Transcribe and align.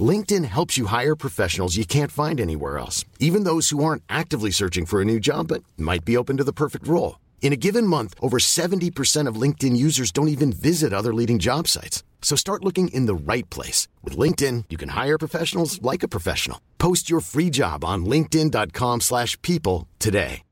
LinkedIn 0.00 0.44
helps 0.46 0.76
you 0.76 0.86
hire 0.86 1.14
professionals 1.14 1.76
you 1.76 1.84
can't 1.84 2.10
find 2.10 2.40
anywhere 2.40 2.78
else, 2.78 3.04
even 3.20 3.44
those 3.44 3.68
who 3.68 3.84
aren't 3.84 4.02
actively 4.08 4.50
searching 4.50 4.86
for 4.86 5.00
a 5.00 5.04
new 5.04 5.20
job 5.20 5.46
but 5.48 5.62
might 5.76 6.04
be 6.04 6.16
open 6.16 6.36
to 6.38 6.44
the 6.44 6.52
perfect 6.52 6.88
role. 6.88 7.20
In 7.42 7.52
a 7.52 7.56
given 7.56 7.86
month, 7.86 8.14
over 8.20 8.38
70% 8.38 9.28
of 9.28 9.40
LinkedIn 9.40 9.76
users 9.76 10.10
don't 10.10 10.28
even 10.28 10.50
visit 10.52 10.92
other 10.92 11.14
leading 11.14 11.38
job 11.38 11.68
sites. 11.68 12.02
So 12.22 12.36
start 12.36 12.64
looking 12.64 12.88
in 12.88 13.06
the 13.06 13.14
right 13.14 13.48
place. 13.50 13.86
With 14.02 14.16
LinkedIn, 14.16 14.64
you 14.70 14.78
can 14.78 14.88
hire 14.88 15.18
professionals 15.18 15.80
like 15.82 16.02
a 16.02 16.08
professional. 16.08 16.58
Post 16.78 17.10
your 17.10 17.20
free 17.20 17.50
job 17.50 17.84
on 17.84 18.06
linkedin.com/people 18.06 19.00
slash 19.00 19.40
people 19.42 19.86
today. 19.98 20.42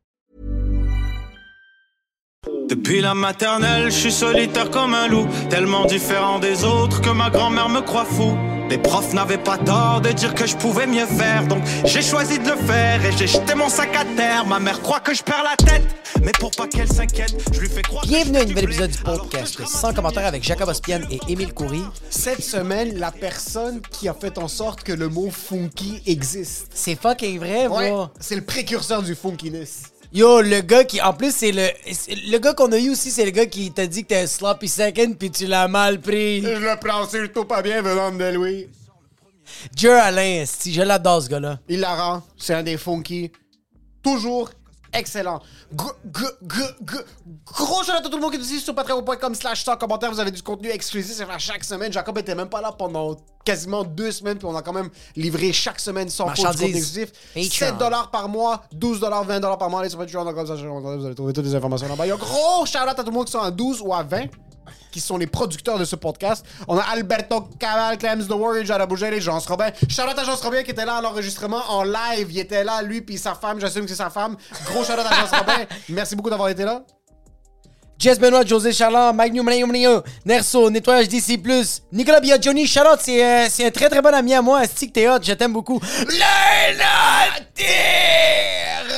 Depuis 2.69 3.03
la 3.03 3.15
maternelle, 3.15 3.91
je 3.91 3.99
suis 3.99 4.13
solitaire 4.13 4.71
comme 4.71 4.95
un 4.95 5.07
loup, 5.07 5.29
tellement 5.51 5.85
différent 5.85 6.39
des 6.39 6.65
autres 6.65 7.01
que 7.03 7.11
ma 7.11 7.29
grand-mère 7.29 7.69
me 7.69 7.81
croit 7.83 8.07
fou. 8.07 8.37
Les 8.73 8.79
profs 8.79 9.13
n'avaient 9.13 9.37
pas 9.37 9.59
tort 9.59 10.01
de 10.01 10.13
dire 10.13 10.35
que 10.35 10.47
je 10.47 10.57
pouvais 10.57 10.87
mieux 10.87 11.05
faire, 11.05 11.47
donc 11.47 11.63
j'ai 11.85 12.01
choisi 12.01 12.39
de 12.39 12.49
le 12.49 12.57
faire 12.57 13.05
et 13.05 13.13
j'ai 13.19 13.27
jeté 13.27 13.55
mon 13.55 13.69
sac 13.69 13.95
à 13.95 14.07
terre. 14.17 14.47
Ma 14.47 14.61
mère 14.61 14.81
croit 14.81 15.01
que 15.01 15.13
je 15.13 15.23
perds 15.23 15.45
la 15.45 15.57
tête, 15.63 15.83
mais 16.23 16.33
pour 16.41 16.53
pas 16.53 16.67
qu'elle 16.67 16.91
s'inquiète, 16.91 17.35
je 17.53 17.61
lui 17.61 17.69
fais 17.69 17.83
croire. 17.83 18.07
Bienvenue 18.07 18.39
à 18.39 18.41
un 18.41 18.45
nouvel 18.47 18.65
épisode 18.65 18.91
du 18.91 18.97
podcast 18.97 19.67
sans 19.67 19.93
commentaire 19.93 20.25
avec 20.25 20.43
Jacob 20.43 20.71
Ospian 20.71 21.01
et 21.11 21.21
Émile 21.29 21.53
Coury. 21.53 21.83
Cette 22.09 22.43
semaine, 22.43 22.97
la 22.99 23.11
personne 23.13 23.83
qui 23.91 24.09
a 24.09 24.15
fait 24.15 24.39
en 24.39 24.49
sorte 24.49 24.83
que 24.85 24.93
le 24.95 25.11
mot 25.11 25.29
funky 25.31 26.01
existe. 26.07 26.69
C'est 26.73 26.99
fucking 26.99 27.41
vrai, 27.41 27.67
Ouais, 27.67 27.91
bro. 27.91 28.07
c'est 28.21 28.37
le 28.37 28.43
précurseur 28.43 29.03
du 29.03 29.15
funkiness. 29.15 29.92
Yo, 30.15 30.43
le 30.43 30.61
gars 30.61 30.85
qui, 30.85 31.01
en 31.01 31.15
plus, 31.15 31.35
c'est 31.35 31.53
le. 31.53 31.69
Le 32.31 32.39
gars 32.39 32.53
qu'on 32.53 32.71
a 32.73 32.79
eu 32.79 32.91
aussi, 32.91 33.11
c'est 33.11 33.25
le 33.25 33.31
gars 33.31 33.47
qui 33.47 33.73
t'a 33.73 33.87
dit 33.87 34.03
que 34.03 34.09
t'es 34.09 34.23
un 34.23 34.27
sloppy 34.27 34.69
second 34.69 35.15
puis 35.19 35.31
tu 35.31 35.47
l'as 35.47 35.69
mal 35.69 36.01
pris. 36.01 36.43
Je 36.43 36.49
le 36.49 36.79
prends 36.79 37.09
surtout 37.09 37.47
pas 37.47 37.63
bien 37.63 37.81
venant 37.81 38.13
de 38.13 38.25
lui. 38.37 38.69
Jer 39.75 39.99
Alain, 40.03 40.45
si 40.47 40.73
je 40.73 40.83
l'adore 40.83 41.23
ce 41.23 41.29
gars-là. 41.29 41.59
Il 41.69 41.81
la 41.81 41.95
rend, 41.95 42.23
c'est 42.37 42.55
un 42.55 42.63
des 42.63 42.77
funky. 42.77 43.33
Toujours 44.03 44.51
excellent. 44.93 45.41
Gr- 45.75 45.95
gr- 46.11 46.37
gr- 46.47 46.85
gr- 46.85 47.05
Gros 47.47 47.83
shout 47.83 47.93
à 47.93 48.01
tout 48.01 48.11
le 48.11 48.21
monde 48.21 48.31
qui 48.33 48.39
est 48.39 48.41
ici 48.43 48.61
sur 48.61 48.75
patreon.com 48.75 49.35
slash 49.35 49.65
sans 49.65 49.77
commentaire. 49.77 50.11
Vous 50.11 50.21
avez 50.21 50.31
du 50.31 50.43
contenu 50.43 50.69
exclusif 50.71 51.21
à 51.29 51.39
chaque 51.39 51.65
semaine. 51.65 51.93
Jacob 51.93 52.17
était 52.19 52.35
même 52.35 52.49
pas 52.49 52.61
là 52.61 52.73
pendant 52.73 53.17
quasiment 53.45 53.83
deux 53.85 54.11
semaines, 54.13 54.39
puis 54.39 54.47
on 54.47 54.55
a 54.57 54.63
quand 54.63 54.73
même 54.73 54.89
livré 55.17 55.53
chaque 55.53 55.81
semaine 55.81 56.09
sans 56.09 56.27
faute 56.29 56.37
du 56.37 56.43
Marchandises. 56.43 56.63
contenu 56.67 56.79
exclusif. 56.79 57.13
Patreon. 57.35 57.69
7 57.71 57.79
dollars 57.79 58.11
par 58.11 58.29
mois, 58.29 58.63
12 58.73 59.01
dollars, 59.01 59.25
20 59.25 59.41
dollars 59.41 59.59
par 59.59 59.69
mois. 59.71 59.81
Allez 59.81 59.89
sur 59.91 59.99
Patreon, 59.99 60.25
comme 60.33 60.47
ça, 60.47 60.55
vous 60.55 61.07
allez 61.07 61.15
trouver 61.15 61.33
toutes 61.33 61.45
les 61.47 61.55
informations 61.55 61.89
là-bas. 61.89 62.07
Il 62.07 62.11
y 62.11 62.13
a 62.13 62.17
gros 62.17 62.65
shout 62.67 62.79
à 62.79 62.95
tout 62.95 63.05
le 63.05 63.11
monde 63.11 63.27
qui 63.27 63.33
sont 63.33 63.41
à 63.41 63.51
12 63.51 63.83
ou 63.83 63.93
à 63.93 64.03
20 64.03 64.27
qui 64.93 65.01
sont 65.01 65.17
les 65.17 65.27
producteurs 65.27 65.79
de 65.79 65.85
ce 65.85 65.97
podcast. 65.97 66.47
On 66.69 66.79
a 66.79 66.83
Alberto 66.83 67.49
Caval, 67.59 67.99
Clems 67.99 68.27
The 68.27 68.33
Warrior, 68.33 68.65
Jara 68.65 68.87
Bougel, 68.87 69.21
Jean 69.21 69.41
Robin. 69.41 69.71
Charlotte 69.89 70.19
à 70.19 70.25
Jean 70.25 70.37
Robin 70.37 70.63
qui 70.63 70.71
était 70.71 70.85
là 70.85 70.97
à 70.97 71.03
l'enregistrement 71.03 71.63
en 71.69 71.83
live. 71.83 72.29
Il 72.31 72.39
était 72.39 72.63
là, 72.63 72.83
lui, 72.83 73.01
puis 73.01 73.19
sa 73.19 73.35
femme. 73.35 73.59
J'assume 73.59 73.83
que 73.83 73.89
c'est 73.89 73.97
sa 73.97 74.11
femme. 74.11 74.37
Gros 74.67 74.85
Charlotte 74.85 75.07
à 75.07 75.15
Jean 75.15 75.39
Robin. 75.39 75.65
Merci 75.89 76.15
beaucoup 76.15 76.31
d'avoir 76.31 76.51
été 76.51 76.65
là. 76.65 76.85
Jess 78.03 78.19
Benoît, 78.19 78.45
José 78.45 78.73
Charland, 78.73 79.15
Magnum 79.15 79.47
Magnum 79.47 80.03
Nerso, 80.25 80.69
Nettoyage 80.71 81.09
DC+, 81.09 81.39
Nicolas 81.93 82.19
Biaggioni, 82.19 82.67
Charlotte, 82.67 82.99
c'est 83.01 83.23
euh, 83.25 83.67
un 83.69 83.71
très 83.71 83.89
très 83.89 84.03
bon 84.03 84.13
ami 84.13 84.35
à 84.35 84.43
moi. 84.43 84.63
T'es 84.67 85.09
hot, 85.09 85.19
je 85.23 85.35
t'aime 85.35 85.53
beaucoup. 85.53 85.81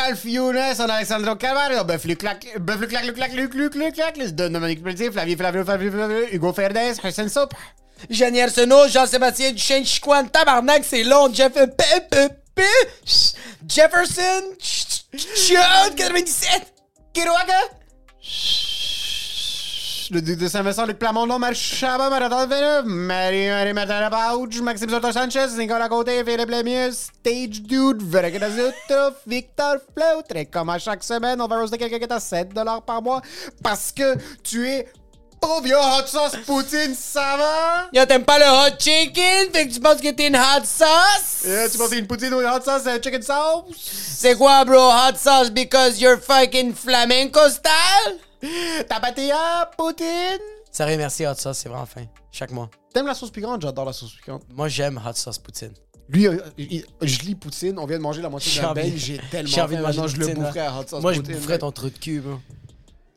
Ralph 0.06 0.24
Younes, 0.26 0.80
on 0.80 0.90
a 0.90 0.94
Alexandre 0.96 1.34
Calvario, 1.38 1.82
Buff 1.84 2.04
Luc 2.04 2.18
Clac, 2.18 2.46
Buff 2.60 2.78
Luc 2.78 2.90
Clac, 2.90 3.04
Luc 3.06 3.16
Luc 3.16 3.54
Luc 3.54 3.74
Luc 3.74 3.94
Clac, 3.94 4.16
les 4.18 4.32
deux 4.32 4.50
Dominique 4.50 4.82
Pelletier, 4.82 5.10
Flavie 5.10 5.34
Flavio, 5.34 5.64
Flavio, 5.64 5.90
Hugo 6.30 6.52
Ferdes, 6.52 6.98
Hussein 7.02 7.28
Soup. 7.28 7.50
Jeannie 8.10 8.42
Arsenault, 8.42 8.86
Jean-Sébastien 8.88 9.52
Duchesne, 9.52 9.86
Chicoine, 9.86 10.28
Tabarnak, 10.28 10.84
c'est 10.84 11.04
long, 11.04 11.32
Jeff... 11.32 11.56
euh, 11.56 12.28
Jefferson, 13.66 14.42
Ch- 14.60 15.04
Ch- 15.16 15.26
Chud, 15.46 15.94
97, 15.96 16.74
Kiroaga. 17.14 17.60
Le 20.10 20.20
duc 20.20 20.38
de 20.38 20.48
Saint-Vincent, 20.48 20.86
Luc 20.86 20.98
Plamondon, 20.98 21.38
Marc 21.38 21.54
Chabat, 21.54 22.10
Marathon 22.10 22.46
Villeneuve, 22.46 22.84
Marie-Marie 22.86 23.72
Martin 23.72 24.10
Pauge, 24.10 24.60
Maxime 24.60 24.90
Soto 24.90 25.12
Sanchez, 25.12 25.56
Nicolas 25.56 25.88
Côté, 25.88 26.22
Philippe 26.24 26.50
Lemieux, 26.50 26.90
Stage 26.92 27.62
Dude, 27.62 28.02
Véronique 28.02 28.38
Dazuto, 28.38 29.16
Victor 29.26 29.76
Fleutre. 29.96 30.36
Et 30.36 30.46
comme 30.46 30.68
à 30.68 30.78
chaque 30.78 31.02
semaine, 31.02 31.40
on 31.40 31.46
va 31.46 31.58
roaster 31.58 31.78
quelqu'un 31.78 31.98
qui 31.98 32.04
est 32.04 32.12
à 32.12 32.20
7 32.20 32.50
par 32.86 33.00
mois 33.02 33.22
parce 33.62 33.92
que 33.92 34.16
tu 34.42 34.68
es 34.68 34.86
pauvre. 35.40 35.66
Yo, 35.66 35.78
hot 35.78 36.06
sauce 36.06 36.36
poutine, 36.44 36.94
ça 36.94 37.36
va? 37.38 37.88
Yo, 37.92 38.04
t'aimes 38.04 38.24
pas 38.24 38.38
le 38.38 38.44
hot 38.44 38.76
chicken? 38.78 39.50
Fait 39.52 39.68
que 39.68 39.72
tu 39.72 39.80
penses 39.80 40.00
que 40.00 40.10
t'es 40.10 40.28
une 40.28 40.36
hot 40.36 40.64
sauce? 40.64 41.44
Euh, 41.46 41.68
tu 41.70 41.78
penses 41.78 41.90
que 41.90 41.96
une 41.96 42.06
poutine 42.06 42.34
ou 42.34 42.40
une 42.40 42.46
hot 42.46 42.62
sauce, 42.62 42.82
c'est 42.84 43.02
chicken 43.02 43.22
sauce? 43.22 43.74
C'est 44.18 44.36
quoi, 44.36 44.64
bro? 44.64 44.90
Hot 44.90 45.16
sauce? 45.16 45.50
Because 45.50 46.00
you're 46.00 46.18
fucking 46.20 46.74
flamenco 46.74 47.48
style? 47.48 48.18
Tapatilla, 48.88 49.70
poutine? 49.76 50.38
Sérieux, 50.70 50.96
merci, 50.96 51.26
hot 51.26 51.34
sauce, 51.34 51.58
c'est 51.58 51.68
vraiment 51.68 51.86
fin. 51.86 52.04
Chaque 52.32 52.50
mois. 52.50 52.68
T'aimes 52.92 53.06
la 53.06 53.14
sauce 53.14 53.30
piquante? 53.30 53.62
J'adore 53.62 53.84
la 53.84 53.92
sauce 53.92 54.12
piquante. 54.14 54.42
Moi, 54.54 54.68
j'aime 54.68 55.00
hot 55.04 55.12
sauce 55.14 55.38
poutine. 55.38 55.72
Lui, 56.08 56.26
euh, 56.26 56.38
il- 56.58 56.84
je 57.00 57.20
lis 57.20 57.34
poutine, 57.34 57.78
on 57.78 57.86
vient 57.86 57.96
de 57.96 58.02
manger 58.02 58.20
la 58.20 58.28
moitié 58.28 58.50
J'ai 58.52 58.58
de 58.60 58.64
la 58.64 58.70
envie- 58.72 58.80
beignet, 58.82 58.98
j'ai 58.98 59.18
tellement 59.30 59.50
J'ai 59.50 59.60
envie 59.62 59.76
de 59.76 59.80
faim, 59.80 59.86
manger 59.86 59.98
maintenant, 60.00 60.06
je 60.14 60.16
le 60.20 60.26
poutine, 60.26 60.42
boufferais 60.44 60.60
à 60.60 60.78
hot 60.78 60.86
sauce 60.86 61.02
Moi, 61.02 61.12
je 61.14 61.20
poutine, 61.20 61.34
boufferais 61.36 61.58
ton 61.58 61.72
trou 61.72 61.88
de 61.90 61.98
cul, 61.98 62.20
bro. 62.20 62.38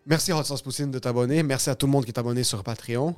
Merci 0.05 0.31
Hot 0.31 0.43
Sauce 0.45 0.61
Poutine 0.61 0.89
de 0.89 0.99
t'abonner. 0.99 1.43
Merci 1.43 1.69
à 1.69 1.75
tout 1.75 1.85
le 1.85 1.91
monde 1.91 2.05
qui 2.05 2.11
est 2.11 2.17
abonné 2.17 2.43
sur 2.45 2.63
Patreon. 2.63 3.13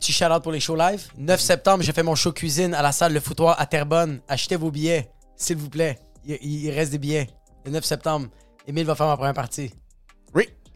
Petit 0.00 0.12
shout-out 0.12 0.42
pour 0.42 0.50
les 0.50 0.58
shows 0.58 0.74
live. 0.74 1.06
9 1.16 1.40
septembre, 1.40 1.84
j'ai 1.84 1.92
fait 1.92 2.02
mon 2.02 2.16
show 2.16 2.32
cuisine 2.32 2.74
à 2.74 2.82
la 2.82 2.90
salle 2.90 3.12
Le 3.12 3.20
Foutoir 3.20 3.60
à 3.60 3.66
Terrebonne. 3.66 4.20
Achetez 4.26 4.56
vos 4.56 4.72
billets, 4.72 5.12
s'il 5.36 5.56
vous 5.56 5.70
plaît. 5.70 6.00
Il, 6.24 6.38
il- 6.42 6.64
il 6.64 6.70
reste 6.72 6.90
des 6.90 6.98
billets. 6.98 7.28
Le 7.64 7.70
9 7.70 7.84
septembre, 7.84 8.26
Émile 8.66 8.84
va 8.84 8.96
faire 8.96 9.06
ma 9.06 9.16
première 9.16 9.32
partie. 9.34 9.70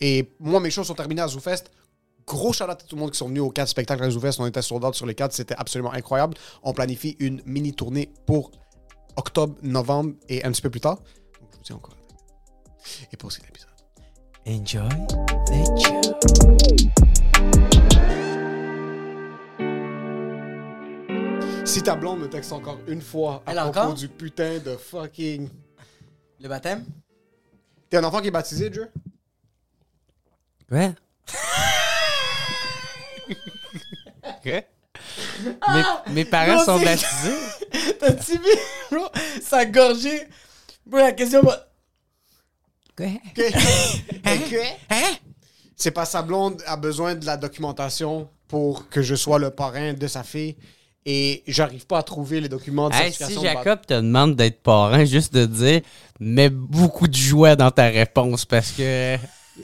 Et 0.00 0.32
moi, 0.38 0.60
mes 0.60 0.70
shows 0.70 0.84
sont 0.84 0.94
terminés 0.94 1.22
à 1.22 1.28
ZooFest. 1.28 1.64
Gros 2.26 2.52
shout 2.52 2.64
à 2.64 2.74
tout 2.74 2.94
le 2.94 3.00
monde 3.00 3.10
qui 3.10 3.18
sont 3.18 3.28
venus 3.28 3.42
aux 3.42 3.50
quatre 3.50 3.68
spectacles 3.68 4.04
à 4.04 4.10
ZooFest. 4.10 4.40
On 4.40 4.46
était 4.46 4.62
sold 4.62 4.84
out 4.84 4.94
sur 4.94 5.06
les 5.06 5.14
quatre. 5.14 5.32
C'était 5.32 5.56
absolument 5.56 5.92
incroyable. 5.92 6.34
On 6.62 6.72
planifie 6.72 7.16
une 7.18 7.42
mini 7.46 7.72
tournée 7.72 8.12
pour 8.26 8.50
octobre, 9.16 9.56
novembre 9.62 10.14
et 10.28 10.44
un 10.44 10.52
petit 10.52 10.62
peu 10.62 10.70
plus 10.70 10.80
tard. 10.80 10.96
Donc, 10.96 11.50
je 11.52 11.56
vous 11.56 11.62
dis 11.64 11.72
encore. 11.72 11.96
Et 13.12 13.16
pour 13.16 13.32
cet 13.32 13.44
épisode. 13.48 13.68
Enjoy 14.46 14.88
the 15.46 15.82
show. 15.82 17.08
Si 21.64 21.82
ta 21.82 21.96
blonde 21.96 22.20
me 22.20 22.28
texte 22.28 22.52
encore 22.52 22.78
une 22.86 23.02
fois 23.02 23.42
à 23.44 23.52
Elle 23.52 23.58
propos 23.58 23.78
encore? 23.78 23.94
du 23.94 24.08
putain 24.08 24.58
de 24.58 24.74
fucking. 24.76 25.48
Le 26.40 26.48
baptême? 26.48 26.84
T'es 27.90 27.98
un 27.98 28.04
enfant 28.04 28.20
qui 28.20 28.28
est 28.28 28.30
baptisé, 28.30 28.70
Joe? 30.70 30.78
Ouais. 30.78 30.94
Mes, 35.44 36.12
mes 36.12 36.24
parents 36.24 36.58
Non, 36.58 36.64
sont 36.64 36.80
baptisés. 36.80 37.36
T'as-tu 38.00 38.32
vu, 38.32 38.56
bro? 38.90 39.08
Ça 39.42 39.58
a 39.58 39.64
gorgé. 39.66 40.26
Bro, 40.86 40.98
la 40.98 41.12
question 41.12 41.42
va. 41.42 41.64
Hein? 44.90 45.14
C'est 45.76 45.92
pas 45.92 46.04
sa 46.04 46.22
blonde 46.22 46.60
a 46.66 46.76
besoin 46.76 47.14
de 47.14 47.24
la 47.24 47.36
documentation 47.36 48.28
pour 48.48 48.88
que 48.88 49.02
je 49.02 49.14
sois 49.14 49.38
le 49.38 49.50
parrain 49.50 49.92
de 49.92 50.06
sa 50.08 50.24
fille 50.24 50.56
et 51.06 51.44
j'arrive 51.46 51.86
pas 51.86 51.98
à 51.98 52.02
trouver 52.02 52.40
les 52.40 52.48
documents 52.48 52.88
de 52.88 52.94
Hey, 52.96 53.12
si 53.12 53.36
de 53.36 53.40
Jacob 53.40 53.86
te 53.86 53.94
demande 53.94 54.34
d'être 54.34 54.62
parent, 54.62 55.04
juste 55.04 55.32
de 55.32 55.46
dire, 55.46 55.82
mets 56.18 56.50
beaucoup 56.50 57.06
de 57.06 57.14
joie 57.14 57.54
dans 57.54 57.70
ta 57.70 57.84
réponse 57.84 58.44
parce 58.44 58.72
que 58.72 59.16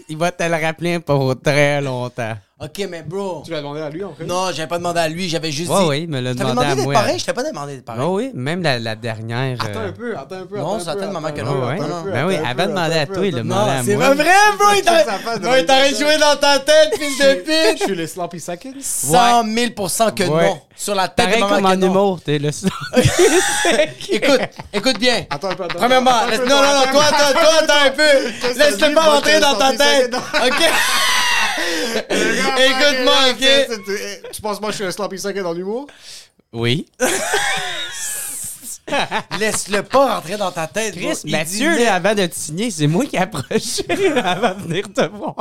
il 0.09 0.17
va 0.17 0.33
te 0.33 0.43
le 0.45 0.57
rappeler 0.57 1.01
pour 1.01 1.41
très 1.41 1.81
longtemps. 1.81 2.37
Ok, 2.61 2.87
mais 2.89 3.03
bro. 3.03 3.43
Tu 3.45 3.51
l'as 3.51 3.59
demandé 3.59 3.81
à 3.81 3.91
lui, 3.91 4.05
en 4.05 4.15
fait? 4.15 4.25
Non, 4.25 4.47
j'avais 4.53 4.69
pas 4.69 4.79
demandé 4.79 5.01
à 5.01 5.09
lui, 5.09 5.29
j'avais 5.29 5.51
juste 5.51 5.69
Ouais, 5.73 5.81
dit. 5.81 5.87
oui, 5.89 6.01
il 6.03 6.09
me 6.09 6.21
l'a 6.21 6.37
T'avais 6.37 6.51
demandé 6.51 6.69
à 6.69 6.75
d'être 6.77 6.85
moi. 6.85 6.95
pareil? 6.95 7.19
Je 7.19 7.25
t'ai 7.25 7.33
pas 7.33 7.43
demandé 7.43 7.75
d'être 7.75 7.85
pareil. 7.85 8.03
Oh 8.07 8.15
oui, 8.17 8.31
même 8.33 8.63
la, 8.63 8.79
la 8.79 8.95
dernière. 8.95 9.59
Attends 9.61 9.81
euh, 9.81 9.89
un 9.89 9.93
peu, 9.93 10.17
attends 10.17 10.37
un 10.37 10.47
peu. 10.47 10.59
Non, 10.59 10.75
attends 10.77 10.85
ça 10.85 10.91
attend 10.93 11.11
maman 11.11 11.29
attends 11.29 11.37
que 11.37 11.41
non. 11.43 11.67
Ouais. 11.67 11.75
attends 11.81 12.03
peu, 12.05 12.11
Ben 12.13 12.27
oui, 12.29 12.37
attends 12.37 12.47
avant 12.51 12.63
de 12.63 12.69
demander 12.69 12.95
à 12.95 13.01
attends 13.01 13.15
toi, 13.15 13.27
il 13.27 13.35
l'a 13.35 13.39
attends- 13.41 13.49
demandé 13.49 13.71
à 13.71 13.77
Non, 13.79 13.83
c'est 13.85 13.97
moi. 13.97 14.07
pas 14.07 14.15
vrai, 14.15 14.31
bro! 14.57 14.67
Il 14.77 14.83
t'a- 14.83 15.51
Ouais, 15.51 15.61
il 15.63 15.67
ma 15.67 15.89
joué 15.99 16.17
dans 16.19 16.37
ta 16.37 16.59
tête, 16.61 16.95
fils 16.97 17.19
de 17.19 17.25
Je 17.25 17.71
bitch! 17.73 17.83
suis 17.83 17.95
le 17.97 18.07
sloppy 18.07 18.39
seconds. 18.41 18.75
100 18.81 19.45
000% 19.45 20.15
que 20.15 20.23
non. 20.23 20.61
Sur 20.77 20.95
la 20.95 21.09
tête 21.09 21.35
de 21.35 21.41
maman 21.41 21.71
que 21.71 21.75
non. 21.77 21.87
humour, 21.89 22.21
t'es 22.25 22.39
le 22.39 22.51
Écoute, 24.11 24.41
écoute 24.73 24.99
bien. 25.01 25.25
Attends 25.29 25.49
un 25.51 25.55
peu, 25.57 25.65
attends. 25.65 25.79
Premièrement, 25.79 26.11
attends 26.13 26.43
non, 26.45 26.55
non, 26.55 26.63
non, 26.63 26.63
attends 26.63 26.93
toi, 26.93 27.05
toi, 27.09 27.19
attends 27.19 27.33
toi, 27.33 27.41
un 27.41 27.67
peu. 27.67 27.73
attends 27.73 27.87
un 27.87 27.91
peu. 27.91 28.55
Ça, 28.55 28.71
Laisse-le 28.71 28.95
pas 28.95 29.01
rentrer 29.03 29.33
je 29.35 29.41
dans 29.41 29.55
ta 29.57 29.67
sloppy 29.75 29.79
tête. 29.79 30.15
OK? 30.15 30.53
Écoute-moi, 32.11 33.15
OK? 33.31 33.47
OK? 33.71 34.31
Tu 34.33 34.41
penses 34.43 34.61
moi 34.61 34.71
je 34.71 34.77
suis 34.77 34.85
un 34.85 34.91
sloppy 34.91 35.19
second 35.19 35.43
dans 35.43 35.53
l'humour? 35.53 35.87
Oui. 36.53 36.87
Laisse-le 39.41 39.83
pas 39.83 40.17
rentrer 40.17 40.37
dans 40.37 40.53
ta 40.53 40.67
tête. 40.67 40.95
Chris, 40.95 41.19
Il 41.25 41.33
Mathieu, 41.33 41.75
dit- 41.77 41.85
là, 41.85 41.95
avant 41.95 42.15
de 42.15 42.27
te 42.27 42.35
signer, 42.35 42.71
c'est 42.71 42.87
moi 42.87 43.07
qui 43.07 43.17
ai 43.17 43.21
approché 43.21 43.83
avant 44.25 44.55
de 44.55 44.63
venir 44.63 44.85
te 44.93 45.07
voir. 45.07 45.35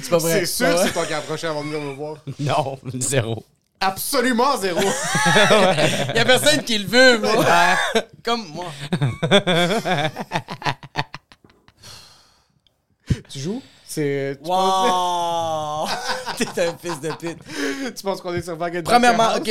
C'est 0.00 0.10
pas 0.10 0.18
vrai. 0.18 0.40
C'est 0.40 0.46
sûr 0.46 0.74
que 0.74 0.82
c'est 0.86 0.92
toi 0.92 1.06
qui 1.06 1.14
as 1.14 1.18
approché 1.18 1.46
avant 1.46 1.62
de 1.62 1.68
venir 1.70 1.80
me 1.80 1.94
voir. 1.94 2.16
Non, 2.40 2.78
zéro. 2.98 3.44
Absolument 3.80 4.56
zéro. 4.58 4.80
Il 4.80 6.16
y 6.16 6.18
a 6.20 6.24
personne 6.24 6.62
qui 6.64 6.78
le 6.78 6.86
veut, 6.86 7.18
bro. 7.18 7.42
Comme 8.24 8.46
moi. 8.48 8.66
tu 13.28 13.38
joues? 13.38 13.62
C'est. 13.94 14.38
Wow! 14.42 15.86
T'es 16.38 16.62
un 16.62 16.74
fils 16.78 16.98
de 17.02 17.10
pute. 17.10 17.36
tu 17.94 18.02
penses 18.02 18.22
qu'on 18.22 18.34
est 18.34 18.40
sur 18.40 18.56
Baguette 18.56 18.86
Premièrement, 18.86 19.34
ok? 19.36 19.44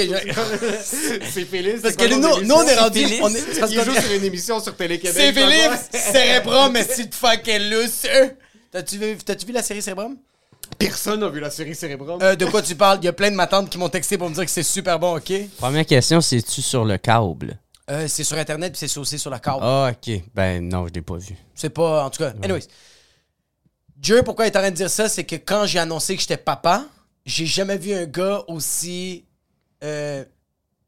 C'est 0.81 1.45
Félix. 1.45 1.81
Parce 1.83 1.93
c'est 1.93 2.09
que 2.09 2.15
nous, 2.15 2.55
on 2.55 2.63
est 2.63 2.75
rendu. 2.75 3.03
Félix. 3.03 3.21
On 3.21 3.29
est, 3.29 3.59
parce 3.59 3.71
Il 3.71 3.83
joue 3.83 3.93
sur 3.93 4.11
une 4.13 4.23
émission 4.23 4.59
sur 4.59 4.75
Télé-Québec. 4.75 5.15
C'est. 5.15 5.31
Philippe 5.31 5.79
Cérébrum, 5.93 6.71
mais 6.71 6.83
si 6.83 7.07
tu 7.07 7.15
fucking 7.15 7.69
lousse. 7.69 8.07
T'as-tu 8.71 8.97
vu, 8.97 9.15
t'as-tu 9.17 9.45
vu 9.45 9.53
la 9.53 9.61
série 9.61 9.83
Cérébrum? 9.83 10.17
Personne 10.79 11.19
n'a 11.19 11.29
vu 11.29 11.39
la 11.39 11.51
série 11.51 11.75
Cérébrum. 11.75 12.19
Euh, 12.23 12.35
de 12.35 12.45
quoi 12.47 12.63
tu 12.63 12.73
parles? 12.73 12.97
Il 13.03 13.05
y 13.05 13.09
a 13.09 13.13
plein 13.13 13.29
de 13.29 13.35
ma 13.35 13.45
tante 13.45 13.69
qui 13.69 13.77
m'ont 13.77 13.89
texté 13.89 14.17
pour 14.17 14.27
me 14.27 14.33
dire 14.33 14.45
que 14.45 14.49
c'est 14.49 14.63
super 14.63 14.97
bon, 14.97 15.17
ok? 15.17 15.33
Première 15.59 15.85
question, 15.85 16.19
c'est-tu 16.19 16.63
sur 16.63 16.83
le 16.83 16.97
câble? 16.97 17.59
Euh, 17.91 18.07
c'est 18.07 18.23
sur 18.23 18.39
Internet 18.39 18.73
puis 18.75 18.87
c'est 18.87 18.99
aussi 18.99 19.19
sur 19.19 19.29
la 19.29 19.37
carte. 19.37 19.59
Ah, 19.61 19.91
ok. 19.91 20.23
Ben 20.33 20.67
non, 20.67 20.87
je 20.87 20.93
l'ai 20.93 21.01
pas 21.03 21.17
vu. 21.17 21.35
C'est 21.53 21.69
pas. 21.69 22.05
En 22.05 22.09
tout 22.09 22.23
cas, 22.23 22.33
anyways. 22.41 22.63
Dieu, 24.01 24.23
pourquoi 24.23 24.45
il 24.45 24.47
est 24.51 24.57
en 24.57 24.61
train 24.61 24.71
de 24.71 24.75
dire 24.75 24.89
ça? 24.89 25.07
C'est 25.07 25.23
que 25.23 25.35
quand 25.35 25.65
j'ai 25.67 25.77
annoncé 25.79 26.15
que 26.15 26.21
j'étais 26.21 26.35
papa, 26.37 26.85
j'ai 27.25 27.45
jamais 27.45 27.77
vu 27.77 27.93
un 27.93 28.05
gars 28.05 28.43
aussi. 28.47 29.23
euh, 29.83 30.25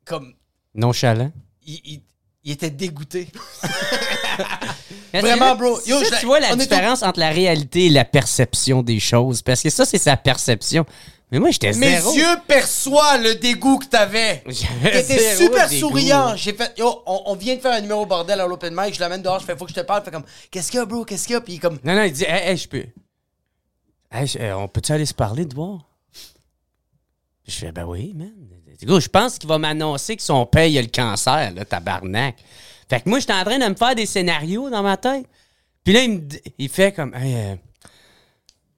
comme. 0.06 0.34
Nonchalant. 0.76 1.32
Il, 1.66 1.80
il- 1.86 2.02
il 2.44 2.52
était 2.52 2.70
dégoûté. 2.70 3.28
Vraiment, 5.14 5.56
bro. 5.56 5.80
Yo, 5.86 6.00
ça, 6.00 6.06
je 6.06 6.12
la- 6.12 6.18
tu 6.20 6.26
vois 6.26 6.40
la 6.40 6.56
différence 6.56 7.04
entre 7.04 7.20
la 7.20 7.30
réalité 7.30 7.86
et 7.86 7.90
la 7.90 8.04
perception 8.06 8.82
des 8.82 9.00
choses. 9.00 9.42
Parce 9.42 9.62
que 9.62 9.70
ça, 9.70 9.86
c'est 9.86 9.98
sa 10.00 10.18
perception. 10.18 10.86
Mais 11.32 11.40
moi, 11.40 11.50
j'étais 11.52 11.72
Mes 11.74 11.92
zéro. 12.02 12.14
yeux 12.16 12.38
perçoivent 12.48 13.22
le 13.24 13.36
dégoût 13.36 13.80
que 13.80 13.86
t'avais. 13.86 14.44
Zéro 14.50 15.38
super 15.46 15.70
dégoût. 15.70 15.80
souriant. 15.90 16.36
J'ai 16.36 16.54
fait, 16.54 16.74
yo, 16.78 17.02
on, 17.06 17.22
on 17.28 17.36
vient 17.36 17.56
de 17.56 17.60
faire 17.62 17.72
un 17.74 17.82
numéro 17.82 18.06
bordel 18.06 18.40
à 18.40 18.46
l'open 18.48 18.74
mic. 18.76 18.94
Je 18.94 19.00
l'amène 19.00 19.22
dehors. 19.22 19.40
Je 19.40 19.46
fais, 19.46 19.56
faut 19.56 19.66
que 19.66 19.72
je 19.72 19.76
te 19.76 19.86
parle. 19.86 20.04
Fait 20.04 20.12
comme, 20.12 20.26
qu'est-ce 20.52 20.70
qu'il 20.70 20.80
y 20.80 20.84
a, 20.84 20.86
bro? 20.86 21.06
Qu'est-ce 21.06 21.26
qu'il 21.26 21.34
y 21.34 21.38
a? 21.38 21.42
Puis 21.42 21.54
il 21.54 21.56
est 21.56 21.60
comme, 21.60 21.80
Non, 21.84 21.96
non, 21.96 22.04
il 22.04 22.12
dit, 22.12 22.24
hey, 22.26 22.50
hey, 22.52 22.58
je 22.58 22.68
peux. 22.68 22.84
Hey, 24.14 24.28
je- 24.28 24.38
euh, 24.40 24.56
on 24.58 24.68
peut-tu 24.68 24.92
aller 24.92 25.06
se 25.06 25.14
parler 25.14 25.46
de 25.46 25.56
voir? 25.56 25.90
Je 27.48 27.52
fais, 27.52 27.72
ben 27.72 27.86
oui, 27.86 28.14
man. 28.14 28.32
Je 28.82 29.08
pense 29.08 29.38
qu'il 29.40 29.50
va 29.50 29.58
m'annoncer 29.58 30.16
que 30.16 30.22
son 30.24 30.46
père 30.46 30.66
il 30.68 30.78
a 30.78 30.82
le 30.82 30.88
cancer, 30.88 31.52
là, 31.54 31.66
tabarnak. 31.66 32.36
Fait 32.90 33.02
que 33.02 33.10
moi, 33.10 33.20
j'étais 33.20 33.34
en 33.34 33.44
train 33.44 33.58
de 33.60 33.66
me 33.68 33.76
faire 33.76 33.96
des 33.96 34.06
scénarios 34.06 34.70
dans 34.70 34.84
ma 34.84 34.98
tête. 34.98 35.26
Puis 35.84 35.94
là, 35.94 36.04
il 36.04 36.12
me 36.12 36.18
dit- 36.20 36.42
il 36.58 36.70
fait 36.70 36.94
comme, 36.94 37.14
hey, 37.16 37.36
euh, 37.36 37.56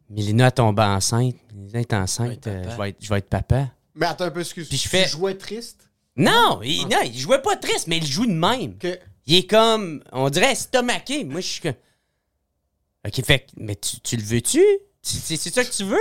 Mélina 0.10 0.48
a 0.48 0.52
tombé 0.52 0.82
enceinte. 0.84 1.36
Mélina 1.54 1.80
est 1.82 1.94
enceinte. 1.94 2.48
euh, 2.48 2.64
je, 2.72 2.78
vais 2.82 2.90
être, 2.90 2.98
je 3.00 3.10
vais 3.10 3.18
être 3.20 3.30
papa. 3.30 3.70
Mais 3.94 4.06
attends 4.06 4.26
un 4.26 4.32
peu, 4.32 4.40
excuse. 4.42 4.68
Puis 4.70 4.78
je 4.78 4.84
Tu 4.84 4.90
fais- 4.90 5.08
jouais 5.08 5.36
triste? 5.38 5.90
Non, 6.16 6.62
il, 6.64 6.84
non, 6.88 7.00
il 7.04 7.18
jouait 7.18 7.42
pas 7.42 7.56
triste, 7.58 7.88
mais 7.88 7.98
il 7.98 8.06
joue 8.06 8.26
de 8.26 8.32
même. 8.32 8.78
Que... 8.78 8.98
Il 9.28 9.36
est 9.36 9.48
comme, 9.50 10.04
on 10.12 10.30
dirait 10.30 10.52
estomaqué. 10.54 11.24
Moi, 11.26 11.42
je 11.42 11.48
suis 11.48 11.62
comme. 11.62 11.74
Ok, 13.06 13.24
fait 13.24 13.40
que- 13.40 13.52
mais 13.58 13.76
tu, 13.76 14.00
tu 14.00 14.16
le 14.18 14.24
veux-tu? 14.24 14.64
C'est 15.06 15.54
ça 15.54 15.64
que 15.64 15.72
tu 15.72 15.84
veux? 15.84 15.98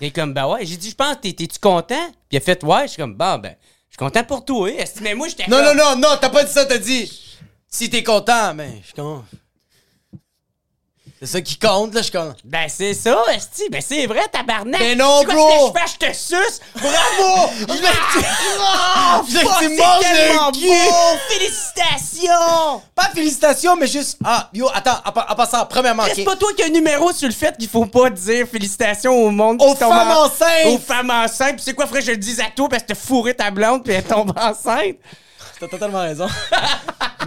Il 0.00 0.08
est 0.08 0.10
comme, 0.10 0.32
ben 0.32 0.46
ouais. 0.46 0.64
J'ai 0.64 0.76
dit, 0.76 0.90
je 0.90 0.94
pense, 0.94 1.16
t'es- 1.20 1.32
t'es-tu 1.32 1.58
content? 1.58 2.06
Puis 2.28 2.32
il 2.32 2.36
a 2.36 2.40
fait, 2.40 2.62
ouais. 2.62 2.82
Je 2.82 2.88
suis 2.88 3.02
comme, 3.02 3.14
bon, 3.14 3.38
ben, 3.38 3.56
je 3.88 3.94
suis 3.94 3.98
content 3.98 4.22
pour 4.24 4.44
toi. 4.44 4.70
Est-ce- 4.70 5.00
Mais 5.02 5.14
moi, 5.14 5.28
j'étais 5.28 5.48
non, 5.48 5.56
comme- 5.58 5.76
non, 5.76 5.96
non, 5.96 5.96
non, 6.10 6.16
t'as 6.20 6.28
pas 6.30 6.44
dit 6.44 6.52
ça. 6.52 6.64
T'as 6.66 6.78
dit, 6.78 7.10
si 7.68 7.90
t'es 7.90 8.02
content, 8.04 8.54
mais 8.54 8.78
je 8.80 8.86
suis 8.86 8.94
content. 8.94 9.24
C'est 11.20 11.26
ça 11.26 11.40
qui 11.40 11.58
compte, 11.58 11.94
là. 11.94 12.00
Je 12.00 12.04
suis 12.04 12.12
content. 12.12 12.34
Ben, 12.44 12.68
c'est 12.68 12.94
ça, 12.94 13.24
Esti. 13.34 13.64
Ben, 13.72 13.82
c'est 13.84 14.06
vrai, 14.06 14.22
tabarnak. 14.32 14.80
Mais 14.80 14.94
non, 14.94 15.18
C'est 15.20 15.24
quoi 15.26 15.34
bro. 15.34 15.72
que 15.72 15.78
je 15.80 15.86
fais? 15.86 15.92
Je 15.92 16.06
te 16.06 16.16
suce. 16.16 16.60
Bravo! 16.76 17.50
Je 17.58 17.64
que 17.66 17.72
tu- 17.72 18.26
Oh, 19.44 19.50
tu 19.58 19.68
manges 19.70 20.04
le 20.12 20.52
cul. 20.52 20.68
Félicitations! 21.28 22.82
Pas 22.94 23.10
félicitations, 23.14 23.76
mais 23.76 23.86
juste. 23.88 24.18
Ah, 24.24 24.48
yo, 24.52 24.68
attends, 24.72 24.98
en, 25.04 25.10
pa- 25.12 25.26
en 25.28 25.34
passant, 25.34 25.66
premièrement, 25.66 26.04
C'est 26.14 26.22
pas 26.24 26.36
toi 26.36 26.50
qui 26.56 26.62
as 26.62 26.66
un 26.66 26.70
numéro 26.70 27.12
sur 27.12 27.26
le 27.28 27.34
fait 27.34 27.56
qu'il 27.58 27.68
faut 27.68 27.86
pas 27.86 28.10
dire 28.10 28.46
félicitations 28.46 29.12
au 29.12 29.30
monde 29.30 29.60
Aux 29.60 29.74
femmes 29.74 29.90
en- 29.92 30.24
enceintes. 30.26 30.66
Aux 30.66 30.78
femmes 30.78 31.10
enceintes. 31.10 31.56
Puis 31.56 31.62
c'est 31.64 31.74
quoi, 31.74 31.86
frère, 31.86 32.02
je 32.02 32.12
le 32.12 32.16
dis 32.16 32.40
à 32.40 32.50
toi 32.54 32.68
parce 32.68 32.82
que 32.82 32.88
t'as 32.88 32.94
fourré 32.94 33.34
ta 33.34 33.50
blonde 33.50 33.82
puis 33.84 33.92
elle 33.92 34.04
tombe 34.04 34.32
enceinte? 34.36 34.96
T'as 35.58 35.66
totalement 35.66 36.00
raison. 36.02 36.28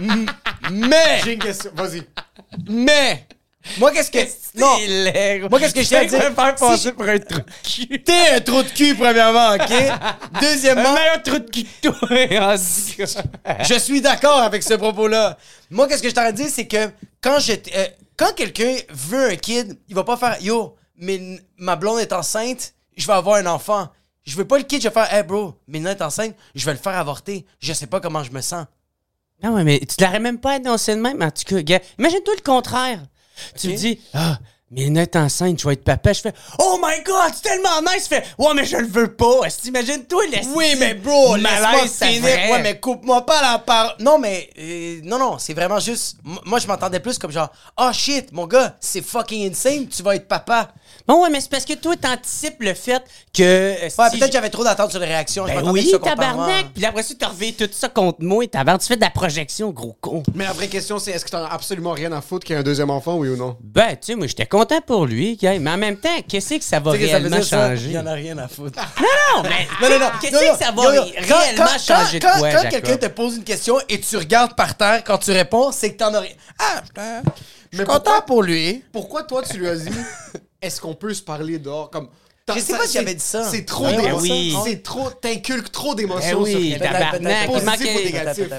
mais, 0.70 1.20
J'ai 1.24 1.32
une 1.34 1.38
question. 1.38 1.70
Vas-y. 1.74 2.02
mais, 2.68 3.26
moi, 3.78 3.90
qu'est-ce 3.92 4.10
que. 4.10 4.18
Non. 4.58 5.48
Moi, 5.48 5.58
qu'est-ce 5.60 5.74
que 5.74 5.82
je 5.82 5.94
à 5.94 6.04
dire? 6.04 6.18
me 6.30 6.34
faire 6.34 6.54
passer 6.56 6.88
je- 6.88 6.94
pour 6.94 7.04
un 7.04 7.18
trou 7.18 7.38
de 7.40 7.44
cul. 7.62 8.02
t'es 8.02 8.28
un 8.34 8.40
trou 8.40 8.62
de 8.62 8.68
cul, 8.68 8.94
premièrement, 8.94 9.54
ok? 9.54 9.70
Un 10.34 10.40
Deuxièmement, 10.40 10.92
meilleur 10.94 11.22
trou 11.22 11.38
de 11.38 11.48
cul 11.50 11.64
que 11.64 11.88
toi. 11.88 13.56
je 13.64 13.78
suis 13.78 14.00
d'accord 14.00 14.38
avec 14.40 14.62
ce 14.62 14.74
propos-là. 14.74 15.36
Moi, 15.70 15.88
qu'est-ce 15.88 16.02
que 16.02 16.08
je 16.08 16.14
t'aurais 16.14 16.32
dit, 16.32 16.48
c'est 16.50 16.66
que 16.66 16.90
quand 17.20 17.38
je. 17.38 17.52
euh, 17.52 17.86
quand 18.16 18.34
quelqu'un 18.34 18.76
veut 18.90 19.30
un 19.30 19.36
kid, 19.36 19.78
il 19.88 19.94
va 19.94 20.04
pas 20.04 20.16
faire 20.16 20.36
Yo, 20.42 20.76
mais 20.96 21.20
ma 21.56 21.76
blonde 21.76 21.98
est 22.00 22.12
enceinte, 22.12 22.74
je 22.96 23.06
vais 23.06 23.12
avoir 23.14 23.36
un 23.36 23.46
enfant. 23.46 23.88
Je 24.24 24.36
veux 24.36 24.44
pas 24.46 24.58
le 24.58 24.64
kid, 24.64 24.80
je 24.82 24.88
vais 24.88 24.94
faire 24.94 25.12
Hey 25.12 25.22
bro, 25.24 25.54
Mélina 25.66 25.92
est 25.92 26.02
enceinte, 26.02 26.34
je 26.54 26.64
vais 26.66 26.72
le 26.72 26.78
faire 26.78 26.96
avorter. 26.96 27.46
Je 27.58 27.72
sais 27.72 27.86
pas 27.86 28.00
comment 28.00 28.22
je 28.22 28.30
me 28.30 28.40
sens. 28.40 28.66
Non, 29.42 29.54
ouais, 29.54 29.64
mais 29.64 29.80
tu 29.80 29.96
l'aurais 30.04 30.20
même 30.20 30.38
pas 30.38 30.52
annoncé 30.52 30.94
de 30.94 31.00
même. 31.00 31.20
En 31.20 31.30
tout 31.32 31.42
cas, 31.44 31.62
gars, 31.62 31.80
imagine-toi 31.98 32.34
le 32.36 32.42
contraire. 32.42 33.00
Tu 33.58 33.68
me 33.68 33.76
dis, 33.76 34.00
ah, 34.14 34.38
mais 34.74 34.86
est 34.86 35.16
enceinte, 35.16 35.60
je 35.60 35.68
vais 35.68 35.74
être 35.74 35.84
papa. 35.84 36.14
Je 36.14 36.22
fais, 36.22 36.32
oh 36.58 36.80
my 36.82 37.02
god, 37.04 37.30
c'est 37.34 37.42
tellement 37.42 37.80
nice. 37.82 38.04
Je 38.04 38.16
fais, 38.16 38.24
ouais, 38.38 38.54
mais 38.54 38.64
je 38.64 38.78
le 38.78 38.86
veux 38.86 39.14
pas. 39.14 39.42
Est-ce 39.44 39.62
que 39.62 39.68
Imagine-toi, 39.68 40.26
laisse 40.28 40.46
Oui, 40.54 40.74
mais 40.78 40.94
bro, 40.94 41.36
laisse-moi 41.36 41.86
finir. 41.86 42.22
Ouais, 42.24 42.62
mais 42.62 42.80
coupe-moi 42.80 43.26
pas 43.26 43.42
la 43.42 43.58
parole. 43.58 43.94
Non, 44.00 44.18
mais 44.18 44.48
euh, 44.58 45.00
non, 45.04 45.18
non, 45.18 45.38
c'est 45.38 45.52
vraiment 45.52 45.78
juste. 45.78 46.16
Moi, 46.24 46.58
je 46.58 46.66
m'entendais 46.66 47.00
plus 47.00 47.18
comme 47.18 47.30
genre, 47.30 47.50
oh 47.76 47.90
shit, 47.92 48.32
mon 48.32 48.46
gars, 48.46 48.76
c'est 48.80 49.02
fucking 49.02 49.50
insane, 49.50 49.88
tu 49.88 50.02
vas 50.02 50.16
être 50.16 50.26
papa. 50.28 50.72
Bon, 51.06 51.22
ouais, 51.22 51.30
mais 51.30 51.40
c'est 51.40 51.50
parce 51.50 51.64
que 51.64 51.72
toi, 51.74 51.94
t'anticipes 51.96 52.60
le 52.60 52.74
fait 52.74 53.02
que. 53.34 53.42
euh, 53.42 53.74
Ouais, 53.82 53.88
si 53.90 53.96
peut-être 53.96 54.14
je- 54.20 54.26
que 54.26 54.32
j'avais 54.32 54.50
trop 54.50 54.64
d'attentes 54.64 54.90
sur 54.90 55.00
les 55.00 55.06
réactions. 55.06 55.44
je 55.46 55.50
Ben 55.52 55.56
m'attendais 55.60 55.80
oui, 55.82 55.92
tabarnak. 56.02 56.66
Puis 56.74 56.84
après 56.84 57.02
ça, 57.02 57.14
tu 57.18 57.24
reviens 57.26 57.50
tout 57.52 57.68
ça 57.72 57.88
contre 57.88 58.18
moi. 58.22 58.46
Tabarnak, 58.46 58.80
tu 58.82 58.86
fais 58.88 58.96
de 58.96 59.00
la 59.00 59.10
projection, 59.10 59.70
gros 59.70 59.96
con. 60.00 60.22
Mais 60.34 60.44
la 60.44 60.52
vraie 60.52 60.68
question, 60.68 60.98
c'est 60.98 61.10
est-ce 61.12 61.24
que 61.24 61.30
t'en 61.30 61.44
as 61.44 61.48
absolument 61.52 61.92
rien 61.92 62.12
à 62.12 62.20
foutre 62.20 62.46
qu'il 62.46 62.54
y 62.54 62.56
ait 62.56 62.60
un 62.60 62.64
deuxième 62.64 62.90
enfant, 62.90 63.16
oui 63.16 63.28
ou 63.28 63.36
non? 63.36 63.56
Ben, 63.62 63.90
tu 63.92 63.98
sais, 64.02 64.14
moi, 64.14 64.26
j'étais 64.26 64.46
content 64.46 64.80
pour 64.80 65.06
lui, 65.06 65.36
gars. 65.36 65.58
Mais 65.58 65.70
en 65.70 65.76
même 65.76 65.96
temps, 65.96 66.08
qu'est-ce 66.28 66.54
que 66.54 66.64
ça 66.64 66.78
va 66.80 66.92
Tu 66.92 66.98
sais 66.98 67.04
que 67.04 67.10
ça 67.10 67.18
veut 67.18 67.28
réellement 67.28 67.36
dire 67.38 67.46
ça? 67.46 67.68
changer? 67.70 67.86
Il 67.86 67.92
y 67.92 67.98
en 67.98 68.06
a 68.06 68.12
rien 68.12 68.38
à 68.38 68.48
foutre. 68.48 68.78
Non, 69.34 69.42
mais. 69.44 69.66
Non, 69.80 69.88
non, 69.94 69.98
non. 69.98 70.10
Qu'est-ce 70.20 70.34
non, 70.34 70.40
non. 70.52 70.52
que 70.58 70.64
ça 70.64 70.70
va 70.72 70.82
Yo, 70.84 70.92
yo, 70.92 71.02
ré- 71.02 71.14
quand- 71.28 71.38
réellement 71.38 71.64
quand- 71.64 71.94
changer 71.96 72.20
quand- 72.20 72.34
de 72.34 72.38
quoi, 72.38 72.50
Quand 72.50 72.62
Jacob? 72.62 72.70
quelqu'un 72.70 72.96
te 72.98 73.06
pose 73.12 73.36
une 73.36 73.44
question 73.44 73.76
et 73.88 73.98
tu 74.00 74.16
regardes 74.18 74.54
par 74.54 74.76
terre 74.76 75.02
quand 75.04 75.18
tu 75.18 75.32
réponds, 75.32 75.72
c'est 75.72 75.92
que 75.92 75.98
t'en 75.98 76.12
as 76.14 76.20
rien. 76.20 76.32
Ah, 76.58 76.82
putain. 76.86 77.22
Je 77.24 77.78
suis 77.78 77.78
Mais 77.78 77.84
content 77.84 78.02
pourquoi- 78.04 78.26
pour 78.26 78.42
lui. 78.42 78.84
Pourquoi 78.92 79.22
toi, 79.22 79.42
tu 79.42 79.56
lui 79.58 79.68
as 79.68 79.76
dit? 79.76 79.88
est-ce 80.62 80.80
qu'on 80.80 80.94
peut 80.94 81.12
se 81.12 81.22
parler 81.22 81.58
dehors? 81.58 81.90
Comme, 81.90 82.08
Je 82.54 82.60
sais 82.60 82.76
pas 82.76 82.86
si 82.86 82.94
j'avais 82.94 83.14
dit 83.14 83.20
ça. 83.22 83.44
C'est 83.50 83.64
trop 83.64 83.86
Ouais, 83.86 83.96
d'émotions. 83.96 84.20
oui. 84.34 84.56
C'est 84.64 84.82
trop. 84.82 85.10
T'inculques 85.10 85.70
trop 85.72 85.92
Eh 85.92 85.96
d'émotions 85.96 86.42
oui, 86.42 86.76
tabarnak. 86.78 87.48
Il 87.50 87.64
manquait, 87.64 88.10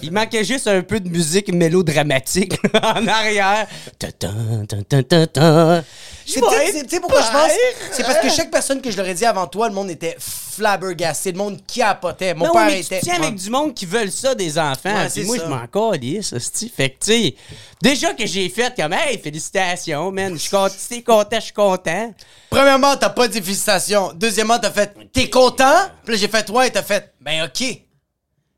il 0.04 0.12
juste 0.44 0.68
un 0.68 0.82
peu 0.84 1.00
de 1.00 1.10
musique 1.10 1.54
mélodramatique 1.54 2.58
en 2.82 3.08
arrière. 3.08 3.68
Ta-ta, 4.00 4.32
ta-ta, 4.68 5.04
ta-ta. 5.04 5.84
C'est 6.26 6.40
peut-être- 6.40 7.02
pourquoi 7.02 7.22
je 7.22 7.32
pense? 7.32 7.52
C'est 7.92 8.04
parce 8.04 8.20
que 8.20 8.30
chaque 8.30 8.50
personne 8.52 8.82
que 8.82 8.90
je 8.92 8.98
leur 8.98 9.08
ai 9.08 9.14
dit 9.14 9.26
avant 9.26 9.48
toi, 9.48 9.68
le 9.68 9.74
monde 9.74 9.90
était 9.90 10.16
flabbergasté, 10.20 11.32
le 11.32 11.38
monde 11.38 11.60
capotait. 11.66 12.34
Mon 12.34 12.46
Non, 12.48 12.54
père 12.54 12.66
mais 12.68 12.80
était. 12.82 13.00
tu 13.00 13.06
tiens 13.06 13.16
avec 13.22 13.36
du 13.36 13.50
monde 13.50 13.74
qui 13.74 13.86
veulent 13.86 14.12
ça, 14.12 14.36
des 14.36 14.58
enfants. 14.60 14.94
Ouais, 14.96 15.10
Puis 15.10 15.24
moi, 15.24 15.38
ça. 15.38 15.44
je 15.46 15.50
m'en 15.50 15.68
calisse, 15.68 16.34
hostie. 16.34 16.70
Fait 16.76 16.92
que, 16.92 17.04
tu 17.06 17.12
sais, 17.12 17.36
déjà 17.82 18.14
que 18.14 18.26
j'ai 18.26 18.48
fait 18.50 18.74
comme, 18.76 18.94
hey, 18.94 19.18
félicitations, 19.20 20.12
man. 20.12 20.34
Je 20.34 20.38
suis 20.40 20.50
content, 20.50 20.76
t'es 20.90 21.02
content, 21.02 21.36
je 21.38 21.44
suis 21.46 21.54
content. 21.54 22.14
Premièrement, 22.50 22.96
t'as 22.96 23.10
pas 23.10 23.28
dit 23.28 23.42
félicitations. 23.42 24.12
Deuxièmement, 24.14 24.60
t'as 24.60 24.72
fait 24.72 24.94
t'es 25.12 25.30
content? 25.30 25.90
Puis 26.06 26.14
là, 26.14 26.20
j'ai 26.20 26.28
fait 26.28 26.50
ouais, 26.50 26.70
t'as 26.70 26.84
fait 26.84 27.14
ben 27.20 27.44
ok. 27.46 27.52
Puis 27.58 27.82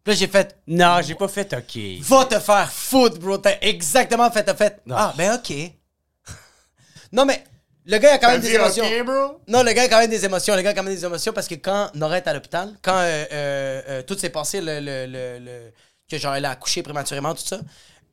là, 0.05 0.13
j'ai 0.13 0.27
fait 0.27 0.55
Non, 0.67 0.97
j'ai 1.01 1.15
pas 1.15 1.27
fait 1.27 1.51
OK. 1.53 1.81
va 2.01 2.25
te 2.25 2.39
faire 2.39 2.71
foutre, 2.71 3.17
bro. 3.19 3.37
T'as 3.37 3.55
exactement 3.61 4.29
fait, 4.29 4.43
t'as 4.43 4.53
fait 4.53 4.81
ah 4.91 5.13
ben 5.17 5.35
ok. 5.35 5.55
non, 7.13 7.25
mais 7.25 7.43
le 7.85 7.97
gars, 7.99 8.11
il 8.11 8.13
a 8.15 8.17
quand 8.17 8.29
même 8.29 8.41
des 8.41 8.53
émotions. 8.55 8.83
bro? 9.05 9.39
Non, 9.47 9.61
le 9.63 9.71
gars 9.73 9.83
a 9.83 9.87
quand 9.87 9.99
même 9.99 10.09
des 10.09 10.25
émotions. 10.25 10.55
Le 10.55 10.61
gars 10.61 10.71
a 10.71 10.73
quand 10.73 10.83
même 10.83 10.93
des 10.95 11.05
émotions 11.05 11.33
parce 11.33 11.47
que 11.47 11.55
quand 11.55 11.91
Nora 11.95 12.17
est 12.17 12.27
à 12.27 12.33
l'hôpital, 12.33 12.75
quand 12.81 12.97
euh, 12.97 13.25
euh, 13.31 13.81
euh, 13.89 14.01
tout 14.03 14.17
s'est 14.17 14.29
passé, 14.31 14.59
le, 14.61 14.79
le, 14.79 15.05
le, 15.05 15.39
le- 15.45 15.71
que 16.09 16.17
genre 16.17 16.35
elle 16.35 16.45
a 16.45 16.51
accouché 16.51 16.81
prématurément, 16.83 17.33
tout 17.35 17.43
ça, 17.45 17.59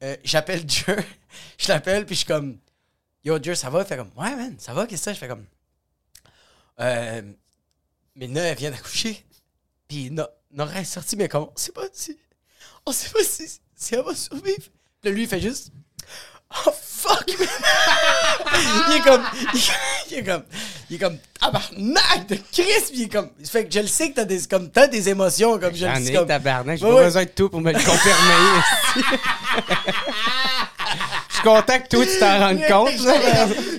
euh, 0.02 0.16
j'appelle 0.24 0.64
Dieu. 0.66 0.96
je 1.58 1.68
l'appelle, 1.68 2.04
puis 2.06 2.14
je 2.14 2.20
suis 2.20 2.26
comme 2.28 2.58
Yo, 3.24 3.38
Dieu, 3.38 3.54
ça 3.54 3.70
va? 3.70 3.80
Il 3.80 3.86
fait 3.86 3.96
comme 3.96 4.10
Ouais, 4.16 4.34
man, 4.36 4.54
ça 4.58 4.74
va, 4.74 4.86
qu'est-ce 4.86 5.00
que 5.02 5.04
c'est? 5.10 5.14
Je 5.14 5.18
fais 5.20 5.28
comme 5.28 5.46
euh, 6.80 7.22
Mélina, 8.16 8.40
elle 8.42 8.56
vient 8.58 8.70
d'accoucher. 8.70 9.24
Puis 9.88 10.10
No- 10.10 10.26
Nora 10.50 10.80
est 10.80 10.84
sortie, 10.84 11.16
mais 11.16 11.28
comme 11.28 11.44
on 11.44 11.56
sait 11.56 11.72
pas 11.72 11.86
si. 11.92 12.18
On 12.84 12.92
sait 12.92 13.10
pas 13.10 13.22
si, 13.24 13.48
si 13.74 13.94
elle 13.94 14.02
va 14.02 14.14
survivre. 14.14 14.68
Puis 15.00 15.10
lui, 15.12 15.22
il 15.22 15.28
fait 15.28 15.40
juste 15.40 15.70
Oh 16.66 16.70
fuck! 16.82 17.24
il 17.28 18.96
est 18.96 19.00
comme. 19.02 19.22
Il, 20.10 20.18
est 20.18 20.24
comme. 20.24 20.42
Il 20.90 20.96
est 20.96 20.98
comme. 20.98 21.16
Tabarnak 21.40 22.26
de 22.28 22.34
Christ! 22.52 22.90
Puis 22.90 23.00
il 23.00 23.02
est 23.04 23.08
comme. 23.08 23.30
Fait 23.50 23.64
que 23.64 23.72
je 23.72 23.80
le 23.80 23.86
sais 23.86 24.10
que 24.10 24.16
t'as 24.16 24.24
des, 24.24 24.40
comme, 24.42 24.68
t'as 24.70 24.86
des 24.86 25.08
émotions, 25.08 25.58
comme 25.58 25.74
je 25.74 25.86
J'en 25.86 25.94
le 25.94 26.00
dis. 26.00 26.10
ai, 26.10 26.14
Comme, 26.14 26.26
tabarnak. 26.28 26.78
J'ai 26.78 26.84
Ouais, 26.84 26.90
pas 26.90 26.96
ouais. 26.98 27.04
besoin 27.04 27.24
de 27.24 27.30
tout 27.30 27.48
pour 27.48 27.60
me 27.62 27.72
le 27.72 27.78
confirmer. 27.78 28.60
suis 31.42 31.48
content 31.48 31.78
que 31.80 31.88
toi, 31.88 32.04
tu 32.06 32.18
t'en 32.18 32.38
rendes 32.38 32.66
compte. 32.68 33.04
là. 33.06 33.14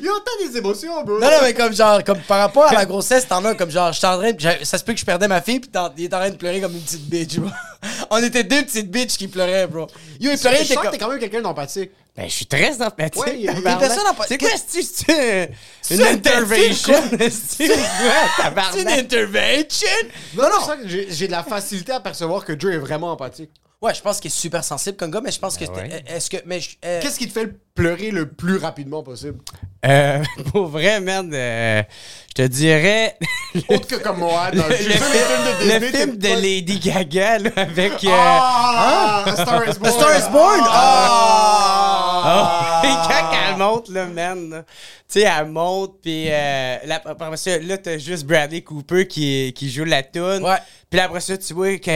Yo, 0.02 0.12
t'as 0.20 0.48
des 0.48 0.58
émotions, 0.58 1.04
bro. 1.04 1.20
Non, 1.20 1.28
non, 1.28 1.38
mais 1.42 1.54
comme 1.54 1.74
genre, 1.74 2.04
comme 2.04 2.20
par 2.20 2.40
rapport 2.40 2.66
à 2.68 2.74
la 2.74 2.86
grossesse, 2.92 3.28
t'en 3.28 3.44
as 3.46 3.56
comme 3.56 3.72
genre, 3.72 3.92
je 3.92 3.98
suis 3.98 4.08
en 4.08 4.18
train 4.18 4.32
de- 4.32 4.40
j'ai- 4.40 4.66
ça 4.66 4.78
se 4.78 4.84
peut 4.84 4.94
que 4.94 5.00
je 5.00 5.06
perdais 5.06 5.28
ma 5.28 5.42
fille, 5.42 5.60
pis 5.60 5.70
t'en- 5.70 5.92
il 5.98 6.04
est 6.06 6.14
en 6.14 6.20
train 6.20 6.30
de 6.30 6.36
pleurer 6.36 6.62
comme 6.62 6.74
une 6.74 6.82
petite 6.82 7.10
bitch, 7.10 7.38
bro. 7.38 7.50
On 8.12 8.18
était 8.24 8.44
deux 8.44 8.64
petites 8.64 8.90
bitches 8.92 9.18
qui 9.18 9.28
pleuraient, 9.28 9.68
bro. 9.68 9.88
Yo, 10.20 10.32
il 10.32 10.38
pleurait, 10.40 10.64
il 10.64 10.68
que 10.68 10.74
comme. 10.82 10.92
t'es 10.92 10.98
quand 10.98 11.10
même 11.10 11.20
quelqu'un 11.20 11.42
d'empathique. 11.42 11.92
Ben, 12.16 12.26
je 12.30 12.34
suis 12.34 12.46
très 12.46 12.80
empathique. 12.80 13.24
Ouais, 13.26 13.34
il 13.38 13.42
y 13.42 13.50
a 13.50 13.54
des 13.54 13.64
tabarnak. 13.64 13.88
personnes 13.90 14.06
empa- 14.14 14.26
C'est 14.28 14.38
quoi, 14.38 14.50
c'est 14.68 15.50
c'est 15.82 15.96
une 15.96 16.02
intervention? 16.04 16.94
C'est 17.20 17.68
quoi, 17.68 18.64
C'est 18.72 18.82
une 18.82 18.88
intervention! 18.88 19.88
Non, 20.36 20.44
non. 20.44 20.50
Je 20.60 20.66
sens 20.66 20.76
que 20.84 20.88
j'ai 20.88 21.08
j'ai 21.10 21.26
de 21.28 21.32
la 21.32 21.42
facilité 21.44 21.92
à 21.92 22.00
percevoir 22.00 22.46
que 22.46 22.58
Joe 22.60 22.74
est 22.74 22.78
vraiment 22.78 23.12
empathique. 23.12 23.50
Ouais, 23.84 23.94
je 23.94 24.02
pense 24.02 24.22
qu'il 24.22 24.32
est 24.32 24.34
super 24.34 24.64
sensible 24.64 24.96
comme 24.96 25.12
gars, 25.12 25.20
mais 25.22 25.32
je 25.32 25.40
pense 25.40 25.58
que. 25.58 25.66
ouais. 25.66 25.72
c'était- 25.76 26.04
Est-ce 26.16 26.30
que. 26.30 26.38
Mais. 26.46 26.62
je- 26.62 26.70
euh, 26.86 27.02
Qu'est-ce 27.02 27.20
qui 27.20 27.28
te 27.28 27.34
fait 27.34 27.50
pleurer 27.76 28.12
le 28.12 28.30
plus 28.30 28.56
rapidement 28.58 29.04
possible? 29.04 29.40
Euh, 29.86 30.24
pour 30.54 30.68
vrai, 30.68 31.02
merde, 31.02 31.34
euh, 31.34 31.84
je 32.30 32.34
te 32.44 32.48
dirais. 32.48 33.18
Autre 33.68 33.86
que 33.88 33.96
comme 33.96 34.20
moi, 34.20 34.52
dans 34.52 34.64
le, 34.68 34.70
le, 34.70 34.76
film, 34.78 34.94
de 34.94 35.74
le 35.74 35.80
Disney, 35.80 35.92
film 35.92 36.18
t'es 36.18 36.30
de 36.30 36.34
pas- 36.34 36.40
Lady 36.40 36.80
Gaga, 36.80 37.40
là, 37.40 37.50
avec. 37.58 37.92
euh, 38.06 38.10
Ah! 38.10 39.24
A 39.28 39.34
Star 39.36 39.68
is 39.68 39.78
Born! 39.78 39.86
A 39.86 39.92
Star 39.92 40.18
is 40.18 40.32
Born! 40.32 40.62
Ah! 40.66 42.82
Et 42.86 42.88
quand 42.88 43.32
elle 43.52 43.58
monte, 43.58 43.90
là, 43.90 44.06
man, 44.06 44.50
là, 44.50 44.64
tu 44.64 45.20
sais, 45.20 45.22
elle 45.24 45.48
monte, 45.48 46.00
puis 46.02 46.28
euh, 46.30 46.78
après 47.06 47.36
ça, 47.38 47.58
là, 47.60 47.78
t'as 47.78 47.98
juste 47.98 48.24
Bradley 48.26 48.62
Cooper 48.62 49.08
qui, 49.08 49.52
qui 49.54 49.70
joue 49.70 49.84
la 49.84 50.04
tune. 50.04 50.40
Ouais. 50.42 50.58
Puis 50.90 50.98
là, 50.98 51.04
après 51.06 51.20
ça, 51.20 51.38
tu 51.38 51.54
vois 51.54 51.78
que... 51.78 51.92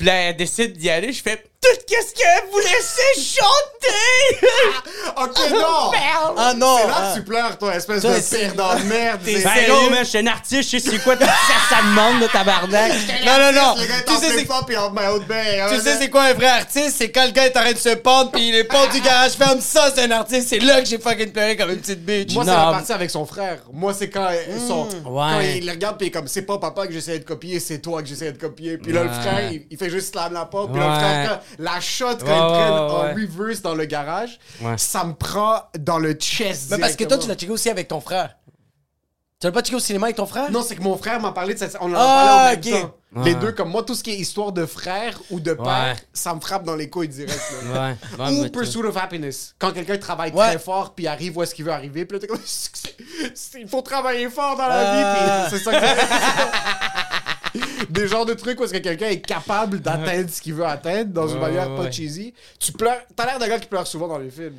Puis 0.00 0.06
là, 0.06 0.14
elle 0.14 0.36
décide 0.36 0.78
d'y 0.78 0.88
aller, 0.88 1.12
je 1.12 1.22
fais 1.22 1.44
tout 1.60 1.68
qu'est-ce 1.86 2.14
qu'elle 2.14 2.48
vous 2.50 2.58
laissez 2.58 3.36
chanter! 3.38 4.46
Ok, 5.16 5.36
non! 5.52 5.90
Ah 6.36 6.54
non! 6.56 6.76
C'est 6.80 6.86
là 6.88 6.94
ah. 6.96 7.12
que 7.12 7.18
tu 7.18 7.24
pleures, 7.24 7.58
toi, 7.58 7.74
espèce 7.74 8.00
Toi, 8.02 8.18
de 8.18 8.20
perdant 8.38 8.74
de 8.78 8.82
merde. 8.84 9.20
T'es 9.24 9.36
C'est- 9.36 9.44
Ben 9.44 9.54
sérieux? 9.54 9.90
man, 9.90 9.98
je 10.00 10.08
suis 10.08 10.18
un 10.18 10.26
artiste, 10.28 10.70
je 10.70 10.78
sais 10.78 10.90
c'est 10.90 10.98
quoi 11.02 11.16
ça, 11.18 11.26
ça 11.68 11.82
demande, 11.82 12.20
là, 12.22 12.28
tabarnak. 12.28 12.92
Non, 13.24 13.32
non, 13.38 13.52
non! 13.52 13.74
Le 13.76 13.86
gars 13.86 13.98
est 13.98 14.04
Tu 14.04 14.14
sais, 14.16 14.38
c'est 14.38 14.44
fort, 14.46 14.64
puis 14.66 14.76
en 14.76 14.90
maillot 14.90 15.18
de 15.18 15.24
bain. 15.24 15.44
Tu 15.70 15.80
sais, 15.80 15.96
c'est 15.98 16.08
quoi 16.10 16.24
un 16.24 16.34
vrai 16.34 16.46
artiste? 16.46 16.96
C'est 16.98 17.10
quand 17.10 17.24
le 17.26 17.32
gars 17.32 17.46
est 17.46 17.56
en 17.56 17.60
train 17.60 17.72
de 17.72 17.78
se 17.78 17.94
pendre, 17.96 18.30
pis 18.30 18.52
les 18.52 18.64
portes 18.64 18.92
du 18.92 19.00
garage 19.00 19.32
ferment. 19.32 19.60
Ça, 19.60 19.90
c'est 19.94 20.04
un 20.04 20.10
artiste. 20.12 20.48
C'est 20.48 20.58
là 20.60 20.80
que 20.80 20.86
j'ai 20.86 20.98
fucking 20.98 21.32
pleuré 21.32 21.56
comme 21.56 21.70
une 21.70 21.80
petite 21.80 22.04
bitch. 22.04 22.32
Moi, 22.34 22.44
c'est 22.44 22.50
la 22.50 22.56
partie 22.70 22.92
avec 22.92 23.10
son 23.10 23.26
frère. 23.26 23.58
Moi, 23.72 23.92
c'est 23.94 24.08
quand, 24.10 24.28
euh, 24.30 24.58
son, 24.66 24.88
quand 25.04 25.10
Ouais. 25.38 25.58
il 25.58 25.66
le 25.66 25.72
regarde, 25.72 25.96
puis 25.98 26.06
il 26.06 26.08
est 26.08 26.12
comme, 26.12 26.28
c'est 26.28 26.42
pas 26.42 26.58
papa 26.58 26.86
que 26.86 26.92
j'essayais 26.92 27.18
de 27.18 27.24
copier, 27.24 27.58
c'est 27.60 27.78
toi 27.80 28.00
que 28.02 28.08
j'essayais 28.08 28.32
de 28.32 28.38
copier. 28.40 28.78
Puis 28.78 28.92
là, 28.92 29.02
le 29.04 29.10
frère, 29.10 29.50
il, 29.52 29.66
il 29.70 29.76
fait 29.76 29.90
juste 29.90 30.12
slam 30.12 30.32
la 30.32 30.44
porte. 30.46 30.70
Puis 30.72 30.80
là, 30.80 30.88
le 30.88 30.94
frère, 30.94 31.28
quand- 31.30 31.40
la 31.58 31.80
shot, 31.80 32.04
quand 32.06 32.14
ils 32.20 32.22
prennent 32.24 32.72
ouais, 32.72 32.78
en 32.78 33.14
reverse 33.38 33.62
dans 33.62 33.74
le 33.74 33.84
garage, 33.84 34.38
Ouais. 34.60 34.74
ça 34.78 35.04
me 35.04 35.14
prend 35.14 35.62
dans 35.78 35.98
le 35.98 36.12
chest. 36.14 36.70
Mais 36.70 36.78
parce 36.78 36.96
que 36.96 37.04
toi, 37.04 37.18
tu 37.18 37.28
l'as 37.28 37.34
checké 37.34 37.52
aussi 37.52 37.68
avec 37.70 37.88
ton 37.88 38.00
frère. 38.00 38.36
Tu 39.40 39.46
l'as 39.46 39.52
pas 39.52 39.62
checké 39.62 39.76
au 39.76 39.80
cinéma 39.80 40.06
avec 40.08 40.16
ton 40.16 40.26
frère? 40.26 40.50
Non, 40.50 40.62
c'est 40.62 40.76
que 40.76 40.82
mon 40.82 40.98
frère 40.98 41.18
m'a 41.18 41.32
parlé 41.32 41.54
de 41.54 41.58
cette. 41.58 41.74
On 41.80 41.90
en 41.90 41.94
a 41.94 41.98
Ah, 41.98 42.52
parlé 42.54 42.72
en 42.72 42.74
même 42.74 42.82
temps. 42.82 42.94
Les 43.24 43.34
deux, 43.34 43.50
comme 43.52 43.70
moi, 43.70 43.82
tout 43.82 43.94
ce 43.96 44.04
qui 44.04 44.10
est 44.12 44.16
histoire 44.16 44.52
de 44.52 44.66
frère 44.66 45.18
ou 45.30 45.40
de 45.40 45.52
père, 45.54 45.64
Ouais. 45.66 45.96
ça 46.12 46.32
me 46.34 46.40
frappe 46.40 46.62
dans 46.62 46.76
les 46.76 46.88
couilles 46.90 47.08
direct. 47.08 47.40
là. 47.74 47.88
Ouais, 48.18 48.24
ouais, 48.24 48.40
Ou 48.46 48.50
Pursuit 48.50 48.82
of 48.84 48.96
Happiness. 48.96 49.54
Quand 49.58 49.72
quelqu'un 49.72 49.96
travaille 49.98 50.30
Ouais. 50.32 50.46
très 50.50 50.58
fort 50.58 50.94
puis 50.94 51.06
arrive 51.08 51.36
où 51.38 51.42
est-ce 51.42 51.54
qu'il 51.54 51.64
veut 51.64 51.72
arriver, 51.72 52.04
puis 52.04 52.18
là, 52.18 52.20
t'es 52.20 52.26
comme. 52.28 52.38
Il 53.58 53.66
faut 53.68 53.82
travailler 53.82 54.28
fort 54.28 54.56
dans 54.56 54.68
la 54.68 54.78
Ah. 54.78 54.94
vie, 55.48 55.50
puis 55.50 55.58
c'est 55.58 55.64
ça 55.64 55.72
que 55.80 55.86
Des 57.88 58.06
genres 58.06 58.26
de 58.26 58.34
trucs 58.34 58.60
où 58.60 58.64
est-ce 58.64 58.72
que 58.74 58.78
quelqu'un 58.78 59.08
est 59.08 59.20
capable 59.20 59.80
d'atteindre 59.80 60.28
ce 60.30 60.40
qu'il 60.40 60.54
veut 60.54 60.66
atteindre 60.66 61.12
dans 61.12 61.28
une 61.28 61.40
manière 61.40 61.74
pas 61.74 61.90
cheesy. 61.90 62.34
Tu 62.58 62.72
pleures. 62.72 63.00
T'as 63.16 63.26
l'air 63.26 63.38
d'un 63.38 63.48
gars 63.48 63.58
qui 63.58 63.68
pleure 63.68 63.86
souvent 63.86 64.08
dans 64.08 64.18
les 64.18 64.30
films. 64.30 64.54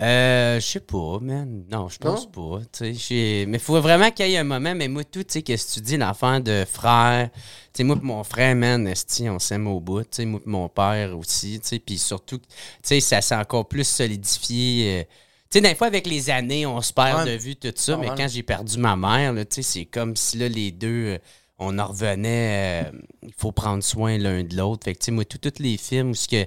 Euh, 0.00 0.58
je 0.58 0.66
sais 0.66 0.80
pas, 0.80 1.18
man. 1.20 1.64
Non, 1.70 1.88
je 1.88 1.98
pense 1.98 2.26
pas. 2.30 2.58
Tu 2.72 2.78
sais, 2.78 2.94
j'ai- 2.94 3.46
mais 3.46 3.60
faut 3.60 3.80
vraiment 3.80 4.10
qu'il 4.10 4.28
y 4.28 4.34
ait 4.34 4.38
un 4.38 4.44
moment. 4.44 4.74
Mais 4.74 4.88
moi, 4.88 5.04
tout, 5.04 5.22
tu 5.22 5.34
sais, 5.34 5.42
qu'est-ce 5.42 5.68
que 5.68 5.74
tu 5.74 5.80
dis, 5.82 5.96
l'enfant 5.96 6.40
de 6.40 6.64
frère. 6.68 7.30
Tu 7.32 7.38
sais, 7.74 7.84
moi, 7.84 7.94
pis 7.94 8.04
mon 8.04 8.24
frère, 8.24 8.56
man, 8.56 8.88
esti, 8.88 9.28
on 9.30 9.38
s'aime 9.38 9.68
au 9.68 9.78
bout. 9.78 10.02
Tu 10.02 10.08
sais, 10.10 10.24
moi, 10.24 10.40
pis 10.40 10.48
mon 10.48 10.68
père 10.68 11.16
aussi. 11.16 11.60
Tu 11.60 11.68
sais, 11.68 11.78
puis 11.78 11.96
surtout, 11.98 12.38
tu 12.38 12.44
sais, 12.82 12.98
ça 12.98 13.20
s'est 13.20 13.36
encore 13.36 13.68
plus 13.68 13.86
solidifié. 13.86 15.00
euh, 15.00 15.02
tu 15.48 15.58
sais, 15.58 15.60
des 15.60 15.76
fois, 15.76 15.86
avec 15.86 16.08
les 16.08 16.28
années, 16.28 16.66
on 16.66 16.80
se 16.80 16.92
perd 16.92 17.24
Ouais. 17.24 17.32
de 17.36 17.40
vue 17.40 17.54
tout 17.54 17.72
ça. 17.76 17.96
Mais 17.96 18.08
quand 18.16 18.26
j'ai 18.28 18.42
perdu 18.42 18.78
ma 18.78 18.96
mère, 18.96 19.32
tu 19.46 19.46
sais, 19.50 19.62
c'est 19.62 19.84
comme 19.84 20.16
si 20.16 20.38
là, 20.38 20.48
les 20.48 20.72
deux, 20.72 20.88
euh, 21.14 21.18
on 21.58 21.78
en 21.78 21.86
revenait. 21.86 22.84
euh, 22.86 22.90
Il 23.22 23.32
faut 23.36 23.52
prendre 23.52 23.82
soin 23.82 24.18
l'un 24.18 24.42
de 24.42 24.56
l'autre. 24.56 24.84
Fait 24.84 24.94
que, 24.94 24.98
tu 24.98 25.06
sais, 25.06 25.10
moi, 25.12 25.24
tous 25.24 25.40
les 25.60 25.76
films 25.76 26.10
où 26.10 26.14
il 26.30 26.46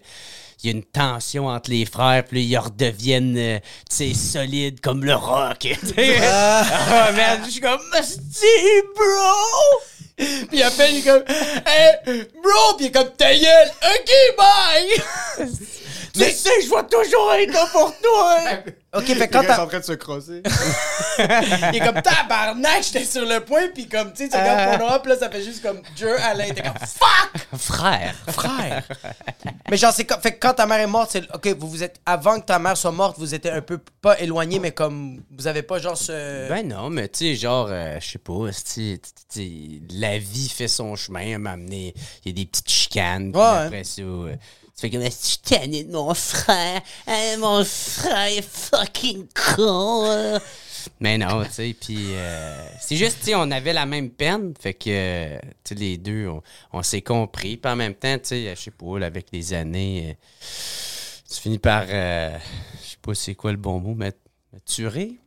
y 0.64 0.70
a 0.70 0.72
une 0.72 0.84
tension 0.84 1.48
entre 1.48 1.70
les 1.70 1.86
frères, 1.86 2.24
puis 2.26 2.44
ils 2.44 2.58
redeviennent, 2.58 3.38
euh, 3.38 3.60
tu 3.90 3.96
sais, 3.96 4.14
solides 4.14 4.80
comme 4.82 5.04
le 5.06 5.16
rock. 5.16 5.68
Ah, 5.98 7.12
merde, 7.14 7.42
je 7.46 7.52
suis 7.52 7.62
comme, 7.62 7.80
Asti, 7.94 8.46
bro! 8.96 10.26
Puis 10.50 10.64
après, 10.64 10.92
il 10.94 10.98
est 11.00 11.04
comme, 11.04 11.24
hey, 11.28 12.24
bro! 12.42 12.76
Puis 12.78 12.86
il 12.86 12.88
est 12.88 12.92
comme, 12.92 13.12
ta 13.16 13.34
gueule! 13.34 13.72
Ok, 13.84 14.12
bye! 14.38 15.48
Tu 16.26 16.32
sais, 16.32 16.50
je 16.64 16.70
vais 16.70 16.84
toujours 16.90 17.34
être 17.34 17.54
là 17.54 17.66
pour 17.72 17.94
toi! 18.02 18.40
ok, 18.94 19.06
fait 19.06 19.28
quand 19.28 19.42
est 19.44 19.48
t'as. 19.48 19.64
en 19.64 19.68
train 19.68 19.80
de 19.80 19.84
se 19.86 19.94
crosser. 19.94 20.42
Il 21.20 21.76
est 21.76 21.86
comme, 21.86 22.02
tabarnak, 22.02 22.84
j'étais 22.84 23.06
sur 23.06 23.26
le 23.26 23.40
point, 23.42 23.68
puis 23.74 23.88
comme, 23.88 24.12
tu 24.14 24.24
sais, 24.24 24.30
tu 24.30 24.36
regardes 24.38 24.80
ton 24.80 25.00
puis 25.00 25.12
là, 25.12 25.18
ça 25.18 25.30
fait 25.30 25.44
juste 25.44 25.62
comme, 25.62 25.82
Dieu, 25.96 26.16
Alain, 26.22 26.48
t'es 26.54 26.62
comme, 26.62 26.74
fuck! 26.80 27.60
Frère! 27.60 28.16
Frère! 28.28 28.84
mais 29.70 29.78
genre, 29.78 29.94
c'est 29.94 30.06
quand, 30.06 30.20
fait 30.22 30.34
que 30.34 30.40
quand 30.40 30.54
ta 30.54 30.66
mère 30.66 30.80
est 30.80 30.88
morte, 30.88 31.10
c'est. 31.12 31.24
Ok, 31.34 31.48
vous 31.60 31.68
vous 31.70 31.84
êtes. 31.84 32.00
Avant 32.06 32.40
que 32.40 32.46
ta 32.46 32.60
mère 32.60 32.78
soit 32.78 32.92
morte, 32.92 33.18
vous 33.20 33.34
étiez 33.34 33.52
un 33.52 33.62
peu 33.62 33.80
pas 34.02 34.20
éloigné, 34.20 34.60
mais 34.60 34.72
comme. 34.72 35.22
Vous 35.38 35.48
avez 35.48 35.62
pas 35.64 35.80
genre 35.80 35.98
ce. 35.98 36.48
Ben 36.50 36.68
non, 36.68 36.90
mais 36.90 37.08
tu 37.10 37.20
sais, 37.20 37.36
genre, 37.36 37.68
euh, 37.70 37.98
je 38.00 38.12
sais 38.12 38.20
pas, 38.20 38.48
esti, 38.48 39.00
tu 39.02 39.42
sais, 39.42 39.98
la 39.98 40.18
vie 40.18 40.50
fait 40.50 40.68
son 40.68 40.96
chemin, 40.96 41.38
m'amener, 41.38 41.94
il 42.26 42.30
y 42.30 42.32
a 42.32 42.44
des 42.44 42.46
petites 42.50 42.70
chicanes, 42.70 43.32
Ouais. 43.36 43.44
après 43.44 43.84
ça, 43.84 44.02
euh, 44.02 44.36
fais 44.82 44.90
comme, 44.90 45.02
Esti, 45.02 45.40
je 45.44 45.56
suis 45.56 45.84
de 45.86 45.92
mon 45.92 46.14
frère, 46.14 46.82
Hein, 47.08 47.38
mon 47.40 47.64
frère 47.64 48.28
est 48.28 48.42
fucking 48.42 49.28
con. 49.56 50.40
Mais 51.00 51.18
non, 51.18 51.44
tu 51.44 51.52
sais, 51.52 51.76
puis 51.80 51.98
euh, 52.12 52.68
c'est 52.80 52.96
juste, 52.96 53.20
tu 53.20 53.26
sais, 53.26 53.36
on 53.36 53.52
avait 53.52 53.74
la 53.74 53.86
même 53.86 54.10
peine, 54.10 54.54
fait 54.60 54.74
que, 54.74 55.38
tu 55.38 55.46
sais, 55.64 55.76
les 55.76 55.98
deux, 55.98 56.30
on, 56.72 56.84
s'est 56.84 57.02
compris, 57.02 57.58
puis 57.58 57.72
en 57.72 57.76
même 57.76 57.94
temps, 57.94 58.18
tu 58.18 58.26
sais, 58.26 58.56
je 58.56 58.62
sais 58.62 58.72
pas, 58.72 59.00
là, 59.00 59.08
avec 59.08 59.28
les 59.32 59.54
années, 59.54 60.12
euh, 60.12 60.14
tu 61.30 61.42
finis 61.42 61.60
par, 61.60 61.86
euh, 61.90 62.38
je 62.84 62.92
sais 62.92 62.98
pas 63.02 63.14
c'est 63.14 63.36
quoi 63.36 63.52
le 63.52 63.58
bon 63.58 63.80
mot, 63.80 63.96
mais 63.96 64.14
maturer? 64.54 65.18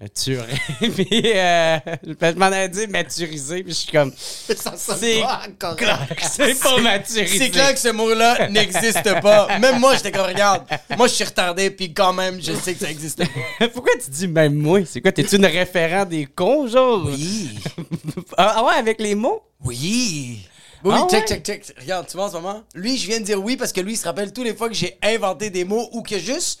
Maturé. 0.00 0.54
puis 0.80 1.22
euh, 1.26 1.78
je 2.06 2.34
m'en 2.38 2.46
avais 2.46 2.70
dit 2.70 2.86
maturisé, 2.86 3.62
puis 3.62 3.72
je 3.74 3.78
suis 3.80 3.92
comme. 3.92 4.10
Ça 4.16 4.72
C'est 4.76 5.20
pas 5.20 5.42
correct. 5.58 5.76
clair 5.78 6.08
que 6.16 6.22
c'est 6.24 6.58
pas 6.58 6.78
maturisé. 6.80 7.36
C'est 7.38 7.50
clair 7.50 7.74
que 7.74 7.78
ce 7.78 7.88
mot-là 7.88 8.48
n'existe 8.48 9.20
pas. 9.20 9.58
Même 9.58 9.78
moi, 9.78 9.94
j'étais 9.96 10.10
comme, 10.10 10.26
regarde, 10.26 10.64
moi, 10.96 11.06
je 11.06 11.12
suis 11.12 11.24
retardé, 11.24 11.70
puis 11.70 11.92
quand 11.92 12.14
même, 12.14 12.40
je 12.40 12.54
sais 12.54 12.72
que 12.72 12.80
ça 12.80 12.90
existe 12.90 13.18
pas. 13.18 13.68
Pourquoi 13.74 13.92
tu 14.02 14.10
dis 14.10 14.26
même 14.26 14.54
moi? 14.54 14.80
C'est 14.86 15.02
quoi? 15.02 15.12
T'es-tu 15.12 15.36
une 15.36 15.44
référent 15.44 16.06
des 16.06 16.24
cons, 16.24 16.66
genre? 16.66 17.04
Oui. 17.04 17.50
ah 18.38 18.54
ah 18.56 18.64
ouais, 18.64 18.74
avec 18.74 19.00
les 19.02 19.14
mots? 19.14 19.42
Oui. 19.62 20.46
Oui, 20.82 20.94
Ah 20.96 21.06
check, 21.10 21.20
ouais? 21.20 21.26
check, 21.26 21.44
check. 21.44 21.74
Regarde, 21.78 22.06
tu 22.08 22.16
vois 22.16 22.24
en 22.26 22.30
ce 22.30 22.34
moment? 22.36 22.62
Lui, 22.74 22.96
je 22.96 23.06
viens 23.06 23.20
de 23.20 23.24
dire 23.26 23.42
oui 23.42 23.58
parce 23.58 23.70
que 23.70 23.82
lui, 23.82 23.92
il 23.92 23.96
se 23.98 24.06
rappelle 24.06 24.32
toutes 24.32 24.46
les 24.46 24.54
fois 24.54 24.68
que 24.70 24.74
j'ai 24.74 24.96
inventé 25.02 25.50
des 25.50 25.64
mots 25.64 25.90
ou 25.92 26.02
que 26.02 26.18
juste 26.18 26.60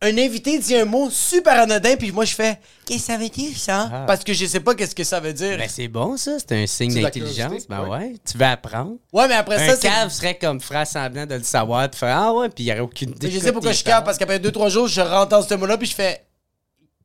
un 0.00 0.16
invité 0.16 0.58
dit 0.58 0.76
un 0.76 0.84
mot 0.84 1.10
super 1.10 1.60
anodin, 1.60 1.96
puis 1.96 2.12
moi, 2.12 2.24
je 2.24 2.34
fais 2.34 2.60
Qu'est-ce 2.86 3.06
que 3.06 3.12
ça 3.12 3.18
veut 3.18 3.28
dire, 3.28 3.58
ça? 3.58 4.04
Parce 4.06 4.24
que 4.24 4.32
je 4.32 4.46
sais 4.46 4.60
pas 4.60 4.74
qu'est-ce 4.74 4.94
que 4.94 5.04
ça 5.04 5.20
veut 5.20 5.32
dire. 5.32 5.58
Ben 5.58 5.68
c'est 5.68 5.88
bon, 5.88 6.16
ça. 6.16 6.38
C'est 6.38 6.62
un 6.62 6.66
signe 6.66 7.02
d'intelligence. 7.02 7.66
Ben 7.68 7.82
ouais. 7.82 7.88
ouais. 7.88 8.14
Tu 8.24 8.38
veux 8.38 8.46
apprendre. 8.46 8.96
ouais, 9.12 9.28
mais 9.28 9.34
après 9.34 9.56
un 9.56 9.66
ça, 9.66 9.76
c'est. 9.76 9.88
cave 9.88 10.10
serait 10.10 10.38
comme 10.38 10.60
faire 10.60 10.86
semblant 10.86 11.26
de 11.26 11.34
le 11.34 11.42
savoir, 11.42 11.90
puis 11.90 11.98
faire 11.98 12.16
Ah 12.16 12.32
ouais, 12.32 12.48
puis 12.48 12.64
il 12.64 12.66
n'y 12.66 12.72
aurait 12.72 12.80
aucune 12.80 13.10
idée. 13.10 13.30
Je 13.30 13.38
sais 13.38 13.44
quoi 13.46 13.52
pourquoi 13.54 13.72
je 13.72 13.84
capte, 13.84 14.06
parce 14.06 14.16
qu'après 14.16 14.38
2-3 14.38 14.70
jours, 14.70 14.88
je 14.88 15.00
rentre 15.00 15.28
dans 15.28 15.42
ce 15.42 15.54
mot-là, 15.54 15.76
puis 15.76 15.88
je 15.88 15.94
fais 15.94 16.24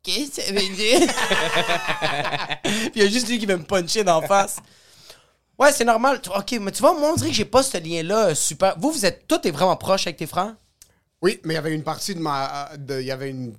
Qu'est-ce 0.03 0.35
que 0.35 0.41
ça 0.41 0.51
veut 0.51 0.75
dire? 0.75 0.99
puis 2.63 2.91
il 2.95 3.03
y 3.03 3.05
a 3.05 3.09
juste 3.09 3.27
lui 3.29 3.39
qui 3.39 3.45
veut 3.45 3.57
me 3.57 3.63
puncher 3.63 4.03
d'en 4.03 4.21
face. 4.21 4.57
Ouais, 5.57 5.71
c'est 5.71 5.85
normal. 5.85 6.19
Ok, 6.35 6.57
mais 6.59 6.71
tu 6.71 6.81
vois, 6.81 6.93
moi, 6.93 7.11
on 7.13 7.15
dirait 7.15 7.29
que 7.29 7.35
j'ai 7.35 7.45
pas 7.45 7.63
ce 7.63 7.77
lien-là 7.77 8.27
euh, 8.27 8.35
super. 8.35 8.75
Vous, 8.77 8.91
vous 8.91 9.05
êtes. 9.05 9.27
Toi, 9.27 9.39
t'es 9.39 9.51
vraiment 9.51 9.77
proche 9.77 10.05
avec 10.07 10.17
tes 10.17 10.27
frères? 10.27 10.55
Oui, 11.23 11.39
mais 11.43 11.53
il 11.53 11.55
y 11.55 11.59
avait 11.59 11.73
une 11.73 11.83
partie 11.83 12.13
de 12.13 12.19
ma. 12.19 12.69
de- 12.77 12.99
Il 12.99 13.05
y 13.07 13.11
avait 13.11 13.29
une. 13.31 13.55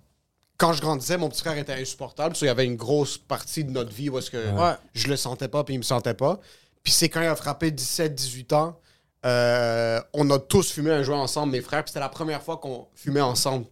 Quand 0.57 0.73
je 0.73 0.81
grandissais, 0.81 1.17
mon 1.19 1.29
petit 1.29 1.41
frère 1.41 1.59
était 1.59 1.73
insupportable. 1.73 2.37
Il 2.41 2.45
y 2.45 2.49
avait 2.49 2.65
une 2.67 2.77
grosse 2.77 3.19
partie 3.19 3.65
de 3.65 3.71
notre 3.73 3.91
vie 3.91 4.09
où 4.11 4.19
est-ce 4.19 4.31
que 4.31 4.53
Ouais. 4.53 4.75
je 4.95 5.09
le 5.09 5.17
sentais 5.17 5.49
pas 5.49 5.65
puis 5.65 5.75
il 5.75 5.79
me 5.79 5.83
sentait 5.83 6.15
pas. 6.15 6.39
Puis 6.85 6.93
c'est 6.93 7.09
quand 7.09 7.21
il 7.23 7.27
a 7.27 7.35
frappé 7.35 7.71
17-18 7.73 8.53
ans, 8.53 8.79
euh, 9.27 10.01
on 10.13 10.31
a 10.31 10.39
tous 10.39 10.71
fumé 10.71 10.93
un 10.93 11.03
joint 11.03 11.19
ensemble, 11.21 11.53
mes 11.53 11.61
frères. 11.63 11.83
Puis 11.83 11.91
c'était 11.91 12.01
la 12.01 12.09
première 12.11 12.43
fois 12.43 12.59
qu'on 12.59 12.87
fumait 12.95 13.21
ensemble. 13.23 13.65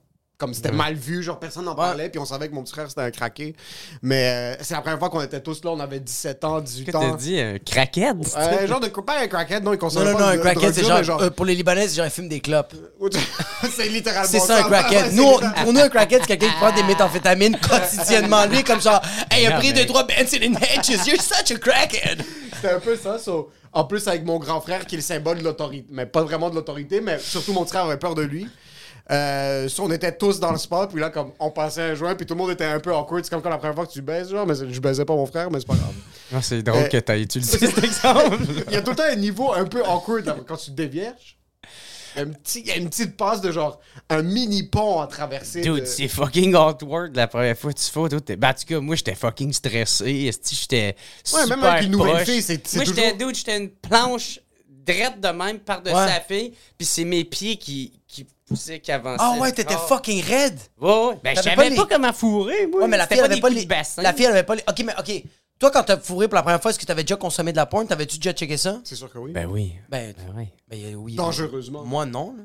Comme 0.43 0.55
c'était 0.55 0.73
mal 0.73 0.95
vu, 0.97 1.23
genre 1.23 1.39
personne 1.39 1.67
n'en 1.67 1.77
parlait. 1.77 2.09
Puis 2.09 2.19
on 2.19 2.25
savait 2.25 2.49
que 2.49 2.53
mon 2.55 2.65
petit 2.65 2.73
frère 2.73 2.89
c'était 2.89 3.03
un 3.03 3.13
craqué. 3.13 3.55
Mais 4.03 4.57
euh, 4.59 4.61
c'est 4.61 4.75
la 4.75 4.81
première 4.81 4.99
fois 4.99 5.09
qu'on 5.09 5.21
était 5.23 5.41
tous 5.41 5.63
là. 5.63 5.71
On 5.71 5.79
avait 5.79 6.01
17 6.01 6.43
ans, 6.43 6.61
18 6.61 6.85
Qu'est-ce 6.87 6.97
que 6.97 7.01
ans. 7.01 7.11
t'as 7.13 7.17
dit? 7.17 7.39
Un 7.39 7.59
craquette? 7.59 8.17
Euh, 8.37 8.67
genre 8.67 8.81
de 8.81 8.89
pas 8.89 9.21
un 9.21 9.29
crackhead, 9.29 9.63
non, 9.63 9.71
il 9.71 9.75
Non, 9.75 9.79
consommait 9.79 10.07
non, 10.07 10.19
non, 10.19 10.19
pas 10.43 10.51
un 10.51 10.55
de 10.69 10.73
c'est 10.73 10.83
genre. 11.05 11.23
euh, 11.23 11.31
pour 11.31 11.47
les 11.47 11.55
Libanais, 11.55 11.87
c'est 11.87 11.95
genre, 11.95 12.07
ils 12.07 12.11
fument 12.11 12.29
des 12.29 12.41
clopes. 12.41 12.75
c'est 13.71 13.89
littéralement 13.89 14.29
C'est 14.29 14.41
ça, 14.41 14.59
un 14.59 14.63
crackhead. 14.65 15.05
Ouais, 15.07 15.13
Nous, 15.13 15.23
on- 15.23 15.63
pour 15.63 15.73
nous, 15.73 15.81
un 15.81 15.89
crackhead, 15.89 16.23
c'est 16.23 16.27
quelqu'un 16.37 16.49
qui 16.49 16.57
prend 16.57 16.73
des 16.73 16.83
méthamphétamines 16.83 17.57
quotidiennement. 17.71 18.45
Lui, 18.47 18.65
comme 18.65 18.81
genre, 18.81 19.01
hey, 19.31 19.47
a 19.47 19.59
pris 19.59 19.73
deux, 19.73 19.87
trois 19.87 20.03
Benson 20.05 20.39
Hedges, 20.41 21.07
you're 21.07 21.23
such 21.23 21.53
a 21.53 21.59
crackhead. 21.59 22.25
C'était 22.57 22.75
un 22.75 22.81
peu 22.81 22.97
ça. 22.97 23.21
so, 23.21 23.49
en 23.73 23.85
plus, 23.85 24.09
avec 24.09 24.25
mon 24.25 24.39
grand 24.41 24.61
frère 24.61 24.87
qui 24.87 24.97
est 24.97 24.99
le 24.99 25.03
symbole 25.03 25.39
de 25.39 25.45
l'autorité. 25.45 25.87
Mais 25.91 26.05
pas 26.07 26.23
vraiment 26.23 26.51
de 26.51 26.57
l'autorité, 26.57 27.01
mais 27.01 27.19
surtout 27.21 27.53
mon 27.53 27.65
frère 27.65 27.85
avait 27.85 27.97
peur 27.97 28.15
de 28.17 28.23
lui. 28.23 28.49
Euh, 29.11 29.69
on 29.81 29.91
était 29.91 30.17
tous 30.17 30.39
dans 30.41 30.53
le 30.53 30.59
spot, 30.59 30.91
puis 30.91 31.01
là, 31.01 31.11
comme 31.11 31.33
on 31.41 31.51
passait 31.51 31.83
un 31.83 31.95
joint, 31.95 32.15
puis 32.15 32.25
tout 32.25 32.35
le 32.35 32.39
monde 32.39 32.51
était 32.53 32.65
un 32.65 32.79
peu 32.81 32.95
awkward. 32.95 33.25
C'est 33.25 33.31
comme 33.31 33.43
quand 33.43 33.51
la 33.51 33.59
première 33.59 33.75
fois 33.75 33.87
que 33.87 33.93
tu 33.93 34.01
baises, 34.03 34.31
genre, 34.31 34.47
mais 34.47 34.55
je 34.55 34.81
baisais 34.81 35.05
pas 35.05 35.15
mon 35.15 35.27
frère, 35.27 35.51
mais 35.51 35.59
c'est 35.61 35.67
pas 35.67 35.75
grave. 35.75 35.95
Ah, 36.35 36.41
c'est 36.41 36.63
drôle 36.63 36.85
Euh, 36.85 36.89
que 36.89 36.97
t'as 36.99 37.19
utilisé 37.19 37.59
cet 37.67 37.83
exemple. 37.85 38.39
Il 38.69 38.73
y 38.73 38.77
a 38.77 38.83
tout 38.83 38.91
le 38.91 38.97
temps 38.97 39.03
un 39.11 39.17
niveau 39.17 39.53
un 39.53 39.65
peu 39.65 39.83
awkward 39.85 40.25
là, 40.27 40.37
quand 40.47 40.57
tu 40.57 40.67
te 40.67 40.77
dévierges. 40.77 41.37
Il 42.15 42.19
y 42.19 42.25
a 42.25 42.29
un 42.29 42.31
petit- 42.33 42.61
il 42.61 42.67
y 42.67 42.71
a 42.71 42.77
une 42.77 42.91
petite 42.91 43.17
passe 43.17 43.41
de 43.41 43.51
genre 43.51 43.81
un 44.11 44.23
mini 44.23 44.65
pont 44.65 45.01
à 45.01 45.07
traverser. 45.07 45.63
Dude, 45.63 45.81
de- 45.81 45.85
c'est 45.87 46.09
fucking 46.09 46.55
awkward 46.55 47.17
la 47.17 47.27
première 47.27 47.57
fois 47.57 47.73
que 47.73 47.79
tu 47.79 47.91
fais. 47.91 48.09
Dude, 48.09 48.39
ben, 48.39 48.51
en 48.51 48.55
tout 48.55 48.67
cas, 48.67 48.81
moi, 48.81 48.97
j'étais 48.97 49.15
fucking 49.15 49.53
stressé. 49.53 50.31
J'étais 50.51 50.95
Ouais, 51.33 51.43
super 51.43 51.57
même 51.57 51.65
avec 51.65 51.85
une 51.85 51.93
nouvelle 51.93 52.25
fille, 52.25 52.43
c'est- 52.43 52.67
c'est 52.67 52.77
Moi, 52.77 52.85
j'étais 52.85 53.13
toujours- 53.13 53.29
dude, 53.29 53.37
j'étais 53.37 53.57
une 53.59 53.71
planche 53.71 54.41
drette 54.69 55.21
de 55.21 55.29
même 55.29 55.59
par-dessus 55.61 55.95
Ouais. 55.97 56.07
la 56.07 56.21
fille, 56.21 56.53
puis 56.77 56.87
c'est 56.87 57.05
mes 57.05 57.25
pieds 57.25 57.57
qui, 57.57 57.93
qui 58.09 58.27
qui. 58.55 58.93
Ah 58.93 59.37
ouais, 59.41 59.53
t'étais 59.53 59.77
fucking 59.77 60.23
raide. 60.25 60.59
Ouais, 60.81 60.91
ouais. 60.91 61.19
Ben, 61.23 61.31
je 61.37 61.43
T'avais 61.43 61.57
savais 61.57 61.75
pas 61.75 61.87
pas, 61.87 61.95
comment 61.95 62.13
fourrer, 62.13 62.67
moi. 62.67 62.83
Ouais, 62.83 62.89
mais 62.89 62.97
la 62.97 63.07
fille, 63.07 63.21
avait 63.21 63.41
pas 63.41 63.51
les. 63.51 63.67
La 63.99 64.13
fille, 64.13 64.25
elle 64.25 64.33
avait 64.33 64.43
pas 64.43 64.55
les. 64.55 64.63
Ok, 64.69 64.83
mais 64.85 64.95
ok. 64.99 65.25
Toi, 65.59 65.71
quand 65.71 65.85
t'as 65.85 65.97
fourré 65.97 66.27
pour 66.27 66.35
la 66.35 66.43
première 66.43 66.61
fois, 66.61 66.73
est-ce 66.73 66.79
que 66.79 66.85
t'avais 66.85 67.05
déjà 67.05 67.15
consommé 67.17 67.53
de 67.53 67.57
la 67.57 67.67
porn? 67.67 67.87
T'avais-tu 67.87 68.17
déjà 68.19 68.33
checké 68.33 68.57
ça? 68.57 68.81
C'est 68.83 68.97
sûr 68.97 69.09
que 69.13 69.19
oui. 69.19 69.31
Ben 69.33 69.47
oui. 69.47 69.75
Ben, 69.89 70.13
Ben 70.17 70.35
oui. 70.37 70.49
ben, 70.69 70.97
oui. 70.97 71.15
Dangereusement. 71.15 71.85
Moi, 71.85 72.05
non. 72.05 72.35
là. 72.37 72.43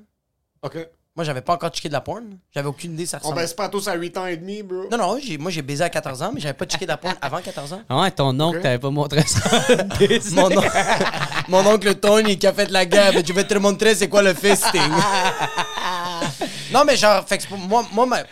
Ok. 0.61 0.87
Moi, 1.17 1.23
j'avais 1.23 1.41
pas 1.41 1.53
encore 1.55 1.71
checké 1.71 1.87
de 1.89 1.93
la 1.93 2.01
porn. 2.01 2.25
J'avais 2.53 2.67
aucune 2.67 2.93
idée, 2.93 3.07
ça 3.07 3.17
On 3.17 3.29
ressemble. 3.29 3.41
baisse 3.41 3.53
pas 3.55 3.69
tous 3.69 3.87
à 3.87 3.95
8 3.95 4.17
ans 4.17 4.27
et 4.27 4.37
demi, 4.37 4.61
bro. 4.61 4.83
Non, 4.91 4.97
non, 4.99 5.19
moi, 5.39 5.49
j'ai 5.49 5.61
baisé 5.63 5.83
à 5.83 5.89
14 5.89 6.21
ans, 6.21 6.31
mais 6.31 6.39
j'avais 6.39 6.53
pas 6.53 6.65
checké 6.65 6.85
de 6.85 6.91
la 6.91 6.97
porn 6.97 7.15
avant 7.19 7.39
14 7.41 7.73
ans. 7.73 7.81
Ah 7.89 8.01
ouais, 8.01 8.11
ton 8.11 8.39
oncle 8.39 8.57
Ok. 8.57 8.61
t'avait 8.61 8.77
pas 8.77 8.91
montré 8.91 9.23
ça. 9.23 9.39
Mon, 10.33 10.51
on- 10.55 10.61
Mon 11.47 11.65
oncle 11.73 11.95
Tony 11.95 12.37
qui 12.37 12.45
a 12.45 12.53
fait 12.53 12.69
la 12.69 12.85
guerre, 12.85 13.13
je 13.25 13.33
vais 13.33 13.43
te 13.45 13.53
le 13.55 13.59
montrer 13.59 13.95
c'est 13.95 14.07
quoi 14.09 14.21
le 14.21 14.35
fisting? 14.35 14.79
non, 16.73 16.83
mais 16.85 16.95
genre, 16.95 17.27
fait 17.27 17.37
que 17.37 17.43
moi, 17.55 17.85
moi 17.91 18.05
ma- 18.05 18.23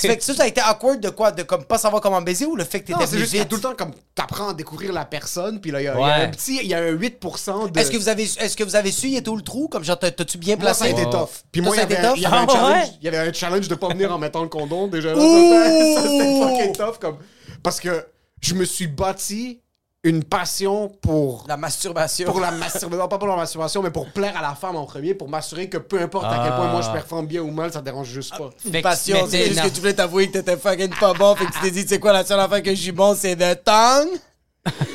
fait 0.00 0.16
que 0.16 0.24
ça, 0.24 0.34
ça 0.34 0.42
a 0.44 0.46
été 0.46 0.60
awkward 0.60 1.00
de 1.00 1.10
quoi 1.10 1.30
De 1.32 1.42
comme 1.42 1.64
pas 1.64 1.78
savoir 1.78 2.02
comment 2.02 2.20
baiser 2.20 2.44
ou 2.46 2.56
le 2.56 2.64
fait 2.64 2.80
que 2.82 2.92
Non, 2.92 2.98
t'étais 2.98 3.10
c'est 3.10 3.18
juste 3.18 3.30
qu'il 3.30 3.38
y 3.38 3.42
a 3.42 3.46
tout 3.46 3.56
le 3.56 3.62
temps 3.62 3.74
comme 3.74 3.92
t'apprends 4.14 4.48
à 4.50 4.54
découvrir 4.54 4.92
la 4.92 5.04
personne, 5.04 5.60
puis 5.60 5.70
là, 5.70 5.80
il 5.80 5.84
y, 5.84 5.88
a- 5.88 5.94
y 5.98 6.22
un 6.24 6.28
petit, 6.28 6.58
il 6.62 6.66
y 6.68 6.74
a 6.74 6.78
un 6.78 6.92
8% 6.92 7.70
de. 7.72 7.78
Est-ce 7.78 7.90
que 7.90 7.96
vous 7.96 8.08
avez 8.08 8.24
est-ce 8.24 8.56
que 8.56 8.64
vous 8.64 8.76
avez 8.76 8.92
su 8.92 9.08
il 9.08 9.16
était 9.16 9.28
où 9.28 9.36
le 9.36 9.42
trou? 9.42 9.68
Comme 9.68 9.84
genre 9.84 9.98
t'as- 9.98 10.10
t'as-tu 10.10 10.38
bien 10.38 10.56
Moi, 10.56 10.74
ça 10.74 10.84
a 10.84 10.88
placé? 10.88 11.02
été 11.02 11.10
tough. 11.10 11.28
Puis 11.50 11.60
moi, 11.62 11.74
il 11.76 11.78
y 11.78 11.82
avait, 11.82 11.96
un- 11.96 12.08
tough? 12.10 12.16
il 12.16 12.22
y 12.22 12.26
avait 12.26 12.36
un 12.36 12.46
Ah 12.48 12.52
challenge. 12.52 12.72
ouais? 12.88 12.90
Y 13.02 13.08
avait 13.08 13.18
un 13.18 13.32
challenge 13.32 13.68
de 13.68 13.74
pas 13.74 13.88
venir 13.88 14.12
en 14.12 14.18
mettant 14.18 14.42
le 14.42 14.48
condom, 14.48 14.88
déjà. 14.88 15.14
Là, 15.14 15.16
Ouh! 15.18 15.50
ça, 15.52 15.64
c'était- 15.70 15.94
ça, 15.94 16.02
c'était 16.02 16.40
fucking 16.40 16.72
tough. 16.76 16.98
Comme... 17.00 17.18
Parce 17.62 17.80
que 17.80 18.06
je 18.40 18.54
me 18.54 18.64
suis 18.64 18.88
bâti 18.88 19.61
une 20.04 20.24
passion 20.24 20.88
pour. 21.00 21.44
La 21.48 21.56
masturbation. 21.56 22.26
Pour 22.26 22.40
la 22.40 22.50
masturbation, 22.50 23.06
pas 23.08 23.18
pour 23.18 23.28
la 23.28 23.36
masturbation, 23.36 23.82
mais 23.82 23.90
pour 23.90 24.10
plaire 24.10 24.36
à 24.36 24.42
la 24.42 24.54
femme 24.54 24.76
en 24.76 24.84
premier, 24.84 25.14
pour 25.14 25.28
m'assurer 25.28 25.68
que 25.68 25.78
peu 25.78 26.00
importe 26.00 26.24
à 26.26 26.40
quel 26.44 26.54
point 26.56 26.70
moi 26.72 26.80
je 26.82 26.90
performe 26.90 27.26
bien 27.26 27.42
ou 27.42 27.50
mal, 27.50 27.72
ça 27.72 27.80
dérange 27.80 28.08
juste 28.08 28.36
pas. 28.36 28.50
Une 28.64 28.72
Fait 28.72 28.78
que 28.78 28.82
passion, 28.82 29.26
c'est 29.28 29.46
juste 29.46 29.58
non. 29.62 29.68
que 29.68 29.74
tu 29.74 29.80
voulais 29.80 29.94
t'avouer 29.94 30.26
que 30.28 30.32
t'étais 30.32 30.56
fucking 30.56 30.94
pas 30.98 31.14
bon, 31.14 31.36
fait 31.36 31.46
que 31.46 31.52
tu 31.52 31.60
t'es 31.60 31.70
dit, 31.70 31.84
c'est 31.88 32.00
quoi 32.00 32.12
la 32.12 32.24
seule 32.24 32.40
affaire 32.40 32.62
que 32.62 32.70
je 32.74 32.80
suis 32.80 32.92
bon, 32.92 33.14
c'est 33.16 33.36
de 33.36 33.54
tongue. 33.54 34.18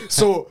So, 0.09 0.47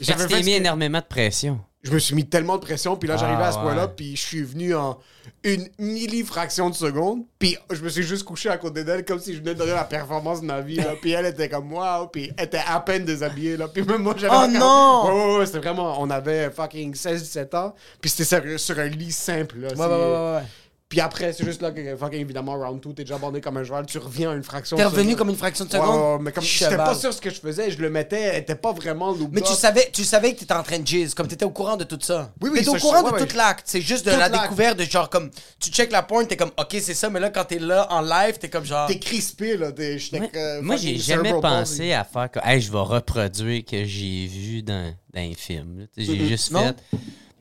j'avais 0.00 0.26
mis 0.38 0.52
que- 0.52 0.56
énormément 0.56 0.98
de 1.00 1.04
pression. 1.04 1.60
Je 1.88 1.92
me 1.94 1.98
suis 1.98 2.14
mis 2.14 2.26
tellement 2.26 2.56
de 2.56 2.60
pression, 2.62 2.96
puis 2.96 3.08
là, 3.08 3.16
j'arrivais 3.16 3.42
Ah, 3.42 3.48
à 3.48 3.52
ce 3.52 3.58
point-là, 3.58 3.86
ouais. 3.86 3.92
puis 3.96 4.14
je 4.16 4.20
suis 4.22 4.42
venu 4.42 4.74
en 4.74 4.98
une 5.44 5.68
millifraction 5.78 6.68
de 6.70 6.74
seconde, 6.74 7.22
puis 7.38 7.56
je 7.70 7.80
me 7.82 7.88
suis 7.88 8.02
juste 8.02 8.24
couché 8.24 8.48
à 8.48 8.56
côté 8.58 8.82
d'elle 8.84 9.04
comme 9.04 9.18
si 9.20 9.34
je 9.34 9.38
venais 9.40 9.54
de 9.54 9.58
donner 9.58 9.72
la 9.72 9.84
performance 9.84 10.40
de 10.40 10.46
ma 10.46 10.60
vie, 10.60 10.76
là. 10.76 10.94
Puis 11.00 11.12
elle 11.12 11.26
était 11.26 11.48
comme, 11.48 11.72
waouh, 11.72 12.08
puis 12.08 12.30
elle 12.36 12.44
était 12.46 12.60
à 12.66 12.80
peine 12.80 13.04
déshabillée, 13.04 13.56
là. 13.56 13.68
Puis 13.68 13.82
même 13.82 14.02
moi, 14.02 14.14
j'avais. 14.16 14.34
Oh 14.34 14.38
encore- 14.38 14.50
non! 14.60 15.06
Ouais, 15.06 15.32
ouais, 15.32 15.38
ouais, 15.38 15.46
c'était 15.46 15.58
vraiment. 15.58 16.00
On 16.00 16.10
avait 16.10 16.50
fucking 16.50 16.94
16-17 16.94 17.54
ans, 17.56 17.74
puis 18.00 18.10
c'était 18.10 18.24
sur, 18.24 18.60
sur 18.60 18.78
un 18.78 18.86
lit 18.88 19.12
simple, 19.12 19.58
là. 19.58 19.68
Ouais, 19.68 19.74
ouais, 19.76 19.86
ouais, 19.86 20.34
ouais. 20.36 20.42
Puis 20.88 21.00
après, 21.00 21.34
c'est 21.34 21.44
juste 21.44 21.60
là 21.60 21.70
que, 21.70 21.96
fucking 21.96 22.20
évidemment, 22.20 22.54
round 22.54 22.80
2, 22.80 22.94
t'es 22.94 23.04
déjà 23.04 23.18
bandé 23.18 23.42
comme 23.42 23.58
un 23.58 23.64
cheval, 23.64 23.84
tu 23.84 23.98
reviens 23.98 24.30
à 24.30 24.34
une 24.34 24.42
fraction 24.42 24.74
T'es 24.74 24.84
revenu 24.84 25.16
comme 25.16 25.28
une 25.28 25.36
fraction 25.36 25.66
de 25.66 25.70
seconde? 25.70 25.88
ouais, 25.88 26.12
ouais, 26.14 26.18
mais 26.22 26.32
comme 26.32 26.42
j'étais 26.42 26.76
pas 26.78 26.94
sûr 26.94 27.12
ce 27.12 27.20
que 27.20 27.28
je 27.28 27.38
faisais, 27.40 27.70
je 27.70 27.78
le 27.78 27.90
mettais, 27.90 28.20
elle 28.20 28.40
était 28.42 28.54
pas 28.54 28.72
vraiment 28.72 29.12
looped 29.12 29.34
Mais 29.34 29.42
tu 29.42 29.52
savais, 29.52 29.90
tu 29.92 30.02
savais 30.02 30.32
que 30.32 30.40
t'étais 30.40 30.54
en 30.54 30.62
train 30.62 30.78
de 30.78 30.86
jizz, 30.86 31.12
comme 31.12 31.28
t'étais 31.28 31.44
au 31.44 31.50
courant 31.50 31.76
de 31.76 31.84
tout 31.84 31.98
ça. 32.00 32.32
Oui, 32.40 32.48
oui, 32.50 32.60
T'étais 32.60 32.70
au 32.70 32.76
courant 32.76 33.04
sais, 33.04 33.10
de 33.10 33.16
ouais, 33.16 33.26
tout 33.26 33.36
l'acte. 33.36 33.64
C'est 33.66 33.82
juste 33.82 34.06
de 34.06 34.12
la 34.12 34.30
découverte 34.30 34.78
de 34.78 34.84
genre 34.84 35.10
comme, 35.10 35.30
tu 35.60 35.68
check 35.70 35.92
la 35.92 36.02
pointe, 36.02 36.28
t'es 36.28 36.38
comme, 36.38 36.52
ok, 36.58 36.76
c'est 36.80 36.94
ça, 36.94 37.10
mais 37.10 37.20
là, 37.20 37.28
quand 37.28 37.44
t'es 37.44 37.58
là 37.58 37.86
en 37.90 38.00
live, 38.00 38.38
t'es 38.38 38.48
comme 38.48 38.64
genre. 38.64 38.86
T'es 38.88 38.98
crispé, 38.98 39.58
là. 39.58 39.72
T'es, 39.72 39.98
Moi, 40.12 40.28
euh, 40.34 40.62
moi, 40.62 40.76
j'ai 40.76 40.96
jamais 40.96 41.38
pensé 41.38 41.92
à 41.92 42.04
faire 42.04 42.30
que 42.30 42.38
hey, 42.42 42.62
je 42.62 42.72
vais 42.72 42.78
reproduire 42.78 43.62
que 43.62 43.84
j'ai 43.84 44.26
vu 44.26 44.62
dans, 44.62 44.94
dans 45.12 45.20
un 45.20 45.34
film. 45.34 45.86
J'ai 45.98 46.26
juste 46.26 46.48
fait. 46.48 46.54
Non, 46.54 46.74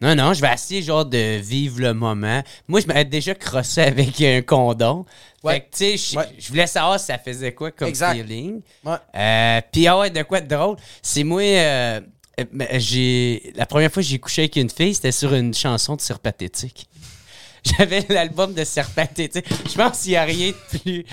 non, 0.02 0.34
je 0.34 0.42
vais 0.42 0.54
essayer 0.54 0.82
genre 0.82 1.06
de 1.06 1.38
vivre 1.38 1.80
le 1.82 1.94
moment. 1.94 2.44
Moi, 2.68 2.82
je 2.82 2.88
m'avais 2.88 3.06
déjà 3.06 3.34
crossé 3.36 3.82
avec 3.82 4.20
un 4.22 4.42
condom. 4.42 5.06
Ouais. 5.44 5.54
Fait 5.54 5.60
que, 5.62 5.66
tu 5.72 5.98
sais, 5.98 5.98
je- 6.14 6.18
Ouais. 6.18 6.26
je 6.38 6.48
voulais 6.50 6.68
savoir 6.68 7.00
si 7.00 7.08
ça 7.08 7.18
faisait 7.18 7.54
quoi 7.54 7.72
comme 7.72 7.88
Exact. 7.88 8.14
feeling. 8.16 8.62
Ouais. 8.84 8.96
Euh, 9.16 9.62
Puis, 9.72 9.88
ah 9.88 9.98
ouais, 10.00 10.10
de 10.10 10.22
quoi 10.24 10.42
de 10.42 10.48
drôle? 10.48 10.78
C'est 11.02 11.24
moi, 11.24 11.42
euh, 11.42 12.02
euh, 12.40 12.44
mais 12.52 12.80
j'ai. 12.80 13.52
La 13.56 13.66
première 13.66 13.92
fois 13.92 14.04
que 14.04 14.08
j'ai 14.10 14.20
couché 14.20 14.44
avec 14.44 14.56
une 14.58 14.70
fille, 14.70 14.94
c'était 14.94 15.12
sur 15.12 15.34
une 15.34 15.54
chanson 15.54 15.96
de 15.96 16.02
Serre 16.02 16.20
Pathétique. 16.20 16.88
J'avais 17.78 18.06
l'album 18.10 18.54
de 18.54 18.64
Serre 18.64 18.90
Pathétique. 18.92 19.46
Je 19.70 19.76
pense 19.76 20.02
qu'il 20.02 20.12
n'y 20.12 20.18
a 20.18 20.24
rien 20.24 20.50
de 20.52 20.78
plus 20.80 21.06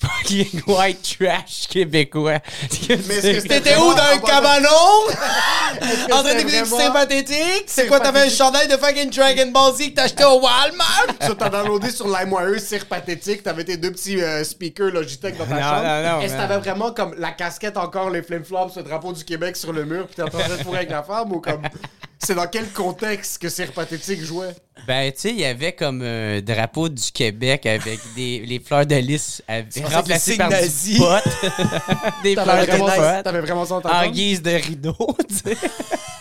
fucking 0.00 0.62
white 0.66 1.16
trash 1.18 1.66
québécois. 1.68 2.38
T'étais 2.70 3.76
où 3.76 3.94
dans 3.94 4.02
un 4.14 4.18
cabanon? 4.18 4.68
en 6.12 6.22
train 6.22 6.34
d'écouter 6.34 6.62
du 6.62 6.68
sympathétique? 6.68 7.64
C'est 7.66 7.86
quoi, 7.86 8.00
t'avais 8.00 8.20
un 8.20 8.28
chandail 8.30 8.68
de 8.68 8.76
fucking 8.76 9.10
Dragon 9.10 9.50
Ball 9.50 9.74
Z 9.74 9.78
que 9.90 9.94
t'as 9.94 10.04
acheté 10.04 10.24
au 10.24 10.40
Walmart? 10.40 11.06
Ça, 11.20 11.34
t'as 11.36 11.48
downloadé 11.48 11.90
sur 11.90 12.06
LimeWire, 12.06 12.60
c'est 12.60 12.84
pathétique. 12.84 13.42
T'avais 13.42 13.64
tes 13.64 13.76
deux 13.76 13.90
petits 13.90 14.20
euh, 14.22 14.44
speakers 14.44 14.90
Logitech 14.92 15.36
dans 15.36 15.46
ta 15.46 15.54
Non, 15.54 15.60
chambre. 15.62 15.82
non, 15.82 16.02
non, 16.16 16.20
Est-ce 16.20 16.32
que 16.34 16.38
t'avais 16.38 16.58
vraiment 16.58 16.92
comme 16.92 17.14
la 17.18 17.32
casquette 17.32 17.76
encore, 17.76 18.10
les 18.10 18.22
flip-flops, 18.22 18.74
ce 18.74 18.80
drapeau 18.80 19.12
du 19.12 19.24
Québec 19.24 19.56
sur 19.56 19.72
le 19.72 19.84
mur, 19.84 20.06
puis 20.06 20.16
t'es 20.16 20.22
en 20.22 20.28
train 20.28 20.48
de 20.48 20.62
fourrer 20.62 20.78
avec 20.78 20.90
la 20.90 21.02
femme 21.02 21.32
ou 21.32 21.40
comme. 21.40 21.62
C'est 22.20 22.34
dans 22.34 22.46
quel 22.48 22.68
contexte 22.72 23.40
que 23.40 23.48
c'est 23.48 23.66
pathétique 23.72 24.20
jouait? 24.22 24.54
Ben, 24.86 25.12
tu 25.12 25.20
sais, 25.20 25.30
il 25.30 25.38
y 25.38 25.44
avait 25.44 25.72
comme 25.72 26.02
un 26.02 26.40
drapeau 26.40 26.88
du 26.88 27.10
Québec 27.12 27.64
avec 27.66 28.00
des, 28.16 28.40
les 28.40 28.58
fleurs 28.58 28.86
de 28.86 28.96
lys 28.96 29.42
remplacées 29.84 30.32
des 30.36 30.38
par 30.38 30.52
signes 30.52 30.94
du 30.94 30.98
pot. 30.98 31.30
des 32.22 32.34
fleurs 32.34 32.66
de 32.66 32.78
pot. 32.78 33.22
t'avais 33.22 33.40
vraiment 33.40 33.64
ça 33.64 33.76
en 33.76 33.80
en 33.82 34.10
guise 34.10 34.42
de 34.42 34.50
rideau, 34.50 34.96
tu 35.28 35.34
sais. 35.36 35.56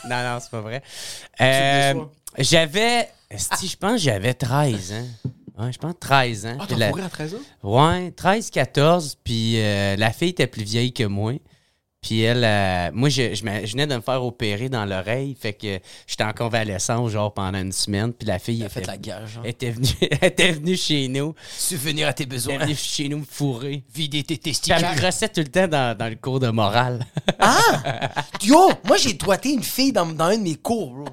non, 0.08 0.24
non, 0.24 0.38
c'est 0.40 0.52
pas 0.52 0.62
vrai. 0.62 0.84
Euh, 1.42 1.94
j'avais, 2.38 3.10
si 3.36 3.68
je 3.68 3.78
pense 3.78 3.94
que 3.94 3.98
j'avais 3.98 4.34
13 4.34 4.94
ans. 4.94 5.30
Ouais, 5.64 5.72
je 5.72 5.80
pense 5.80 5.96
13 6.00 6.46
ans. 6.46 6.58
Ah, 6.60 6.66
t'as 6.68 6.76
la- 6.78 6.90
à 6.90 7.10
13 7.10 7.36
ans? 7.36 7.38
Ouais, 7.64 8.12
13, 8.12 8.52
14, 8.52 9.18
puis 9.24 9.56
euh, 9.60 9.96
la 9.96 10.12
fille 10.12 10.30
était 10.30 10.46
plus 10.46 10.64
vieille 10.64 10.94
que 10.94 11.04
moi. 11.06 11.34
Puis 12.02 12.22
elle, 12.22 12.44
euh, 12.46 12.92
moi, 12.94 13.10
je, 13.10 13.34
je, 13.34 13.44
me- 13.44 13.66
je 13.66 13.72
venais 13.72 13.88
de 13.88 13.96
me 13.96 14.02
faire 14.02 14.24
opérer 14.24 14.70
dans 14.70 14.86
l'oreille, 14.86 15.36
fait 15.38 15.54
que 15.54 15.80
j'étais 16.06 16.24
en 16.24 16.32
convalescence, 16.32 17.12
genre, 17.12 17.34
pendant 17.34 17.58
une 17.60 17.72
semaine, 17.72 18.14
puis 18.14 18.28
la 18.28 18.38
fille 18.40 18.62
Faites 18.70 18.78
était, 18.78 18.86
la 18.92 18.98
guerre, 18.98 19.28
genre. 19.28 19.46
était, 19.46 19.72
venue, 19.72 19.88
elle 20.22 20.28
était 20.30 20.52
venue 20.52 20.78
chez 20.78 21.08
nous, 21.08 21.34
Subvenir 21.58 22.08
à 22.08 22.14
tes 22.14 22.24
elle 22.24 22.30
besoins. 22.30 22.54
était 22.56 22.64
venue 22.66 22.76
chez 22.76 23.10
nous 23.10 23.18
me 23.20 23.26
fourrer. 23.26 23.84
Vider 23.94 24.24
tes 24.24 24.36
Puis 24.36 24.52
testicules. 24.54 24.82
elle 24.86 24.92
me 24.94 24.98
crossait 24.98 25.30
tout 25.30 25.42
le 25.42 25.48
temps 25.48 25.68
dans, 25.68 25.98
dans 25.98 26.08
le 26.08 26.16
cours 26.16 26.40
de 26.40 26.50
morale. 26.50 27.06
Ah! 27.40 28.24
Yo, 28.44 28.72
moi 28.86 28.98
j'ai 28.98 29.14
doigté 29.14 29.52
une 29.52 29.64
fille 29.64 29.92
dans, 29.92 30.06
dans 30.06 30.26
un 30.26 30.38
de 30.38 30.44
mes 30.44 30.56
cours, 30.56 30.92
bro. 30.94 31.06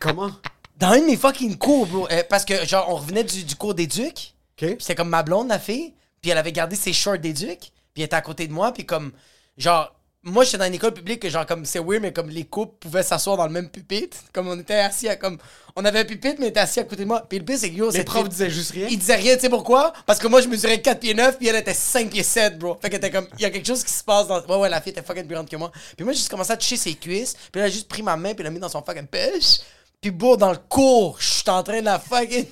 Comment? 0.00 0.30
Dans 0.78 0.88
un 0.88 1.00
de 1.00 1.06
mes 1.06 1.16
fucking 1.16 1.56
cours, 1.56 1.86
bro. 1.86 2.08
Euh, 2.10 2.22
parce 2.28 2.44
que, 2.44 2.66
genre, 2.66 2.86
on 2.90 2.96
revenait 2.96 3.24
du, 3.24 3.44
du 3.44 3.54
cours 3.56 3.74
d'éduc. 3.74 4.34
OK. 4.60 4.68
Puis 4.68 4.76
c'était 4.80 4.94
comme 4.94 5.08
ma 5.08 5.22
blonde, 5.22 5.48
la 5.48 5.58
fille. 5.58 5.94
Puis 6.20 6.30
elle 6.30 6.38
avait 6.38 6.52
gardé 6.52 6.76
ses 6.76 6.92
shorts 6.92 7.18
d'éduc. 7.18 7.58
Puis 7.58 7.72
elle 7.98 8.04
était 8.04 8.16
à 8.16 8.20
côté 8.22 8.46
de 8.46 8.52
moi. 8.52 8.72
Puis 8.72 8.84
comme, 8.84 9.12
genre, 9.56 9.94
moi 10.22 10.44
j'étais 10.44 10.58
dans 10.58 10.64
une 10.64 10.74
école 10.74 10.94
publique 10.94 11.20
que, 11.20 11.28
genre, 11.28 11.46
comme, 11.46 11.64
c'est 11.64 11.78
weird, 11.78 12.02
mais 12.02 12.12
comme 12.12 12.30
les 12.30 12.44
couples 12.44 12.74
pouvaient 12.80 13.02
s'asseoir 13.02 13.36
dans 13.36 13.46
le 13.46 13.52
même 13.52 13.68
pupitre. 13.68 14.16
Comme 14.32 14.48
on 14.48 14.58
était 14.58 14.74
assis 14.74 15.08
à, 15.08 15.16
comme, 15.16 15.38
on 15.76 15.84
avait 15.84 16.00
un 16.00 16.04
pupitre, 16.04 16.36
mais 16.38 16.46
on 16.46 16.48
était 16.48 16.60
assis 16.60 16.80
à 16.80 16.84
côté 16.84 17.02
de 17.02 17.08
moi. 17.08 17.24
Puis 17.28 17.38
le 17.38 17.44
pire, 17.44 17.58
c'est 17.58 17.70
que, 17.70 17.74
yo, 17.76 17.90
Les 17.90 18.04
profs 18.04 18.28
disaient 18.28 18.50
juste 18.50 18.70
rien? 18.70 18.86
Il 18.90 18.98
disait 18.98 19.16
rien, 19.16 19.34
tu 19.34 19.42
sais 19.42 19.48
pourquoi? 19.50 19.92
Parce 20.06 20.18
que 20.18 20.26
moi, 20.26 20.40
je 20.40 20.48
mesurais 20.48 20.80
4 20.80 20.98
pieds 20.98 21.14
9, 21.14 21.36
puis 21.38 21.48
elle 21.48 21.56
était 21.56 21.74
5 21.74 22.10
pieds 22.10 22.22
7, 22.22 22.58
bro. 22.58 22.78
Fait 22.80 22.88
qu'elle 22.88 22.98
était 22.98 23.10
comme, 23.10 23.28
il 23.38 23.42
y 23.42 23.44
a 23.44 23.50
quelque 23.50 23.66
chose 23.66 23.84
qui 23.84 23.92
se 23.92 24.02
passe 24.02 24.26
dans. 24.26 24.40
Ouais, 24.46 24.56
ouais, 24.56 24.68
la 24.68 24.80
fille 24.80 24.92
était 24.92 25.02
fucking 25.02 25.26
plus 25.26 25.34
grande 25.34 25.48
que 25.48 25.56
moi. 25.56 25.70
Puis 25.96 26.04
moi, 26.04 26.12
j'ai 26.12 26.18
juste 26.18 26.30
commencé 26.30 26.52
à 26.52 26.56
toucher 26.56 26.76
ses 26.76 26.94
cuisses, 26.94 27.34
puis 27.52 27.60
elle 27.60 27.66
a 27.66 27.70
juste 27.70 27.88
pris 27.88 28.02
ma 28.02 28.16
main, 28.16 28.34
puis 28.34 28.38
elle 28.40 28.44
l'a 28.44 28.50
mis 28.50 28.60
dans 28.60 28.68
son 28.68 28.82
fucking 28.82 29.06
pêche. 29.06 29.60
Puis, 30.00 30.10
bro, 30.10 30.36
dans 30.36 30.52
le 30.52 30.58
cours, 30.68 31.16
je 31.18 31.26
suis 31.26 31.50
en 31.50 31.62
train 31.62 31.80
de 31.80 31.86
la 31.86 31.98
fucking. 31.98 32.46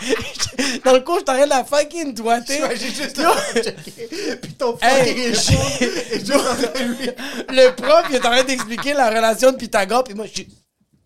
dans 0.84 0.92
le 0.94 1.00
cours, 1.00 1.20
je 1.26 1.44
de 1.44 1.48
la 1.48 1.64
fucking 1.64 2.14
doigter. 2.14 2.60
J'ai 2.74 2.90
juste. 2.90 3.20
Puis 4.42 4.52
ton 4.54 4.76
Hey, 4.82 5.32
le 7.48 7.70
prof, 7.74 8.04
il 8.10 8.16
est 8.16 8.18
en 8.26 8.30
train 8.30 8.44
d'expliquer 8.44 8.94
la 8.94 9.08
relation 9.10 9.52
de 9.52 9.56
Pythagore, 9.56 10.04
puis 10.04 10.14
moi, 10.14 10.26
je 10.26 10.32
suis- 10.42 10.48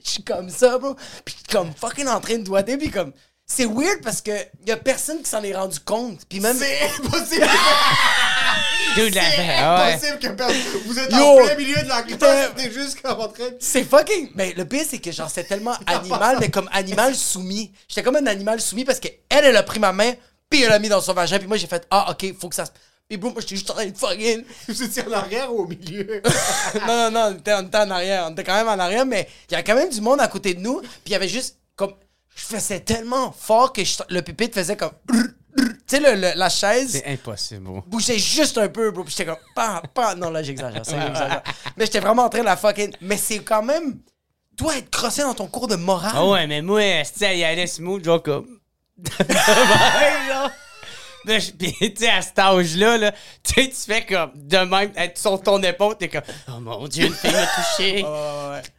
je 0.05 0.11
suis 0.11 0.22
comme 0.22 0.48
ça, 0.50 0.79
bro. 0.79 0.94
Puis 1.24 1.35
je 1.35 1.38
suis 1.50 1.59
comme 1.59 1.72
fucking 1.74 2.09
en 2.09 2.20
train 2.20 2.38
de 2.38 2.44
doigter, 2.44 2.76
puis 2.76 2.90
comme. 2.90 3.12
C'est 3.53 3.65
weird 3.67 4.01
parce 4.05 4.21
que 4.21 4.31
y 4.65 4.71
a 4.71 4.77
personne 4.77 5.19
qui 5.23 5.29
s'en 5.29 5.43
est 5.43 5.53
rendu 5.55 5.81
compte. 5.81 6.21
Puis 6.29 6.39
même. 6.39 6.57
C'est 6.57 6.83
impossible! 7.05 7.47
Dude, 8.97 9.15
la- 9.15 9.23
C'est 9.31 9.39
ouais. 9.39 9.55
impossible 9.95 10.19
que 10.21 10.29
personne... 10.29 10.57
Vous 10.87 10.99
êtes 10.99 11.11
Yo. 11.13 11.19
en 11.19 11.45
plein 11.45 11.55
milieu 11.57 11.83
de 11.83 11.89
la 11.89 12.03
Putain. 12.03 12.17
classe, 12.17 12.51
t'es 12.57 12.71
juste 12.73 13.01
comme 13.03 13.19
en 13.21 13.29
train 13.29 13.49
de... 13.51 13.57
C'est 13.59 13.83
fucking. 13.85 14.31
Mais 14.37 14.53
le 14.57 14.65
pire, 14.65 14.85
c'est 14.89 14.99
que 14.99 15.11
genre, 15.13 15.29
c'est 15.31 15.45
tellement 15.45 15.75
animal, 15.87 16.37
mais 16.41 16.49
comme 16.51 16.69
animal 16.73 17.15
soumis. 17.17 17.73
J'étais 17.89 18.03
comme 18.05 18.17
un 18.17 18.27
animal 18.27 18.61
soumis 18.61 18.85
parce 18.85 19.01
qu'elle, 19.01 19.15
elle 19.31 19.57
a 19.57 19.63
pris 19.65 19.81
ma 19.81 19.93
main, 19.93 20.13
puis 20.49 20.63
elle 20.63 20.69
l'a 20.71 20.79
mis 20.79 20.89
dans 20.89 21.01
son 21.01 21.13
vagin, 21.15 21.39
puis 21.39 21.49
moi, 21.49 21.57
j'ai 21.57 21.67
fait 21.67 21.87
Ah, 21.91 22.11
ok, 22.13 22.35
faut 22.41 22.49
que 22.49 22.55
ça 22.55 22.67
se. 22.67 22.71
Puis 23.09 23.17
bro, 23.17 23.31
moi, 23.33 23.41
j'étais 23.41 23.57
juste 23.57 23.69
en 23.71 23.75
train 23.75 23.87
de 23.87 23.97
fucking. 23.97 24.45
Vous 24.69 24.83
étiez 24.85 25.03
en 25.09 25.13
arrière 25.13 25.53
ou 25.53 25.63
au 25.63 25.67
milieu? 25.67 26.23
non, 26.87 27.11
non, 27.11 27.11
non, 27.11 27.21
on 27.35 27.39
était, 27.39 27.55
on 27.55 27.63
était 27.67 27.79
en 27.79 27.91
arrière. 27.91 28.27
On 28.29 28.33
était 28.33 28.45
quand 28.45 28.55
même 28.55 28.69
en 28.69 28.79
arrière, 28.79 29.05
mais 29.07 29.29
il 29.51 29.55
y 29.55 29.57
a 29.57 29.63
quand 29.65 29.75
même 29.75 29.91
du 29.91 30.01
monde 30.01 30.21
à 30.21 30.29
côté 30.29 30.55
de 30.55 30.61
nous, 30.61 30.81
puis 30.81 30.89
il 31.07 31.13
y 31.13 31.15
avait 31.17 31.29
juste. 31.29 31.57
Je 32.35 32.45
faisais 32.45 32.81
tellement 32.81 33.33
fort 33.33 33.73
que 33.73 33.85
je- 33.85 33.99
le 34.09 34.23
pupitre 34.23 34.55
faisait 34.55 34.77
comme. 34.77 34.93
Tu 35.57 35.62
sais, 35.87 36.01
le- 36.01 36.14
le- 36.21 36.33
la 36.38 36.49
chaise 36.49 36.93
C'est 36.93 37.07
impossible, 37.12 37.62
bro. 37.64 37.83
bougeait 37.87 38.19
juste 38.19 38.57
un 38.59 38.69
peu, 38.69 38.90
bro. 38.93 39.03
Puis 39.05 39.14
j'étais 39.16 39.27
comme, 39.31 39.40
pas, 39.55 39.83
pas. 39.93 40.14
Non, 40.14 40.31
là, 40.31 40.43
j'exagère. 40.43 40.83
Mais 41.77 41.87
j'étais 41.87 41.99
vraiment 42.01 42.23
en 42.25 42.29
train 42.29 42.40
de 42.40 42.45
la 42.45 42.57
fucking. 42.57 42.93
Mais 43.01 43.16
c'est 43.16 43.40
quand 43.40 43.62
même. 43.62 43.99
Toi, 44.57 44.77
être 44.77 44.90
crossé 44.90 45.23
dans 45.23 45.35
ton 45.35 45.47
cours 45.49 45.66
de 45.69 45.77
morale. 45.77 46.12
Ah 46.14 46.27
ouais, 46.27 46.47
mais 46.47 46.61
moi, 46.61 46.83
il 46.83 47.45
allait 47.45 47.66
smooth, 47.66 48.05
genre 48.05 48.23
comme. 48.23 48.59
Je- 51.27 51.51
Pis, 51.59 51.75
tu 51.79 51.93
sais, 51.97 52.09
à 52.09 52.23
cet 52.23 52.39
âge-là, 52.39 52.97
là, 52.97 53.13
tu 53.43 53.55
sais, 53.55 53.69
tu 53.69 53.93
fais 53.93 54.07
comme 54.07 54.31
de 54.35 54.57
même, 54.59 54.91
être 54.97 55.19
sur 55.19 55.41
ton 55.43 55.63
épaule, 55.63 55.97
t'es 55.99 56.09
comme, 56.09 56.23
oh 56.49 56.61
mon 56.61 56.89
dieu, 56.89 57.07
une 57.07 57.13
fille 57.15 57.31
m'a 57.33 57.47
touché. 57.47 58.05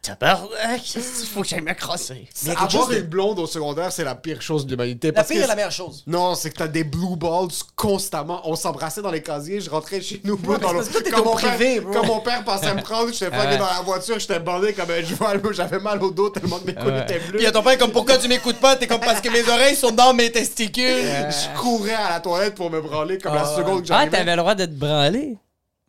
Tabarnak, 0.02 0.94
il 0.96 1.02
faut 1.02 1.42
que 1.42 1.48
j'aille 1.48 1.60
me 1.60 1.74
crosser. 1.74 2.28
Mais 2.44 2.50
Avoir 2.52 2.70
chose 2.70 2.88
de- 2.88 2.96
une 2.96 3.02
blonde 3.06 3.38
au 3.38 3.46
secondaire, 3.46 3.92
c'est 3.92 4.04
la 4.04 4.14
pire 4.14 4.42
chose 4.42 4.66
de 4.66 4.70
l'humanité. 4.72 5.08
La 5.08 5.12
parce 5.14 5.28
pire 5.28 5.38
que 5.38 5.44
est 5.44 5.46
la 5.46 5.54
meilleure 5.54 5.70
chose. 5.72 6.02
Non, 6.06 6.34
c'est 6.34 6.50
que 6.50 6.56
t'as 6.56 6.68
des 6.68 6.84
blue 6.84 7.16
balls 7.16 7.48
constamment. 7.76 8.40
On 8.44 8.56
s'embrassait 8.56 9.02
dans 9.02 9.10
les 9.10 9.22
casiers, 9.22 9.60
je 9.60 9.70
rentrais 9.70 10.00
chez 10.00 10.20
nous, 10.24 10.36
bro. 10.36 10.56
Dans 10.58 10.72
le- 10.72 10.82
quand 11.10 11.24
mon 11.24 11.36
père- 11.36 11.56
privé. 11.56 11.80
Quand 11.92 12.06
mon 12.06 12.20
père 12.20 12.44
passait 12.44 12.66
à 12.66 12.74
me 12.74 12.82
prendre, 12.82 13.12
j'étais 13.12 13.26
fucké 13.26 13.38
Ouais. 13.52 13.56
dans 13.58 13.66
la 13.66 13.80
voiture, 13.84 14.18
j'étais 14.18 14.40
bandé 14.40 14.72
comme 14.72 14.90
un 14.90 15.04
cheval. 15.04 15.40
J'avais 15.52 15.78
mal 15.78 16.02
au 16.02 16.10
dos 16.10 16.30
tellement 16.30 16.58
que 16.58 16.66
mes 16.66 16.74
coudes 16.74 16.86
Ouais. 16.92 17.02
étaient 17.02 17.18
bleus. 17.18 17.30
Puis 17.32 17.40
il 17.40 17.44
y 17.44 17.46
a 17.46 17.52
ton 17.52 17.62
père 17.62 17.78
comme 17.78 17.92
pourquoi 17.92 18.16
tu 18.18 18.28
m'écoutes 18.28 18.58
pas? 18.58 18.76
T'es 18.76 18.86
comme 18.86 19.00
parce 19.00 19.20
que 19.20 19.28
mes 19.28 19.48
oreilles 19.48 19.76
sont 19.76 19.90
dans 19.90 20.12
mes 20.14 20.30
testicules. 20.32 20.82
Je 20.84 21.58
courais 21.60 21.94
à 21.94 22.10
la 22.10 22.20
pour 22.54 22.70
me 22.70 22.80
branler 22.80 23.18
comme 23.18 23.34
la 23.34 23.42
Ah, 23.42 23.56
seconde 23.56 23.80
que 23.82 23.86
Ah, 23.92 23.96
j'arrivais. 23.98 24.16
t'avais 24.18 24.30
le 24.32 24.36
droit 24.38 24.54
de 24.54 24.64
te 24.66 24.70
branler? 24.70 25.36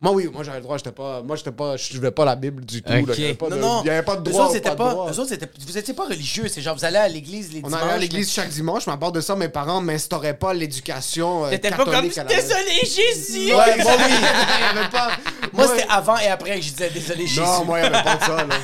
Moi, 0.00 0.12
oui, 0.12 0.28
moi 0.30 0.42
j'avais 0.44 0.58
le 0.58 0.64
droit, 0.64 0.76
j'étais 0.76 0.92
pas. 0.92 1.22
Moi, 1.22 1.34
j'étais 1.36 1.52
pas. 1.52 1.78
Je 1.78 1.84
suivais 1.84 2.10
pas 2.10 2.26
la 2.26 2.36
Bible 2.36 2.62
du 2.64 2.82
tout. 2.82 2.92
Ok. 2.92 3.06
là. 3.08 3.14
Il 3.16 3.20
y 3.22 3.24
avait 3.24 3.34
pas 3.34 3.48
de, 3.48 3.54
Non, 3.54 3.76
non. 3.76 3.82
il 3.84 3.86
y 3.86 3.90
avait 3.90 4.02
pas 4.02 4.16
de 4.16 4.28
Eux 4.28 4.32
droit. 4.32 4.42
autres, 4.42 4.50
ou 4.50 4.54
c'était 4.54 4.68
pas 4.68 4.74
de 4.74 4.76
pas, 4.78 4.90
droit. 4.90 5.06
eux 5.10 5.18
autres, 5.18 5.28
c'était- 5.30 5.48
vous 5.66 5.78
étiez 5.78 5.94
pas 5.94 6.04
religieux. 6.04 6.44
C'est 6.48 6.60
genre, 6.60 6.76
vous 6.76 6.84
allez 6.84 6.98
à 6.98 7.08
l'église 7.08 7.52
les 7.54 7.60
On 7.64 7.68
dimanches. 7.68 7.82
allait 7.84 7.92
à 7.92 7.96
l'église 7.96 8.30
chaque 8.30 8.50
dimanche, 8.50 8.86
mais 8.86 8.92
à 8.92 8.96
part 8.98 9.12
de 9.12 9.22
ça, 9.22 9.34
mes 9.34 9.48
parents 9.48 9.80
m'instauraient 9.80 10.36
pas 10.36 10.52
l'éducation 10.52 11.46
euh, 11.46 11.50
T'étais 11.50 11.70
pas 11.70 11.76
comme, 11.84 11.92
catholique 11.94 12.18
à 12.18 12.24
la 12.24 12.28
maison. 12.36 12.48
désolé, 12.48 12.80
Jésus! 12.84 13.54
Ouais, 13.54 13.82
moi, 13.82 13.92
oui. 13.96 14.12
Il 14.12 14.76
y 14.76 14.78
avait 14.78 14.90
pas. 14.90 15.10
Moi, 15.54 15.68
c'était 15.68 15.86
avant 15.88 16.18
et 16.18 16.26
après 16.26 16.56
que 16.56 16.62
je 16.62 16.70
disais 16.70 16.90
désolé, 16.90 17.26
Jésus. 17.26 17.40
Non, 17.40 17.64
moi, 17.64 17.78
il 17.78 17.88
n'y 17.88 17.94
avait 17.94 18.04
pas 18.04 18.16
de 18.16 18.20
ça, 18.24 18.36
là. 18.44 18.54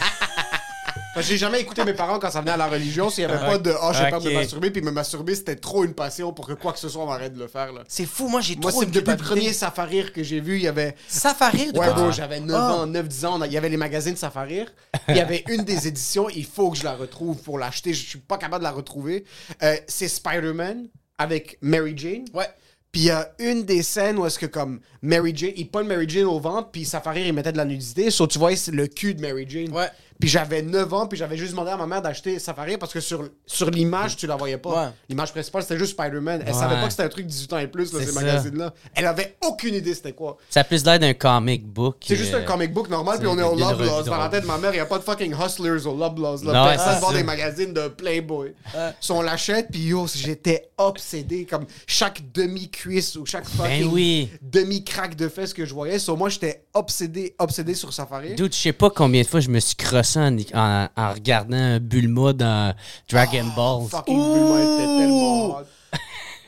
Parce 1.15 1.27
que 1.27 1.33
J'ai 1.33 1.39
jamais 1.39 1.61
écouté 1.61 1.85
mes 1.85 1.93
parents 1.95 2.19
quand 2.21 2.31
ça 2.31 2.41
venait 2.41 2.53
à 2.53 2.57
la 2.57 2.69
religion. 2.69 3.11
S'il 3.11 3.27
n'y 3.27 3.33
avait 3.33 3.45
pas 3.45 3.59
de 3.59 3.75
«Ah, 3.81 3.93
j'ai 3.93 4.09
peur 4.11 4.21
de 4.21 4.29
me 4.29 4.35
masturber», 4.35 4.71
puis 4.73 4.81
me 4.83 4.91
masturber, 4.93 5.35
c'était 5.35 5.57
trop 5.57 5.83
une 5.85 5.93
passion 5.95 6.33
pour 6.33 6.47
que 6.47 6.53
quoi 6.53 6.73
que 6.73 6.79
ce 6.79 6.89
soit, 6.89 7.03
on 7.05 7.11
arrête 7.11 7.35
de 7.35 7.39
le 7.41 7.49
faire, 7.49 7.73
là. 7.73 7.83
C'est 7.89 8.07
fou, 8.07 8.29
moi, 8.29 8.41
j'ai 8.41 8.55
Moi, 8.57 8.71
trop 8.71 8.81
c'est 8.83 8.91
depuis 8.91 9.11
le 9.11 9.17
premier 9.17 9.53
Safarir 9.53 10.13
que 10.13 10.23
j'ai 10.23 10.39
vu, 10.41 10.57
il 10.57 10.63
y 10.63 10.69
avait... 10.69 10.95
Safarir 11.09 11.73
de 11.73 11.79
Ouais, 11.79 11.87
quoi? 11.87 11.95
bro, 11.95 12.13
j'avais 12.13 12.39
9 12.41 12.57
Ah. 12.57 12.73
ans, 12.75 12.87
9-10 12.87 13.27
ans. 13.27 13.43
Il 13.45 13.53
y 13.53 13.57
avait 13.57 13.69
les 13.69 13.77
magazines 13.77 14.17
Safarir. 14.17 14.73
Il 15.09 15.17
y 15.17 15.21
avait 15.21 15.43
une 15.49 15.65
des 15.65 15.89
éditions, 15.89 16.29
il 16.29 16.45
faut 16.47 16.71
que 16.71 16.79
je 16.79 16.85
la 16.85 16.95
retrouve 16.95 17.39
pour 17.43 17.59
l'acheter. 17.59 17.93
Je 17.93 18.07
suis 18.09 18.19
pas 18.19 18.39
capable 18.39 18.61
de 18.63 18.69
la 18.69 18.73
retrouver. 18.75 19.25
Euh, 19.63 19.77
c'est 19.89 20.09
Spider-Man 20.09 20.87
avec 21.19 21.59
Mary 21.61 21.95
Jane. 21.97 22.25
Ouais. 22.35 22.47
Puis 22.93 23.03
il 23.03 23.07
y 23.07 23.11
a 23.11 23.31
une 23.39 23.65
des 23.65 23.83
scènes 23.85 24.19
où 24.19 24.27
est-ce 24.27 24.39
que 24.39 24.47
comme 24.47 24.81
Mary 25.03 25.33
Jane, 25.35 25.53
il 25.57 25.71
pogne 25.71 25.87
Mary 25.87 26.09
Jane 26.09 26.25
au 26.25 26.41
ventre, 26.41 26.71
puis 26.73 26.85
Safarir, 26.85 27.25
il 27.27 27.33
mettait 27.33 27.53
de 27.53 27.57
la 27.57 27.65
nudité. 27.65 28.11
So, 28.11 28.27
tu 28.27 28.39
vois, 28.39 28.55
c'est 28.57 28.73
le 28.73 28.87
cul 28.89 29.15
de 29.15 29.21
Mary 29.21 29.45
Jane. 29.49 29.71
Ouais. 29.73 29.89
Puis 30.21 30.29
j'avais 30.29 30.63
9 30.63 30.93
ans, 30.95 31.07
puis 31.07 31.19
j'avais 31.19 31.37
juste 31.37 31.53
demandé 31.53 31.71
à 31.71 31.77
ma 31.77 31.87
mère 31.87 32.03
d'acheter 32.03 32.39
Safarir 32.39 32.79
parce 32.79 32.93
que 32.93 33.01
sur, 33.01 33.29
sur 33.47 33.71
l'image, 33.71 34.17
tu 34.17 34.27
la 34.27 34.37
voyais 34.37 34.59
pas. 34.59 34.85
Ouais. 34.87 34.91
L'image 35.09 35.33
principale, 35.33 35.63
c'était 35.63 35.79
juste 35.79 35.93
Spider-Man. 35.93 36.43
Elle 36.47 36.53
Ouais. 36.53 36.59
savait 36.59 36.75
pas 36.77 36.85
que 36.85 36.91
c'était 36.91 37.03
un 37.05 37.09
truc 37.09 37.27
18 37.27 37.53
ans 37.55 37.59
et 37.59 37.67
plus, 37.67 37.93
là, 37.93 38.01
ces 38.05 38.13
magazines-là. 38.13 38.75
Elle 38.95 39.07
avait 39.07 39.37
aucune 39.47 39.75
idée 39.75 39.95
c'était 39.95 40.13
quoi. 40.13 40.37
Ça 40.51 40.61
a 40.61 40.65
plus 40.65 40.85
l'air 40.85 40.99
d'un 40.99 41.15
comic 41.15 41.67
book. 41.67 41.97
C'est 42.07 42.17
juste 42.17 42.35
un 42.35 42.39
euh, 42.41 42.45
comic 42.45 42.73
book 42.73 42.89
normal, 42.91 43.19
puis 43.19 43.27
on 43.29 43.39
est 43.39 43.43
au 43.43 43.51
revue 43.51 43.87
Dans 44.09 44.17
la 44.19 44.29
tête 44.29 44.43
de 44.43 44.47
ma 44.47 44.59
mère, 44.59 44.71
il 44.73 44.77
n'y 44.77 44.81
a 44.81 44.87
pas 44.87 44.99
de 44.99 45.05
fucking 45.05 45.33
hustlers 45.35 45.87
au 45.87 45.97
Love 45.97 46.21
Là. 46.21 46.53
Non, 46.53 46.65
Personne 46.69 47.01
vend 47.01 47.13
des 47.13 47.23
magazines 47.23 47.73
de 47.73 47.89
Playboy. 47.89 48.53
Si 49.01 49.11
on 49.13 49.23
l'achète, 49.23 49.69
puis 49.71 49.81
yo, 49.81 50.07
j'étais 50.15 50.71
obsédé. 50.77 51.47
Comme 51.47 51.65
chaque 51.87 52.21
demi-cuisse 52.33 53.17
ou 53.17 53.25
chaque 53.27 53.47
fucking 53.49 53.85
Ben 53.85 53.91
oui. 53.93 54.31
demi-craque 54.43 55.17
de 55.17 55.29
fesses 55.29 55.55
que 55.55 55.65
je 55.65 55.73
voyais. 55.73 55.99
So, 55.99 56.17
moi, 56.17 56.29
j'étais 56.29 56.65
obsédé, 56.75 57.35
obsédé 57.39 57.75
sur 57.75 57.93
Safari. 57.93 58.35
Dude, 58.35 58.55
je 58.55 58.59
sais 58.59 58.73
pas 58.73 58.91
combien 58.91 59.23
de 59.23 59.27
fois 59.27 59.41
je 59.41 59.49
me 59.49 59.61
suis 59.61 59.77
crossé 59.77 60.10
en, 60.17 60.37
en- 60.55 60.89
en 60.97 61.13
regardant 61.13 61.79
Bulma 61.81 62.33
dans 62.33 62.75
Dragon 63.11 63.45
Ball. 63.57 63.89
Fucking 63.89 64.17
Bulma 64.19 64.61
était 64.61 64.87
tellement 64.99 65.47
hot. 65.47 65.65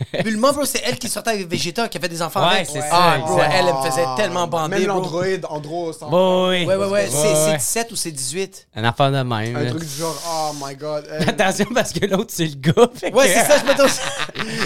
Bulma, 0.25 0.53
bro, 0.53 0.65
c'est 0.65 0.83
elle 0.85 0.99
qui 0.99 1.09
sortait 1.09 1.31
avec 1.31 1.49
Vegeta, 1.51 1.88
qui 1.88 1.99
avait 1.99 2.09
des 2.09 2.23
enfants 2.23 2.47
Ouais, 2.49 2.55
avec. 2.57 2.67
c'est 2.67 2.81
ça, 2.81 2.87
Ah, 2.93 3.19
bro, 3.19 3.37
exact. 3.38 3.53
elle, 3.55 3.67
elle 3.69 3.75
me 3.75 3.91
faisait 3.91 4.07
tellement 4.17 4.47
bander, 4.47 4.79
Même 4.79 4.87
l'Android, 4.87 5.25
Andro, 5.49 5.93
Bon, 6.11 6.49
oui. 6.51 6.65
Ouais, 6.65 6.77
ouais, 6.77 6.87
ouais. 6.87 7.09
C'est 7.11 7.17
Ouais, 7.17 7.35
c'est 7.35 7.51
ouais. 7.53 7.57
17 7.59 7.93
ou 7.93 7.97
c'est 7.97 8.11
18? 8.11 8.69
Un 8.77 8.85
enfant 8.88 9.11
de 9.11 9.17
même. 9.23 9.57
Un 9.57 9.62
là. 9.65 9.71
truc 9.71 9.83
du 9.85 9.95
genre, 9.97 10.17
oh 10.27 10.53
my 10.65 10.75
god. 10.75 11.07
Attention 11.29 11.67
parce 11.75 11.93
que 11.93 12.07
l'autre 12.07 12.31
c'est 12.35 12.47
le 12.47 12.55
gars. 12.57 12.88
fait 12.95 13.12
Ouais, 13.15 13.29
c'est 13.29 13.45
ça, 13.45 13.59
je 13.59 13.65
m'étais 13.67 13.83
aussi. 13.85 14.01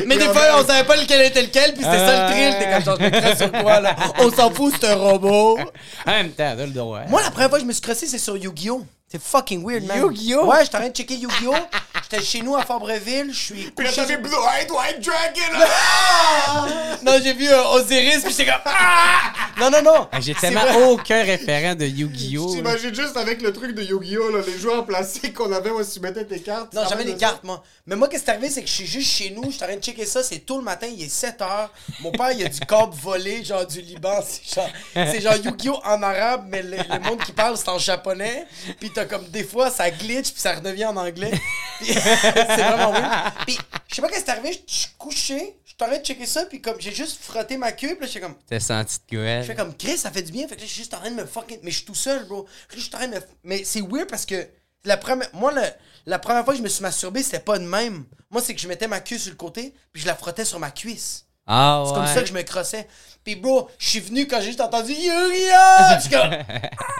Mais 0.06 0.16
des 0.16 0.24
fois, 0.26 0.42
on 0.60 0.66
savait 0.66 0.84
pas 0.86 0.96
lequel 0.96 1.26
était 1.26 1.42
lequel, 1.42 1.72
puis 1.74 1.82
c'était 1.84 1.98
ça 1.98 2.26
le 2.28 2.32
thrill. 2.32 2.54
T'es 2.58 2.70
comme 2.72 2.82
genre, 2.84 2.96
je 2.98 3.04
me 3.04 3.20
crosse 3.20 3.38
sur 3.38 3.52
quoi, 3.52 3.80
là? 3.80 3.96
On 4.20 4.30
s'en 4.30 4.50
fout, 4.50 4.72
c'est 4.80 4.88
un 4.88 4.94
robot. 4.96 5.58
En 6.06 6.10
même 6.10 6.30
temps, 6.30 6.54
t'as 6.56 6.66
le 6.66 6.72
droit. 6.72 7.00
Moi, 7.08 7.20
la 7.22 7.30
première 7.30 7.48
fois 7.48 7.58
que 7.58 7.62
je 7.64 7.68
me 7.68 7.72
suis 7.72 7.82
crossé, 7.82 8.06
c'est 8.06 8.18
sur 8.18 8.36
Yu-Gi-Oh! 8.36 8.84
C'est 9.08 9.22
fucking 9.22 9.64
weird, 9.64 9.84
man. 9.84 9.98
Yu-Gi-Oh? 10.00 10.46
Ouais, 10.46 10.64
j'étais 10.64 10.76
en 10.76 10.80
train 10.80 10.88
de 10.88 10.96
checker 10.96 11.14
Yu-Gi-Oh! 11.14 11.54
J'étais 12.10 12.22
chez 12.24 12.40
nous 12.42 12.54
à 12.54 12.62
Fabreville, 12.62 13.32
je 13.32 13.38
suis. 13.38 13.70
Puis 13.72 13.84
là, 13.84 13.90
sur- 13.90 14.04
Blue 14.06 14.30
White 14.30 14.70
White 14.70 15.00
Dragon. 15.04 15.64
Non, 17.02 17.18
j'ai 17.22 17.32
vu 17.34 17.48
euh, 17.48 17.62
Osiris, 17.74 18.20
puis 18.22 18.30
j'étais 18.30 18.46
comme. 18.46 18.60
Ah! 18.64 19.32
Non, 19.58 19.70
non, 19.70 19.82
non. 19.82 20.08
Ah, 20.12 20.20
J'ai 20.20 20.34
tellement 20.34 20.60
vrai. 20.60 20.84
aucun 20.84 21.22
référent 21.24 21.74
de 21.74 21.84
Yu-Gi-Oh! 21.86 22.46
là. 22.48 22.54
T'imagines 22.56 22.94
juste 22.94 23.16
avec 23.16 23.42
le 23.42 23.52
truc 23.52 23.74
de 23.74 23.82
Yu-Gi-Oh! 23.82 24.30
là, 24.30 24.42
les 24.46 24.58
joueurs 24.58 24.84
plastiques 24.86 25.34
qu'on 25.34 25.50
avait 25.52 25.70
où 25.70 25.82
tu 25.84 25.98
mettais 26.00 26.24
tes 26.24 26.40
cartes. 26.40 26.72
Non, 26.74 26.82
j'avais 26.88 27.04
des 27.04 27.12
ça? 27.12 27.18
cartes, 27.18 27.44
moi. 27.44 27.62
Mais 27.86 27.96
moi, 27.96 28.08
qu'est-ce 28.08 28.24
qui 28.24 28.30
est 28.30 28.34
arrivé, 28.34 28.50
c'est 28.50 28.62
que 28.62 28.68
je 28.68 28.72
suis 28.74 28.86
juste 28.86 29.10
chez 29.10 29.30
nous, 29.30 29.44
je 29.44 29.50
suis 29.56 29.64
en 29.64 29.66
train 29.66 29.76
de 29.76 29.82
checker 29.82 30.06
ça, 30.06 30.22
c'est 30.22 30.40
tôt 30.40 30.58
le 30.58 30.64
matin, 30.64 30.86
il 30.90 31.02
est 31.02 31.08
7 31.08 31.40
heures. 31.42 31.70
Mon 32.00 32.12
père, 32.12 32.32
il 32.32 32.44
a 32.44 32.48
du 32.48 32.60
câble 32.60 32.94
volé, 33.02 33.42
genre 33.44 33.66
du 33.66 33.80
Liban. 33.80 34.20
C'est 34.22 34.54
genre, 34.54 34.70
c'est 34.94 35.20
genre 35.20 35.36
Yu-Gi-Oh! 35.36 35.80
en 35.84 36.02
arabe, 36.02 36.46
mais 36.48 36.62
le, 36.62 36.76
le 36.76 37.00
monde 37.00 37.20
qui 37.24 37.32
parle, 37.32 37.56
c'est 37.56 37.68
en 37.68 37.78
japonais. 37.78 38.46
Puis 38.78 38.90
t'as 38.96 39.04
comme 39.06 39.26
des 39.28 39.44
fois, 39.44 39.70
ça 39.70 39.90
glitch, 39.90 40.32
puis 40.32 40.40
ça 40.40 40.54
redevient 40.54 40.86
en 40.86 40.96
anglais. 40.96 41.32
C'est 41.82 41.92
vraiment 41.94 42.92
weird. 42.92 43.32
Puis 43.46 43.58
je 43.88 43.94
sais 43.94 44.02
pas 44.02 44.08
qu'est-ce 44.08 44.24
qui 44.24 44.30
est 44.30 44.32
arrivé, 44.32 44.52
je 44.66 44.72
suis 44.74 44.88
couché, 44.98 45.56
je 45.64 45.74
train 45.84 45.98
de 45.98 46.02
checker 46.04 46.26
ça, 46.26 46.46
puis 46.46 46.60
comme 46.62 46.80
j'ai 46.80 46.92
juste 46.92 47.22
frotté 47.22 47.56
ma 47.58 47.70
queue, 47.72 47.88
puis 47.96 48.00
là, 48.00 48.06
j'étais 48.06 48.20
comme. 48.20 48.34
T'as 48.48 48.60
senti 48.60 48.96
de 49.10 49.16
quoi? 49.16 49.42
Je 49.42 49.46
fais 49.46 49.54
comme 49.54 49.74
Chris, 49.76 49.98
ça 49.98 50.10
fait 50.10 50.22
du 50.22 50.32
bien. 50.32 50.48
Fait 50.48 50.56
que 50.56 50.60
là, 50.62 50.66
je 50.66 50.70
suis 50.72 50.80
juste 50.82 50.94
en 50.94 50.98
train 51.00 51.10
de 51.10 51.16
me 51.16 51.26
fucking. 51.26 51.58
Mais 51.62 51.70
je 51.70 51.76
suis 51.76 51.84
tout 51.84 51.94
seul, 51.94 52.24
bro. 52.26 52.46
Je 52.74 52.80
suis 52.80 52.88
en 52.94 52.98
train 52.98 53.08
de 53.08 53.14
me. 53.16 53.20
Mais 53.44 53.62
c'est 53.64 53.82
weird 53.82 54.08
parce 54.08 54.24
que 54.24 54.48
la 54.84 54.96
première. 54.96 55.28
Moi, 55.34 55.52
le- 55.52 55.60
la 56.06 56.18
première 56.18 56.44
fois 56.44 56.54
que 56.54 56.58
je 56.58 56.62
me 56.62 56.68
suis 56.68 56.82
masturbé, 56.82 57.22
c'était 57.22 57.40
pas 57.40 57.58
de 57.58 57.64
même. 57.66 58.04
Moi, 58.30 58.40
c'est 58.40 58.54
que 58.54 58.60
je 58.60 58.68
mettais 58.68 58.88
ma 58.88 59.00
queue 59.00 59.18
sur 59.18 59.30
le 59.30 59.36
côté, 59.36 59.74
puis 59.92 60.00
je 60.02 60.06
la 60.06 60.14
frottais 60.14 60.44
sur 60.46 60.58
ma 60.58 60.70
cuisse. 60.70 61.26
Ah 61.46 61.82
ouais. 61.82 61.88
C'est 61.88 61.94
comme 61.94 62.06
ça 62.06 62.20
que 62.22 62.26
je 62.28 62.32
me 62.32 62.42
crossais. 62.42 62.88
Puis, 63.22 63.36
bro, 63.36 63.68
je 63.78 63.88
suis 63.88 64.00
venu 64.00 64.26
quand 64.26 64.40
j'ai 64.40 64.46
juste 64.46 64.60
entendu 64.60 64.92
Yuria! 64.92 65.96
Je 65.96 66.00
suis 66.00 66.10
comme. 66.10 66.30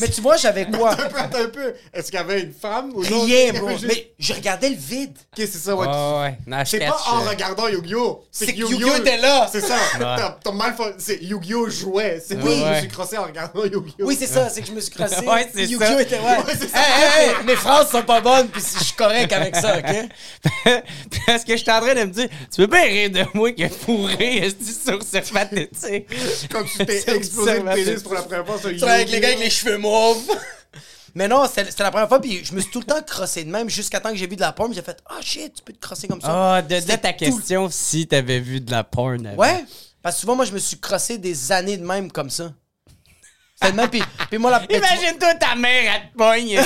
Mais 0.00 0.08
tu 0.08 0.20
vois, 0.20 0.36
j'avais 0.36 0.66
quoi? 0.66 0.92
Attends 0.92 1.02
un 1.04 1.08
peu, 1.08 1.18
attends 1.18 1.38
un 1.44 1.48
peu. 1.48 1.74
Est-ce 1.92 2.06
qu'il 2.10 2.14
y 2.18 2.22
avait 2.22 2.40
une 2.40 2.52
femme 2.52 2.90
ou 2.94 3.04
non? 3.04 3.20
Rien, 3.22 3.52
bro. 3.52 3.68
juste- 3.70 3.84
Mais 3.86 4.12
je 4.18 4.32
regardais 4.32 4.70
le 4.70 4.76
vide. 4.76 5.16
Ok, 5.36 5.46
c'est 5.50 5.58
ça, 5.58 5.74
ouais. 5.76 5.86
Ah 5.88 6.20
ouais. 6.22 6.38
Non, 6.46 6.58
je 6.64 6.70
C'est 6.70 6.78
pas 6.78 6.86
catch, 6.86 7.08
en 7.08 7.24
euh, 7.24 7.28
regardant 7.28 7.68
Yu-Gi-Oh! 7.68 8.24
C'est 8.30 8.46
que 8.46 8.52
Yu-Gi-Oh 8.58 8.96
était 8.98 9.18
là. 9.18 9.48
C'est 9.50 9.60
ça. 9.60 9.76
T'as- 9.98 10.38
T'as 10.42 10.52
mal 10.52 10.74
fait. 10.74 10.94
C'est 10.98 11.22
Yu-Gi-Oh! 11.22 11.68
jouait. 11.70 12.22
C'est 12.26 12.36
Oui. 12.36 12.42
oui. 12.46 12.62
je 12.66 12.70
me 12.74 12.78
suis 12.80 12.88
crossé 12.88 13.18
en 13.18 13.24
regardant 13.24 13.64
Yu-Gi-Oh! 13.64 14.04
Oui, 14.06 14.16
c'est 14.18 14.26
ça, 14.26 14.48
c'est 14.48 14.60
que 14.62 14.66
je 14.68 14.72
me 14.72 14.80
suis 14.80 14.90
crossé. 14.92 15.16
Ouais, 15.26 15.48
c'est 15.54 15.62
Yu-Gi-Oh! 15.64 15.80
ça. 15.80 16.02
était 16.02 16.16
ouais. 16.18 16.22
Ouais, 16.22 16.54
c'est 16.58 16.68
ça. 16.68 16.78
Hey, 16.78 16.92
hey, 17.24 17.28
hey, 17.30 17.34
mes 17.46 17.54
phrases 17.56 17.90
sont 17.90 18.02
pas 18.02 18.20
bonnes, 18.20 18.48
puis 18.48 18.62
je 18.78 18.84
suis 18.84 18.94
correct 18.94 19.32
avec 19.32 19.54
ça, 19.56 19.78
ok? 19.78 20.08
Parce 21.26 21.44
que 21.44 21.52
je 21.52 21.62
suis 21.62 21.70
en 21.70 21.80
train 21.80 21.94
de 21.94 22.00
me 22.00 22.06
dire, 22.06 22.28
tu 22.52 22.56
peux 22.62 22.66
bien 22.66 22.82
rire 22.84 23.10
de 23.10 23.24
moi 23.34 23.52
qui 23.52 23.64
a 23.64 23.68
fourré 23.68 24.38
esti, 24.38 24.72
sur 24.72 25.00
ce 25.02 25.32
pathétique? 25.32 26.48
Comme 26.50 26.64
tu 26.66 26.84
t'es 26.84 27.04
explosé 27.14 27.60
le 27.60 27.74
pénis 27.74 28.02
pour 28.02 28.14
la 28.14 28.22
première 28.22 28.46
fois 28.46 28.58
sur 28.58 28.70
Tu 28.70 28.76
vois, 28.78 28.90
avec 28.92 29.08
Yu-Gi-Oh! 29.08 29.14
les 29.16 29.20
gars 29.20 29.28
avec 29.28 29.40
les 29.40 29.50
cheveux 29.50 29.78
Mais 31.14 31.26
non, 31.26 31.44
c'était 31.52 31.82
la 31.82 31.90
première 31.90 32.08
fois, 32.08 32.20
puis 32.20 32.44
je 32.44 32.54
me 32.54 32.60
suis 32.60 32.70
tout 32.70 32.78
le 32.78 32.84
temps 32.84 33.02
crossé 33.02 33.42
de 33.42 33.50
même 33.50 33.68
jusqu'à 33.68 33.98
temps 33.98 34.10
que 34.10 34.16
j'ai 34.16 34.28
vu 34.28 34.36
de 34.36 34.40
la 34.40 34.52
porn, 34.52 34.72
j'ai 34.72 34.82
fait 34.82 34.96
«Ah 35.06 35.18
shit, 35.20 35.54
tu 35.54 35.62
peux 35.64 35.72
te 35.72 35.80
crosser 35.80 36.06
comme 36.06 36.20
ça. 36.20 36.56
Ah, 36.56 36.62
de, 36.62 36.68
de 36.78 36.96
ta 36.96 37.12
question, 37.12 37.68
si 37.68 38.06
t'avais 38.06 38.38
vu 38.38 38.60
de 38.60 38.70
la 38.70 38.84
porn 38.84 39.26
avant. 39.26 39.36
Ouais, 39.36 39.64
parce 40.02 40.14
que 40.14 40.20
souvent, 40.20 40.36
moi, 40.36 40.44
je 40.44 40.52
me 40.52 40.58
suis 40.58 40.78
crossé 40.78 41.18
des 41.18 41.50
années 41.50 41.76
de 41.76 41.84
même 41.84 42.12
comme 42.12 42.30
ça. 42.30 42.52
Puis, 43.90 44.02
puis 44.30 44.38
moi, 44.38 44.50
la... 44.50 44.64
Imagine-toi 44.74 45.34
ta 45.34 45.54
mère, 45.54 45.92
elle 45.94 46.10
te 46.10 46.16
pogne. 46.16 46.58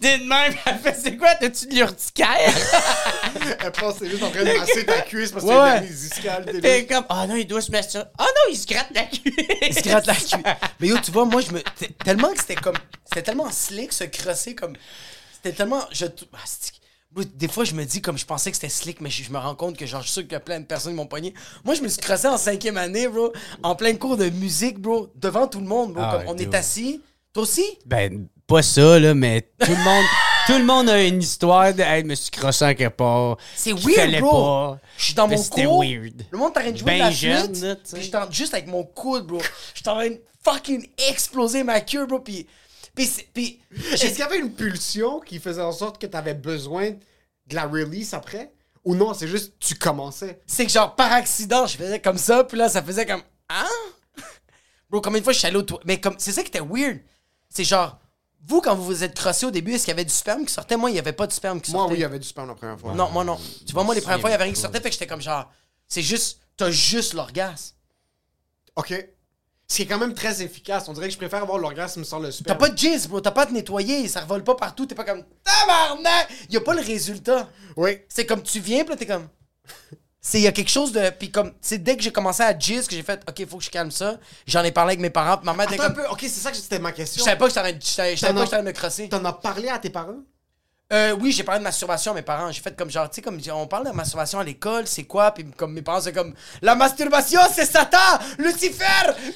Dis 0.00 0.18
de 0.18 0.28
même, 0.28 0.54
elle 0.64 0.78
fait 0.78 0.96
c'est 1.00 1.16
quoi, 1.16 1.34
t'as-tu 1.34 1.66
de 1.66 1.74
l'urticaire? 1.74 2.28
Elle 3.62 3.72
pense 3.72 3.94
que 3.94 4.04
c'est 4.04 4.10
juste 4.10 4.22
en 4.22 4.30
train 4.30 4.44
de 4.44 4.58
masser 4.58 4.86
ta 4.86 5.00
cuisse 5.02 5.32
parce 5.32 5.44
que 5.44 5.50
Ouais, 5.50 5.88
c'est 5.90 6.60
t'es 6.60 6.86
comme, 6.86 7.04
ah 7.08 7.26
non, 7.26 7.34
il 7.34 7.46
doit 7.46 7.60
se 7.60 7.70
mettre 7.70 7.90
ça. 7.90 8.10
Ah 8.16 8.24
non, 8.24 8.52
il 8.52 8.56
se 8.56 8.66
gratte 8.66 8.90
la 8.94 9.04
cuisse. 9.04 9.34
Il 9.62 9.74
se 9.74 9.80
gratte 9.82 10.06
la 10.06 10.14
cuisse. 10.14 10.34
Mais 10.78 10.88
yo, 10.88 10.98
tu 10.98 11.10
vois, 11.10 11.24
moi, 11.24 11.40
je 11.40 11.52
me. 11.52 11.60
Tellement 12.04 12.32
que 12.32 12.38
c'était 12.40 12.56
comme. 12.56 12.76
C'était 13.04 13.22
tellement 13.22 13.50
slick, 13.50 13.92
se 13.92 14.04
crosser 14.04 14.54
comme. 14.54 14.76
C'était 15.32 15.56
tellement. 15.56 15.84
Je... 15.92 16.06
ah, 16.06 16.38
Des 17.34 17.48
fois, 17.48 17.64
je 17.64 17.74
me 17.74 17.84
dis, 17.84 18.00
comme 18.00 18.16
je 18.16 18.24
pensais 18.24 18.50
que 18.50 18.56
c'était 18.56 18.68
slick, 18.68 19.00
mais 19.00 19.10
je, 19.10 19.24
je 19.24 19.30
me 19.32 19.38
rends 19.38 19.56
compte 19.56 19.76
que, 19.76 19.84
genre, 19.84 20.00
je 20.00 20.06
suis 20.06 20.12
sûr 20.14 20.22
qu'il 20.22 20.32
y 20.32 20.36
a 20.36 20.40
plein 20.40 20.60
de 20.60 20.64
personnes 20.64 20.92
qui 20.92 20.96
m'ont 20.96 21.06
pogné. 21.06 21.34
Moi, 21.64 21.74
je 21.74 21.82
me 21.82 21.88
suis 21.88 22.00
crossé 22.00 22.28
en 22.28 22.38
cinquième 22.38 22.76
année, 22.76 23.08
bro, 23.08 23.32
en 23.64 23.74
plein 23.74 23.94
cours 23.96 24.16
de 24.16 24.30
musique, 24.30 24.78
bro, 24.78 25.08
devant 25.16 25.48
tout 25.48 25.58
le 25.58 25.66
monde, 25.66 25.92
bro. 25.92 26.02
Ah, 26.04 26.18
comme 26.18 26.28
on 26.28 26.38
est 26.38 26.54
assis. 26.54 27.00
Toi 27.32 27.42
aussi? 27.42 27.64
Ben, 27.84 28.28
pas 28.46 28.62
ça, 28.62 28.98
là, 28.98 29.14
mais 29.14 29.42
tout 29.58 29.70
le 29.70 29.84
monde, 29.84 30.04
tout 30.46 30.58
le 30.58 30.64
monde 30.64 30.88
a 30.88 31.02
une 31.02 31.20
histoire 31.20 31.74
de, 31.74 31.82
hey, 31.82 32.02
je 32.02 32.06
me 32.06 32.14
suis 32.14 32.30
crossé 32.30 32.64
en 32.64 32.74
quelque 32.74 32.96
part. 32.96 33.36
C'est 33.56 33.72
weird, 33.72 34.20
bro. 34.20 34.76
Je 34.96 35.04
suis 35.04 35.14
dans 35.14 35.26
mon 35.26 35.36
c'était 35.36 35.64
cours. 35.64 35.82
weird. 35.82 36.26
Le 36.30 36.38
monde 36.38 36.54
train 36.54 36.70
de 36.70 36.76
jouer 36.76 36.86
Ben 36.92 36.94
de 36.98 37.02
la 37.02 37.10
jeune, 37.10 37.54
flûte. 37.54 37.62
là. 37.62 37.76
Puis 37.92 38.10
je 38.30 38.36
juste 38.36 38.54
avec 38.54 38.66
mon 38.68 38.84
coude, 38.84 39.26
bro. 39.26 39.40
Je 39.74 39.80
suis 39.80 39.88
en 39.88 39.94
train 39.94 40.10
de 40.10 40.20
fucking 40.44 40.86
exploser 41.08 41.64
ma 41.64 41.80
queue, 41.80 42.06
bro. 42.06 42.20
Puis. 42.20 42.46
Puis. 42.94 43.60
Est-ce 43.92 44.06
qu'il 44.06 44.18
y 44.18 44.22
avait 44.22 44.38
une 44.38 44.52
pulsion 44.52 45.20
qui 45.20 45.38
faisait 45.38 45.62
en 45.62 45.72
sorte 45.72 46.00
que 46.00 46.06
t'avais 46.06 46.34
besoin 46.34 46.90
de 46.90 47.54
la 47.54 47.66
release 47.66 48.14
après? 48.14 48.52
Ou 48.84 48.94
non, 48.94 49.12
c'est 49.14 49.28
juste 49.28 49.54
tu 49.58 49.74
commençais? 49.74 50.40
c'est 50.46 50.64
que 50.64 50.72
genre 50.72 50.94
par 50.96 51.12
accident, 51.12 51.66
je 51.66 51.76
faisais 51.76 52.00
comme 52.00 52.16
ça, 52.18 52.44
puis 52.44 52.56
là 52.56 52.68
ça 52.68 52.82
faisait 52.82 53.04
comme 53.04 53.22
hein? 53.50 53.66
Bro, 54.90 55.02
combien 55.02 55.20
de 55.20 55.24
fois 55.24 55.34
je 55.34 55.38
suis 55.38 55.46
allé 55.46 55.56
au 55.56 55.62
toit 55.62 55.80
mais 55.84 56.00
comme 56.00 56.14
c'est 56.18 56.32
ça 56.32 56.42
qui 56.42 56.48
était 56.48 56.60
weird. 56.60 57.00
C'est 57.50 57.64
genre 57.64 57.98
vous 58.46 58.62
quand 58.62 58.74
vous 58.74 58.84
vous 58.84 59.04
êtes 59.04 59.14
crossé 59.14 59.44
au 59.44 59.50
début, 59.50 59.72
est-ce 59.74 59.84
qu'il 59.84 59.92
y 59.92 59.96
avait 59.96 60.04
du 60.06 60.14
sperme 60.14 60.46
qui 60.46 60.52
sortait? 60.52 60.78
Moi, 60.78 60.90
il 60.90 60.96
y 60.96 60.98
avait 60.98 61.12
pas 61.12 61.26
de 61.26 61.32
sperme 61.32 61.60
qui 61.60 61.72
Moi, 61.72 61.80
sortait. 61.82 61.92
oui, 61.92 61.98
il 61.98 62.02
y 62.02 62.04
avait 62.06 62.18
du 62.18 62.26
sperme 62.26 62.48
la 62.48 62.54
première 62.54 62.80
fois. 62.80 62.94
Non, 62.94 63.10
moi 63.10 63.22
non. 63.22 63.38
Tu 63.66 63.72
vois 63.74 63.84
moi 63.84 63.94
les 63.94 64.00
premières 64.00 64.20
fois, 64.20 64.30
il 64.30 64.32
y 64.32 64.34
avait 64.34 64.44
rien 64.44 64.52
qui 64.54 64.60
sortait, 64.60 64.80
fait 64.80 64.88
que 64.88 64.94
j'étais 64.94 65.06
comme 65.06 65.20
genre 65.20 65.50
c'est 65.86 66.02
juste 66.02 66.40
t'as 66.56 66.70
juste 66.70 67.12
l'orgasme. 67.12 67.74
Ok. 68.76 68.94
Ce 69.70 69.76
qui 69.76 69.82
est 69.82 69.86
quand 69.86 69.98
même 69.98 70.14
très 70.14 70.42
efficace. 70.42 70.88
On 70.88 70.92
dirait 70.94 71.06
que 71.06 71.12
je 71.12 71.16
préfère 71.18 71.42
avoir 71.44 71.56
l'orgasme 71.58 72.02
sans 72.02 72.18
le 72.18 72.30
T'as 72.30 72.32
sperme. 72.32 72.58
pas 72.58 72.68
de 72.70 72.76
jizz, 72.76 73.06
bro, 73.06 73.20
t'as 73.20 73.30
pas 73.30 73.42
à 73.42 73.46
te 73.46 73.52
nettoyer, 73.52 74.08
ça 74.08 74.22
revole 74.22 74.42
pas 74.42 74.56
partout, 74.56 74.84
t'es 74.84 74.96
pas 74.96 75.04
comme 75.04 75.22
tabarnak, 75.44 76.28
y 76.50 76.56
a 76.56 76.60
pas 76.60 76.74
le 76.74 76.80
résultat. 76.80 77.48
Oui. 77.76 77.98
C'est 78.08 78.26
comme 78.26 78.42
tu 78.42 78.58
viens, 78.58 78.80
puis 78.80 78.90
là, 78.90 78.96
t'es 78.96 79.06
comme. 79.06 79.28
C'est, 80.20 80.38
il 80.40 80.42
y 80.42 80.48
a 80.48 80.52
quelque 80.52 80.70
chose 80.70 80.90
de. 80.90 81.08
Puis 81.10 81.30
comme, 81.30 81.52
c'est 81.60 81.78
dès 81.78 81.96
que 81.96 82.02
j'ai 82.02 82.10
commencé 82.10 82.42
à 82.42 82.58
jizz 82.58 82.88
que 82.88 82.96
j'ai 82.96 83.04
fait, 83.04 83.22
OK, 83.28 83.46
faut 83.48 83.58
que 83.58 83.64
je 83.64 83.70
calme 83.70 83.92
ça. 83.92 84.18
J'en 84.44 84.64
ai 84.64 84.72
parlé 84.72 84.90
avec 84.94 85.00
mes 85.00 85.08
parents, 85.10 85.36
puis 85.36 85.46
ma 85.46 85.54
mère 85.54 85.66
était 85.66 85.74
Attends 85.80 85.84
un 85.84 85.94
comme. 85.94 86.04
peu. 86.04 86.10
Ok, 86.10 86.18
c'est 86.22 86.28
ça 86.30 86.50
que 86.50 86.56
c'était 86.56 86.80
ma 86.80 86.90
Je 86.90 86.96
question. 86.96 87.24
savais 87.24 87.38
pas 87.38 87.46
que 87.48 87.54
j'étais 87.54 87.72
de- 87.72 87.80
je 87.80 87.86
savais 87.86 88.16
je 88.16 88.20
pas 88.22 88.26
as- 88.26 88.32
que 88.32 88.38
j'étais 88.40 88.42
en 88.42 88.46
train 88.48 88.58
de 88.62 88.66
me 88.66 88.72
crosser. 88.72 89.08
T'en 89.08 89.24
as 89.24 89.32
parlé 89.34 89.68
à 89.68 89.78
tes 89.78 89.90
parents? 89.90 90.18
Euh, 90.92 91.16
oui, 91.20 91.30
j'ai 91.30 91.44
parlé 91.44 91.60
de 91.60 91.64
masturbation 91.64 92.10
à 92.10 92.14
mes 92.16 92.22
parents. 92.22 92.50
J'ai 92.50 92.60
fait 92.60 92.76
comme 92.76 92.90
genre, 92.90 93.08
tu 93.08 93.16
sais, 93.16 93.22
comme 93.22 93.38
on 93.52 93.66
parle 93.68 93.86
de 93.86 93.92
masturbation 93.92 94.40
à 94.40 94.44
l'école, 94.44 94.88
c'est 94.88 95.04
quoi? 95.04 95.30
Puis 95.30 95.44
comme 95.56 95.72
mes 95.72 95.82
parents, 95.82 96.00
c'est 96.00 96.12
comme, 96.12 96.34
la 96.62 96.74
masturbation, 96.74 97.40
c'est 97.52 97.64
Satan! 97.64 97.98
Lucifer! 98.38 98.84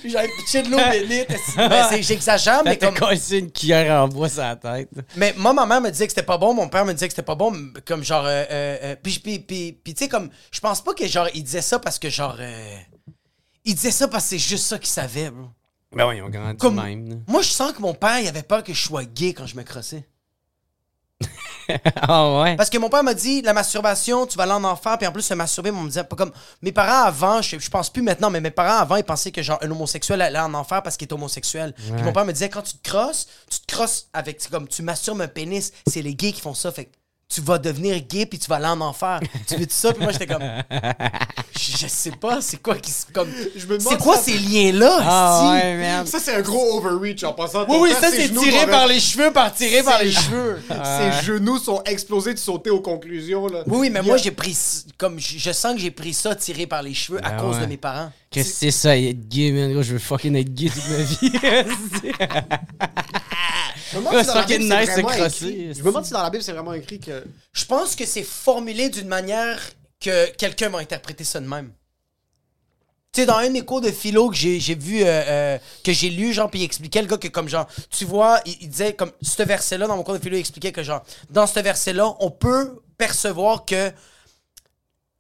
Puis 0.01 0.11
j'avais 0.11 0.29
pitché 0.37 0.63
de 0.63 0.71
l'eau 0.71 0.79
bénite. 0.91 1.29
C'est- 1.91 2.03
J'exagère, 2.03 2.65
mais 2.65 2.71
Mais 2.71 2.77
t'as 2.77 2.89
comme. 2.91 3.09
cassé 3.09 3.39
une 3.39 3.53
cuillère 3.53 4.03
en 4.03 4.09
bois 4.09 4.29
sur 4.29 4.43
la 4.43 4.57
tête. 4.57 4.91
Mais 5.17 5.33
moi, 5.37 5.53
ma 5.53 5.65
mère 5.65 5.81
me 5.81 5.91
disait 5.91 6.07
que 6.07 6.13
c'était 6.13 6.25
pas 6.27 6.39
bon, 6.39 6.55
mon 6.55 6.69
père 6.69 6.85
me 6.85 6.93
disait 6.93 7.07
que 7.07 7.13
c'était 7.13 7.23
pas 7.23 7.37
bon, 7.37 7.53
comme 7.87 8.03
genre. 8.03 8.25
Euh, 8.27 8.45
euh, 8.51 8.79
euh, 8.83 8.97
puis, 9.01 9.21
puis, 9.21 9.39
puis, 9.39 9.73
puis, 9.85 9.95
tu 9.95 10.03
sais, 10.05 10.09
comme. 10.09 10.31
Je 10.51 10.59
pense 10.59 10.83
pas 10.83 10.93
que 10.93 11.07
genre, 11.07 11.29
il 11.35 11.45
disait 11.45 11.63
ça 11.63 11.79
parce 11.79 12.01
que 12.01 12.11
genre. 12.11 12.37
euh, 12.41 12.77
il 13.65 13.77
disait 13.77 13.93
ça 13.93 14.09
parce 14.09 14.25
que 14.25 14.31
c'est 14.31 14.39
juste 14.39 14.67
ça 14.67 14.77
qu'il 14.79 14.89
savait, 14.89 15.31
bro. 15.31 15.47
Ben 15.95 16.09
oui, 16.09 16.17
ils 16.17 16.23
ont 16.23 16.29
grandi 16.29 16.57
Comme, 16.57 16.83
même. 16.83 17.09
là. 17.09 17.15
moi, 17.29 17.43
je 17.43 17.49
sens 17.51 17.71
que 17.73 17.81
mon 17.81 17.95
père, 17.95 18.19
il 18.19 18.27
avait 18.27 18.43
peur 18.43 18.65
que 18.65 18.75
je 18.75 18.83
sois 18.83 19.05
gay 19.05 19.33
quand 19.33 19.47
je 19.47 19.57
me 19.57 19.63
crossais. 19.63 20.05
Ah 21.97 22.43
ouais? 22.43 22.57
Parce 22.57 22.71
que 22.71 22.79
mon 22.79 22.89
père 22.89 23.03
m'a 23.03 23.15
dit, 23.15 23.43
la 23.43 23.53
masturbation, 23.53 24.27
tu 24.27 24.37
vas 24.37 24.45
aller 24.45 24.53
en 24.53 24.65
enfer, 24.65 24.97
puis 24.99 25.07
en 25.07 25.13
plus, 25.13 25.23
se 25.23 25.35
masturber, 25.35 25.71
on 25.71 25.83
me 25.83 25.89
disait 25.89 26.05
pas 26.05 26.17
comme. 26.17 26.33
Mes 26.63 26.73
parents 26.73 27.07
avant, 27.07 27.43
je, 27.43 27.59
je 27.59 27.71
pense 27.71 27.91
plus 27.91 28.03
maintenant, 28.03 28.31
mais 28.31 28.41
mes 28.41 28.51
parents 28.51 28.79
avant, 28.81 28.97
ils 28.97 29.05
pensaient 29.05 29.33
que 29.33 29.43
genre 29.43 29.59
un 29.63 29.71
homosexuel 29.71 30.21
allait 30.23 30.39
en 30.39 30.55
enfer 30.55 30.83
parce 30.83 30.97
qu'il 30.97 31.09
est 31.09 31.13
homosexuel. 31.13 31.73
Puis 31.75 32.03
mon 32.03 32.13
père 32.13 32.25
me 32.25 32.33
disait, 32.33 32.49
quand 32.49 32.63
tu 32.63 32.77
te 32.77 32.89
crosses, 32.89 33.27
tu 33.51 33.61
te 33.61 33.75
crosses 33.75 34.09
avec. 34.13 34.49
comme 34.51 34.69
tu 34.69 34.83
masturbes 34.83 35.21
un 35.21 35.29
pénis, 35.29 35.73
c'est 35.87 36.03
les 36.03 36.15
gays 36.15 36.33
qui 36.33 36.41
font 36.41 36.55
ça, 36.55 36.73
fait 36.73 36.87
que 36.87 36.91
tu 37.35 37.41
vas 37.41 37.59
devenir 37.59 38.01
gay 38.07 38.27
puis 38.27 38.39
tu 38.39 38.49
vas 38.49 38.57
aller 38.57 38.67
en 38.67 38.81
enfer. 38.81 39.21
tu 39.47 39.57
veux 39.57 39.67
ça? 39.69 39.93
Puis 39.93 40.03
moi, 40.03 40.13
j'étais 40.13 40.27
comme. 40.27 40.43
Je, 41.59 41.77
je 41.79 41.87
sais 41.87 42.11
pas, 42.13 42.41
c'est 42.41 42.61
quoi 42.63 42.77
qui. 42.77 42.91
se- 42.91 43.07
Comme, 43.13 43.29
Je 43.57 43.67
me 43.67 43.79
demande 43.79 43.93
c'est 43.93 43.99
quoi 43.99 44.17
ça- 44.17 44.23
ces 44.25 44.39
liens-là? 44.39 44.99
Ah 45.03 45.51
ouais, 45.55 45.77
merde. 45.77 46.07
Ça, 46.07 46.19
c'est 46.19 46.35
un 46.35 46.41
gros 46.43 46.79
overreach 46.79 47.23
en 47.25 47.33
passant. 47.33 47.65
Oui, 47.69 47.77
oui, 47.81 47.91
ça, 47.93 48.11
c'est 48.11 48.29
tiré 48.33 48.67
par 48.67 48.85
être- 48.85 48.89
les 48.93 49.01
cheveux, 49.01 49.33
par 49.33 49.53
tirer 49.55 49.83
par 49.83 50.03
les 50.03 50.11
cheveux. 50.13 50.61
Ses 50.69 51.27
genoux 51.27 51.59
sont 51.59 51.83
explosés 51.85 52.35
de 52.35 52.39
sauter 52.39 52.71
aux 52.71 52.81
conclusions. 52.81 53.47
Là. 53.47 53.63
Oui, 53.67 53.79
oui, 53.79 53.91
mais 53.91 54.03
moi, 54.03 54.17
j'ai 54.17 54.31
pris. 54.31 54.57
Comme, 54.99 55.19
je 55.19 55.39
je 55.39 55.53
sens 55.53 55.75
que 55.75 55.81
j'ai 55.81 55.91
pris 55.91 56.13
ça 56.15 56.35
tiré 56.35 56.67
par 56.67 56.83
les 56.83 56.95
cheveux 56.95 57.19
à 57.25 57.31
Ben 57.31 57.37
cause 57.43 57.59
de 57.61 57.67
mes 57.67 57.77
parents. 57.77 58.11
Qu'est-ce 58.31 58.49
que 58.51 58.55
c'est 58.57 58.71
ça, 58.73 58.97
être 58.99 59.29
gay, 59.29 59.53
man? 59.53 59.73
Gros, 59.73 59.83
Je 59.83 59.93
veux 59.93 59.99
fucking 60.01 60.35
être 60.37 60.53
gay 60.53 60.69
toute 60.69 60.89
ma 60.89 61.05
vie. 61.05 61.33
Je 63.93 63.99
me 63.99 64.03
demande 64.05 64.21
si 64.21 64.27
dans 64.27 64.35
la 64.35 64.43
fucking 64.43 64.59
Bible, 64.59 64.73
c'est 64.73 64.81
nice 64.81 64.87
de 64.87 64.93
vraiment 65.03 65.09
crosser, 65.09 65.47
écrit- 65.47 65.65
esti. 65.69 65.75
Je 65.79 65.85
me 65.85 65.89
demande 65.89 66.05
si 66.05 66.13
dans 66.13 66.23
la 66.23 66.31
Bible, 66.31 66.43
c'est 66.43 66.53
vraiment 66.53 66.73
écrit 66.75 66.99
que. 66.99 67.24
Je 67.53 67.65
pense 67.65 67.95
que 67.95 68.05
c'est 68.05 68.23
formulé 68.23 68.89
d'une 68.89 69.09
manière 69.09 69.61
que 70.01 70.31
quelqu'un 70.33 70.69
m'a 70.69 70.79
interprété 70.79 71.25
ça 71.25 71.41
de 71.41 71.47
même. 71.47 71.73
Tu 73.13 73.21
sais, 73.21 73.27
dans 73.27 73.37
un 73.37 73.61
cours 73.61 73.81
de 73.81 73.93
philo 73.93 74.29
que 74.29 74.37
j'ai 74.37 74.75
vu, 74.75 75.03
euh, 75.03 75.07
euh, 75.07 75.59
que 75.85 75.93
j'ai 75.93 76.11
lu, 76.11 76.33
genre, 76.33 76.51
puis 76.51 76.61
il 76.61 76.65
expliquait 76.65 77.01
le 77.01 77.07
gars 77.07 77.17
que, 77.17 77.29
comme 77.29 77.49
genre, 77.49 77.69
tu 77.89 78.05
vois, 78.05 78.41
il, 78.45 78.69
disait, 78.69 78.95
comme, 78.95 79.13
ce 79.23 79.43
verset-là, 79.45 79.87
dans 79.87 79.97
mon 79.97 80.03
cours 80.03 80.15
de 80.15 80.19
philo, 80.19 80.37
il 80.37 80.41
expliquait 80.41 80.73
que, 80.73 80.83
genre, 80.83 81.05
dans 81.31 81.47
ce 81.47 81.61
verset-là, 81.61 82.17
on 82.19 82.33
peut 82.33 82.83
percevoir 82.99 83.65
que 83.65 83.93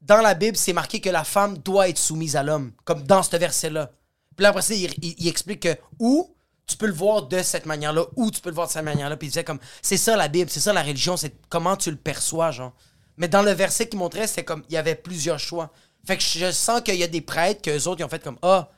dans 0.00 0.20
la 0.20 0.34
Bible, 0.34 0.56
c'est 0.56 0.72
marqué 0.72 1.00
que 1.00 1.08
la 1.08 1.22
femme 1.24 1.58
doit 1.58 1.88
être 1.88 1.98
soumise 1.98 2.34
à 2.34 2.42
l'homme, 2.42 2.72
comme 2.84 3.04
dans 3.04 3.22
ce 3.22 3.36
verset-là. 3.36 3.92
Puis 4.36 4.42
là, 4.42 4.48
après 4.50 4.62
ça, 4.62 4.74
il, 4.74 5.28
explique 5.28 5.60
que 5.60 5.76
où 5.98 6.33
tu 6.66 6.76
peux 6.76 6.86
le 6.86 6.92
voir 6.92 7.22
de 7.22 7.42
cette 7.42 7.66
manière-là, 7.66 8.06
où 8.16 8.30
tu 8.30 8.40
peux 8.40 8.48
le 8.48 8.54
voir 8.54 8.66
de 8.66 8.72
cette 8.72 8.84
manière-là. 8.84 9.16
Puis 9.16 9.28
il 9.28 9.30
disait 9.30 9.44
comme, 9.44 9.58
c'est 9.82 9.96
ça 9.96 10.16
la 10.16 10.28
Bible, 10.28 10.50
c'est 10.50 10.60
ça 10.60 10.72
la 10.72 10.82
religion, 10.82 11.16
c'est 11.16 11.34
comment 11.48 11.76
tu 11.76 11.90
le 11.90 11.96
perçois, 11.96 12.50
genre. 12.50 12.72
Mais 13.16 13.28
dans 13.28 13.42
le 13.42 13.52
verset 13.52 13.88
qu'il 13.88 13.98
montrait, 13.98 14.26
c'était 14.26 14.44
comme, 14.44 14.64
il 14.68 14.74
y 14.74 14.76
avait 14.76 14.94
plusieurs 14.94 15.38
choix. 15.38 15.72
Fait 16.06 16.16
que 16.16 16.22
je 16.22 16.50
sens 16.50 16.80
qu'il 16.82 16.96
y 16.96 17.02
a 17.02 17.06
des 17.06 17.20
prêtres, 17.20 17.62
qu'eux 17.62 17.86
autres, 17.86 18.00
ils 18.00 18.04
ont 18.04 18.08
fait 18.08 18.22
comme, 18.22 18.38
ah, 18.42 18.70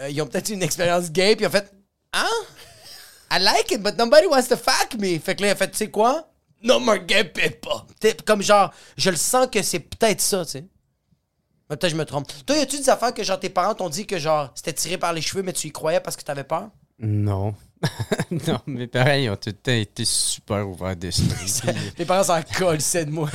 euh, 0.00 0.08
ils 0.10 0.20
ont 0.22 0.26
peut-être 0.26 0.50
eu 0.50 0.54
une 0.54 0.62
expérience 0.62 1.10
gay, 1.10 1.36
puis 1.36 1.44
ils 1.44 1.48
ont 1.48 1.52
fait 1.52 1.72
Hein? 2.12 2.46
I 3.30 3.38
like 3.38 3.70
it, 3.70 3.82
but 3.82 3.96
nobody 3.96 4.26
wants 4.26 4.48
to 4.48 4.56
fuck 4.56 4.94
me. 4.98 5.18
Fait 5.18 5.36
que 5.36 5.42
là, 5.42 5.48
il 5.48 5.50
a 5.52 5.56
fait, 5.56 5.70
tu 5.70 5.76
sais 5.76 5.90
quoi? 5.90 6.28
No 6.62 6.80
more 6.80 6.98
gay 6.98 7.24
people. 7.24 7.86
Comme 8.26 8.42
genre, 8.42 8.72
je 8.96 9.10
le 9.10 9.16
sens 9.16 9.46
que 9.46 9.62
c'est 9.62 9.78
peut-être 9.78 10.20
ça, 10.20 10.44
tu 10.44 10.50
sais. 10.52 10.64
Mais 11.68 11.76
peut-être 11.76 11.92
je 11.92 11.96
me 11.96 12.04
trompe. 12.04 12.26
Toi, 12.44 12.56
y 12.56 12.60
a-tu 12.60 12.78
des 12.78 12.90
affaires 12.90 13.14
que 13.14 13.22
genre 13.22 13.38
tes 13.38 13.48
parents 13.48 13.74
t'ont 13.74 13.88
dit 13.88 14.06
que 14.06 14.18
genre 14.18 14.50
c'était 14.56 14.72
tiré 14.72 14.98
par 14.98 15.12
les 15.12 15.22
cheveux, 15.22 15.42
mais 15.42 15.52
tu 15.52 15.68
y 15.68 15.72
croyais 15.72 16.00
parce 16.00 16.16
que 16.16 16.22
t'avais 16.22 16.42
peur? 16.42 16.68
Non. 17.00 17.54
non, 18.30 18.58
mes 18.66 18.86
parents, 18.86 19.14
ils 19.14 19.30
ont 19.30 19.36
tout 19.36 19.48
le 19.48 19.52
temps 19.54 19.72
été 19.72 20.04
super 20.04 20.68
ouverts 20.68 20.96
d'esprit. 20.96 21.72
Tes 21.96 22.04
parents 22.04 22.24
s'en 22.24 22.42
collent, 22.58 22.80
c'est 22.82 23.06
de 23.06 23.10
moi. 23.10 23.30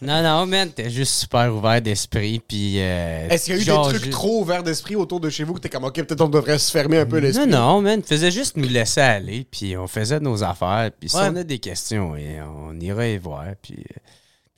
non, 0.00 0.22
non, 0.22 0.46
man, 0.46 0.70
t'es 0.70 0.88
juste 0.90 1.14
super 1.14 1.52
ouvert 1.52 1.82
d'esprit. 1.82 2.38
Puis. 2.46 2.76
euh, 2.78 3.28
Est-ce 3.28 3.46
qu'il 3.46 3.54
y 3.54 3.58
a 3.58 3.60
eu 3.60 3.64
genre, 3.64 3.90
des 3.90 3.98
trucs 3.98 4.10
trop 4.10 4.42
ouverts 4.42 4.62
d'esprit 4.62 4.94
autour 4.94 5.18
de 5.18 5.28
chez 5.28 5.42
vous 5.42 5.54
que 5.54 5.58
t'es 5.60 5.68
comme, 5.68 5.82
ok, 5.82 5.94
peut-être 6.04 6.20
on 6.20 6.28
devrait 6.28 6.60
se 6.60 6.70
fermer 6.70 6.98
un 6.98 7.06
peu 7.06 7.18
l'esprit? 7.18 7.48
Non, 7.48 7.58
non, 7.58 7.82
man, 7.82 8.00
faisait 8.04 8.30
juste 8.30 8.56
nous 8.56 8.68
laisser 8.68 9.00
aller, 9.00 9.44
puis 9.50 9.76
on 9.76 9.88
faisait 9.88 10.20
nos 10.20 10.44
affaires, 10.44 10.90
puis 10.98 11.08
si 11.08 11.16
Ouais. 11.16 11.28
on 11.32 11.34
a 11.36 11.42
des 11.42 11.58
questions, 11.58 12.14
et 12.14 12.40
on 12.42 12.78
irait 12.78 13.14
y 13.14 13.18
voir, 13.18 13.44
puis 13.60 13.74
euh, 13.78 13.98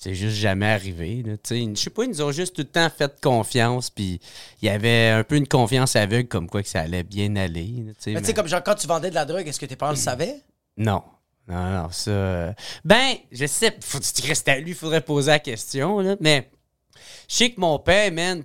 c'est 0.02 0.14
juste 0.14 0.36
jamais 0.36 0.66
arrivé. 0.66 1.22
là, 1.24 1.34
tu 1.36 1.54
sais. 1.54 1.70
Je 1.74 1.80
sais 1.80 1.90
pas, 1.90 2.04
ils 2.04 2.08
nous 2.10 2.22
ont 2.22 2.32
juste 2.32 2.56
tout 2.56 2.62
le 2.62 2.68
temps 2.68 2.88
fait 2.90 3.20
confiance, 3.20 3.88
puis 3.90 4.20
il 4.60 4.66
y 4.66 4.68
avait 4.68 5.08
un 5.10 5.22
peu 5.24 5.36
une 5.36 5.46
confiance 5.46 5.94
aveugle 5.96 6.28
comme 6.28 6.48
quoi 6.48 6.62
que 6.62 6.68
ça 6.68 6.80
allait 6.80 7.04
bien 7.04 7.36
aller. 7.36 7.84
là, 7.86 7.92
Mais 8.06 8.20
tu 8.20 8.26
sais, 8.26 8.34
comme 8.34 8.48
genre 8.48 8.62
quand 8.64 8.74
tu 8.74 8.86
vendais 8.86 9.10
de 9.10 9.14
la 9.14 9.24
drogue, 9.24 9.46
est-ce 9.46 9.60
que 9.60 9.66
tes 9.66 9.76
parents 9.76 9.92
le 9.92 9.96
savaient? 9.98 10.36
Non. 10.76 11.02
Non, 11.48 11.82
non, 11.82 11.88
ça. 11.90 12.10
euh, 12.10 12.52
Ben, 12.84 13.14
je 13.32 13.46
sais, 13.46 13.76
faut 13.80 13.98
tu 13.98 14.26
restes 14.26 14.48
à 14.48 14.58
lui, 14.58 14.70
il 14.70 14.76
faudrait 14.76 15.00
poser 15.00 15.30
la 15.32 15.38
question, 15.40 15.98
là. 16.00 16.16
Mais 16.20 16.48
je 17.28 17.34
sais 17.36 17.50
que 17.50 17.60
mon 17.60 17.78
père, 17.78 18.12
man, 18.12 18.42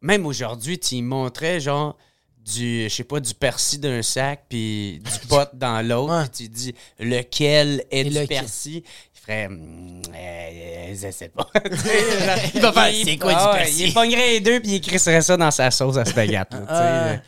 même 0.00 0.26
aujourd'hui, 0.26 0.78
tu 0.78 0.96
lui 0.96 1.02
montrais 1.02 1.60
genre 1.60 1.96
du, 2.44 2.84
je 2.84 2.94
sais 2.94 3.04
pas, 3.04 3.20
du 3.20 3.32
persil 3.34 3.80
d'un 3.80 4.02
sac, 4.02 4.44
puis 4.48 5.00
du 5.00 5.26
pot 5.28 5.48
dans 5.54 5.80
l'autre, 5.86 6.28
puis 6.30 6.44
tu 6.44 6.48
dis 6.50 6.74
lequel 6.98 7.84
est 7.90 8.00
Et 8.00 8.04
du 8.04 8.10
lequel? 8.10 8.26
persil? 8.26 8.82
Il 9.26 9.32
ferait, 9.32 9.48
Hmm, 9.48 10.02
euh, 10.14 10.94
je 10.94 11.10
sais 11.10 11.28
pas. 11.30 11.48
Il 12.54 12.60
va 12.60 12.72
faire, 12.72 12.92
c'est 13.04 13.16
quoi 13.16 13.32
du 13.34 13.40
ouais, 13.40 13.52
persil? 13.58 13.86
Il 13.88 13.94
pognerait 13.94 14.30
les 14.32 14.40
deux, 14.40 14.60
puis 14.60 14.72
il 14.76 14.80
crisserait 14.82 15.22
ça 15.22 15.36
dans 15.36 15.50
sa 15.50 15.70
sauce 15.70 15.96
à 15.96 16.04
sais, 16.04 16.26
là. 16.26 16.46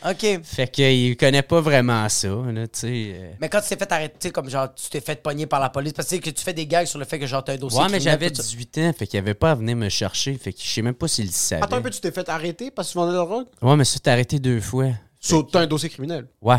Ah, 0.03 0.11
ok. 0.11 0.41
Fait 0.45 0.69
qu'il 0.71 1.17
connaît 1.17 1.43
pas 1.43 1.61
vraiment 1.61 2.07
ça, 2.11 2.29
là, 2.29 2.67
euh. 2.85 3.31
Mais 3.41 3.49
quand 3.49 3.61
tu 3.63 3.69
t'es 3.71 3.77
fait 3.77 3.91
arrêter, 3.93 4.15
tu 4.21 4.29
sais, 4.29 4.31
comme 4.33 4.51
genre, 4.51 4.75
tu 4.75 4.89
t'es 4.91 5.01
fait 5.01 5.23
pogner 5.23 5.47
par 5.47 5.59
la 5.61 5.71
police, 5.71 5.93
parce 5.95 6.09
que 6.09 6.17
tu 6.17 6.23
sais 6.23 6.31
que 6.33 6.39
tu 6.39 6.45
fais 6.45 6.53
des 6.53 6.67
gags 6.67 6.87
sur 6.87 6.99
le 6.99 7.07
fait 7.07 7.19
que 7.19 7.27
genre, 7.27 7.43
t'as 7.43 7.55
un 7.55 7.57
dossier. 7.57 7.81
Ouais, 7.81 7.89
mais 7.91 7.99
j'avais 8.01 8.29
tout 8.31 8.37
ça. 8.37 8.43
18 8.43 8.79
ans, 8.79 8.93
fait 8.99 9.07
qu'il 9.07 9.19
avait 9.19 9.35
pas 9.35 9.53
à 9.53 9.55
venir 9.55 9.75
me 9.77 9.89
chercher. 9.89 10.35
Fait 10.37 10.53
que 10.53 10.61
je 10.63 10.69
sais 10.69 10.83
même 10.83 10.95
pas 10.95 11.09
s'il 11.09 11.27
le 11.27 11.33
savait. 11.33 11.63
Attends 11.65 11.77
un 11.77 11.83
peu, 11.83 11.91
tu 11.91 12.01
t'es 12.01 12.13
fait 12.13 12.29
arrêter 12.29 12.71
parce 12.71 12.89
que 12.89 12.93
tu 12.93 12.99
vendais 12.99 13.13
de 13.13 13.19
la 13.19 13.25
drogue? 13.25 13.47
Ouais, 13.63 13.77
mais 13.77 13.85
ça, 13.85 13.99
t'as 14.03 14.13
arrêté 14.13 14.39
deux 14.39 14.61
fois. 14.61 14.89
So, 15.19 15.43
t'as 15.45 15.61
un 15.61 15.67
dossier 15.67 15.89
criminel? 15.89 16.27
Ouais. 16.43 16.59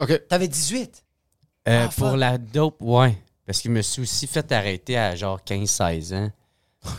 Ok. 0.00 0.26
T'avais 0.28 0.48
18. 0.48 1.04
Euh, 1.66 1.84
Ah, 1.86 1.90
pour 1.96 2.10
fuck. 2.10 2.18
la 2.18 2.36
dope, 2.36 2.76
ouais. 2.80 3.16
Parce 3.46 3.60
qu'il 3.60 3.70
me 3.70 3.82
suis 3.82 4.02
aussi 4.02 4.26
fait 4.26 4.50
arrêter 4.52 4.96
à 4.96 5.14
genre 5.16 5.40
15-16 5.44 6.14
ans. 6.14 6.30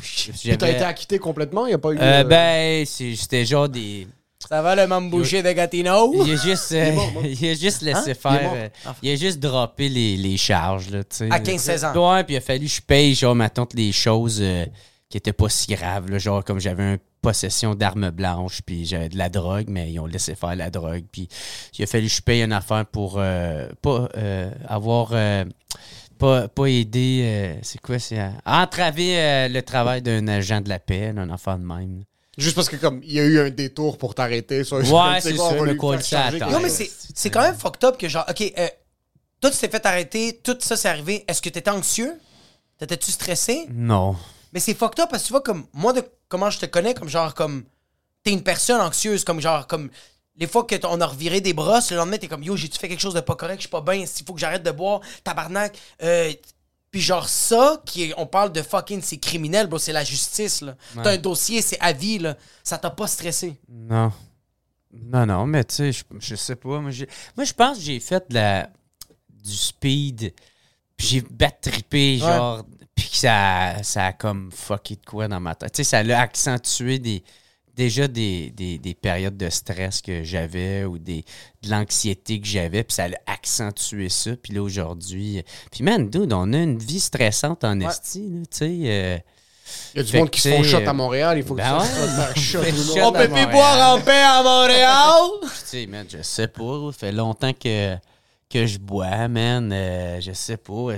Puis 0.01 0.31
J'avais- 0.43 0.57
t'as 0.57 0.69
été 0.71 0.83
acquitté 0.83 1.19
complètement? 1.19 1.65
Il 1.67 1.73
a 1.73 1.77
pas 1.77 1.91
eu. 1.91 1.97
Euh, 1.99 2.01
euh, 2.01 2.23
ben, 2.23 2.85
c'était 2.85 3.45
genre 3.45 3.69
des. 3.69 4.07
Ça 4.49 4.61
va 4.61 4.75
le 4.75 4.85
mambouché 4.85 5.41
de 5.41 5.51
Gatineau? 5.51 6.13
Il 6.23 6.33
a 6.33 6.35
juste, 6.35 6.71
euh, 6.71 6.95
il 7.23 7.49
a 7.49 7.53
juste 7.55 7.81
laissé 7.81 8.01
Il 8.07 8.11
est 8.11 8.13
faire. 8.13 8.51
euh, 8.53 8.69
il 9.01 9.11
a 9.11 9.15
juste 9.15 9.39
droppé 9.39 9.89
les, 9.89 10.17
les 10.17 10.37
charges, 10.37 10.89
là, 10.91 11.03
tu 11.03 11.15
sais. 11.17 11.25
À 11.25 11.37
là. 11.37 11.39
15-16 11.39 11.85
ans. 11.85 12.13
Ouais, 12.15 12.23
puis 12.23 12.35
il 12.35 12.37
a 12.37 12.41
fallu 12.41 12.65
que 12.67 12.71
je 12.71 12.81
paye, 12.81 13.15
genre, 13.15 13.33
ma 13.33 13.49
tante, 13.49 13.73
les 13.73 13.91
choses 13.91 14.39
euh, 14.41 14.65
qui 15.09 15.17
étaient 15.17 15.33
pas 15.33 15.49
si 15.49 15.73
graves, 15.73 16.11
là, 16.11 16.19
genre, 16.19 16.43
comme 16.43 16.59
j'avais 16.59 16.93
une 16.93 16.99
possession 17.23 17.73
d'armes 17.73 18.11
blanches, 18.11 18.61
puis 18.63 18.85
j'avais 18.85 19.09
de 19.09 19.17
la 19.17 19.29
drogue, 19.29 19.65
mais 19.67 19.91
ils 19.91 19.99
ont 19.99 20.05
laissé 20.05 20.35
faire 20.35 20.55
la 20.55 20.69
drogue, 20.69 21.05
puis 21.11 21.27
il 21.79 21.83
a 21.83 21.87
fallu 21.87 22.05
que 22.05 22.13
je 22.13 22.21
paye 22.21 22.43
une 22.43 22.53
affaire 22.53 22.85
pour 22.85 23.15
euh, 23.17 23.67
pas 23.81 24.09
euh, 24.15 24.51
avoir. 24.67 25.09
Pas, 26.17 26.47
pas 26.47 26.65
aider, 26.67 27.21
euh, 27.23 27.59
c'est 27.61 27.79
quoi, 27.81 27.99
c'est 27.99 28.19
euh, 28.19 28.29
entraver 28.45 29.19
euh, 29.19 29.47
le 29.47 29.61
travail 29.61 30.01
d'un 30.01 30.27
agent 30.27 30.61
de 30.61 30.69
la 30.69 30.79
paix, 30.79 31.13
un 31.15 31.29
affaire 31.29 31.57
de 31.57 31.63
même. 31.63 32.03
Juste 32.37 32.55
parce 32.55 32.67
que, 32.67 32.75
comme, 32.75 33.01
il 33.03 33.13
y 33.13 33.19
a 33.19 33.23
eu 33.23 33.39
un 33.39 33.49
détour 33.49 33.97
pour 33.97 34.13
t'arrêter. 34.13 34.63
ça, 34.63 34.77
Ouais, 34.77 34.83
c'est 35.21 35.35
quoi, 35.35 35.49
ça, 35.51 35.63
le 35.63 35.75
call 35.75 36.03
ça. 36.03 36.31
Non, 36.51 36.59
mais 36.59 36.69
c'est 36.69 36.91
c'est 37.13 37.29
quand 37.29 37.41
même 37.41 37.55
fucked 37.55 37.83
up 37.85 37.97
que 37.97 38.09
genre, 38.09 38.25
OK, 38.29 38.41
euh, 38.57 38.67
toi, 39.39 39.51
tu 39.51 39.57
t'es 39.57 39.69
fait 39.69 39.85
arrêter, 39.85 40.41
tout 40.43 40.57
ça 40.59 40.75
s'est 40.75 40.89
arrivé. 40.89 41.23
Est-ce 41.27 41.41
que 41.41 41.49
t'étais 41.49 41.69
anxieux? 41.69 42.13
T'étais-tu 42.77 43.11
stressé? 43.11 43.67
Non. 43.71 44.17
Mais 44.51 44.59
c'est 44.59 44.73
fucked 44.73 44.99
up 44.99 45.07
parce 45.09 45.23
que 45.23 45.27
tu 45.27 45.33
vois, 45.33 45.41
comme 45.41 45.65
moi, 45.73 45.93
de 45.93 46.03
comment 46.27 46.49
je 46.49 46.59
te 46.59 46.65
connais, 46.65 46.93
comme 46.93 47.07
genre, 47.07 47.33
comme 47.33 47.63
t'es 48.23 48.31
une 48.31 48.43
personne 48.43 48.81
anxieuse, 48.81 49.23
comme 49.23 49.39
genre, 49.39 49.65
comme 49.67 49.89
les 50.37 50.47
fois 50.47 50.63
que 50.65 50.75
on 50.85 50.99
a 51.01 51.05
reviré 51.05 51.41
des 51.41 51.53
brosses, 51.53 51.91
le 51.91 51.97
lendemain, 51.97 52.17
t'es 52.17 52.27
comme 52.27 52.43
yo, 52.43 52.55
j'ai-tu 52.57 52.77
fait 52.77 52.89
quelque 52.89 52.99
chose 52.99 53.13
de 53.13 53.21
pas 53.21 53.35
correct, 53.35 53.57
je 53.57 53.61
suis 53.61 53.69
pas 53.69 53.81
bien, 53.81 53.93
il 53.95 54.25
faut 54.25 54.33
que 54.33 54.39
j'arrête 54.39 54.63
de 54.63 54.71
boire, 54.71 55.01
tabarnak. 55.23 55.77
Euh, 56.03 56.33
puis 56.91 57.01
genre 57.01 57.27
ça, 57.27 57.81
qui 57.85 58.03
est- 58.03 58.13
on 58.17 58.25
parle 58.25 58.51
de 58.53 58.61
fucking, 58.61 59.01
c'est 59.01 59.17
criminel, 59.17 59.67
bro, 59.67 59.77
c'est 59.79 59.91
la 59.93 60.03
justice, 60.03 60.61
là. 60.61 60.75
T'as 61.03 61.11
un 61.11 61.17
dossier, 61.17 61.61
c'est 61.61 61.79
à 61.79 61.91
vie, 61.93 62.19
là. 62.19 62.35
Ça 62.63 62.77
t'a 62.77 62.89
pas 62.89 63.07
stressé. 63.07 63.55
Non. 63.69 64.11
Non, 64.93 65.25
non, 65.25 65.45
mais 65.45 65.63
tu 65.65 65.75
sais, 65.75 65.91
je, 65.91 66.03
je 66.19 66.35
sais 66.35 66.55
pas. 66.55 66.79
Moi, 66.79 66.91
je 66.91 67.53
pense 67.53 67.77
que 67.77 67.83
j'ai 67.83 67.99
fait 67.99 68.23
de 68.29 68.35
la, 68.35 68.69
du 69.29 69.53
speed, 69.53 70.33
puis 70.95 71.07
j'ai 71.07 71.21
bat 71.21 71.51
trippé, 71.51 72.17
genre, 72.17 72.63
puis 72.95 73.09
que 73.09 73.17
ça, 73.17 73.83
ça 73.83 74.05
a 74.07 74.13
comme 74.13 74.51
fucké 74.53 74.95
de 74.95 75.05
quoi 75.05 75.27
dans 75.27 75.41
ma 75.41 75.53
tête. 75.53 75.73
Tu 75.73 75.83
sais, 75.83 75.89
ça 75.89 76.01
l'a 76.03 76.21
accentué 76.21 76.97
des, 76.99 77.23
déjà 77.75 78.07
des, 78.07 78.51
des, 78.51 78.77
des 78.77 78.93
périodes 78.93 79.37
de 79.37 79.49
stress 79.49 80.01
que 80.01 80.23
j'avais 80.23 80.85
ou 80.85 80.97
des, 80.97 81.25
de 81.63 81.69
l'anxiété 81.69 82.39
que 82.39 82.47
j'avais, 82.47 82.83
puis 82.83 82.93
ça 82.95 83.07
l'a 83.07 83.17
accentué 83.25 84.09
ça. 84.09 84.31
Puis 84.41 84.53
là, 84.53 84.61
aujourd'hui. 84.61 85.43
Puis 85.71 85.83
man, 85.83 86.09
dude, 86.09 86.33
on 86.33 86.53
a 86.53 86.57
une 86.57 86.77
vie 86.77 86.99
stressante 86.99 87.63
en 87.63 87.79
esti, 87.81 88.29
là, 88.31 88.39
tu 88.49 88.57
sais. 88.57 88.65
euh, 88.85 89.17
Il 89.93 89.97
y 89.97 89.99
a 89.99 90.03
du 90.03 90.11
Fait 90.11 90.19
monde 90.19 90.29
qui 90.29 90.41
se 90.41 90.49
font 90.49 90.63
shot 90.63 90.77
à 90.87 90.93
Montréal. 90.93 91.37
Il 91.37 91.43
faut 91.43 91.55
que 91.55 91.61
ben 91.61 91.79
tu 92.33 92.57
ouais. 92.57 92.71
monde. 92.71 92.99
On 93.03 93.11
peut 93.11 93.17
à 93.19 93.21
plus 93.23 93.29
Montréal. 93.29 93.51
boire 93.51 93.95
en 93.97 94.01
paix 94.01 94.21
à 94.23 94.43
Montréal! 94.43 95.21
Puis, 95.41 95.49
tu 95.49 95.65
sais, 95.65 95.85
man, 95.87 96.05
je 96.09 96.21
sais 96.21 96.47
pas. 96.47 96.89
Ça 96.91 96.97
fait 96.99 97.11
longtemps 97.11 97.53
que, 97.53 97.95
que 98.49 98.65
je 98.65 98.77
bois, 98.77 99.27
man. 99.27 99.71
Euh, 99.73 100.19
je 100.21 100.31
sais 100.31 100.57
pas. 100.57 100.95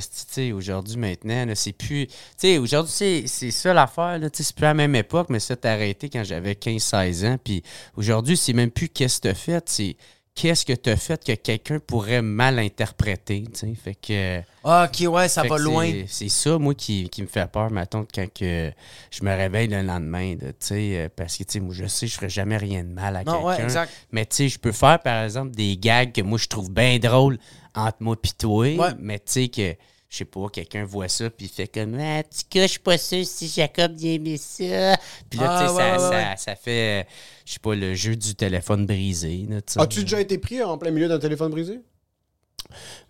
Aujourd'hui, 0.53 0.97
maintenant, 0.97 1.45
c'est 1.55 1.73
plus. 1.73 2.07
Tu 2.07 2.13
sais, 2.37 2.57
aujourd'hui, 2.57 3.25
c'est, 3.27 3.51
ça 3.51 3.73
l'affaire, 3.73 4.19
c'est 4.33 4.55
plus 4.55 4.65
à 4.65 4.69
la 4.69 4.73
même 4.73 4.95
époque, 4.95 5.27
mais 5.29 5.39
ça 5.39 5.55
t'as 5.55 5.73
arrêté 5.73 6.09
quand 6.09 6.23
j'avais 6.23 6.53
15-16 6.53 7.27
ans. 7.27 7.37
Puis 7.43 7.63
aujourd'hui, 7.95 8.37
c'est 8.37 8.53
même 8.53 8.71
plus 8.71 8.89
qu'est-ce 8.89 9.19
que 9.19 9.29
t'as 9.29 9.33
fait, 9.33 9.63
c'est 9.69 9.97
qu'est-ce 10.37 10.63
que 10.65 10.73
t'as 10.73 10.95
fait 10.95 11.23
que 11.25 11.33
quelqu'un 11.33 11.79
pourrait 11.79 12.21
mal 12.21 12.59
interpréter, 12.59 13.43
tu 13.51 13.59
sais? 13.59 13.73
Fait 13.73 13.95
que. 13.95 14.41
Ah, 14.63 14.87
ok, 14.87 15.09
ouais, 15.11 15.27
ça 15.27 15.43
va 15.43 15.57
loin. 15.57 16.03
c'est- 16.07 16.29
ça, 16.29 16.57
moi, 16.59 16.75
qui, 16.75 17.09
qui 17.09 17.23
me 17.23 17.27
fait 17.27 17.49
peur, 17.51 17.71
mettons, 17.71 18.05
quand 18.13 18.31
que 18.31 18.71
je 19.11 19.23
me 19.23 19.31
réveille 19.35 19.67
le 19.67 19.81
lendemain, 19.81 20.35
là, 20.39 20.49
tu 20.53 20.73
euh, 20.73 21.09
parce 21.15 21.35
que, 21.37 21.43
tu 21.43 21.53
sais, 21.53 21.59
moi, 21.59 21.73
je 21.73 21.87
sais, 21.87 22.05
je 22.05 22.15
ferai 22.15 22.29
jamais 22.29 22.57
rien 22.57 22.83
de 22.83 22.89
mal 22.89 23.15
à 23.15 23.19
ouais, 23.19 23.25
quelqu'un. 23.55 23.63
exact. 23.63 23.91
Mais, 24.11 24.25
tu 24.25 24.35
sais, 24.35 24.49
je 24.49 24.59
peux 24.59 24.71
faire, 24.71 24.99
par 25.01 25.23
exemple, 25.23 25.51
des 25.51 25.75
gags 25.77 26.11
que 26.11 26.21
moi, 26.21 26.37
je 26.37 26.47
trouve 26.47 26.71
bien 26.71 26.99
drôles 26.99 27.37
entre 27.73 27.97
moi 28.01 28.15
et 28.23 28.27
toi, 28.37 28.65
Ouais. 28.75 28.93
mais, 28.99 29.17
tu 29.19 29.23
sais, 29.31 29.47
que, 29.47 29.75
je 30.09 30.17
sais 30.17 30.25
pas, 30.25 30.47
quelqu'un 30.49 30.85
voit 30.85 31.09
ça, 31.09 31.29
puis 31.29 31.47
il 31.47 31.49
fait 31.49 31.67
comme, 31.67 31.97
ah, 31.99 32.23
tu 32.23 32.43
cas, 32.49 32.63
je 32.63 32.67
suis 32.71 32.79
pas 32.79 32.97
sûr 32.97 33.25
si 33.25 33.47
Jacob 33.49 33.93
il 33.99 34.07
aimait 34.15 34.37
ça. 34.37 34.95
Puis 35.29 35.39
là, 35.39 35.47
Ah, 35.49 35.61
tu 35.61 35.67
sais, 35.67 35.73
ouais, 35.73 35.77
ça, 35.77 35.91
ouais, 35.91 35.99
ça- 35.99 36.09
ouais. 36.09 36.35
ça 36.37 36.55
fait, 36.55 37.07
je 37.45 37.53
sais 37.53 37.59
pas, 37.59 37.75
le 37.75 37.93
jeu 37.93 38.15
du 38.15 38.33
téléphone 38.35 38.85
brisé, 38.85 39.45
là, 39.49 39.61
tu 39.61 39.73
sais. 39.73 39.81
As-tu 39.81 40.03
déjà 40.03 40.21
été 40.21 40.37
pris 40.37 40.63
en 40.63 40.77
plein 40.77 40.91
milieu 40.91 41.07
d'un 41.09 41.19
téléphone 41.19 41.51
brisé? 41.51 41.81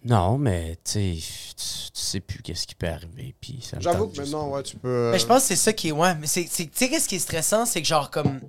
Non, 0.03 0.38
mais, 0.38 0.75
tu 0.83 0.91
sais, 0.91 1.13
tu- 1.55 1.91
tu 1.91 2.01
sais 2.01 2.19
plus 2.19 2.41
qu'est-ce 2.41 2.67
qui 2.67 2.75
peut 2.75 2.88
arriver, 2.88 3.36
puis 3.41 3.60
ça 3.62 3.77
me 3.77 3.81
J'avoue 3.81 4.07
que 4.07 4.17
maintenant, 4.17 4.49
ouais, 4.49 4.63
tu 4.63 4.75
peux. 4.77 4.88
euh, 4.88 5.12
Mais 5.12 5.19
je 5.19 5.25
pense 5.25 5.41
que 5.43 5.47
c'est 5.49 5.55
ça 5.55 5.73
qui 5.73 5.89
est. 5.89 5.91
Ouais, 5.91 6.13
mais 6.15 6.27
c'est. 6.27 6.45
c'est- 6.49 6.65
Tu 6.65 6.71
sais, 6.73 6.89
qu'est-ce 6.89 7.07
qui 7.07 7.15
est 7.15 7.19
stressant? 7.19 7.65
C'est 7.65 7.81
que, 7.81 7.88
genre, 7.88 8.10
comme. 8.12 8.39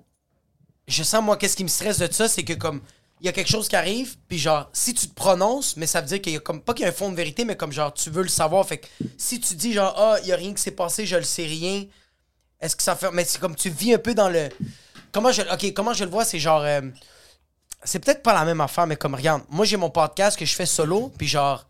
Je 0.87 1.02
sens, 1.02 1.22
moi, 1.22 1.37
qu'est-ce 1.37 1.56
qui 1.56 1.64
me 1.64 1.68
stresse 1.68 1.98
de 1.98 2.11
ça? 2.12 2.28
C'est 2.28 2.44
que, 2.44 2.52
comme. 2.54 2.80
Il 3.20 3.26
y 3.26 3.28
a 3.28 3.33
quelque 3.33 3.50
chose 3.50 3.68
qui 3.68 3.76
arrive, 3.76 4.16
puis 4.28 4.38
genre, 4.38 4.68
si 4.72 4.94
tu 4.94 5.09
te 5.09 5.14
prononces, 5.14 5.76
mais 5.76 5.87
ça 5.87 6.00
veut 6.00 6.07
dire 6.07 6.20
qu'il 6.22 6.33
y 6.33 6.37
a 6.37 6.40
comme. 6.40 6.61
Pas 6.62 6.72
qu'il 6.74 6.83
y 6.85 6.87
a 6.87 6.90
un 6.90 6.92
fond 6.94 7.11
de 7.11 7.16
vérité, 7.16 7.44
mais 7.44 7.57
comme, 7.57 7.72
genre, 7.72 7.92
tu 7.92 8.11
veux 8.11 8.22
le 8.22 8.28
savoir. 8.28 8.66
Fait 8.66 8.78
que 8.78 8.87
si 9.16 9.40
tu 9.40 9.54
dis, 9.54 9.72
genre, 9.72 9.92
ah, 9.96 10.16
il 10.22 10.28
y 10.28 10.33
a 10.33 10.37
rien 10.37 10.54
qui 10.54 10.62
s'est 10.62 10.70
passé, 10.70 11.04
je 11.07 11.16
le 11.16 11.22
sais 11.24 11.44
rien, 11.46 11.85
est-ce 12.61 12.76
que 12.76 12.83
ça 12.83 12.94
fait. 12.96 13.11
Mais 13.12 13.24
c'est 13.24 13.40
comme 13.40 13.57
tu 13.57 13.70
vis 13.70 13.94
un 13.94 13.98
peu 13.98 14.14
dans 14.14 14.28
le. 14.28 14.48
Comment 15.12 15.33
je. 15.33 15.42
Ok, 15.42 15.72
comment 15.74 15.92
je 15.92 16.04
le 16.04 16.11
vois, 16.11 16.24
c'est 16.24 16.38
genre. 16.38 16.62
euh, 16.62 16.81
C'est 17.85 17.98
peut-être 17.98 18.22
pas 18.22 18.35
la 18.35 18.44
même 18.44 18.61
affaire, 18.61 18.87
mais 18.87 18.96
comme, 18.96 19.14
regarde, 19.14 19.42
moi, 19.48 19.64
j'ai 19.64 19.76
mon 19.76 19.90
podcast 19.90 20.38
que 20.38 20.44
je 20.44 20.54
fais 20.54 20.66
solo, 20.66 21.12
puis 21.18 21.26
genre 21.28 21.66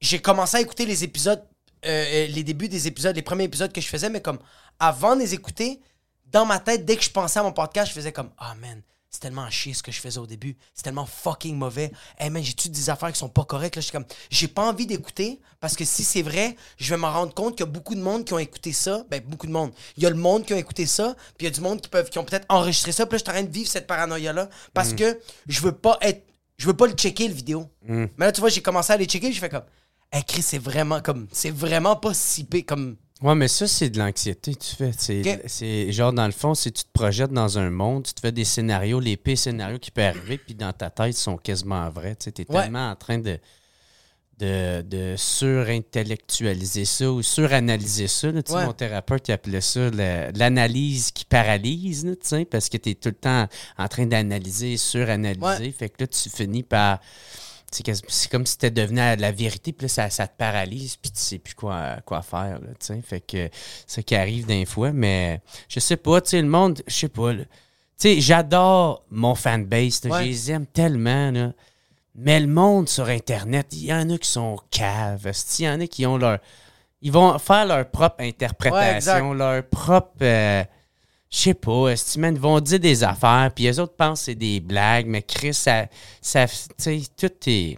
j'ai 0.00 0.20
commencé 0.20 0.56
à 0.58 0.60
écouter 0.60 0.84
les 0.86 1.02
épisodes, 1.02 1.42
euh, 1.86 1.88
euh, 1.88 2.26
les 2.26 2.42
débuts 2.44 2.68
des 2.68 2.86
épisodes, 2.86 3.16
les 3.16 3.22
premiers 3.22 3.44
épisodes 3.44 3.72
que 3.72 3.80
je 3.80 3.88
faisais, 3.88 4.10
mais 4.10 4.20
comme 4.20 4.38
avant 4.78 5.14
de 5.16 5.20
les 5.20 5.32
écouter, 5.34 5.80
dans 6.26 6.44
ma 6.44 6.58
tête, 6.58 6.84
dès 6.84 6.96
que 6.96 7.02
je 7.02 7.10
pensais 7.10 7.38
à 7.38 7.42
mon 7.42 7.52
podcast, 7.52 7.88
je 7.88 7.94
faisais 7.94 8.12
comme 8.12 8.30
Ah 8.38 8.54
man, 8.56 8.82
c'est 9.14 9.20
tellement 9.20 9.48
chier 9.48 9.74
ce 9.74 9.82
que 9.84 9.92
je 9.92 10.00
faisais 10.00 10.18
au 10.18 10.26
début. 10.26 10.56
C'est 10.74 10.82
tellement 10.82 11.06
fucking 11.06 11.56
mauvais. 11.56 11.92
Hey 12.18 12.30
man, 12.30 12.42
j'ai-tu 12.42 12.68
des 12.68 12.90
affaires 12.90 13.12
qui 13.12 13.18
sont 13.18 13.28
pas 13.28 13.44
correctes? 13.44 13.76
Là, 13.76 13.80
je 13.80 13.84
suis 13.84 13.92
comme, 13.92 14.04
j'ai 14.28 14.48
pas 14.48 14.62
envie 14.62 14.86
d'écouter 14.86 15.40
parce 15.60 15.76
que 15.76 15.84
si 15.84 16.02
c'est 16.02 16.22
vrai, 16.22 16.56
je 16.78 16.90
vais 16.90 16.96
m'en 16.96 17.12
rendre 17.12 17.32
compte 17.32 17.56
qu'il 17.56 17.64
y 17.64 17.68
a 17.68 17.70
beaucoup 17.70 17.94
de 17.94 18.00
monde 18.00 18.24
qui 18.24 18.32
ont 18.32 18.40
écouté 18.40 18.72
ça. 18.72 19.04
Ben, 19.08 19.22
beaucoup 19.24 19.46
de 19.46 19.52
monde. 19.52 19.70
Il 19.96 20.02
y 20.02 20.06
a 20.06 20.10
le 20.10 20.16
monde 20.16 20.44
qui 20.44 20.52
a 20.52 20.58
écouté 20.58 20.84
ça, 20.86 21.14
puis 21.38 21.42
il 21.42 21.44
y 21.44 21.46
a 21.46 21.50
du 21.50 21.60
monde 21.60 21.80
qui, 21.80 21.88
peuvent, 21.88 22.10
qui 22.10 22.18
ont 22.18 22.24
peut-être 22.24 22.46
enregistré 22.48 22.90
ça. 22.90 23.06
Puis 23.06 23.14
là, 23.14 23.18
je 23.18 23.22
suis 23.22 23.30
en 23.30 23.34
train 23.34 23.42
de 23.44 23.52
vivre 23.52 23.70
cette 23.70 23.86
paranoïa-là 23.86 24.50
parce 24.72 24.92
que 24.92 25.20
je 25.46 25.60
veux 25.60 25.72
pas 25.72 25.96
être. 26.00 26.26
Je 26.56 26.66
veux 26.66 26.76
pas 26.76 26.88
le 26.88 26.94
checker, 26.94 27.28
le 27.28 27.34
vidéo. 27.34 27.70
Mais 27.86 28.26
là, 28.26 28.32
tu 28.32 28.40
vois, 28.40 28.50
j'ai 28.50 28.62
commencé 28.62 28.92
à 28.92 28.96
les 28.96 29.06
checker, 29.06 29.32
je 29.32 29.38
fais 29.38 29.48
comme, 29.48 29.64
hey 30.12 30.24
Chris, 30.24 30.42
c'est 30.42 30.58
vraiment 30.58 31.00
comme, 31.00 31.28
c'est 31.30 31.50
vraiment 31.52 31.94
pas 31.94 32.14
si 32.14 32.42
pire 32.42 32.64
comme. 32.66 32.96
Ouais, 33.22 33.34
mais 33.34 33.48
ça, 33.48 33.66
c'est 33.68 33.88
de 33.90 33.98
l'anxiété, 33.98 34.54
tu 34.56 34.74
fais. 34.76 34.90
C'est, 35.46 35.92
genre, 35.92 36.12
dans 36.12 36.26
le 36.26 36.32
fond, 36.32 36.54
si 36.54 36.72
tu 36.72 36.82
te 36.84 36.90
projettes 36.92 37.30
dans 37.32 37.58
un 37.58 37.70
monde, 37.70 38.04
tu 38.04 38.12
te 38.12 38.20
fais 38.20 38.32
des 38.32 38.44
scénarios, 38.44 39.00
les 39.00 39.16
pires 39.16 39.38
scénarios 39.38 39.78
qui 39.78 39.90
peuvent 39.90 40.16
arriver, 40.16 40.36
puis 40.36 40.54
dans 40.54 40.72
ta 40.72 40.90
tête, 40.90 41.10
ils 41.16 41.20
sont 41.20 41.36
quasiment 41.36 41.88
vrais. 41.90 42.16
Tu 42.16 42.28
es 42.28 42.32
Ouais. 42.52 42.62
tellement 42.62 42.90
en 42.90 42.96
train 42.96 43.18
de, 43.18 43.38
de, 44.40 44.82
de 44.82 45.14
surintellectualiser 45.16 46.84
ça 46.84 47.10
ou 47.10 47.22
suranalyser 47.22 48.08
ça. 48.08 48.32
là. 48.32 48.40
Ouais. 48.50 48.66
Mon 48.66 48.72
thérapeute, 48.72 49.28
il 49.28 49.32
appelait 49.32 49.60
ça 49.60 49.90
la- 49.90 50.32
l'analyse 50.32 51.12
qui 51.12 51.24
paralyse, 51.24 52.04
là, 52.04 52.12
tu 52.16 52.28
sais, 52.28 52.44
parce 52.44 52.68
que 52.68 52.76
tu 52.76 52.90
es 52.90 52.94
tout 52.94 53.10
le 53.10 53.14
temps 53.14 53.46
en 53.78 53.88
train 53.88 54.06
d'analyser, 54.06 54.76
suranalyser. 54.76 55.40
Ouais. 55.46 55.70
Fait 55.70 55.88
que 55.88 56.02
là, 56.02 56.06
tu 56.08 56.28
finis 56.30 56.64
par 56.64 56.98
c'est 57.70 58.30
comme 58.30 58.46
si 58.46 58.56
tu 58.58 58.70
devenu 58.70 59.00
à 59.00 59.16
la 59.16 59.32
vérité, 59.32 59.72
puis 59.72 59.84
là, 59.86 59.88
ça, 59.88 60.10
ça 60.10 60.26
te 60.28 60.36
paralyse, 60.36 60.96
puis 60.96 61.10
tu 61.10 61.20
sais 61.20 61.38
plus 61.38 61.54
quoi, 61.54 61.96
quoi 62.06 62.22
faire, 62.22 62.60
là. 62.60 62.68
Fait 63.02 63.20
que 63.20 63.48
c'est 63.86 63.96
ça 63.96 64.02
qui 64.02 64.14
arrive 64.14 64.46
d'un 64.46 64.64
fois, 64.64 64.92
mais 64.92 65.40
je 65.68 65.80
sais 65.80 65.96
pas, 65.96 66.20
tu 66.20 66.30
sais, 66.30 66.42
le 66.42 66.48
monde, 66.48 66.82
je 66.86 66.94
sais 66.94 67.08
pas. 67.08 67.34
Tu 67.34 67.44
sais, 67.96 68.20
j'adore 68.20 69.04
mon 69.10 69.34
fanbase, 69.34 70.02
Ouais. 70.04 70.20
je 70.20 70.24
les 70.28 70.50
aime 70.52 70.66
tellement, 70.66 71.30
là. 71.30 71.52
Mais 72.16 72.38
le 72.38 72.46
monde 72.46 72.88
sur 72.88 73.08
Internet, 73.08 73.66
il 73.72 73.86
y 73.86 73.92
en 73.92 74.08
a 74.10 74.18
qui 74.18 74.28
sont 74.30 74.56
caves, 74.70 75.30
il 75.58 75.64
y 75.64 75.68
en 75.68 75.80
a 75.80 75.86
qui 75.86 76.06
ont 76.06 76.16
leur... 76.16 76.38
Ils 77.02 77.10
vont 77.12 77.38
faire 77.38 77.66
leur 77.66 77.90
propre 77.90 78.20
interprétation, 78.22 79.34
leur 79.34 79.64
propre... 79.68 80.12
euh, 80.22 80.62
je 81.34 81.40
sais 81.40 81.54
pas, 81.54 81.92
ils 82.16 82.38
vont 82.38 82.60
dire 82.60 82.78
des 82.78 83.02
affaires, 83.02 83.50
puis 83.52 83.64
les 83.64 83.80
autres 83.80 83.96
pensent 83.96 84.20
que 84.20 84.24
c'est 84.26 84.34
des 84.36 84.60
blagues, 84.60 85.06
mais 85.06 85.22
Chris, 85.22 85.52
ça... 85.52 85.86
ça 86.20 86.46
tu 86.46 86.54
sais, 86.78 87.02
tout 87.16 87.32
est... 87.46 87.76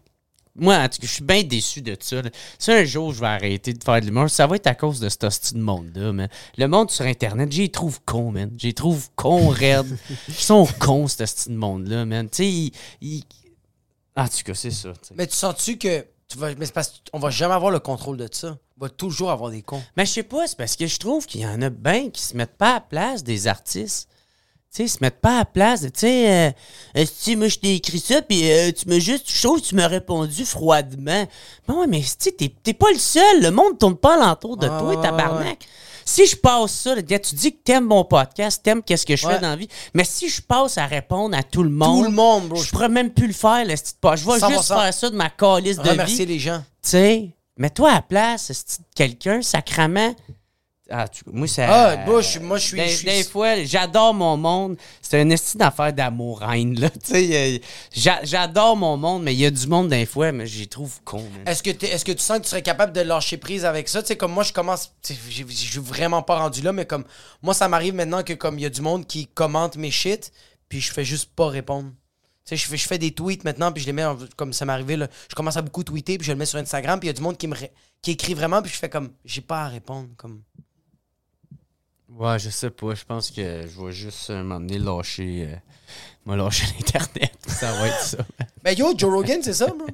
Moi, 0.54 0.76
en 0.76 0.88
tout 0.88 0.98
cas, 0.98 1.06
je 1.06 1.12
suis 1.12 1.24
bien 1.24 1.42
déçu 1.42 1.80
de 1.80 1.96
ça. 1.98 2.20
Si 2.58 2.70
un 2.70 2.84
jour 2.84 3.12
je 3.12 3.20
vais 3.20 3.26
arrêter 3.26 3.72
de 3.72 3.82
faire 3.82 4.00
de 4.00 4.06
l'humour, 4.06 4.28
ça 4.28 4.46
va 4.46 4.56
être 4.56 4.66
à 4.66 4.74
cause 4.74 5.00
de 5.00 5.08
ce 5.08 5.16
hostie 5.24 5.54
de 5.54 5.60
monde-là, 5.60 6.12
man. 6.12 6.28
Le 6.58 6.66
monde 6.66 6.90
sur 6.90 7.04
Internet, 7.06 7.50
j'y 7.50 7.70
trouve 7.70 8.00
con, 8.04 8.30
man. 8.30 8.50
J'y 8.58 8.74
trouve 8.74 9.08
con, 9.16 9.48
raide. 9.48 9.98
Ils 10.28 10.34
sont 10.34 10.66
cons, 10.78 11.08
ce 11.08 11.22
hostie 11.22 11.50
de 11.50 11.56
monde-là, 11.56 12.04
man. 12.04 12.28
Tu 12.28 12.36
sais, 12.36 12.72
ils, 13.00 13.24
En 14.16 14.26
tout 14.28 14.42
cas, 14.44 14.54
c'est 14.54 14.70
ça. 14.70 14.92
Mais 15.14 15.26
tu 15.26 15.34
sens-tu 15.34 15.78
que. 15.78 16.06
Tu 16.28 16.38
vas, 16.38 16.54
mais 16.54 16.66
c'est 16.66 16.74
parce 16.74 17.02
qu'on 17.10 17.18
va 17.18 17.30
jamais 17.30 17.54
avoir 17.54 17.70
le 17.70 17.78
contrôle 17.78 18.16
de 18.16 18.28
ça? 18.30 18.58
Va 18.78 18.88
toujours 18.90 19.30
avoir 19.30 19.50
des 19.50 19.62
cons. 19.62 19.82
Mais 19.96 20.04
je 20.04 20.12
sais 20.12 20.22
pas, 20.22 20.46
c'est 20.46 20.56
parce 20.56 20.76
que 20.76 20.86
je 20.86 20.98
trouve 20.98 21.24
qu'il 21.26 21.40
y 21.40 21.46
en 21.46 21.62
a 21.62 21.70
bien 21.70 22.10
qui 22.10 22.20
se 22.22 22.36
mettent 22.36 22.56
pas 22.58 22.70
à 22.70 22.74
la 22.74 22.80
place 22.80 23.24
des 23.24 23.46
artistes. 23.46 24.08
Tu 24.70 24.76
sais, 24.78 24.84
ils 24.84 24.88
se 24.90 24.98
mettent 25.00 25.20
pas 25.22 25.36
à 25.36 25.38
la 25.38 25.44
place. 25.46 25.80
Tu 25.80 25.88
sais, 25.94 26.52
euh, 26.96 27.04
si 27.10 27.36
moi 27.36 27.48
je 27.48 27.56
t'ai 27.58 27.76
écrit 27.76 28.00
ça, 28.00 28.20
puis 28.20 28.50
euh, 28.52 28.70
tu 28.72 28.86
m'as 28.88 28.98
juste, 28.98 29.30
je 29.32 29.42
trouve 29.42 29.62
que 29.62 29.66
tu 29.66 29.74
m'as 29.76 29.86
répondu 29.88 30.44
froidement. 30.44 31.26
Mais 31.68 31.74
ouais, 31.74 31.86
mais 31.86 32.00
tu 32.00 32.06
sais, 32.18 32.32
t'es 32.32 32.52
t'es 32.62 32.74
pas 32.74 32.90
le 32.92 32.98
seul. 32.98 33.40
Le 33.42 33.50
monde 33.50 33.78
tourne 33.78 33.96
pas 33.96 34.22
alentour 34.22 34.58
de 34.58 34.68
Ouais, 34.68 34.78
toi, 34.78 34.88
ouais, 34.90 34.96
ouais, 34.96 35.02
tabarnak. 35.02 35.66
Si 36.04 36.26
je 36.26 36.36
passe 36.36 36.72
ça, 36.72 36.94
tu 37.02 37.34
dis 37.34 37.52
que 37.52 37.62
t'aimes 37.64 37.86
mon 37.86 38.04
podcast, 38.04 38.62
t'aimes 38.62 38.82
qu'est-ce 38.82 39.06
que 39.06 39.16
je 39.16 39.26
Ouais. 39.26 39.34
fais 39.34 39.40
dans 39.40 39.48
la 39.48 39.56
vie, 39.56 39.68
mais 39.94 40.04
si 40.04 40.28
je 40.28 40.40
passe 40.42 40.76
à 40.78 40.86
répondre 40.86 41.34
à 41.36 41.42
tout 41.42 41.62
le 41.64 41.70
monde, 41.70 42.04
Tout 42.04 42.10
le 42.10 42.14
monde, 42.14 42.48
bro. 42.48 42.62
je 42.62 42.70
pourrais 42.70 42.88
même 42.90 43.10
plus 43.10 43.26
le 43.26 43.32
faire, 43.32 43.64
le 43.64 43.74
petit 43.74 43.94
pas. 44.00 44.14
Je 44.14 44.24
vais 44.26 44.38
100%. 44.38 44.48
juste 44.50 44.68
faire 44.68 44.94
ça 44.94 45.10
de 45.10 45.16
ma 45.16 45.30
calice 45.30 45.78
de 45.78 45.88
Remercier 45.88 46.26
vie. 46.26 46.34
les 46.34 46.38
gens. 46.38 46.58
Tu 46.82 46.90
sais, 46.90 47.30
mets-toi 47.56 47.90
à 47.90 47.94
la 47.94 48.02
place, 48.02 48.52
quelqu'un, 48.94 49.42
sacrament. 49.42 50.14
Ah, 50.88 51.08
tu- 51.08 51.24
moi, 51.32 51.48
ça. 51.48 51.66
Ah, 51.68 51.96
moi, 52.06 52.20
je 52.22 52.38
moi, 52.38 52.58
je 52.58 52.66
suis- 52.68 52.76
Des, 52.76 52.88
je 52.88 52.96
suis- 52.98 53.06
des 53.06 53.24
fois, 53.24 53.64
j'adore 53.64 54.14
mon 54.14 54.36
monde. 54.36 54.76
C'est 55.02 55.20
un 55.20 55.28
esti 55.30 55.58
d'affaire 55.58 55.92
d'amour-reine, 55.92 56.78
là. 56.78 56.90
Tu 57.04 57.10
sais, 57.10 57.56
euh, 57.56 57.58
j'a- 57.92 58.20
j'adore 58.22 58.76
mon 58.76 58.96
monde, 58.96 59.24
mais 59.24 59.34
il 59.34 59.40
y 59.40 59.46
a 59.46 59.50
du 59.50 59.66
monde 59.66 59.88
des 59.88 60.06
fois, 60.06 60.30
mais 60.30 60.46
j'y 60.46 60.68
trouve 60.68 61.00
con. 61.04 61.24
Est-ce 61.44 61.64
que, 61.64 61.70
t'es- 61.70 61.88
est-ce 61.88 62.04
que 62.04 62.12
tu 62.12 62.20
sens 62.20 62.38
que 62.38 62.44
tu 62.44 62.50
serais 62.50 62.62
capable 62.62 62.92
de 62.92 63.00
lâcher 63.00 63.36
prise 63.36 63.64
avec 63.64 63.88
ça? 63.88 64.00
Tu 64.00 64.06
sais, 64.08 64.16
comme 64.16 64.30
moi, 64.32 64.44
je 64.44 64.52
commence. 64.52 64.92
Je 65.28 65.44
suis 65.48 65.80
vraiment 65.80 66.22
pas 66.22 66.38
rendu 66.38 66.62
là, 66.62 66.72
mais 66.72 66.86
comme 66.86 67.04
moi, 67.42 67.52
ça 67.52 67.66
m'arrive 67.66 67.94
maintenant 67.94 68.22
que 68.22 68.34
comme 68.34 68.56
il 68.56 68.62
y 68.62 68.66
a 68.66 68.70
du 68.70 68.80
monde 68.80 69.08
qui 69.08 69.26
commente 69.26 69.74
mes 69.76 69.90
shit, 69.90 70.30
puis 70.68 70.80
je 70.80 70.92
fais 70.92 71.04
juste 71.04 71.30
pas 71.34 71.48
répondre. 71.48 71.90
Sais, 72.46 72.56
je 72.56 72.66
fais, 72.66 72.76
je 72.76 72.86
fais 72.86 72.96
des 72.98 73.10
tweets 73.12 73.44
maintenant, 73.44 73.72
puis 73.72 73.82
je 73.82 73.86
les 73.86 73.92
mets 73.92 74.04
en- 74.04 74.16
comme 74.36 74.52
ça 74.52 74.64
m'est 74.64 74.72
arrivé. 74.72 74.96
Là, 74.96 75.08
je 75.28 75.34
commence 75.34 75.56
à 75.56 75.62
beaucoup 75.62 75.82
tweeter, 75.84 76.16
puis 76.16 76.26
je 76.26 76.32
le 76.32 76.38
mets 76.38 76.46
sur 76.46 76.58
Instagram, 76.58 76.98
puis 77.00 77.08
il 77.08 77.10
y 77.10 77.14
a 77.14 77.14
du 77.14 77.20
monde 77.22 77.36
qui 77.36 77.48
me 77.48 77.56
qui 78.02 78.12
écrit 78.12 78.34
vraiment, 78.34 78.62
puis 78.62 78.70
je 78.72 78.76
fais 78.78 78.88
comme 78.88 79.10
j'ai 79.24 79.40
pas 79.40 79.64
à 79.64 79.68
répondre. 79.68 80.08
Comme 80.16 80.42
Ouais, 82.08 82.38
je 82.38 82.48
sais 82.50 82.70
pas. 82.70 82.94
Je 82.94 83.04
pense 83.04 83.30
que 83.30 83.66
je 83.66 83.84
vais 83.84 83.92
juste 83.92 84.30
euh, 84.30 84.42
m'emmener 84.42 84.78
lâcher. 84.78 85.48
euh, 86.26 86.36
lâché 86.36 86.64
l'Internet. 86.78 87.32
Ça 87.46 87.72
va 87.72 87.88
être 87.88 88.00
ça. 88.00 88.18
ben 88.62 88.76
yo, 88.78 88.94
Joe 88.96 89.12
Rogan, 89.12 89.40
c'est 89.42 89.52
ça, 89.54 89.66
bro. 89.66 89.86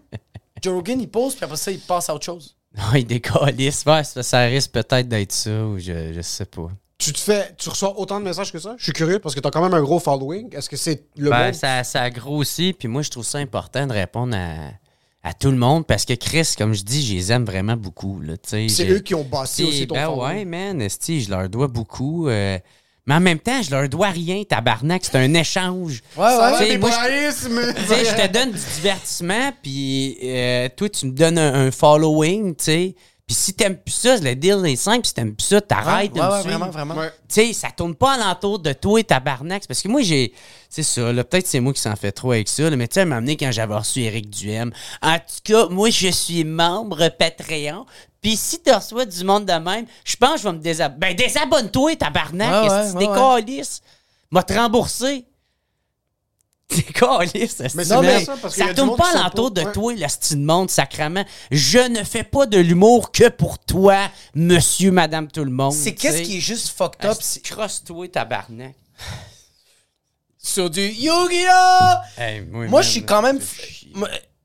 Joe 0.62 0.74
Rogan, 0.74 1.00
il 1.00 1.08
pose, 1.08 1.34
puis 1.34 1.44
après 1.44 1.56
ça, 1.56 1.70
il 1.72 1.80
passe 1.80 2.08
à 2.10 2.14
autre 2.14 2.24
chose. 2.26 2.54
Non, 2.76 2.94
il 2.94 3.06
décalisse. 3.06 3.84
Ouais, 3.86 4.04
ça, 4.04 4.22
ça 4.22 4.40
risque 4.42 4.70
peut-être 4.72 5.08
d'être 5.08 5.32
ça, 5.32 5.64
ou 5.66 5.78
je, 5.78 6.12
je 6.12 6.20
sais 6.20 6.44
pas. 6.44 6.70
Tu 7.02 7.12
te 7.12 7.18
fais, 7.18 7.54
tu 7.58 7.68
reçois 7.68 7.98
autant 7.98 8.20
de 8.20 8.24
messages 8.24 8.52
que 8.52 8.58
ça? 8.58 8.74
Je 8.78 8.84
suis 8.84 8.92
curieux 8.92 9.18
parce 9.18 9.34
que 9.34 9.40
t'as 9.40 9.50
quand 9.50 9.62
même 9.62 9.74
un 9.74 9.82
gros 9.82 9.98
following. 9.98 10.54
Est-ce 10.54 10.68
que 10.68 10.76
c'est 10.76 11.02
le 11.16 11.30
Ben, 11.30 11.46
monde? 11.46 11.54
ça, 11.54 11.82
ça 11.84 12.08
grossit, 12.10 12.76
puis 12.78 12.86
moi, 12.88 13.02
je 13.02 13.10
trouve 13.10 13.24
ça 13.24 13.38
important 13.38 13.86
de 13.86 13.92
répondre 13.92 14.36
à, 14.36 15.28
à 15.28 15.34
tout 15.34 15.50
le 15.50 15.56
monde 15.56 15.86
parce 15.86 16.04
que 16.04 16.12
Chris, 16.14 16.54
comme 16.56 16.74
je 16.74 16.82
dis, 16.82 17.04
je 17.04 17.14
les 17.14 17.32
aime 17.32 17.44
vraiment 17.44 17.76
beaucoup. 17.76 18.20
tu. 18.48 18.68
C'est 18.68 18.88
eux 18.88 19.00
qui 19.00 19.14
ont 19.14 19.24
bâti 19.24 19.64
aussi 19.64 19.86
ton 19.86 19.94
ben 19.96 20.06
following. 20.06 20.36
ouais, 20.36 20.44
man, 20.44 20.80
esti, 20.82 21.22
je 21.22 21.30
leur 21.30 21.48
dois 21.48 21.66
beaucoup. 21.68 22.28
euh, 22.28 22.58
mais 23.04 23.14
en 23.14 23.20
même 23.20 23.40
temps, 23.40 23.60
je 23.62 23.70
leur 23.72 23.88
dois 23.88 24.10
rien, 24.10 24.44
tabarnak. 24.44 25.04
C'est 25.04 25.16
un 25.16 25.34
échange. 25.34 26.02
Ouais, 26.16 26.22
ouais, 26.24 26.52
Tu 26.66 26.72
mais 26.72 26.78
moi, 26.78 26.90
je- 26.90 27.30
tu 27.32 28.06
je 28.06 28.14
te 28.22 28.32
donne 28.32 28.52
du 28.52 28.60
divertissement, 28.76 29.50
puis 29.60 30.18
euh, 30.22 30.68
toi, 30.76 30.88
tu 30.88 31.06
me 31.06 31.10
donnes 31.12 31.38
un, 31.38 31.66
un 31.66 31.70
following, 31.72 32.54
tu 32.54 32.64
sais. 32.64 32.94
Puis 33.32 33.40
si 33.40 33.54
t'aimes 33.54 33.78
plus 33.78 33.92
ça, 33.94 34.18
le 34.18 34.34
deal 34.34 34.60
est 34.66 34.76
simple. 34.76 35.06
Si 35.06 35.14
t'aimes 35.14 35.34
plus 35.34 35.46
ça, 35.46 35.60
t'arrêtes 35.62 36.12
Ouais, 36.12 36.20
de 36.20 36.22
me 36.22 36.30
ouais, 36.30 36.40
suivre. 36.42 36.58
vraiment, 36.58 36.70
vraiment. 36.70 36.94
Ouais. 36.96 37.08
Tu 37.28 37.34
sais, 37.46 37.52
ça 37.54 37.70
tourne 37.70 37.94
pas 37.94 38.12
alentour 38.12 38.58
de 38.58 38.74
toi 38.74 39.00
et 39.00 39.04
tabarnak. 39.04 39.62
C'est 39.62 39.68
Parce 39.68 39.80
que 39.80 39.88
moi, 39.88 40.02
j'ai. 40.02 40.34
C'est 40.68 40.82
ça, 40.82 41.10
là. 41.14 41.24
Peut-être 41.24 41.46
c'est 41.46 41.60
moi 41.60 41.72
qui 41.72 41.80
s'en 41.80 41.96
fait 41.96 42.12
trop 42.12 42.32
avec 42.32 42.46
ça. 42.48 42.68
là, 42.68 42.76
mais 42.76 42.88
tu 42.88 42.94
sais, 42.94 43.00
un 43.00 43.04
moment 43.06 43.22
donné, 43.22 43.38
quand 43.38 43.50
j'avais 43.50 43.74
reçu 43.74 44.00
Eric 44.02 44.28
Duhem. 44.28 44.70
En 45.00 45.16
tout 45.16 45.40
cas, 45.44 45.66
moi, 45.70 45.88
je 45.88 46.08
suis 46.08 46.44
membre 46.44 47.08
Patreon. 47.08 47.86
Puis 48.20 48.36
si 48.36 48.60
tu 48.62 48.70
reçois 48.70 49.06
du 49.06 49.24
monde 49.24 49.46
de 49.46 49.52
même, 49.54 49.86
je 50.04 50.16
pense 50.16 50.34
que 50.34 50.38
je 50.40 50.48
vais 50.48 50.52
me 50.52 50.58
désabonner. 50.62 50.98
Ben, 51.00 51.16
désabonne-toi, 51.16 51.96
tabarnak. 51.96 52.50
Ouais, 52.50 52.66
Est-ce 52.66 52.92
que 52.92 52.98
ouais, 52.98 53.04
tu 53.06 53.10
ouais, 53.10 53.42
décalisses? 53.42 53.80
M'a 54.30 54.42
te 54.42 54.52
rembourser. 54.52 55.24
Décalisse, 56.76 57.60
est-ce 57.60 57.76
Mais 57.76 57.84
bien 58.00 58.18
mets- 58.18 58.24
ça, 58.24 58.36
parce 58.40 58.54
ça 58.54 58.74
tourne 58.74 58.96
pas 58.96 59.04
pas- 59.04 59.14
de 59.50 59.60
ouais. 59.62 59.72
toi, 59.72 59.92
le 59.94 60.08
style 60.08 60.38
de 60.40 60.44
monde, 60.44 60.70
sacrament. 60.70 61.24
Je 61.50 61.78
ne 61.78 62.02
fais 62.04 62.24
pas 62.24 62.46
de 62.46 62.58
l'humour 62.58 63.12
que 63.12 63.28
pour 63.28 63.58
toi, 63.58 63.98
monsieur, 64.34 64.90
madame, 64.90 65.28
tout 65.28 65.44
le 65.44 65.50
monde. 65.50 65.72
C'est 65.72 65.94
qu'est-ce 65.94 66.22
qui 66.22 66.38
est 66.38 66.40
juste 66.40 66.68
fucked 66.76 67.04
up? 67.04 67.18
Crosse-toi, 67.44 68.08
tabarnak. 68.08 68.74
Sur 70.38 70.70
du 70.70 70.80
Yu-Gi-Oh! 70.82 72.20
Hey, 72.20 72.40
Moi, 72.42 72.82
je 72.82 72.88
suis 72.90 73.04
quand 73.04 73.22
même. 73.22 73.38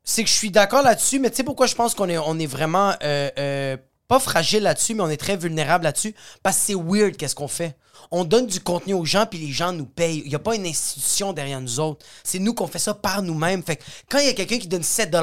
C'est 0.03 0.23
que 0.23 0.30
je 0.30 0.36
suis 0.36 0.51
d'accord 0.51 0.84
là-dessus, 0.84 1.19
mais 1.19 1.30
tu 1.30 1.38
sais 1.38 1.43
pourquoi 1.43 1.65
je 1.67 1.75
pense 1.75 1.93
qu'on 1.93 2.07
est, 2.07 2.17
on 2.17 2.38
est 2.39 2.45
vraiment. 2.45 2.93
euh, 3.03 3.30
euh, 3.38 3.78
pas 4.08 4.20
fragile 4.20 4.64
là-dessus, 4.64 4.93
mais 4.93 5.03
on 5.03 5.10
est 5.10 5.18
très 5.18 5.38
vulnérable 5.38 5.84
là-dessus. 5.84 6.16
Parce 6.43 6.58
que 6.58 6.64
c'est 6.68 6.76
weird 6.76 7.18
qu'est-ce 7.18 7.36
qu'on 7.36 7.47
fait. 7.47 7.78
On 8.12 8.24
donne 8.24 8.47
du 8.47 8.60
contenu 8.60 8.93
aux 8.93 9.05
gens, 9.05 9.26
puis 9.26 9.39
les 9.39 9.51
gens 9.51 9.74
nous 9.74 9.86
payent. 9.86 10.22
Il 10.24 10.30
n'y 10.30 10.36
a 10.36 10.39
pas 10.39 10.55
une 10.55 10.66
institution 10.66 11.34
derrière 11.34 11.60
nous 11.60 11.80
autres. 11.80 12.05
C'est 12.24 12.39
nous 12.39 12.53
qu'on 12.53 12.68
fait 12.68 12.80
ça 12.80 12.93
par 12.93 13.22
nous-mêmes. 13.22 13.64
Fait 13.64 13.76
que 13.76 13.84
quand 14.10 14.20
il 14.20 14.28
y 14.28 14.30
a 14.30 14.34
quelqu'un 14.34 14.60
qui 14.60 14.68
donne 14.68 14.84
7 14.84 15.16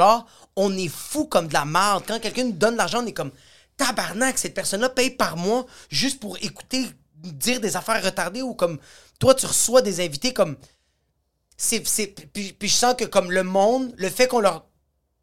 on 0.57 0.77
est 0.77 0.89
fou 0.89 1.25
comme 1.25 1.49
de 1.49 1.55
la 1.55 1.65
merde. 1.65 2.05
Quand 2.07 2.21
quelqu'un 2.21 2.45
nous 2.45 2.53
donne 2.53 2.75
de 2.75 2.79
l'argent, 2.79 3.03
on 3.03 3.07
est 3.07 3.13
comme 3.13 3.33
tabarnak, 3.77 4.39
cette 4.39 4.55
personne-là 4.55 4.89
paye 4.89 5.11
par 5.11 5.37
mois 5.37 5.67
juste 5.89 6.21
pour 6.21 6.37
écouter, 6.43 6.87
dire 7.17 7.61
des 7.61 7.77
affaires 7.77 8.03
retardées 8.03 8.43
ou 8.43 8.55
comme 8.55 8.79
toi, 9.19 9.35
tu 9.35 9.47
reçois 9.47 9.83
des 9.83 10.05
invités 10.05 10.33
comme 10.33 10.57
c'est, 11.57 11.81
puis 11.81 12.57
je 12.61 12.69
sens 12.69 12.95
que 12.95 13.05
comme 13.05 13.31
le 13.31 13.43
monde, 13.43 13.95
le 13.97 14.11
fait 14.11 14.27
qu'on 14.27 14.41
leur... 14.41 14.67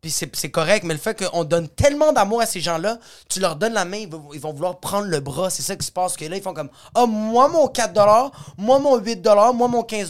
Puis 0.01 0.09
c'est, 0.09 0.49
correct, 0.49 0.83
mais 0.83 0.95
le 0.95 0.99
fait 0.99 1.23
qu'on 1.29 1.43
donne 1.43 1.69
tellement 1.69 2.11
d'amour 2.11 2.41
à 2.41 2.47
ces 2.47 2.59
gens-là, 2.59 2.97
tu 3.29 3.39
leur 3.39 3.55
donnes 3.55 3.73
la 3.73 3.85
main, 3.85 3.97
ils 3.97 4.09
vont, 4.09 4.33
ils 4.33 4.39
vont 4.39 4.51
vouloir 4.51 4.79
prendre 4.79 5.05
le 5.05 5.19
bras. 5.19 5.51
C'est 5.51 5.61
ça 5.61 5.75
qui 5.75 5.85
se 5.85 5.91
passe. 5.91 6.17
Que 6.17 6.25
là, 6.25 6.37
ils 6.37 6.41
font 6.41 6.55
comme, 6.55 6.71
ah, 6.95 7.05
moi, 7.05 7.47
mon 7.49 7.67
4 7.67 7.93
moi, 8.57 8.79
mon 8.79 8.97
8 8.97 9.23
moi, 9.53 9.67
mon 9.67 9.83
15 9.83 10.09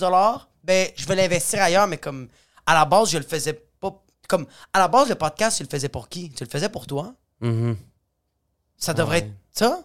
ben, 0.64 0.88
je 0.96 1.06
vais 1.06 1.16
l'investir 1.16 1.62
ailleurs, 1.62 1.88
mais 1.88 1.98
comme, 1.98 2.30
à 2.66 2.74
la 2.74 2.86
base, 2.86 3.10
je 3.10 3.18
le 3.18 3.24
faisais 3.26 3.54
pas... 3.82 4.02
Comme, 4.30 4.46
à 4.72 4.80
la 4.80 4.88
base, 4.88 5.10
le 5.10 5.16
podcast, 5.16 5.58
tu 5.58 5.64
le 5.64 5.70
faisais 5.70 5.90
pour 5.90 6.08
qui? 6.08 6.30
Tu 6.30 6.44
le 6.46 6.50
faisais 6.50 6.70
pour 6.70 6.88
toi? 6.88 7.14
Mhm. 7.42 7.76
Ça 8.78 8.94
devrait 8.94 9.22
Ouais. 9.22 9.28
être 9.28 9.34
ça? 9.52 9.84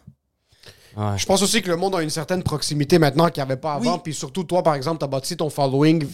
Ouais. 0.96 1.18
Je 1.18 1.26
pense 1.26 1.42
aussi 1.42 1.60
que 1.60 1.68
le 1.68 1.76
monde 1.76 1.94
a 1.94 2.02
une 2.02 2.10
certaine 2.10 2.42
proximité 2.42 2.98
maintenant 2.98 3.28
qu'il 3.28 3.42
n'y 3.42 3.50
avait 3.50 3.60
pas 3.60 3.74
avant. 3.74 3.94
Oui. 3.94 4.00
Puis 4.02 4.14
surtout, 4.14 4.44
toi, 4.44 4.62
par 4.62 4.74
exemple, 4.74 4.98
tu 4.98 5.04
as 5.04 5.08
bâti 5.08 5.36
ton 5.36 5.50
following 5.50 6.06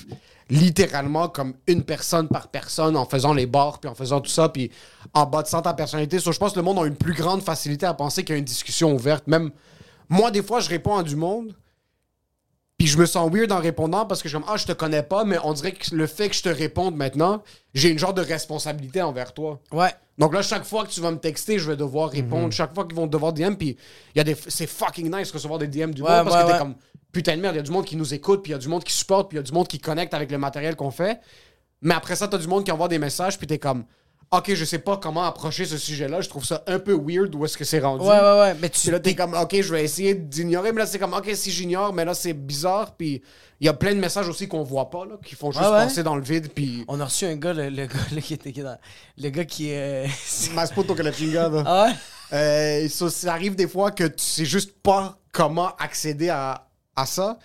littéralement 0.51 1.29
comme 1.29 1.55
une 1.67 1.85
personne 1.85 2.29
par 2.29 2.49
personne 2.49 2.97
en 2.97 3.07
faisant 3.07 3.33
les 3.33 3.47
bars, 3.47 3.79
puis 3.79 3.89
en 3.89 3.95
faisant 3.95 4.21
tout 4.21 4.31
ça, 4.31 4.49
puis 4.49 4.71
en 5.15 5.25
bâtissant 5.25 5.63
ta 5.63 5.73
personnalité. 5.73 6.19
So, 6.19 6.33
je 6.33 6.39
pense 6.39 6.53
que 6.53 6.59
le 6.59 6.65
monde 6.65 6.79
a 6.81 6.87
une 6.87 6.97
plus 6.97 7.15
grande 7.15 7.43
facilité 7.43 7.87
à 7.87 7.95
penser 7.95 8.25
qu'il 8.25 8.35
y 8.35 8.37
a 8.37 8.39
une 8.39 8.45
discussion 8.45 8.93
ouverte. 8.93 9.27
Même 9.29 9.51
moi, 10.09 10.31
des 10.31 10.43
fois, 10.43 10.61
je 10.61 10.69
réponds 10.69 10.97
à 10.97 11.03
du 11.03 11.17
monde, 11.17 11.55
puis 12.77 12.87
je 12.89 12.99
me 12.99 13.07
sens 13.07 13.31
weird 13.33 13.53
en 13.53 13.61
répondant 13.61 14.05
parce 14.05 14.21
que 14.21 14.29
je 14.29 14.37
suis 14.37 14.43
comme, 14.43 14.53
ah, 14.53 14.57
je 14.57 14.67
te 14.67 14.73
connais 14.73 15.05
pas, 15.05 15.25
mais 15.25 15.39
on 15.45 15.53
dirait 15.53 15.73
que 15.73 15.95
le 15.95 16.07
fait 16.09 16.29
que 16.29 16.35
je 16.35 16.43
te 16.43 16.49
réponde 16.49 16.97
maintenant, 16.97 17.43
j'ai 17.73 17.91
une 17.91 17.99
genre 17.99 18.13
de 18.13 18.23
responsabilité 18.23 19.01
envers 19.01 19.33
toi. 19.33 19.61
Ouais. 19.71 19.95
Donc 20.19 20.35
là, 20.35 20.43
chaque 20.43 20.65
fois 20.65 20.85
que 20.85 20.91
tu 20.91 21.01
vas 21.01 21.11
me 21.11 21.19
texter, 21.19 21.59
je 21.59 21.71
vais 21.71 21.77
devoir 21.77 22.11
répondre. 22.11 22.47
Mhm. 22.47 22.53
Chaque 22.53 22.75
fois 22.75 22.85
qu'ils 22.85 22.95
vont 22.97 23.07
devoir 23.07 23.33
DM, 23.33 23.55
puis 23.55 23.77
il 24.15 24.19
y 24.19 24.21
a 24.21 24.25
des, 24.25 24.37
c'est 24.49 24.67
fucking 24.67 25.07
nice 25.15 25.29
de 25.29 25.33
recevoir 25.33 25.59
des 25.59 25.69
DM 25.69 25.91
du 25.93 26.03
Ouais, 26.03 26.11
monde 26.11 26.25
parce 26.29 26.37
ouais, 26.37 26.43
que 26.43 26.47
t'es 26.49 26.53
ouais. 26.53 26.59
comme 26.59 26.75
putain 27.13 27.37
de 27.37 27.43
merde. 27.43 27.55
Il 27.55 27.59
y 27.59 27.61
a 27.61 27.65
du 27.65 27.71
monde 27.71 27.85
qui 27.85 27.97
nous 27.97 28.13
écoute, 28.15 28.43
puis 28.43 28.51
il 28.51 28.55
y 28.55 28.57
a 28.57 28.59
du 28.59 28.69
monde 28.69 28.85
qui 28.85 28.93
supporte, 28.93 29.29
puis 29.31 29.37
il 29.37 29.41
y 29.41 29.41
a 29.41 29.43
du 29.43 29.53
monde 29.53 29.69
qui 29.69 29.79
connecte 29.79 30.15
avec 30.15 30.31
le 30.31 30.39
matériel 30.39 30.77
qu'on 30.77 30.91
fait. 30.91 31.21
Mais 31.81 31.95
après 31.95 32.15
ça, 32.17 32.29
t'as 32.29 32.39
du 32.39 32.47
monde 32.47 32.65
qui 32.65 32.71
envoie 32.71 32.89
des 32.89 32.99
messages, 32.99 33.39
puis 33.39 33.47
t'es 33.47 33.59
comme 33.59 33.85
ok, 34.33 34.55
je 34.55 34.65
sais 34.65 34.79
pas 34.79 34.97
comment 34.97 35.23
approcher 35.25 35.65
ce 35.67 35.77
sujet-là. 35.79 36.21
Je 36.23 36.29
trouve 36.29 36.45
ça 36.45 36.65
un 36.67 36.79
peu 36.79 36.93
weird 36.95 37.35
où 37.35 37.45
est-ce 37.45 37.57
que 37.57 37.65
c'est 37.65 37.79
rendu. 37.81 38.05
Ouais, 38.05 38.19
ouais, 38.19 38.39
ouais. 38.41 38.55
Mais 38.61 38.69
Puis 38.69 38.81
tu. 38.83 38.91
là, 38.91 38.99
t'es 38.99 39.15
comme, 39.15 39.35
ok, 39.35 39.61
je 39.61 39.73
vais 39.73 39.85
essayer 39.85 40.15
d'ignorer, 40.15 40.73
mais 40.73 40.81
là, 40.81 40.87
c'est 40.87 40.99
comme, 40.99 41.13
ok, 41.15 41.31
si 41.35 41.51
j'ignore, 41.51 41.93
mais 41.93 42.05
là, 42.05 42.15
c'est 42.15 42.33
bizarre. 42.33 42.95
Puis 42.97 43.23
il 43.61 43.67
y 43.67 43.69
a 43.69 43.75
plein 43.75 43.95
de 43.95 44.01
messages 44.01 44.29
aussi 44.29 44.49
qu'on 44.49 44.63
voit 44.65 44.91
pas, 44.91 45.05
là, 45.05 45.17
qui 45.25 45.35
font 45.37 45.53
juste 45.53 45.63
Ouais, 45.65 45.71
ouais. 45.71 45.85
passer 45.85 46.03
dans 46.03 46.17
le 46.17 46.23
vide. 46.23 46.49
Puis. 46.55 46.85
On 46.89 46.99
a 47.01 47.05
reçu 47.05 47.27
un 47.27 47.37
gars, 47.37 47.53
le, 47.53 47.69
le 47.69 47.87
gars 47.87 47.95
là, 48.15 48.21
qui 48.21 48.35
était 48.35 48.53
Le 49.19 49.29
gars 49.29 49.45
qui 49.45 49.71
est. 49.71 50.07
Maspoto 50.55 50.95
que 50.95 51.03
la 51.03 51.13
chingada. 51.13 51.63
ah 51.67 51.85
ouais? 51.87 51.93
Euh, 52.33 52.89
ça, 52.89 53.11
ça 53.11 53.33
arrive 53.35 53.55
des 53.55 53.69
fois 53.69 53.91
que 53.91 54.05
tu 54.05 54.25
sais 54.25 54.45
juste 54.47 54.73
pas 54.83 55.19
comment 55.33 55.77
accéder 55.77 56.31
à, 56.31 56.67
à 56.97 57.05
ça. 57.05 57.39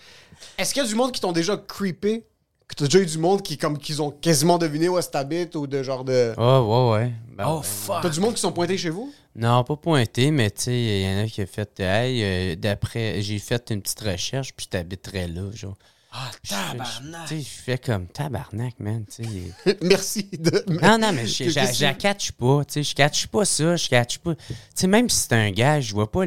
Est-ce 0.56 0.72
qu'il 0.72 0.82
y 0.82 0.86
a 0.86 0.88
du 0.88 0.94
monde 0.94 1.12
qui 1.12 1.20
t'ont 1.20 1.32
déjà 1.32 1.56
creepé? 1.58 2.24
Que 2.68 2.74
t'as 2.74 2.84
déjà 2.84 3.00
eu 3.00 3.06
du 3.06 3.18
monde 3.18 3.42
qui 3.42 3.56
comme 3.56 3.78
qu'ils 3.78 4.02
ont 4.02 4.10
quasiment 4.10 4.58
deviné 4.58 4.88
où 4.88 4.98
est-ce 4.98 5.08
que 5.08 5.12
t'habites 5.12 5.56
ou 5.56 5.66
de 5.66 5.82
genre 5.82 6.04
de. 6.04 6.34
Oh, 6.36 6.90
ouais, 6.92 6.98
ouais. 7.00 7.12
Ben, 7.34 7.46
Oh 7.48 7.62
fuck. 7.62 8.02
T'as 8.02 8.10
du 8.10 8.20
monde 8.20 8.34
qui 8.34 8.40
sont 8.40 8.52
pointés 8.52 8.76
chez 8.76 8.90
vous? 8.90 9.12
Non, 9.34 9.64
pas 9.64 9.76
pointé, 9.76 10.30
mais 10.30 10.50
tu 10.50 10.64
sais, 10.64 10.78
il 10.78 11.02
y 11.02 11.14
en 11.14 11.24
a 11.24 11.26
qui 11.28 11.40
a 11.40 11.46
fait. 11.46 11.80
Hey, 11.80 12.22
euh, 12.22 12.56
d'après, 12.56 13.22
j'ai 13.22 13.38
fait 13.38 13.70
une 13.70 13.80
petite 13.80 14.00
recherche, 14.00 14.52
puis 14.54 14.66
t'habiterais 14.66 15.28
là, 15.28 15.50
genre. 15.54 15.76
Ah, 16.10 16.30
tabarnak. 16.46 17.28
Tu 17.28 17.36
sais, 17.36 17.40
je 17.42 17.62
fais 17.62 17.78
comme 17.78 18.06
tabarnak, 18.08 18.80
man. 18.80 19.04
Merci 19.82 20.28
de. 20.32 20.64
Non, 20.82 20.98
non, 20.98 21.12
mais 21.12 21.26
je 21.26 21.92
catch 21.98 22.32
pas. 22.32 22.64
Tu 22.64 22.72
sais, 22.72 22.82
je 22.82 22.94
catch 22.94 23.26
pas 23.28 23.44
ça. 23.44 23.76
Je 23.76 23.88
catch 23.88 24.18
pas. 24.18 24.34
Tu 24.34 24.54
sais, 24.74 24.86
même 24.86 25.08
si 25.08 25.18
c'est 25.18 25.34
un 25.34 25.50
gars, 25.50 25.80
je 25.80 25.92
vois 25.92 26.10
pas 26.10 26.24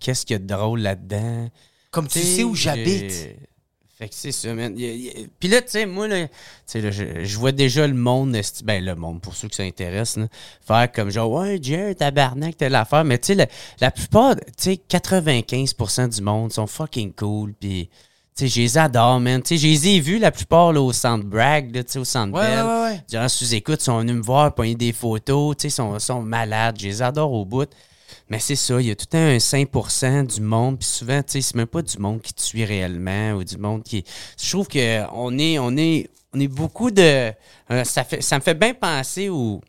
qu'est-ce 0.00 0.24
qu'il 0.24 0.34
y 0.34 0.36
a 0.36 0.38
de 0.38 0.46
drôle 0.46 0.80
là-dedans. 0.80 1.50
Comme 1.90 2.06
tu 2.08 2.20
Tu 2.20 2.26
sais 2.26 2.44
où 2.44 2.54
j'habite. 2.54 3.36
Fait 3.98 4.10
que 4.10 4.14
c'est 4.14 4.32
ça, 4.32 4.52
man. 4.52 4.74
Puis 4.74 5.48
là, 5.48 5.62
tu 5.62 5.70
sais, 5.70 5.86
moi, 5.86 6.06
là, 6.06 6.28
tu 6.28 6.34
sais, 6.66 6.82
là, 6.82 6.90
je, 6.90 7.38
vois 7.38 7.52
déjà 7.52 7.86
le 7.86 7.94
monde, 7.94 8.36
ben 8.64 8.84
le 8.84 8.94
monde, 8.94 9.22
pour 9.22 9.34
ceux 9.34 9.48
qui 9.48 9.56
s'intéressent, 9.56 10.26
faire 10.60 10.92
comme 10.92 11.08
genre, 11.08 11.30
ouais, 11.30 11.58
Jerry, 11.62 11.96
tabarnak, 11.96 12.58
telle 12.58 12.74
affaire. 12.74 13.04
Mais 13.04 13.18
tu 13.18 13.28
sais, 13.28 13.34
la, 13.34 13.46
la 13.80 13.90
plupart, 13.90 14.36
tu 14.36 14.74
sais, 14.74 14.80
95% 14.86 16.14
du 16.14 16.20
monde 16.20 16.52
sont 16.52 16.66
fucking 16.66 17.14
cool. 17.14 17.54
Puis, 17.58 17.88
tu 18.36 18.46
sais, 18.46 18.48
je 18.48 18.60
les 18.60 18.76
adore, 18.76 19.18
man. 19.18 19.40
Tu 19.40 19.56
sais, 19.56 19.56
je 19.56 19.66
les 19.66 19.88
ai 19.96 20.00
vus 20.00 20.18
la 20.18 20.30
plupart 20.30 20.74
là, 20.74 20.82
au 20.82 20.92
centre 20.92 21.24
Bragg, 21.24 21.74
là, 21.74 21.82
tu 21.82 21.92
sais, 21.92 21.98
au 21.98 22.04
centre 22.04 22.34
Ouais, 22.34 22.46
Bell. 22.46 22.66
ouais, 22.66 22.80
ouais. 22.82 23.02
Durant 23.08 23.30
sous-écoute, 23.30 23.80
ils 23.80 23.84
sont 23.84 24.00
venus 24.00 24.16
me 24.16 24.22
voir, 24.22 24.54
pogner 24.54 24.74
des 24.74 24.92
photos, 24.92 25.56
tu 25.56 25.62
sais, 25.62 25.68
ils 25.68 25.70
sont, 25.70 25.98
sont 26.00 26.20
malades. 26.20 26.76
Je 26.78 26.86
les 26.86 27.00
adore 27.00 27.32
au 27.32 27.46
bout. 27.46 27.70
Mais 28.28 28.38
c'est 28.38 28.56
ça, 28.56 28.80
il 28.80 28.88
y 28.88 28.90
a 28.90 28.96
tout 28.96 29.06
un 29.16 29.36
5% 29.36 30.34
du 30.34 30.40
monde, 30.40 30.78
puis 30.78 30.88
souvent, 30.88 31.22
tu 31.22 31.32
sais, 31.32 31.40
c'est 31.40 31.54
même 31.54 31.66
pas 31.66 31.82
du 31.82 31.98
monde 31.98 32.20
qui 32.20 32.32
suit 32.36 32.64
réellement 32.64 33.32
ou 33.32 33.44
du 33.44 33.58
monde 33.58 33.82
qui. 33.82 34.04
Je 34.40 34.50
trouve 34.50 34.68
que 34.68 35.04
on 35.12 35.38
est, 35.38 35.58
on 35.58 35.76
est, 35.76 36.08
on 36.36 36.40
est 36.40 36.48
beaucoup 36.48 36.90
de. 36.90 37.32
euh, 37.70 37.84
ça, 37.84 38.04
fait, 38.04 38.20
ça 38.22 38.36
me 38.36 38.42
fait 38.42 38.54
bien 38.54 38.74
penser 38.74 39.28
au, 39.30 39.60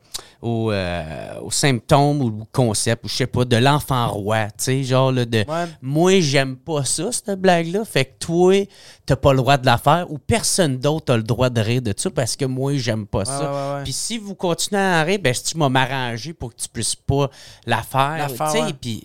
au, 0.42 0.72
euh, 0.72 1.40
aux 1.42 1.52
symptômes 1.52 2.22
ou 2.22 2.42
au 2.42 2.48
concept, 2.52 3.06
ou 3.06 3.08
je 3.08 3.16
sais 3.16 3.28
pas, 3.28 3.46
de 3.46 3.56
l'enfant 3.56 4.08
roi, 4.10 4.48
tu 4.48 4.66
sais, 4.66 4.84
genre 4.84 5.12
là, 5.12 5.26
de. 5.26 5.40
Ouais. 5.40 5.66
Moi, 5.82 6.20
j'aime 6.20 6.58
pas 6.58 6.84
ça, 6.84 7.12
cette 7.12 7.40
blague-là. 7.40 7.86
Fait 7.86 8.06
que 8.06 8.14
toi, 8.20 8.68
t'as 9.06 9.16
pas 9.16 9.32
le 9.32 9.38
droit 9.38 9.58
de 9.58 9.66
la 9.66 9.78
faire, 9.78 10.12
ou 10.12 10.18
personne 10.18 10.78
d'autre 10.78 11.14
a 11.14 11.18
le 11.18 11.24
droit 11.24 11.50
de 11.50 11.62
rire 11.62 11.82
de 11.82 11.94
ça 11.96 12.10
parce 12.10 12.36
que 12.36 12.46
moi, 12.46 12.76
j'aime 12.76 13.08
pas 13.08 13.24
ça. 13.26 13.78
ouais. 13.78 13.84
Puis 13.84 13.94
si 13.94 14.18
vous 14.18 14.36
continuez 14.36 14.82
à 14.82 15.02
en 15.02 15.06
rire, 15.06 15.20
ben, 15.22 15.34
si 15.34 15.44
tu 15.44 15.58
m'as 15.58 15.70
m'arranger 15.70 16.34
pour 16.34 16.54
que 16.54 16.62
tu 16.62 16.68
puisses 16.70 16.96
pas 16.96 17.30
la 17.66 17.82
faire. 17.82 18.18
La 18.18 18.30
faire, 18.30 18.74
puis. 18.80 19.04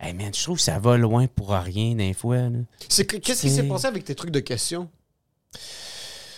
Hey 0.00 0.12
man, 0.12 0.34
je 0.34 0.42
trouve 0.42 0.56
que 0.56 0.62
ça 0.62 0.78
va 0.78 0.98
loin 0.98 1.26
pour 1.28 1.50
rien 1.52 1.94
des 1.94 2.12
fois. 2.12 2.36
Qu'est-ce 2.90 3.40
qui 3.40 3.50
s'est 3.50 3.62
passé 3.62 3.86
avec 3.86 4.04
tes 4.04 4.14
trucs 4.14 4.32
de 4.32 4.40
questions? 4.40 4.90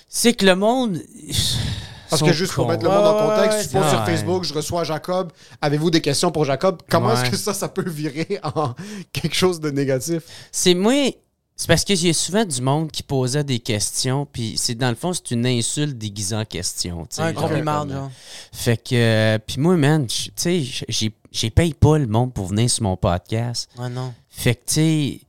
C'est 0.09 0.35
que 0.35 0.47
le 0.47 0.57
monde. 0.57 1.01
Parce 2.09 2.23
que 2.23 2.33
juste 2.33 2.53
pour 2.53 2.69
mettre 2.69 2.85
le 2.85 2.89
Ouais, 2.89 2.95
monde 2.97 3.07
en 3.07 3.29
ouais, 3.29 3.35
contexte, 3.37 3.59
ouais, 3.59 3.65
tu 3.67 3.77
poses 3.77 3.91
sur 3.91 3.99
ouais. 4.01 4.07
Facebook, 4.07 4.45
je 4.45 4.55
reçois 4.55 4.85
Jacob. 4.85 5.33
Avez-vous 5.61 5.91
des 5.91 6.01
questions 6.01 6.31
pour 6.31 6.45
Jacob? 6.45 6.81
Comment 6.89 7.13
est-ce 7.13 7.23
Ouais. 7.23 7.31
que 7.31 7.37
ça, 7.37 7.53
ça 7.53 7.69
peut 7.69 7.89
virer 7.89 8.39
en 8.55 8.75
quelque 9.13 9.35
chose 9.35 9.59
de 9.61 9.71
négatif? 9.71 10.23
C'est 10.53 10.75
moi. 10.75 10.93
C'est 11.59 11.69
parce 11.69 11.85
y 11.89 12.11
a 12.11 12.13
souvent 12.13 12.45
du 12.45 12.61
monde 12.61 12.91
qui 12.93 13.03
posait 13.03 13.43
des 13.43 13.59
questions, 13.61 14.27
puis 14.31 14.57
c'est 14.59 14.75
dans 14.75 14.91
le 14.91 14.95
fond, 14.95 15.15
c'est 15.15 15.31
une 15.31 15.47
insulte 15.47 15.97
déguisée 15.97 16.37
en 16.37 16.45
question. 16.45 17.09
Un 17.17 17.33
compliment, 17.33 17.89
genre. 17.89 18.11
Fait 18.53 18.77
que, 18.77 18.95
euh, 18.95 19.39
puis 19.45 19.59
moi, 19.59 19.75
man, 19.77 20.07
tu 20.07 20.31
sais, 20.37 20.63
j'ai- 20.89 21.13
j'ai 21.33 21.51
paye 21.51 21.73
pas 21.73 21.97
le 21.97 22.07
monde 22.09 22.35
pour 22.35 22.47
venir 22.49 22.69
sur 22.71 22.83
mon 22.83 22.97
podcast. 22.99 23.71
Ouais, 23.79 23.89
non. 23.89 24.13
Fait 24.29 24.55
que, 24.55 24.61
tu 24.67 24.75
sais. 24.75 25.21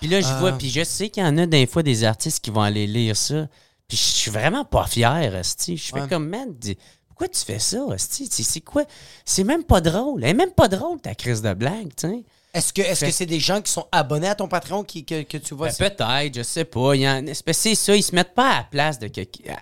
Puis 0.00 0.08
là, 0.08 0.20
je 0.20 0.26
Ah. 0.28 0.38
vois, 0.38 0.52
puis 0.52 0.70
je 0.70 0.84
sais 0.84 1.08
qu'il 1.08 1.22
y 1.24 1.26
en 1.26 1.36
a 1.36 1.46
des 1.46 1.66
fois 1.66 1.82
des 1.82 2.04
artistes 2.04 2.38
qui 2.44 2.50
vont 2.50 2.62
aller 2.62 2.86
lire 2.86 3.16
ça. 3.16 3.48
Puis 3.88 3.96
je 3.96 4.02
suis 4.02 4.30
vraiment 4.30 4.64
pas 4.64 4.86
fier, 4.86 5.34
esti. 5.34 5.76
Je 5.76 5.92
fais 5.92 6.00
Ouais. 6.02 6.08
comme, 6.08 6.28
man, 6.28 6.54
dis- 6.54 6.78
pourquoi 7.08 7.28
tu 7.28 7.40
fais 7.44 7.58
ça, 7.58 7.84
esti? 7.94 8.26
C'est 8.30 8.42
c'est 8.42 8.60
quoi? 8.62 8.84
C'est 9.24 9.44
même 9.44 9.64
pas 9.64 9.80
drôle. 9.80 10.24
Elle 10.24 10.30
est 10.30 10.34
même 10.34 10.52
pas 10.52 10.68
drôle, 10.68 11.00
ta 11.00 11.14
crise 11.14 11.42
de 11.42 11.52
blague, 11.52 11.94
tu 11.94 12.08
sais. 12.08 12.24
Est-ce 12.54 12.70
que 12.74 12.82
que 12.82 13.10
c'est 13.10 13.24
des 13.24 13.40
gens 13.40 13.62
qui 13.62 13.72
sont 13.72 13.86
abonnés 13.90 14.28
à 14.28 14.34
ton 14.34 14.46
Patreon 14.46 14.84
qui, 14.84 15.06
que, 15.06 15.22
que 15.22 15.38
tu 15.38 15.54
vois? 15.54 15.68
Ben, 15.68 15.74
peut-être, 15.90 16.36
je 16.36 16.42
sais 16.42 16.66
pas. 16.66 16.92
C'est 17.32 17.70
que 17.72 17.74
ça, 17.74 17.96
ils 17.96 18.02
se 18.02 18.14
mettent 18.14 18.34
pas 18.34 18.50
à 18.50 18.56
la 18.58 18.64
place 18.70 18.98
de 18.98 19.10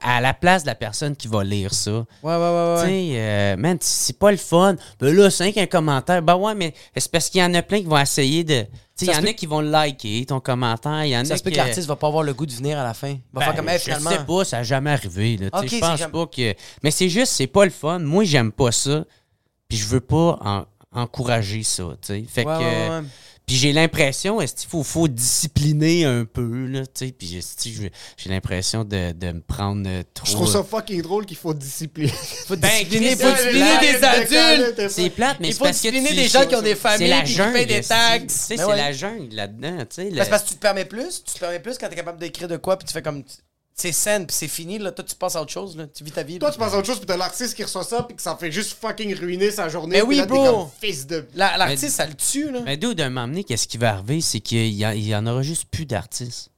à 0.03 0.21
la 0.21 0.35
place 0.35 0.63
de 0.63 0.67
la 0.67 0.75
personne 0.75 1.15
qui 1.15 1.29
va 1.29 1.45
lire 1.45 1.73
ça. 1.73 1.93
Ouais, 1.93 2.05
ouais, 2.25 2.35
ouais, 2.37 2.75
Tu 2.79 2.83
ouais. 2.83 2.87
sais, 2.89 3.11
euh, 3.15 3.57
man, 3.57 3.79
c'est 3.81 4.19
pas 4.19 4.33
le 4.33 4.37
fun. 4.39 4.75
Ben 4.99 5.15
là, 5.15 5.31
c'est 5.31 5.57
un 5.57 5.67
commentaire. 5.67 6.21
Ben 6.21 6.35
ouais, 6.35 6.55
mais 6.57 6.75
c'est 6.97 7.13
parce 7.13 7.31
qu'il 7.31 7.41
y 7.41 7.45
en 7.45 7.55
a 7.55 7.63
plein 7.63 7.79
qui 7.79 7.87
vont 7.87 7.97
essayer 7.99 8.43
de. 8.43 8.67
Il 9.03 9.07
y 9.09 9.15
en 9.15 9.25
a 9.25 9.33
qui 9.35 9.47
vont 9.47 9.61
liker 9.61 10.27
ton 10.27 10.41
commentaire. 10.41 11.05
Y 11.05 11.17
en 11.17 11.25
Ça 11.25 11.35
a 11.35 11.37
se 11.37 11.43
peut 11.45 11.51
qui- 11.51 11.57
que 11.57 11.63
l'artiste 11.63 11.87
va 11.87 11.95
pas 11.97 12.09
avoir 12.09 12.25
le 12.25 12.35
goût 12.35 12.45
de 12.45 12.53
venir 12.53 12.77
à 12.79 12.83
la 12.83 12.93
fin. 12.93 13.13
Va 13.33 13.39
Ben, 13.41 13.47
faire 13.47 13.55
comme, 13.55 13.69
hey, 13.69 13.79
je 13.79 13.85
finalement. 13.85 14.11
sais 14.11 14.25
pas, 14.27 14.45
ça 14.45 14.57
n'a 14.59 14.63
jamais 14.65 14.91
arrivé. 14.91 15.37
Là, 15.37 15.49
Tu 15.63 15.69
sais, 15.69 15.77
Ok, 15.77 15.81
je 15.97 16.01
pense 16.03 16.11
pas 16.11 16.27
que. 16.27 16.55
Mais 16.83 16.91
c'est 16.91 17.09
juste, 17.09 17.33
c'est 17.33 17.47
pas 17.47 17.65
le 17.65 17.71
fun. 17.71 18.01
Moi, 18.01 18.25
j'aime 18.25 18.51
pas 18.51 18.73
ça. 18.73 19.05
Puis 19.69 19.79
je 19.79 19.87
veux 19.87 20.01
pas 20.01 20.39
en- 20.45 20.65
encourager 20.93 21.63
ça. 21.63 21.85
tu 22.03 22.07
sais. 22.09 22.25
Fait 22.29 22.45
Ouais, 22.45 22.55
que. 22.59 22.61
ouais, 22.61 22.89
ouais. 23.01 23.07
Puis 23.47 23.57
j'ai 23.59 23.73
l'impression, 23.73 24.41
est-ce 24.41 24.55
qu'il 24.55 24.69
faut, 24.71 24.85
faut 24.85 25.09
discipliner 25.09 26.05
un 26.05 26.25
peu, 26.25 26.67
là, 26.67 26.87
tu 26.87 27.07
sais? 27.07 27.13
Puis 27.13 27.41
j'ai 28.17 28.31
l'impression 28.31 28.85
de, 28.85 29.11
de 29.11 29.33
me 29.33 29.41
prendre 29.41 29.89
euh, 29.89 30.05
trop. 30.15 30.25
Je 30.27 30.33
trouve 30.35 30.49
ça 30.53 30.63
fucking 30.63 31.03
drôle 31.03 31.27
qu'il 31.27 31.37
faut 31.37 31.53
discipliner. 31.53 32.13
Faut 32.47 32.55
Ben, 32.57 32.69
discipliner, 32.69 33.17
faut 33.17 33.29
discipliner 33.33 33.79
des 33.81 34.05
adultes. 34.05 34.89
C'est 34.91 35.11
plate, 35.11 35.39
mais 35.41 35.49
Il 35.49 35.53
c'est 35.53 35.59
faut 35.59 35.65
parce 35.65 35.79
que 35.79 35.89
discipliner 35.89 36.11
tu- 36.11 36.15
des 36.15 36.29
gens 36.29 36.47
qui 36.47 36.55
ont 36.55 36.63
des 36.63 36.77
familles 36.77 37.09
la 37.09 37.23
qui 37.23 37.33
jungle, 37.33 37.53
payent 37.55 37.67
des 37.67 37.81
taxes. 37.81 38.23
Tu 38.27 38.29
sais, 38.41 38.57
Ben 38.57 38.63
c'est 38.65 38.71
ouais. 38.71 38.77
la 38.77 38.93
jungle 38.93 39.35
là-dedans, 39.35 39.79
tu 39.81 39.87
sais. 39.91 40.05
Ben, 40.11 40.15
le- 40.17 40.23
c'est 40.25 40.31
parce 40.31 40.43
que 40.45 40.49
tu 40.51 40.55
te 40.55 40.61
permets 40.61 40.85
plus. 40.85 41.25
Tu 41.25 41.35
te 41.35 41.39
permets 41.41 41.59
plus 41.61 41.77
quand 41.77 41.89
t'es 41.89 41.97
capable 41.97 42.19
d'écrire 42.21 42.47
de 42.47 42.57
quoi, 42.57 42.79
puis 42.79 42.87
tu 42.87 42.93
fais 42.93 43.03
comme. 43.03 43.25
C'est 43.81 43.93
scène, 43.93 44.27
puis 44.27 44.37
c'est 44.37 44.47
fini. 44.49 44.79
Là, 44.79 44.93
toi, 44.93 45.03
tu 45.03 45.15
passes 45.15 45.37
à 45.37 45.41
autre 45.41 45.53
chose. 45.53 45.75
Là. 45.75 45.87
Tu 45.87 46.05
vis 46.05 46.13
ta 46.13 46.23
vie. 46.23 46.39
Toi, 46.39 46.49
là. 46.49 46.53
tu 46.53 46.59
penses 46.59 46.75
à 46.75 46.79
autre 46.79 46.87
chose, 46.87 46.99
puis 46.99 47.07
t'as 47.07 47.17
l'artiste 47.17 47.55
qui 47.55 47.63
reçoit 47.63 47.83
ça, 47.83 48.03
puis 48.03 48.15
que 48.15 48.21
ça 48.21 48.37
fait 48.37 48.53
juste 48.53 48.77
fucking 48.79 49.15
ruiner 49.15 49.51
sa 49.51 49.71
journée. 49.71 49.97
Mais 49.97 50.01
puis 50.01 50.09
oui, 50.09 50.17
là, 50.17 50.27
bro. 50.27 50.45
comme 50.45 50.71
fils 50.81 51.07
de. 51.07 51.27
La- 51.35 51.57
L'artiste, 51.57 51.97
ça 51.97 52.07
le 52.07 52.13
tue. 52.13 52.51
Là. 52.51 52.61
Mais 52.63 52.77
d'où 52.77 52.93
d'un 52.93 53.09
moment 53.09 53.27
donné, 53.27 53.43
qu'est-ce 53.43 53.67
qui 53.67 53.79
va 53.79 53.95
arriver, 53.95 54.21
c'est 54.21 54.41
qu'il 54.41 54.67
y, 54.67 54.83
il 54.83 55.07
y 55.09 55.17
en 55.17 55.27
aura 55.27 55.43
juste 55.43 55.65
plus 55.71 55.87
d'artistes. 55.87 56.51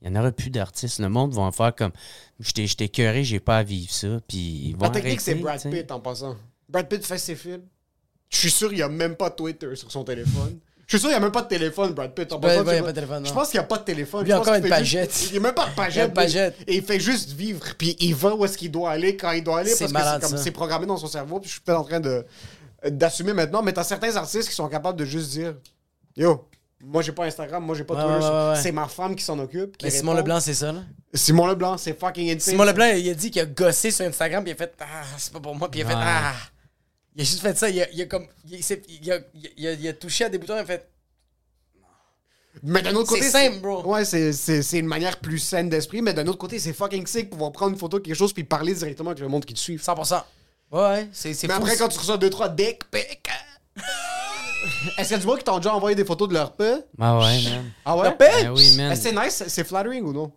Il 0.00 0.08
y 0.08 0.10
en 0.16 0.20
aura 0.20 0.30
plus 0.30 0.50
d'artistes. 0.50 1.00
Le 1.00 1.08
monde 1.08 1.34
va 1.34 1.42
en 1.42 1.50
faire 1.50 1.74
comme 1.74 1.90
j'étais 2.38 2.68
j'étais 2.68 2.84
écœuré, 2.84 3.24
j'ai 3.24 3.40
pas 3.40 3.58
à 3.58 3.62
vivre 3.64 3.92
ça. 3.92 4.20
Puis 4.28 4.38
ils 4.38 4.76
vont 4.76 4.84
La 4.84 4.90
technique, 4.90 5.20
c'est 5.20 5.34
Brad. 5.34 5.60
Pitt 5.68 5.90
en 5.90 5.98
passant. 5.98 6.36
Brad 6.68 6.88
Pitt 6.88 7.04
fait 7.04 7.18
ses 7.18 7.34
films. 7.34 7.62
Je 8.30 8.36
suis 8.36 8.50
sûr 8.50 8.68
qu'il 8.68 8.76
n'y 8.76 8.82
a 8.82 8.88
même 8.88 9.16
pas 9.16 9.30
Twitter 9.30 9.74
sur 9.74 9.90
son 9.90 10.04
téléphone. 10.04 10.60
Je 10.88 10.96
suis 10.96 11.00
sûr 11.00 11.10
qu'il 11.10 11.18
n'y 11.18 11.22
a 11.22 11.26
même 11.26 11.32
pas 11.32 11.42
de 11.42 11.48
téléphone, 11.48 11.92
Brad 11.92 12.14
Pitt. 12.14 12.32
En 12.32 12.40
y 12.40 12.46
a 12.46 12.62
pas 12.62 12.64
de 12.64 12.92
téléphone, 12.92 13.26
Je 13.26 13.32
pense 13.32 13.50
qu'il 13.50 13.60
n'y 13.60 13.64
a 13.64 13.66
pas 13.68 13.76
de 13.76 13.84
téléphone. 13.84 14.22
Il 14.24 14.30
y 14.30 14.32
a 14.32 14.40
encore 14.40 14.54
une 14.54 14.62
juste- 14.62 14.74
pagette. 14.74 15.22
Il 15.26 15.32
n'y 15.32 15.36
a 15.36 15.40
même 15.42 15.54
pas 15.54 15.66
de 15.68 15.74
pagette. 15.74 16.14
pagette. 16.14 16.56
Et 16.66 16.76
il 16.76 16.82
fait 16.82 16.98
juste 16.98 17.32
vivre. 17.32 17.62
Puis 17.76 17.94
il 18.00 18.14
va 18.14 18.34
où 18.34 18.42
est-ce 18.46 18.56
qu'il 18.56 18.70
doit 18.70 18.90
aller 18.90 19.14
quand 19.14 19.30
il 19.32 19.44
doit 19.44 19.60
aller. 19.60 19.70
C'est 19.70 19.92
Parce 19.92 20.32
que 20.32 20.38
c'est 20.38 20.50
programmé 20.50 20.86
dans 20.86 20.96
son 20.96 21.06
cerveau. 21.06 21.40
Puis 21.40 21.48
je 21.48 21.52
suis 21.54 21.60
peut-être 21.60 21.78
en 21.80 21.84
train 21.84 22.00
de 22.00 22.24
d'assumer 22.90 23.34
maintenant. 23.34 23.62
Mais 23.62 23.72
t'as 23.74 23.84
certains 23.84 24.16
artistes 24.16 24.48
qui 24.48 24.54
sont 24.54 24.68
capables 24.68 24.98
de 24.98 25.04
juste 25.04 25.28
dire 25.30 25.56
Yo, 26.16 26.48
moi 26.80 27.02
j'ai 27.02 27.12
pas 27.12 27.24
Instagram, 27.26 27.62
moi 27.62 27.74
j'ai 27.76 27.84
pas 27.84 27.94
Ouais, 27.94 28.02
Twitter. 28.04 28.24
ouais, 28.24 28.30
ouais, 28.44 28.48
ouais. 28.52 28.62
C'est 28.62 28.72
ma 28.72 28.88
femme 28.88 29.14
qui 29.14 29.24
s'en 29.24 29.38
occupe. 29.40 29.76
qui 29.76 29.84
Mais 29.84 29.90
Simon. 29.90 30.14
Leblanc, 30.14 30.40
c'est 30.40 30.54
ça. 30.54 30.72
Là? 30.72 30.80
Simon 31.12 31.46
Leblanc, 31.48 31.76
c'est 31.76 31.98
fucking 31.98 32.30
insane. 32.30 32.52
Simon 32.52 32.64
Leblanc, 32.64 32.86
il 32.96 33.10
a 33.10 33.14
dit 33.14 33.30
qu'il 33.30 33.42
a 33.42 33.46
gossé 33.46 33.90
sur 33.90 34.06
Instagram, 34.06 34.42
puis 34.42 34.52
il 34.52 34.54
a 34.54 34.56
fait 34.56 34.72
Ah, 34.80 35.04
c'est 35.18 35.32
pas 35.34 35.40
pour 35.40 35.54
moi, 35.54 35.70
puis 35.70 35.80
il 35.80 35.84
a 35.84 35.88
fait. 35.88 35.94
Ah. 35.96 36.32
Il 37.18 37.22
a 37.22 37.24
juste 37.24 37.40
fait 37.42 37.58
ça. 37.58 37.68
Il 37.68 37.82
a, 37.82 37.90
il 37.90 38.00
a 38.00 38.06
comme. 38.06 38.26
Il, 38.48 38.60
il 39.02 39.12
a, 39.12 39.18
il 39.56 39.66
a- 39.66 39.72
il 39.72 39.88
a 39.88 39.92
touché 39.92 40.24
à 40.24 40.28
des 40.30 40.38
boutons, 40.38 40.54
il 40.54 40.60
a 40.60 40.64
fait 40.64 40.88
Mais 42.62 42.80
d'un 42.80 42.94
autre 42.94 43.10
C'est 43.12 43.18
côté. 43.18 43.30
simple, 43.30 43.58
bro. 43.58 43.84
Ouais, 43.92 44.04
c'est- 44.04 44.32
c'est 44.32 44.62
c'est 44.62 44.78
une 44.78 44.86
manière 44.86 45.18
plus 45.18 45.38
saine 45.38 45.68
d'esprit, 45.68 46.00
mais 46.00 46.14
d'un 46.14 46.26
autre 46.28 46.38
côté, 46.38 46.58
c'est 46.58 46.72
fucking 46.72 47.06
sick 47.06 47.28
pouvoir 47.30 47.52
prendre 47.52 47.72
une 47.72 47.78
photo 47.78 47.98
de 47.98 48.04
quelque 48.04 48.14
chose 48.16 48.32
puis 48.32 48.44
parler 48.44 48.72
directement 48.74 49.10
avec 49.10 49.20
le 49.20 49.28
monde 49.28 49.44
qui 49.44 49.52
te 49.54 49.58
suit. 49.58 49.76
100%. 49.78 50.22
Ouais, 50.70 51.08
c'est 51.12 51.34
c'est 51.34 51.48
Mais 51.48 51.54
fou. 51.54 51.60
après, 51.62 51.76
quand 51.76 51.88
tu 51.88 51.98
reçois 51.98 52.16
2-3 52.18 52.54
dick 52.54 52.88
pics. 52.90 53.28
Est-ce 54.98 55.08
qu'il 55.08 55.10
y 55.12 55.14
a 55.14 55.18
du 55.18 55.26
monde 55.26 55.38
qui 55.38 55.44
t'ont 55.44 55.58
déjà 55.58 55.74
envoyé 55.74 55.94
des 55.96 56.04
photos 56.04 56.28
de 56.28 56.34
leur 56.34 56.52
paix? 56.54 56.84
Ah 57.00 57.18
ouais, 57.18 57.42
man. 57.42 57.72
Ah 57.84 57.96
ouais? 57.96 58.02
Leur 58.04 58.16
paix? 58.16 58.42
Ben 58.42 58.50
oui, 58.52 58.76
man. 58.76 58.92
Est-ce 58.92 59.04
que 59.08 59.08
c'est 59.16 59.24
nice? 59.24 59.44
C'est 59.48 59.64
flattering 59.66 60.02
ou 60.04 60.12
non? 60.12 60.32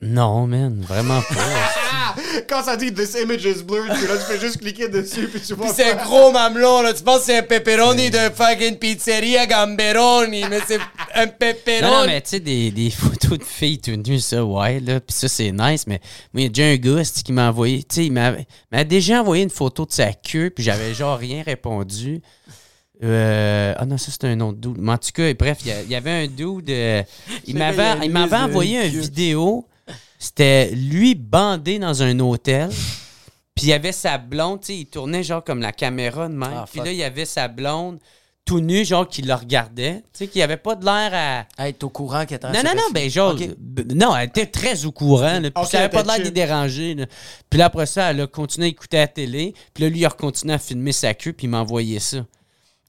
Non, 0.00 0.46
man, 0.46 0.80
vraiment 0.82 1.20
pas. 1.22 1.34
Quand 2.48 2.62
ça 2.62 2.76
dit 2.76 2.92
This 2.92 3.16
image 3.20 3.44
is 3.44 3.62
blurred, 3.62 3.92
puis 3.92 4.06
là, 4.06 4.16
tu 4.16 4.32
fais 4.32 4.40
juste 4.40 4.58
cliquer 4.58 4.88
dessus, 4.88 5.28
puis 5.28 5.40
tu 5.40 5.54
vois. 5.54 5.72
C'est 5.72 5.92
un 5.92 6.04
gros 6.04 6.30
mamelon, 6.30 6.82
là. 6.82 6.92
Tu 6.92 7.02
penses 7.02 7.20
que 7.20 7.24
c'est 7.26 7.38
un 7.38 7.42
pepperoni 7.42 8.10
de 8.10 8.18
fucking 8.34 8.76
pizzeria 8.76 9.46
Gamberoni, 9.46 10.44
mais 10.48 10.60
c'est 10.66 10.80
un 11.14 11.26
pepperoni. 11.26 11.82
Non, 11.82 12.00
non, 12.00 12.06
mais 12.06 12.20
tu 12.20 12.30
sais, 12.30 12.40
des, 12.40 12.70
des 12.70 12.90
photos 12.90 13.38
de 13.38 13.44
filles 13.44 13.78
tout 13.78 13.96
nues, 13.96 14.20
ça, 14.20 14.44
ouais, 14.44 14.80
là. 14.80 15.00
Puis 15.00 15.16
ça, 15.16 15.28
c'est 15.28 15.52
nice. 15.52 15.86
Mais 15.86 16.00
moi, 16.32 16.40
il 16.40 16.42
y 16.42 16.46
a 16.46 16.48
déjà 16.48 16.64
un 16.66 16.76
gars 16.76 17.02
qui 17.24 17.32
m'a 17.32 17.48
envoyé. 17.48 17.82
Tu 17.82 17.94
sais, 17.94 18.06
il 18.06 18.12
m'a 18.12 18.32
m'a 18.70 18.84
déjà 18.84 19.20
envoyé 19.20 19.42
une 19.42 19.50
photo 19.50 19.86
de 19.86 19.92
sa 19.92 20.12
queue, 20.12 20.50
puis 20.50 20.64
j'avais 20.64 20.94
genre 20.94 21.18
rien 21.18 21.42
répondu. 21.42 22.20
Euh, 23.02 23.74
ah 23.76 23.84
non, 23.86 23.98
ça, 23.98 24.10
c'était 24.10 24.28
un 24.28 24.40
autre 24.40 24.58
dude. 24.58 24.78
Mais 24.78 24.92
en 24.92 24.98
tout 24.98 25.10
cas, 25.12 25.32
bref, 25.34 25.58
il 25.64 25.90
y, 25.90 25.94
avait 25.94 26.10
un 26.10 26.26
dude. 26.26 26.70
euh, 26.70 27.02
il 27.46 27.56
m'avait 27.56 28.36
envoyé 28.36 28.86
une 28.86 29.00
vidéo. 29.00 29.66
C'était 30.18 30.70
lui 30.70 31.14
bandé 31.14 31.78
dans 31.78 32.02
un 32.02 32.18
hôtel. 32.20 32.70
Puis 33.54 33.66
il 33.66 33.68
y 33.68 33.72
avait 33.72 33.92
sa 33.92 34.18
blonde, 34.18 34.60
tu 34.60 34.66
sais, 34.66 34.76
il 34.78 34.86
tournait 34.86 35.22
genre 35.22 35.44
comme 35.44 35.60
la 35.60 35.72
caméra 35.72 36.28
de 36.28 36.34
même. 36.34 36.50
Ah, 36.54 36.64
puis 36.70 36.80
là, 36.80 36.90
il 36.90 36.98
y 36.98 37.04
avait 37.04 37.24
sa 37.24 37.46
blonde 37.48 37.98
tout 38.44 38.60
nu, 38.60 38.84
genre 38.84 39.08
qui 39.08 39.22
le 39.22 39.32
regardait. 39.32 40.02
Tu 40.12 40.18
sais, 40.18 40.26
qui 40.28 40.42
avait 40.42 40.58
pas 40.58 40.74
de 40.74 40.84
l'air 40.84 41.10
à. 41.14 41.62
Hey, 41.64 41.72
t'es 41.72 41.84
au 41.84 41.88
courant 41.88 42.26
qu'elle 42.26 42.36
était 42.36 42.46
en 42.46 42.52
Non, 42.52 42.62
non, 42.64 42.74
non, 42.74 42.82
ben 42.92 43.08
genre. 43.08 43.34
Non, 43.94 44.14
elle 44.16 44.28
était 44.28 44.46
très 44.46 44.84
au 44.84 44.92
courant. 44.92 45.40
Là, 45.40 45.50
puis 45.50 45.52
Ok, 45.62 45.66
ça 45.70 45.78
avait 45.78 45.88
pas 45.88 46.00
elle 46.00 46.06
l'air 46.06 46.26
de 46.26 46.28
déranger. 46.34 46.94
là. 46.94 47.06
Puis 47.48 47.58
là, 47.58 47.66
après 47.66 47.86
ça, 47.86 48.10
elle 48.10 48.20
a 48.20 48.26
continué 48.26 48.66
à 48.66 48.70
écouter 48.70 48.98
la 48.98 49.08
télé. 49.08 49.54
Puis 49.72 49.84
là, 49.84 49.90
lui, 49.90 50.00
il 50.00 50.06
a 50.06 50.10
continué 50.10 50.52
à 50.54 50.58
filmer 50.58 50.92
sa 50.92 51.14
queue, 51.14 51.32
puis 51.32 51.46
il 51.46 51.50
m'a 51.50 51.60
envoyé 51.60 51.98
ça. 52.00 52.18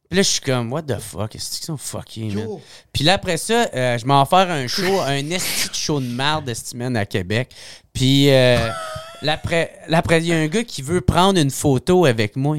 Puis 0.10 0.18
là, 0.18 0.22
je 0.24 0.30
suis 0.30 0.42
comme, 0.42 0.72
what 0.72 0.84
the 0.84 1.00
fuck? 1.00 1.36
Est-ce 1.36 1.58
qu'ils 1.58 1.66
sont 1.66 1.78
fuckés, 1.78 2.30
man? 2.30 2.48
Puis 2.94 3.04
là, 3.04 3.14
après 3.14 3.38
ça, 3.38 3.68
euh, 3.74 3.98
je 3.98 4.06
m'en 4.06 4.24
vais 4.24 4.30
faire 4.30 4.52
un 4.52 4.68
show, 4.68 5.02
un 5.02 5.30
esti 5.32 5.70
de 5.70 5.76
show 5.76 6.00
de 6.00 6.06
marde, 6.06 6.48
esti, 6.48 6.78
man, 6.78 6.96
à 6.96 7.06
Québec. 7.06 7.50
Puis 7.92 8.30
euh, 8.30 8.70
l'après, 9.22 9.80
l'après, 9.88 10.20
il 10.20 10.28
y 10.28 10.34
a 10.34 10.38
un 10.38 10.48
gars 10.48 10.64
qui 10.64 10.82
veut 10.82 11.02
prendre 11.02 11.40
une 11.40 11.50
photo 11.50 12.06
avec 12.06 12.36
moi. 12.36 12.58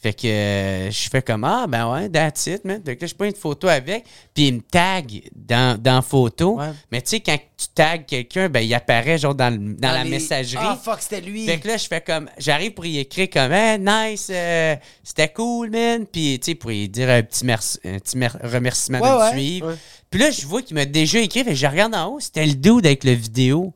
Fait 0.00 0.12
que 0.12 0.28
euh, 0.28 0.90
je 0.92 1.08
fais 1.10 1.22
comme 1.22 1.42
Ah, 1.42 1.66
ben 1.68 1.90
ouais, 1.92 2.08
that's 2.08 2.46
it, 2.46 2.64
man. 2.64 2.80
Fait 2.86 2.94
que 2.94 3.00
là, 3.02 3.06
je 3.08 3.14
prends 3.16 3.24
une 3.26 3.34
photo 3.34 3.66
avec, 3.66 4.04
puis 4.32 4.46
il 4.46 4.54
me 4.54 4.60
tag 4.60 5.28
dans, 5.34 5.76
dans 5.80 6.02
photo. 6.02 6.56
Ouais. 6.56 6.68
Mais 6.92 7.02
tu 7.02 7.08
sais, 7.10 7.20
quand 7.20 7.36
tu 7.56 7.66
tags 7.74 7.98
quelqu'un, 7.98 8.48
ben 8.48 8.60
il 8.60 8.72
apparaît 8.74 9.18
genre 9.18 9.34
dans, 9.34 9.52
dans 9.52 9.90
la 9.90 10.04
les- 10.04 10.10
messagerie. 10.10 10.64
Ah, 10.64 10.78
fuck, 10.80 11.00
c'était 11.00 11.20
lui. 11.20 11.46
Fait 11.46 11.58
que 11.58 11.66
là, 11.66 11.76
je 11.76 11.88
fais 11.88 12.00
comme. 12.00 12.30
J'arrive 12.38 12.74
pour 12.74 12.86
y 12.86 12.98
écrire 12.98 13.28
comme, 13.28 13.50
hey, 13.50 13.76
nice, 13.80 14.28
euh, 14.32 14.76
c'était 15.02 15.32
cool, 15.32 15.70
man. 15.70 16.06
Puis, 16.06 16.38
tu 16.38 16.52
sais, 16.52 16.54
pour 16.54 16.70
y 16.70 16.88
dire 16.88 17.10
un 17.10 17.22
petit, 17.24 17.44
merci, 17.44 17.80
un 17.84 17.98
petit 17.98 18.16
mer- 18.16 18.38
remerciement 18.44 19.00
Ouais, 19.00 19.08
de 19.10 19.14
me 19.14 19.20
ouais, 19.20 19.30
suivre. 19.32 19.76
Puis 20.10 20.20
là, 20.20 20.30
je 20.30 20.46
vois 20.46 20.62
qu'il 20.62 20.74
m'a 20.76 20.84
déjà 20.84 21.18
écrit. 21.18 21.42
Fait 21.42 21.50
que 21.50 21.56
je 21.56 21.66
regarde 21.66 21.96
en 21.96 22.06
haut, 22.12 22.20
c'était 22.20 22.46
le 22.46 22.54
dude 22.54 22.86
avec 22.86 23.02
le 23.02 23.12
vidéo 23.14 23.74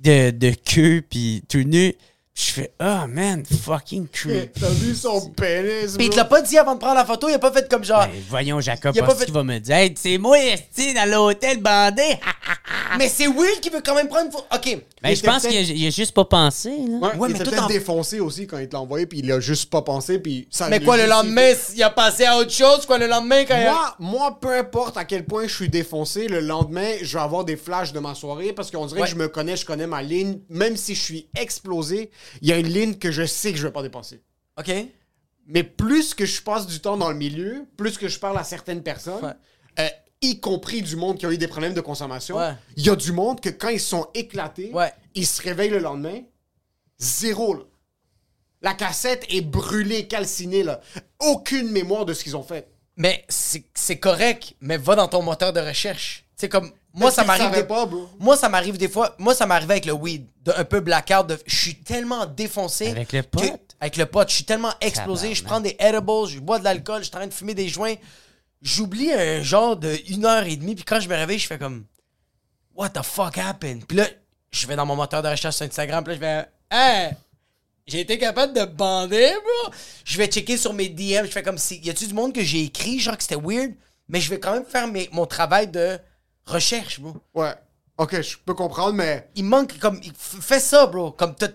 de, 0.00 0.30
de 0.32 0.50
queue, 0.50 1.02
puis 1.08 1.44
tout 1.48 1.62
nu. 1.62 1.94
Je 2.36 2.50
fais, 2.50 2.72
oh 2.80 3.06
man, 3.08 3.44
fucking 3.46 4.08
creep. 4.08 4.54
T'as 4.58 4.68
vu 4.70 4.92
son 4.96 5.30
pénis, 5.30 5.94
Puis 5.96 6.06
il 6.06 6.10
te 6.10 6.16
l'a 6.16 6.24
pas 6.24 6.42
dit 6.42 6.58
avant 6.58 6.74
de 6.74 6.80
prendre 6.80 6.96
la 6.96 7.04
photo, 7.04 7.28
il 7.28 7.34
a 7.34 7.38
pas 7.38 7.52
fait 7.52 7.68
comme 7.70 7.84
genre. 7.84 8.08
Ben, 8.08 8.10
voyons, 8.28 8.60
Jacob, 8.60 8.92
Il 8.96 9.02
parce 9.02 9.20
fait- 9.20 9.26
qu'il 9.26 9.34
va 9.34 9.44
me 9.44 9.60
dire, 9.60 9.76
hey, 9.76 9.94
c'est 9.96 10.18
moi, 10.18 10.36
esti, 10.40 10.94
dans 10.94 11.08
l'hôtel 11.08 11.58
bandé. 11.62 12.02
Mais 12.98 13.08
c'est 13.08 13.28
Will 13.28 13.60
qui 13.60 13.70
veut 13.70 13.80
quand 13.84 13.94
même 13.94 14.08
prendre 14.08 14.26
une 14.26 14.32
photo. 14.32 14.46
Ok. 14.52 14.78
ben, 15.00 15.10
Il 15.10 15.16
je 15.16 15.22
pense 15.22 15.46
qu'il 15.46 15.56
a, 15.56 15.60
il 15.60 15.86
a 15.86 15.90
juste 15.90 16.12
pas 16.12 16.24
pensé, 16.24 16.70
là. 16.70 16.76
Ouais, 16.76 17.00
Ouais, 17.00 17.12
il 17.14 17.20
mais 17.20 17.30
était 17.30 17.44
tout 17.44 17.50
peut-être 17.50 17.64
en- 17.64 17.68
défoncé 17.68 18.18
aussi 18.18 18.48
quand 18.48 18.58
il 18.58 18.68
te 18.68 18.72
l'a 18.74 18.80
envoyé, 18.80 19.06
puis 19.06 19.20
il 19.20 19.30
a 19.30 19.38
juste 19.38 19.70
pas 19.70 19.82
pensé, 19.82 20.18
puis 20.18 20.48
ça 20.50 20.68
Mais 20.68 20.80
quoi, 20.80 20.96
le 20.96 21.06
lendemain, 21.06 21.52
il 21.76 21.82
a 21.84 21.90
passé 21.90 22.24
à 22.24 22.36
autre 22.36 22.50
chose, 22.52 22.84
quoi, 22.84 22.98
le 22.98 23.06
lendemain, 23.06 23.44
quand 23.44 23.56
il 23.56 23.66
a. 23.66 23.94
Moi, 24.00 24.18
moi, 24.18 24.38
peu 24.40 24.52
importe 24.58 24.96
à 24.96 25.04
quel 25.04 25.24
point 25.24 25.46
je 25.46 25.54
suis 25.54 25.68
défoncé, 25.68 26.26
le 26.26 26.40
lendemain, 26.40 26.94
je 27.00 27.16
vais 27.16 27.22
avoir 27.22 27.44
des 27.44 27.56
flashs 27.56 27.92
de 27.92 28.00
ma 28.00 28.14
soirée 28.16 28.52
parce 28.52 28.72
qu'on 28.72 28.86
dirait 28.86 29.00
Ouais. 29.02 29.06
que 29.06 29.12
je 29.12 29.18
me 29.18 29.28
connais, 29.28 29.56
je 29.56 29.64
connais 29.64 29.86
ma 29.86 30.02
ligne. 30.02 30.38
Même 30.48 30.76
si 30.76 30.94
je 30.96 31.02
suis 31.02 31.28
explosé, 31.38 32.10
il 32.42 32.48
y 32.48 32.52
a 32.52 32.58
une 32.58 32.68
ligne 32.68 32.94
que 32.96 33.10
je 33.10 33.24
sais 33.26 33.52
que 33.52 33.58
je 33.58 33.66
vais 33.66 33.72
pas 33.72 33.82
dépasser. 33.82 34.22
Ok. 34.58 34.70
Mais 35.46 35.62
plus 35.62 36.14
que 36.14 36.24
je 36.26 36.40
passe 36.42 36.66
du 36.66 36.80
temps 36.80 36.96
dans 36.96 37.10
le 37.10 37.16
milieu, 37.16 37.66
plus 37.76 37.98
que 37.98 38.08
je 38.08 38.18
parle 38.18 38.38
à 38.38 38.44
certaines 38.44 38.82
personnes, 38.82 39.22
Ouais. 39.24 39.32
euh, 39.80 39.88
y 40.22 40.40
compris 40.40 40.80
du 40.80 40.96
monde 40.96 41.18
qui 41.18 41.26
a 41.26 41.32
eu 41.32 41.36
des 41.38 41.48
problèmes 41.48 41.74
de 41.74 41.80
consommation, 41.82 42.36
Ouais. 42.36 42.54
il 42.76 42.86
y 42.86 42.90
a 42.90 42.96
du 42.96 43.12
monde 43.12 43.40
que 43.40 43.50
quand 43.50 43.68
ils 43.68 43.80
sont 43.80 44.08
éclatés, 44.14 44.70
Ouais. 44.72 44.92
ils 45.14 45.26
se 45.26 45.42
réveillent 45.42 45.70
le 45.70 45.80
lendemain, 45.80 46.20
zéro. 46.98 47.54
là. 47.54 47.60
La 48.62 48.72
cassette 48.72 49.26
est 49.28 49.42
brûlée, 49.42 50.06
calcinée. 50.08 50.62
Là. 50.62 50.80
Aucune 51.20 51.70
mémoire 51.70 52.06
de 52.06 52.14
ce 52.14 52.24
qu'ils 52.24 52.36
ont 52.36 52.42
fait. 52.42 52.66
Mais 52.96 53.24
c'est 53.28 53.64
c'est 53.74 53.98
correct, 53.98 54.54
mais 54.60 54.78
va 54.78 54.94
dans 54.94 55.08
ton 55.08 55.20
moteur 55.22 55.52
de 55.52 55.60
recherche. 55.60 56.24
C'est 56.36 56.48
comme. 56.48 56.72
Moi, 56.94 57.10
ça 57.10 57.24
m'arrive 57.24 57.50
des... 57.50 57.64
pas, 57.64 57.86
bro. 57.86 58.08
Moi, 58.20 58.36
ça 58.36 58.48
m'arrive 58.48 58.78
des 58.78 58.88
fois. 58.88 59.14
Moi, 59.18 59.34
ça 59.34 59.46
m'arrivait 59.46 59.74
avec 59.74 59.84
le 59.86 59.92
weed. 59.92 60.26
De 60.42 60.52
un 60.56 60.64
peu 60.64 60.80
blackout. 60.80 61.26
De... 61.26 61.38
Je 61.46 61.56
suis 61.56 61.74
tellement 61.74 62.24
défoncé. 62.26 62.88
Avec 62.90 63.12
le 63.12 63.22
que- 63.22 63.26
pot? 63.26 63.74
Avec 63.80 63.96
le 63.96 64.06
pot. 64.06 64.28
Je 64.28 64.34
suis 64.34 64.44
tellement 64.44 64.72
explosé. 64.80 65.34
Je 65.34 65.42
prends 65.42 65.60
des 65.60 65.76
edibles, 65.78 66.26
je 66.28 66.38
bois 66.38 66.58
de 66.60 66.64
l'alcool, 66.64 66.98
je 67.00 67.08
suis 67.08 67.14
en 67.16 67.18
train 67.18 67.26
de 67.26 67.34
fumer 67.34 67.54
des 67.54 67.68
joints. 67.68 67.94
J'oublie 68.62 69.12
un 69.12 69.42
genre 69.42 69.76
de 69.76 69.94
une 70.08 70.24
heure 70.24 70.44
et 70.44 70.56
demie. 70.56 70.74
Puis 70.74 70.84
quand 70.84 71.00
je 71.00 71.08
me 71.08 71.14
réveille, 71.14 71.38
je 71.38 71.46
fais 71.46 71.58
comme. 71.58 71.84
What 72.74 72.90
the 72.90 73.02
fuck 73.02 73.36
happened? 73.38 73.84
Puis 73.86 73.96
là, 73.98 74.06
je 74.50 74.66
vais 74.66 74.76
dans 74.76 74.86
mon 74.86 74.96
moteur 74.96 75.22
de 75.22 75.28
recherche 75.28 75.56
sur 75.56 75.66
Instagram. 75.66 76.02
Puis 76.04 76.18
là, 76.18 76.18
je 76.18 76.24
fais. 76.24 76.48
Hein? 76.70 77.10
J'ai 77.86 78.00
été 78.00 78.16
capable 78.18 78.54
de 78.54 78.64
bander, 78.64 79.32
bro. 79.42 79.74
Je 80.04 80.16
vais 80.16 80.26
checker 80.28 80.56
sur 80.56 80.72
mes 80.72 80.88
DM. 80.88 81.24
Je 81.26 81.30
fais 81.30 81.42
comme 81.42 81.58
si. 81.58 81.76
Y 81.78 81.90
a-tu 81.90 82.06
du 82.06 82.14
monde 82.14 82.32
que 82.32 82.42
j'ai 82.42 82.62
écrit, 82.62 82.98
genre 83.00 83.16
que 83.16 83.22
c'était 83.22 83.36
weird? 83.36 83.72
Mais 84.08 84.20
je 84.20 84.30
vais 84.30 84.38
quand 84.40 84.52
même 84.52 84.64
faire 84.64 84.86
mes- 84.86 85.08
mon 85.12 85.26
travail 85.26 85.68
de 85.68 85.98
recherche, 86.46 87.00
bro. 87.00 87.16
Ouais. 87.34 87.54
Ok, 87.96 88.20
je 88.22 88.36
peux 88.44 88.54
comprendre, 88.54 88.94
mais. 88.94 89.28
Il 89.36 89.44
manque 89.44 89.78
comme. 89.78 90.00
il- 90.02 90.12
Fais 90.16 90.58
ça, 90.58 90.86
bro. 90.86 91.12
Comme 91.12 91.36
tu 91.36 91.46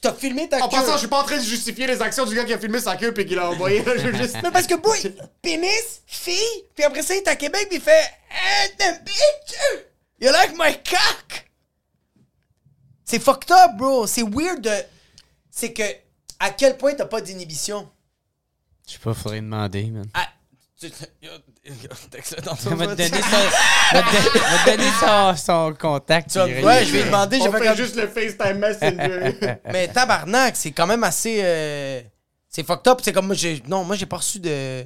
t'as 0.00 0.12
filmé 0.12 0.48
ta 0.48 0.56
En 0.64 0.68
queue. 0.68 0.76
passant, 0.78 0.94
je 0.94 0.98
suis 0.98 1.06
pas 1.08 1.20
en 1.20 1.24
train 1.24 1.36
de 1.36 1.42
justifier 1.44 1.86
les 1.86 2.02
actions 2.02 2.26
du 2.26 2.34
gars 2.34 2.44
qui 2.44 2.52
a 2.52 2.58
filmé 2.58 2.80
sa 2.80 2.96
queue 2.96 3.14
puis 3.14 3.24
qui 3.26 3.36
l'a 3.36 3.48
envoyé. 3.50 3.84
Je 3.86 4.12
juste- 4.16 4.36
Mais 4.42 4.50
parce 4.50 4.66
que, 4.66 4.74
boy, 4.74 4.98
pénis, 5.40 6.02
fille, 6.06 6.64
puis 6.74 6.82
après 6.82 7.02
ça, 7.02 7.14
il 7.14 7.18
est 7.18 7.28
à 7.28 7.36
Québec, 7.36 7.66
puis 7.68 7.76
il 7.78 7.80
fait. 7.82 8.10
Hey, 8.28 8.70
the 8.76 9.04
bitch! 9.04 9.56
You 10.20 10.32
like 10.32 10.52
my 10.58 10.74
cock? 10.82 11.48
C'est 13.04 13.20
fucked 13.20 13.50
up, 13.52 13.76
bro. 13.76 14.06
C'est 14.08 14.22
weird 14.24 14.60
de. 14.62 14.72
C'est 15.50 15.72
que. 15.72 15.82
À 16.40 16.50
quel 16.50 16.76
point 16.76 16.94
t'as 16.94 17.06
pas 17.06 17.20
d'inhibition? 17.20 17.88
Je 18.88 18.94
sais 18.94 18.98
pas, 18.98 19.14
faudrait 19.14 19.40
demander, 19.40 19.84
man. 19.84 20.06
Ah, 20.12 20.28
tu- 20.80 20.90
Il 21.22 21.28
va 21.88 21.94
te 21.94 22.56
phone. 22.56 22.78
donner 24.66 24.90
son, 25.00 25.36
son, 25.36 25.36
son 25.36 25.74
contact. 25.78 26.30
Tu 26.32 26.38
ouais, 26.38 26.84
je 26.84 26.92
vais 26.92 26.98
lui 26.98 27.04
demander. 27.06 27.38
On 27.40 27.44
j'ai 27.44 27.50
fait 27.52 27.64
comme- 27.66 27.76
juste 27.76 27.96
le 27.96 28.08
FaceTime 28.08 28.58
Messenger. 28.58 29.58
Mais 29.72 29.88
tabarnak, 29.88 30.56
c'est 30.56 30.72
quand 30.72 30.86
même 30.86 31.04
assez. 31.04 31.40
euh, 31.42 32.00
C'est 32.48 32.66
fucked 32.66 32.88
up. 32.88 32.98
C'est 33.02 33.12
comme 33.12 33.26
moi, 33.26 33.34
j'ai. 33.34 33.62
Non, 33.68 33.84
moi, 33.84 33.96
j'ai 33.96 34.06
pas 34.06 34.16
reçu 34.18 34.38
de. 34.40 34.84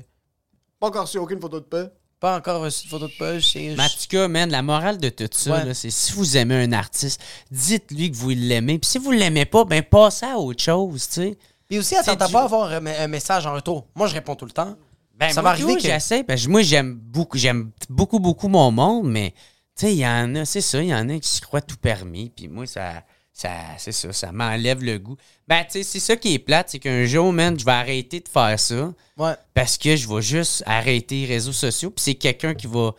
pas 0.79 0.87
encore 0.89 1.09
su 1.09 1.19
aucune 1.19 1.41
photo 1.41 1.61
de 1.61 1.65
paix. 1.65 1.91
Pas 2.21 2.37
encore 2.37 2.63
reçu 2.63 2.85
de 2.87 2.91
photo 2.91 3.07
de 3.07 3.41
c'est- 3.41 3.75
Mais 3.77 3.85
en 3.85 3.87
tout 3.87 4.07
cas, 4.09 4.27
man, 4.29 4.51
la 4.51 4.61
morale 4.63 4.99
de 4.99 5.09
tout 5.09 5.29
ça, 5.31 5.65
Ouais. 5.65 5.75
c'est 5.75 5.91
si 5.91 6.13
vous 6.13 6.37
aimez 6.37 6.65
un 6.65 6.73
artiste, 6.73 7.21
dites-lui 7.51 8.11
que 8.11 8.17
vous 8.17 8.31
l'aimez. 8.31 8.79
Puis 8.81 8.91
si 8.91 8.99
vous 8.99 9.13
l'aimez 9.13 9.45
pas, 9.47 9.65
ben 9.65 9.83
passez 9.85 10.27
à 10.27 10.37
autre 10.37 10.61
chose, 10.63 11.07
tu 11.09 11.15
sais. 11.15 11.39
Puis 11.69 11.79
aussi, 11.79 11.95
attends, 11.95 12.17
du- 12.27 12.33
pas 12.33 12.41
à 12.41 12.45
avoir 12.45 12.73
un, 12.73 12.85
un 12.87 13.07
message 13.07 13.47
en 13.47 13.53
retour. 13.55 13.87
Moi, 13.95 14.07
je 14.09 14.15
réponds 14.15 14.35
tout 14.35 14.47
le 14.47 14.51
temps. 14.51 14.77
Ben, 15.19 15.31
ça 15.31 15.43
va 15.43 15.51
arriver 15.51 15.75
que. 15.75 15.81
j'essaie. 15.83 16.23
parce 16.25 16.45
que 16.45 16.49
moi, 16.49 16.63
j'aime 16.63 16.95
beaucoup, 16.95 17.37
j'aime 17.39 17.71
beaucoup, 17.89 18.21
beaucoup 18.21 18.49
mon 18.49 18.71
monde, 18.71 19.11
mais 19.11 19.33
tu 19.77 19.87
sais, 19.87 19.93
il 19.93 19.99
y 19.99 20.07
en 20.07 20.35
a, 20.37 20.45
c'est 20.45 20.61
ça, 20.61 20.83
il 20.83 20.89
y 20.89 20.95
en 20.95 21.09
a 21.09 21.19
qui 21.19 21.29
se 21.29 21.41
croient 21.41 21.61
tout 21.61 21.77
permis. 21.77 22.31
Puis 22.35 22.49
moi, 22.49 22.67
ça, 22.67 23.03
ça 23.33 23.51
c'est 23.79 23.93
ça, 23.93 24.13
ça 24.13 24.33
m'enlève 24.33 24.83
le 24.83 24.99
goût. 24.99 25.17
Ben, 25.47 25.65
tu 25.65 25.73
sais, 25.73 25.83
c'est 25.83 26.01
ça 26.01 26.17
qui 26.17 26.35
est 26.35 26.39
plate, 26.39 26.71
c'est 26.71 26.79
qu'un 26.79 27.05
jour, 27.05 27.33
man, 27.33 27.59
je 27.59 27.65
vais 27.65 27.73
arrêter 27.73 28.21
de 28.21 28.29
faire 28.29 28.59
ça 28.59 28.93
Ouais. 29.17 29.33
parce 29.55 29.77
que 29.79 29.97
je 29.97 30.09
vais 30.09 30.23
juste 30.23 30.63
arrêter 30.67 31.23
les 31.23 31.27
réseaux 31.27 31.53
sociaux. 31.53 31.91
Puis 31.91 32.03
c'est 32.05 32.15
quelqu'un 32.15 32.55
qui 32.55 32.67
va 32.67 32.93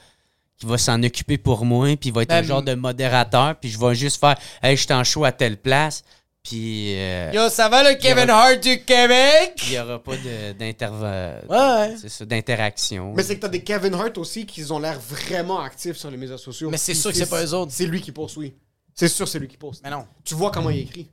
qui 0.58 0.66
va 0.66 0.78
s'en 0.78 1.02
occuper 1.04 1.38
pour 1.38 1.64
moi, 1.64 1.96
puis 1.96 2.10
il 2.10 2.14
va 2.14 2.24
être 2.24 2.34
un 2.34 2.42
Ben, 2.42 2.48
genre 2.48 2.62
de 2.62 2.76
modérateur, 2.76 3.56
puis 3.56 3.70
je 3.70 3.80
vais 3.80 3.96
juste 3.96 4.20
faire 4.20 4.36
«Hey, 4.62 4.76
je 4.76 4.84
suis 4.84 4.94
en 4.94 5.06
show 5.06 5.24
à 5.24 5.32
telle 5.32 5.56
place», 5.56 6.04
puis 6.50 6.96
euh, 6.98 7.32
Yo, 7.32 7.50
ça 7.50 7.70
va 7.70 7.84
le 7.90 7.96
Kevin 7.98 8.30
Hart 8.30 8.60
du 8.62 8.84
Québec? 8.84 9.54
il 9.66 9.70
n'y 9.72 9.80
aura 9.80 10.02
pas 10.02 10.16
d'interv- 10.58 11.46
Ouais. 11.48 11.96
c'est 12.02 12.10
ça, 12.10 12.26
d'interaction. 12.26 13.14
Mais 13.16 13.22
c'est 13.24 13.36
que 13.36 13.42
t'as 13.42 13.48
des 13.50 13.64
Kevin 13.64 13.94
Hart 13.94 14.18
aussi 14.18 14.46
qui 14.46 14.64
ont 14.72 14.80
l'air 14.80 15.00
vraiment 15.00 15.60
actifs 15.62 15.98
sur 15.98 16.10
les 16.10 16.18
médias 16.18 16.38
sociaux. 16.38 16.70
Mais 16.72 16.78
c'est 16.78 16.94
sûr 16.96 17.12
que 17.12 17.18
c'est 17.18 17.30
pas 17.30 17.44
eux 17.46 17.54
autres. 17.54 17.72
C'est 17.72 17.86
lui 17.86 18.02
qui 18.02 18.12
poste, 18.12 18.38
oui. 18.38 18.56
C'est 18.96 19.08
sûr, 19.10 19.28
c'est 19.28 19.40
lui 19.40 19.48
qui 19.48 19.58
poste. 19.58 19.82
Mais 19.84 19.90
non. 19.92 20.06
Tu 20.26 20.34
vois 20.36 20.52
comment 20.52 20.70
il 20.72 20.80
écrit. 20.80 21.08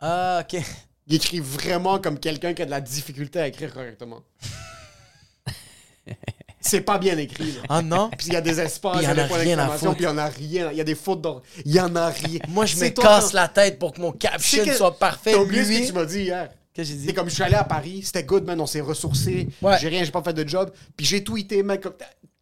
Ah, 0.00 0.42
ok. 0.42 0.60
Il 1.06 1.14
écrit 1.14 1.40
vraiment 1.40 1.98
comme 1.98 2.18
quelqu'un 2.18 2.52
qui 2.52 2.62
a 2.62 2.66
de 2.66 2.70
la 2.70 2.80
difficulté 2.80 3.38
à 3.40 3.46
écrire 3.48 3.72
correctement. 3.72 4.22
c'est 6.66 6.80
pas 6.82 6.98
bien 6.98 7.16
écrit. 7.18 7.52
là. 7.52 7.60
Ah 7.68 7.82
non? 7.82 8.10
Puis 8.16 8.28
il 8.28 8.32
y 8.32 8.36
a 8.36 8.40
des 8.40 8.60
espaces, 8.60 8.96
il 8.96 9.02
y 9.02 9.06
a 9.06 9.14
des 9.14 9.20
a 9.22 9.26
points 9.26 9.38
d'exclamation, 9.38 9.94
puis 9.94 10.02
il 10.04 10.06
y 10.06 10.08
en 10.08 10.18
a 10.18 10.26
rien. 10.26 10.70
Il 10.72 10.78
y 10.78 10.80
a 10.80 10.84
des 10.84 10.94
fautes 10.94 11.20
d'or. 11.22 11.42
Il 11.64 11.72
y 11.74 11.80
en 11.80 11.94
a 11.96 12.08
rien. 12.08 12.40
Moi, 12.48 12.66
je 12.66 12.76
me 12.76 12.88
casse 12.88 13.32
la 13.32 13.48
tête 13.48 13.78
pour 13.78 13.92
que 13.92 14.00
mon 14.00 14.12
caption 14.12 14.64
que- 14.64 14.74
soit 14.74 14.98
parfait. 14.98 15.32
T'as 15.32 15.38
oublié 15.38 15.62
ce 15.64 15.80
que 15.82 15.86
tu 15.86 15.92
m'as 15.92 16.04
dit 16.04 16.20
hier. 16.22 16.48
Qu'est-ce 16.74 16.88
que 16.90 16.94
j'ai 16.94 17.00
dit? 17.00 17.06
C'est 17.06 17.14
comme 17.14 17.28
je 17.30 17.34
suis 17.34 17.42
allé 17.42 17.54
à 17.54 17.64
Paris, 17.64 18.02
c'était 18.04 18.24
good, 18.24 18.44
man, 18.44 18.60
on 18.60 18.66
s'est 18.66 18.82
ressourcés. 18.82 19.48
Ouais. 19.62 19.76
J'ai 19.80 19.88
rien, 19.88 20.04
j'ai 20.04 20.10
pas 20.10 20.22
fait 20.22 20.34
de 20.34 20.46
job. 20.46 20.70
Puis 20.96 21.06
j'ai 21.06 21.24
tweeté, 21.24 21.62
mec. 21.62 21.80
comme- 21.82 21.94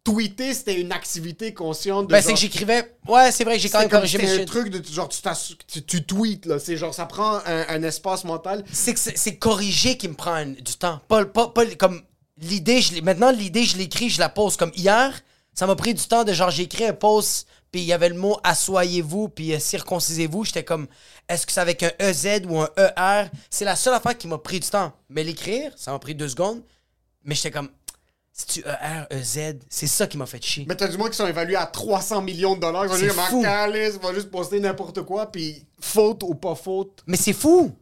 Tweeter, 0.03 0.53
c'était 0.53 0.79
une 0.79 0.91
activité 0.91 1.51
consciente 1.55 2.05
de. 2.05 2.11
Ben, 2.11 2.21
c'est 2.21 2.33
que 2.33 2.37
j'écrivais. 2.39 2.95
Ouais, 3.07 3.31
c'est 3.31 3.43
vrai, 3.43 3.57
j'ai 3.57 3.69
quand 3.69 3.79
même 3.79 3.89
comme 3.89 4.01
corrigé 4.01 4.19
c'est 4.19 4.35
mes 4.37 4.41
un 4.43 4.45
truc 4.45 4.69
de 4.69 4.79
genre 4.93 5.09
tu, 5.09 5.19
tu, 5.65 5.81
tu 5.83 6.03
tweets 6.05 6.45
là, 6.45 6.59
c'est 6.59 6.77
genre 6.77 6.93
ça 6.93 7.07
prend 7.07 7.37
un, 7.43 7.65
un 7.69 7.81
espace 7.81 8.23
mental. 8.23 8.63
C'est 8.71 8.93
que 8.93 8.99
c'est 8.99 9.17
c'est 9.17 9.37
corriger 9.37 9.97
qui 9.97 10.07
me 10.07 10.13
prend 10.13 10.33
un- 10.35 10.45
du 10.51 10.75
temps. 10.77 10.99
Pas, 11.07 11.25
pas, 11.25 11.47
pas 11.47 11.65
comme 11.75 12.03
l'idée, 12.37 12.81
je 12.81 13.01
maintenant 13.01 13.31
l'idée, 13.31 13.63
je 13.63 13.77
l'écris, 13.77 14.09
je 14.09 14.19
la 14.19 14.29
pose 14.29 14.57
comme 14.57 14.71
hier. 14.75 15.21
Ça 15.53 15.67
m'a 15.67 15.75
pris 15.75 15.93
du 15.93 16.05
temps 16.05 16.23
de 16.23 16.33
genre, 16.33 16.51
j'ai 16.51 16.63
écrit 16.63 16.85
un 16.85 16.93
post, 16.93 17.47
puis 17.71 17.81
il 17.81 17.85
y 17.85 17.93
avait 17.93 18.09
le 18.09 18.15
mot 18.15 18.37
assoyez-vous, 18.43 19.29
puis 19.29 19.53
euh, 19.53 19.59
circoncisez-vous. 19.59 20.43
J'étais 20.43 20.65
comme, 20.65 20.87
est-ce 21.29 21.45
que 21.45 21.53
c'est 21.53 21.61
avec 21.61 21.81
un 21.81 21.91
EZ 21.99 22.41
ou 22.47 22.59
un 22.59 22.69
ER? 22.77 23.29
C'est 23.49 23.65
la 23.65 23.77
seule 23.77 23.93
affaire 23.93 24.17
qui 24.17 24.27
m'a 24.27 24.37
pris 24.37 24.59
du 24.59 24.67
temps. 24.67 24.91
Mais 25.09 25.23
l'écrire, 25.23 25.71
ça 25.77 25.91
m'a 25.91 25.99
pris 25.99 26.13
deux 26.13 26.27
secondes. 26.27 26.61
Mais 27.23 27.35
j'étais 27.35 27.51
comme, 27.51 27.69
si 28.33 28.45
tu 28.45 28.59
ER, 28.59 29.05
EZ, 29.11 29.55
c'est 29.69 29.87
ça 29.87 30.07
qui 30.07 30.17
m'a 30.17 30.25
fait 30.25 30.43
chier. 30.43 30.65
Mais 30.67 30.75
t'as 30.75 30.89
du 30.89 30.97
monde 30.97 31.11
qui 31.11 31.15
sont 31.15 31.27
évalués 31.27 31.55
à 31.55 31.65
300 31.65 32.21
millions 32.21 32.55
de 32.55 32.59
dollars, 32.59 32.85
ils 32.85 32.89
vont 32.89 32.97
dire 32.97 33.13
va 34.01 34.13
juste 34.13 34.29
poster 34.29 34.59
n'importe 34.59 35.03
quoi 35.03 35.31
puis 35.31 35.65
faute 35.79 36.23
ou 36.23 36.35
pas 36.35 36.55
faute. 36.55 37.01
Mais 37.07 37.15
c'est 37.15 37.33
fou 37.33 37.73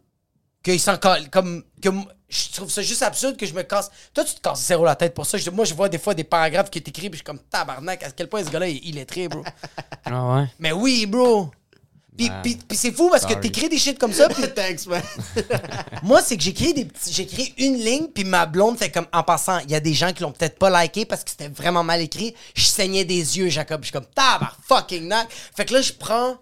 qu'ils 0.63 0.79
s'en 0.79 0.97
collent. 0.97 1.29
Comme, 1.29 1.63
que 1.81 1.89
je 2.29 2.49
trouve 2.53 2.71
ça 2.71 2.81
juste 2.81 3.03
absurde 3.03 3.37
que 3.37 3.45
je 3.45 3.53
me 3.53 3.61
casse. 3.63 3.91
Toi, 4.13 4.23
tu 4.23 4.33
te 4.35 4.41
casses 4.41 4.65
zéro 4.65 4.85
la 4.85 4.95
tête 4.95 5.13
pour 5.13 5.25
ça. 5.25 5.37
Je- 5.37 5.49
moi, 5.51 5.65
je 5.65 5.73
vois 5.73 5.89
des 5.89 5.99
fois 5.99 6.13
des 6.15 6.23
paragraphes 6.23 6.69
qui 6.71 6.79
est 6.79 6.87
écrit, 6.87 7.09
puis 7.09 7.17
je 7.17 7.23
suis 7.23 7.23
comme 7.25 7.39
tabarnak, 7.39 8.01
à 8.03 8.11
quel 8.11 8.27
point 8.29 8.43
ce 8.43 8.49
gars-là 8.49 8.69
est 8.69 8.77
illettré, 8.83 9.27
bro. 9.27 9.43
Ah 10.05 10.35
ouais? 10.37 10.45
Mais 10.59 10.71
oui, 10.71 11.05
bro. 11.05 11.51
Puis, 12.15 12.29
Ben, 12.29 12.41
puis- 12.43 12.55
puis 12.67 12.77
c'est 12.77 12.91
fou 12.91 13.09
parce 13.09 13.23
que 13.25 13.31
sorry. 13.33 13.41
t'écris 13.41 13.69
des 13.69 13.77
shit 13.79 13.97
comme 13.97 14.13
ça, 14.13 14.29
puis 14.29 14.43
Thanks 14.55 14.85
man. 14.85 15.01
moi, 16.03 16.21
c'est 16.21 16.37
que 16.37 16.43
j'écris 16.43 16.73
des 16.73 16.85
petits- 16.85 17.11
j'écris 17.11 17.53
une 17.57 17.77
ligne, 17.77 18.07
puis 18.07 18.23
ma 18.23 18.45
blonde 18.45 18.77
fait 18.77 18.91
comme, 18.91 19.07
en 19.11 19.23
passant, 19.23 19.59
il 19.59 19.71
y 19.71 19.75
a 19.75 19.79
des 19.79 19.93
gens 19.95 20.13
qui 20.13 20.21
l'ont 20.21 20.31
peut-être 20.31 20.59
pas 20.59 20.69
liké 20.83 21.05
parce 21.05 21.23
que 21.23 21.31
c'était 21.31 21.47
vraiment 21.49 21.83
mal 21.83 22.01
écrit. 22.01 22.35
Je 22.55 22.63
saignais 22.65 23.03
des 23.05 23.37
yeux, 23.39 23.49
Jacob. 23.49 23.81
Je 23.81 23.85
suis 23.87 23.93
comme, 23.93 24.05
tabar 24.13 24.57
fucking 24.67 25.07
nac. 25.07 25.27
Fait 25.57 25.65
que 25.65 25.73
là, 25.73 25.81
je 25.81 25.93
prends 25.93 26.37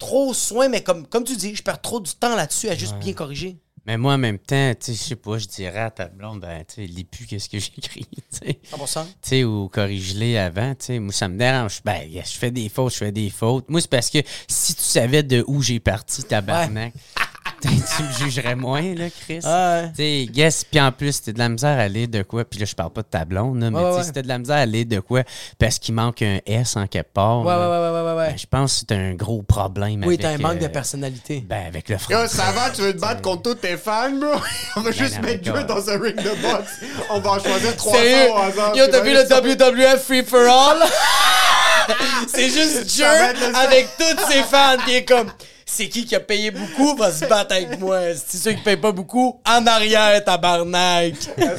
trop 0.00 0.34
soin, 0.34 0.68
mais 0.68 0.82
comme, 0.82 1.06
comme 1.06 1.22
tu 1.22 1.36
dis, 1.36 1.54
je 1.54 1.62
perds 1.62 1.80
trop 1.80 2.00
du 2.00 2.12
temps 2.12 2.34
là-dessus 2.34 2.68
à 2.68 2.74
juste 2.74 2.96
bien 2.96 3.12
corriger. 3.12 3.58
Mais 3.86 3.96
moi, 3.96 4.14
en 4.14 4.18
même 4.18 4.38
temps, 4.38 4.72
tu 4.74 4.86
sais, 4.86 4.94
je 4.94 4.98
sais 4.98 5.16
pas, 5.16 5.38
je 5.38 5.46
dirais 5.46 5.80
à 5.80 5.90
ta 5.90 6.08
blonde, 6.08 6.40
ben, 6.40 6.64
tu 6.66 6.74
sais, 6.74 6.86
lis 6.86 7.04
plus 7.04 7.26
qu'est-ce 7.26 7.48
que 7.48 7.58
j'écris, 7.60 8.06
tu 8.12 8.20
sais. 8.30 8.60
100%. 8.76 9.04
Tu 9.04 9.10
sais, 9.22 9.44
ou 9.44 9.68
corrige-les 9.68 10.36
avant, 10.36 10.74
tu 10.74 10.86
sais. 10.86 10.98
Moi, 10.98 11.12
ça 11.12 11.28
me 11.28 11.38
dérange. 11.38 11.80
Ben, 11.84 12.02
je 12.12 12.38
fais 12.38 12.50
des 12.50 12.68
fautes, 12.68 12.92
je 12.92 12.98
fais 12.98 13.12
des 13.12 13.30
fautes. 13.30 13.68
Moi, 13.70 13.80
c'est 13.80 13.90
parce 13.90 14.10
que 14.10 14.18
si 14.48 14.74
tu 14.74 14.82
savais 14.82 15.22
de 15.22 15.44
où 15.46 15.62
j'ai 15.62 15.80
parti, 15.80 16.22
tabarnak, 16.24 16.92
tu 17.60 18.02
me 18.02 18.12
jugerais 18.30 18.54
moins, 18.54 18.82
là, 18.94 19.06
Chris. 19.24 19.40
Ouais. 19.44 19.88
Tu 19.90 19.94
sais, 19.96 20.26
guess, 20.32 20.64
puis 20.64 20.80
en 20.80 20.92
plus, 20.92 21.20
t'as 21.22 21.32
de 21.32 21.38
la 21.38 21.48
misère 21.48 21.78
à 21.78 21.88
lire 21.88 22.08
de 22.08 22.22
quoi, 22.22 22.44
puis 22.44 22.58
là, 22.60 22.66
je 22.66 22.74
parle 22.74 22.90
pas 22.90 23.02
de 23.02 23.06
ta 23.08 23.24
blonde, 23.24 23.60
là, 23.60 23.70
mais 23.70 23.76
Ouais, 23.78 23.84
tu 23.84 23.90
sais, 23.92 23.96
ouais. 23.98 24.04
si 24.04 24.12
t'as 24.12 24.22
de 24.22 24.28
la 24.28 24.38
misère 24.38 24.56
à 24.56 24.66
lire 24.66 24.86
de 24.86 25.00
quoi 25.00 25.22
parce 25.58 25.78
qu'il 25.78 25.94
manque 25.94 26.22
un 26.22 26.38
S 26.46 26.76
en 26.76 26.86
quelque 26.86 27.12
part, 27.12 27.40
Ouais, 27.40 27.46
ouais, 27.46 27.58
là, 27.58 27.70
ouais, 27.70 27.90
ouais, 28.00 28.02
ouais, 28.12 28.16
ouais. 28.18 28.28
ben, 28.30 28.38
je 28.38 28.46
pense 28.46 28.72
que 28.80 28.86
c'est 28.88 28.94
un 28.94 29.14
gros 29.14 29.42
problème 29.42 30.02
Oui, 30.06 30.18
t'as 30.18 30.30
un 30.30 30.38
manque 30.38 30.58
de 30.58 30.64
euh, 30.66 30.68
personnalité. 30.68 31.44
Ben, 31.46 31.66
avec 31.66 31.88
le 31.88 31.96
Yo, 31.96 31.98
français. 32.00 32.36
ça 32.36 32.52
va, 32.52 32.70
tu 32.70 32.82
veux 32.82 32.94
te 32.94 33.00
battre 33.00 33.20
contre 33.22 33.42
tous 33.42 33.54
tes 33.56 33.76
fans, 33.76 34.10
bro? 34.12 34.34
On 34.76 34.80
va 34.80 34.90
juste 34.92 35.16
non, 35.16 35.22
mettre 35.28 35.50
quoi. 35.50 35.62
dans 35.64 35.90
un 35.90 35.98
ring 36.00 36.16
de 36.16 36.30
boxe. 36.42 36.80
On 37.10 37.20
va 37.20 37.30
en 37.30 37.38
choisir 37.40 37.76
300 37.76 37.98
Sérieux? 37.98 38.30
au 38.32 38.36
hasard. 38.38 38.76
Yo, 38.76 38.86
t'as 38.90 39.00
vu 39.00 39.10
juste 39.10 39.30
le 39.30 39.54
WWF 39.54 40.02
Free 40.04 40.24
for 40.24 40.40
All? 40.48 40.78
c'est 42.28 42.48
juste 42.48 42.84
Dieu 42.86 43.04
le- 43.04 43.56
avec 43.56 43.88
tous 43.98 44.30
ses 44.30 44.42
fans 44.42 44.76
qui 44.86 44.94
est 44.96 45.04
comme 45.04 45.30
c'est 45.70 45.88
qui 45.88 46.04
qui 46.04 46.16
a 46.16 46.20
payé 46.20 46.50
beaucoup 46.50 46.96
va 46.96 47.12
se 47.12 47.24
battre 47.26 47.54
avec 47.54 47.78
moi. 47.78 48.14
C'est 48.14 48.38
ceux 48.38 48.52
qui 48.52 48.62
payent 48.62 48.76
pas 48.76 48.92
beaucoup 48.92 49.40
en 49.46 49.66
arrière 49.66 50.22
tabarnak. 50.24 51.14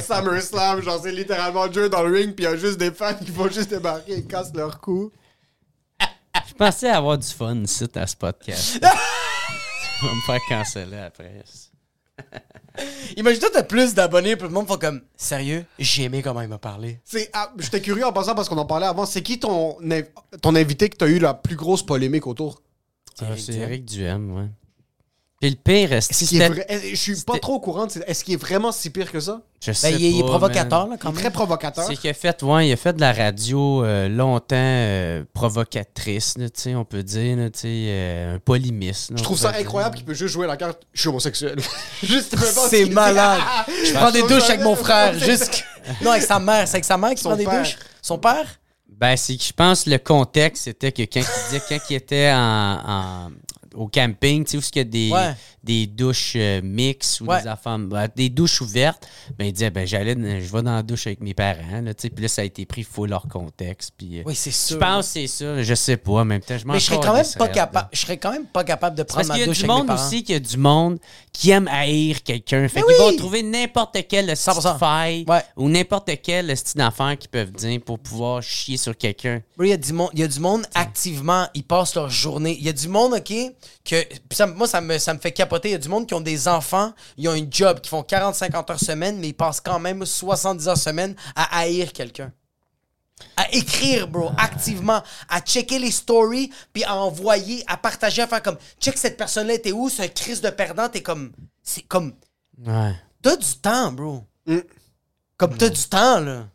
SummerSlam, 0.06 0.82
genre 0.82 1.00
c'est 1.02 1.12
littéralement 1.12 1.66
Dieu 1.66 1.88
dans 1.88 2.02
le 2.02 2.14
ring, 2.14 2.34
puis 2.34 2.44
il 2.44 2.48
y 2.48 2.52
a 2.52 2.56
juste 2.56 2.78
des 2.78 2.90
fans 2.90 3.14
qui 3.14 3.30
vont 3.30 3.48
juste 3.48 3.70
débarquer 3.70 4.18
et 4.18 4.22
cassent 4.24 4.54
leur 4.54 4.80
cou. 4.80 5.10
Je 6.46 6.54
pensais 6.54 6.90
avoir 6.90 7.16
du 7.16 7.26
fun 7.26 7.62
ici 7.62 7.86
à 7.94 8.06
ce 8.06 8.16
podcast. 8.16 8.78
Tu 9.98 10.08
vas 10.08 10.14
me 10.14 10.20
faire 10.22 10.40
canceller 10.48 10.98
après. 10.98 11.44
Imagine-toi 13.16 13.50
t'as 13.52 13.62
plus 13.62 13.94
d'abonnés 13.94 14.34
puis 14.34 14.48
le 14.48 14.52
monde 14.52 14.66
fait 14.66 14.80
comme 14.80 15.02
sérieux, 15.16 15.64
j'ai 15.78 16.02
aimé 16.04 16.22
comment 16.22 16.40
il 16.40 16.48
m'a 16.48 16.58
parlé. 16.58 17.00
C'est, 17.04 17.30
ah, 17.32 17.52
j'étais 17.56 17.80
curieux 17.80 18.04
en 18.04 18.12
passant 18.12 18.34
parce 18.34 18.48
qu'on 18.48 18.58
en 18.58 18.66
parlait 18.66 18.86
avant. 18.86 19.06
C'est 19.06 19.22
qui 19.22 19.38
ton, 19.38 19.76
ton 20.40 20.56
invité 20.56 20.88
que 20.88 20.96
t'as 20.96 21.06
eu 21.06 21.20
la 21.20 21.34
plus 21.34 21.54
grosse 21.54 21.84
polémique 21.84 22.26
autour? 22.26 22.62
Ah, 23.20 23.24
c'est. 23.36 23.54
Eric 23.54 23.84
Duhem, 23.84 24.34
ouais. 24.36 24.46
Puis 25.40 25.50
le 25.50 25.56
pire, 25.56 25.92
Est-ce 25.92 26.36
est 26.36 26.48
vrai- 26.48 26.66
est- 26.68 26.90
Je 26.90 26.94
suis 26.94 27.16
pas 27.26 27.36
trop 27.36 27.54
au 27.54 27.58
courant. 27.60 27.86
de 27.86 27.90
c'est- 27.90 28.04
Est-ce 28.08 28.22
qu'il 28.22 28.34
est 28.34 28.36
vraiment 28.36 28.70
si 28.70 28.90
pire 28.90 29.10
que 29.10 29.18
ça? 29.18 29.40
Je 29.60 29.72
sais 29.72 29.90
Ben, 29.90 29.98
il, 29.98 30.04
est- 30.06 30.10
il 30.12 30.20
est 30.20 30.24
provocateur 30.24 30.86
là 30.86 30.94
Il 30.94 30.98
quand 30.98 31.08
est 31.08 31.12
même. 31.14 31.20
très 31.20 31.30
provocateur. 31.32 31.84
C'est 31.84 31.96
qu'il 31.96 32.10
a 32.10 32.14
fait, 32.14 32.40
ouais, 32.44 32.68
il 32.68 32.72
a 32.72 32.76
fait 32.76 32.92
de 32.92 33.00
la 33.00 33.12
radio 33.12 33.82
euh, 33.84 34.08
longtemps 34.08 34.54
euh, 34.56 35.24
provocatrice, 35.34 36.38
là, 36.38 36.48
tu 36.48 36.60
sais, 36.60 36.74
on 36.76 36.84
peut 36.84 37.02
dire, 37.02 37.36
là, 37.36 37.50
tu 37.50 37.58
sais, 37.58 37.68
euh, 37.68 38.36
un 38.36 38.38
polémiste. 38.38 39.10
là, 39.10 39.16
Je 39.18 39.22
trouve 39.24 39.36
ça 39.36 39.50
dire. 39.50 39.62
incroyable 39.62 39.96
qu'il 39.96 40.04
peut 40.04 40.14
juste 40.14 40.32
jouer 40.32 40.46
la 40.46 40.56
carte. 40.56 40.80
Je 40.92 41.00
suis 41.00 41.08
homosexuel. 41.08 41.58
juste 42.04 42.36
C'est 42.68 42.86
malade. 42.86 43.40
Ah, 43.44 43.66
Je 43.84 43.92
prends 43.94 44.12
des 44.12 44.22
douches 44.22 44.48
avec 44.48 44.60
mon 44.62 44.76
frère. 44.76 45.18
Juste... 45.18 45.64
Non, 46.02 46.12
avec 46.12 46.22
sa 46.22 46.38
mère. 46.38 46.68
C'est 46.68 46.74
avec 46.76 46.84
sa 46.84 46.96
mère 46.96 47.14
qui 47.16 47.24
prend 47.24 47.34
des 47.34 47.44
douches? 47.46 47.76
Son 48.00 48.16
père? 48.16 48.46
Ben, 49.02 49.16
c'est 49.16 49.36
que 49.36 49.42
je 49.42 49.52
pense 49.52 49.82
que 49.82 49.90
le 49.90 49.98
contexte, 49.98 50.62
c'était 50.62 50.92
que 50.92 51.02
quand 51.02 51.18
il 51.20 51.44
disait, 51.50 51.62
quand 51.68 51.78
il 51.90 51.96
était 51.96 52.30
en, 52.32 52.78
en- 52.86 53.30
au 53.74 53.88
camping, 53.88 54.44
tu 54.44 54.52
sais, 54.52 54.56
où 54.58 54.60
il 54.74 54.78
y 54.78 54.80
a 54.80 54.84
des, 54.84 55.10
Ouais. 55.10 55.34
Des 55.64 55.86
douches 55.86 56.32
euh, 56.36 56.60
mixtes 56.62 57.20
ou 57.20 57.26
Ouais. 57.26 57.42
des 57.42 57.48
affaires, 57.48 57.78
ben, 57.78 58.08
des 58.14 58.28
douches 58.28 58.60
ouvertes, 58.60 59.06
ben, 59.38 59.44
il 59.46 59.52
disait, 59.52 59.70
ben, 59.70 59.86
j'allais, 59.86 60.14
je 60.14 60.52
vais 60.52 60.62
dans 60.62 60.74
la 60.74 60.82
douche 60.82 61.06
avec 61.06 61.20
mes 61.20 61.34
parents, 61.34 61.80
là, 61.82 61.94
tu 61.94 62.02
sais, 62.02 62.10
puis 62.10 62.22
là, 62.22 62.28
ça 62.28 62.42
a 62.42 62.44
été 62.44 62.66
pris 62.66 62.82
full 62.82 63.10
leur 63.10 63.28
contexte, 63.28 63.92
puis 63.96 64.18
euh, 64.18 64.22
Oui, 64.26 64.34
c'est 64.34 64.50
sûr. 64.50 64.76
je 64.76 64.80
pense 64.80 65.06
que 65.06 65.12
c'est 65.12 65.26
ça, 65.28 65.62
je 65.62 65.74
sais 65.74 65.96
pas, 65.96 66.12
en 66.12 66.24
même 66.24 66.40
temps, 66.40 66.58
je 66.58 66.66
m'en 66.66 66.72
Mais 66.72 66.80
je 66.80 66.86
serais 66.86 66.96
quand 66.96 67.14
même 67.14 67.24
pas 67.38 67.44
raide, 67.44 67.54
capable. 67.54 67.88
Je 67.92 67.98
serais 68.00 68.16
quand 68.16 68.32
même 68.32 68.46
pas 68.46 68.64
capable 68.64 68.96
de 68.96 69.02
prendre 69.04 69.18
Parce 69.20 69.28
ma 69.28 69.34
qu'il 69.34 69.40
y 69.40 69.44
a 69.44 69.46
douche 69.46 69.58
du 69.60 69.66
monde 69.66 69.90
aussi, 69.90 70.24
qu'il 70.24 70.32
y 70.32 70.36
a 70.36 70.40
du 70.40 70.56
monde 70.56 70.98
qui 71.32 71.50
aime 71.50 71.68
haïr 71.68 72.22
quelqu'un. 72.24 72.66
Fait 72.68 72.82
qu'ils 72.82 72.96
vont 72.96 73.16
trouver 73.16 73.42
n'importe 73.42 73.96
quelle 74.08 74.26
petite 74.26 74.38
100%. 74.38 74.78
faille 74.78 75.24
ou 75.56 75.68
n'importe 75.68 76.10
quelle 76.22 76.56
style 76.56 76.78
d'affaire 76.78 77.16
qu'ils 77.16 77.30
peuvent 77.30 77.52
dire 77.52 77.80
pour 77.84 77.98
pouvoir 78.00 78.42
chier 78.42 78.76
sur 78.76 78.96
quelqu'un. 78.96 79.40
Il 79.60 79.68
y, 79.68 79.72
a 79.72 79.76
du 79.76 79.92
monde, 79.92 80.10
il 80.12 80.20
y 80.20 80.22
a 80.24 80.28
du 80.28 80.40
monde 80.40 80.66
activement, 80.74 81.46
ils 81.54 81.62
passent 81.62 81.94
leur 81.94 82.10
journée. 82.10 82.56
Il 82.58 82.64
y 82.64 82.68
a 82.68 82.72
du 82.72 82.88
monde, 82.88 83.14
OK, 83.14 83.32
que. 83.84 83.96
ça- 84.32 84.46
moi, 84.46 84.66
ça 84.66 84.80
me, 84.80 84.98
ça 84.98 85.14
me 85.14 85.18
fait 85.20 85.30
capoter. 85.30 85.51
Il 85.64 85.70
y 85.70 85.74
a 85.74 85.78
du 85.78 85.88
monde 85.88 86.06
qui 86.06 86.14
ont 86.14 86.20
des 86.20 86.48
enfants, 86.48 86.92
ils 87.16 87.28
ont 87.28 87.32
un 87.32 87.46
job, 87.50 87.80
qui 87.80 87.88
font 87.88 88.02
40-50 88.02 88.70
heures 88.70 88.80
semaine, 88.80 89.18
mais 89.18 89.28
ils 89.28 89.34
passent 89.34 89.60
quand 89.60 89.78
même 89.78 90.04
70 90.04 90.68
heures 90.68 90.76
semaine 90.76 91.14
à 91.34 91.58
haïr 91.58 91.92
quelqu'un. 91.92 92.32
À 93.36 93.52
écrire, 93.54 94.08
bro, 94.08 94.30
activement, 94.36 95.02
à 95.28 95.40
checker 95.40 95.78
les 95.78 95.90
stories, 95.90 96.50
puis 96.72 96.82
à 96.84 96.96
envoyer, 96.96 97.62
à 97.66 97.76
partager, 97.76 98.22
à 98.22 98.26
faire 98.26 98.42
comme 98.42 98.56
check 98.80 98.98
cette 98.98 99.16
personne-là 99.16 99.54
était 99.54 99.72
où, 99.72 99.88
c'est 99.88 100.04
un 100.04 100.08
crise 100.08 100.40
de 100.40 100.50
perdant, 100.50 100.88
t'es 100.88 101.02
comme. 101.02 101.32
C'est 101.62 101.82
comme. 101.82 102.14
Ouais. 102.66 102.94
T'as 103.22 103.36
du 103.36 103.54
temps, 103.58 103.92
bro. 103.92 104.24
Mm. 104.46 104.58
Comme 105.36 105.56
t'as 105.56 105.68
du 105.68 105.82
temps, 105.84 106.20
là. 106.20 106.48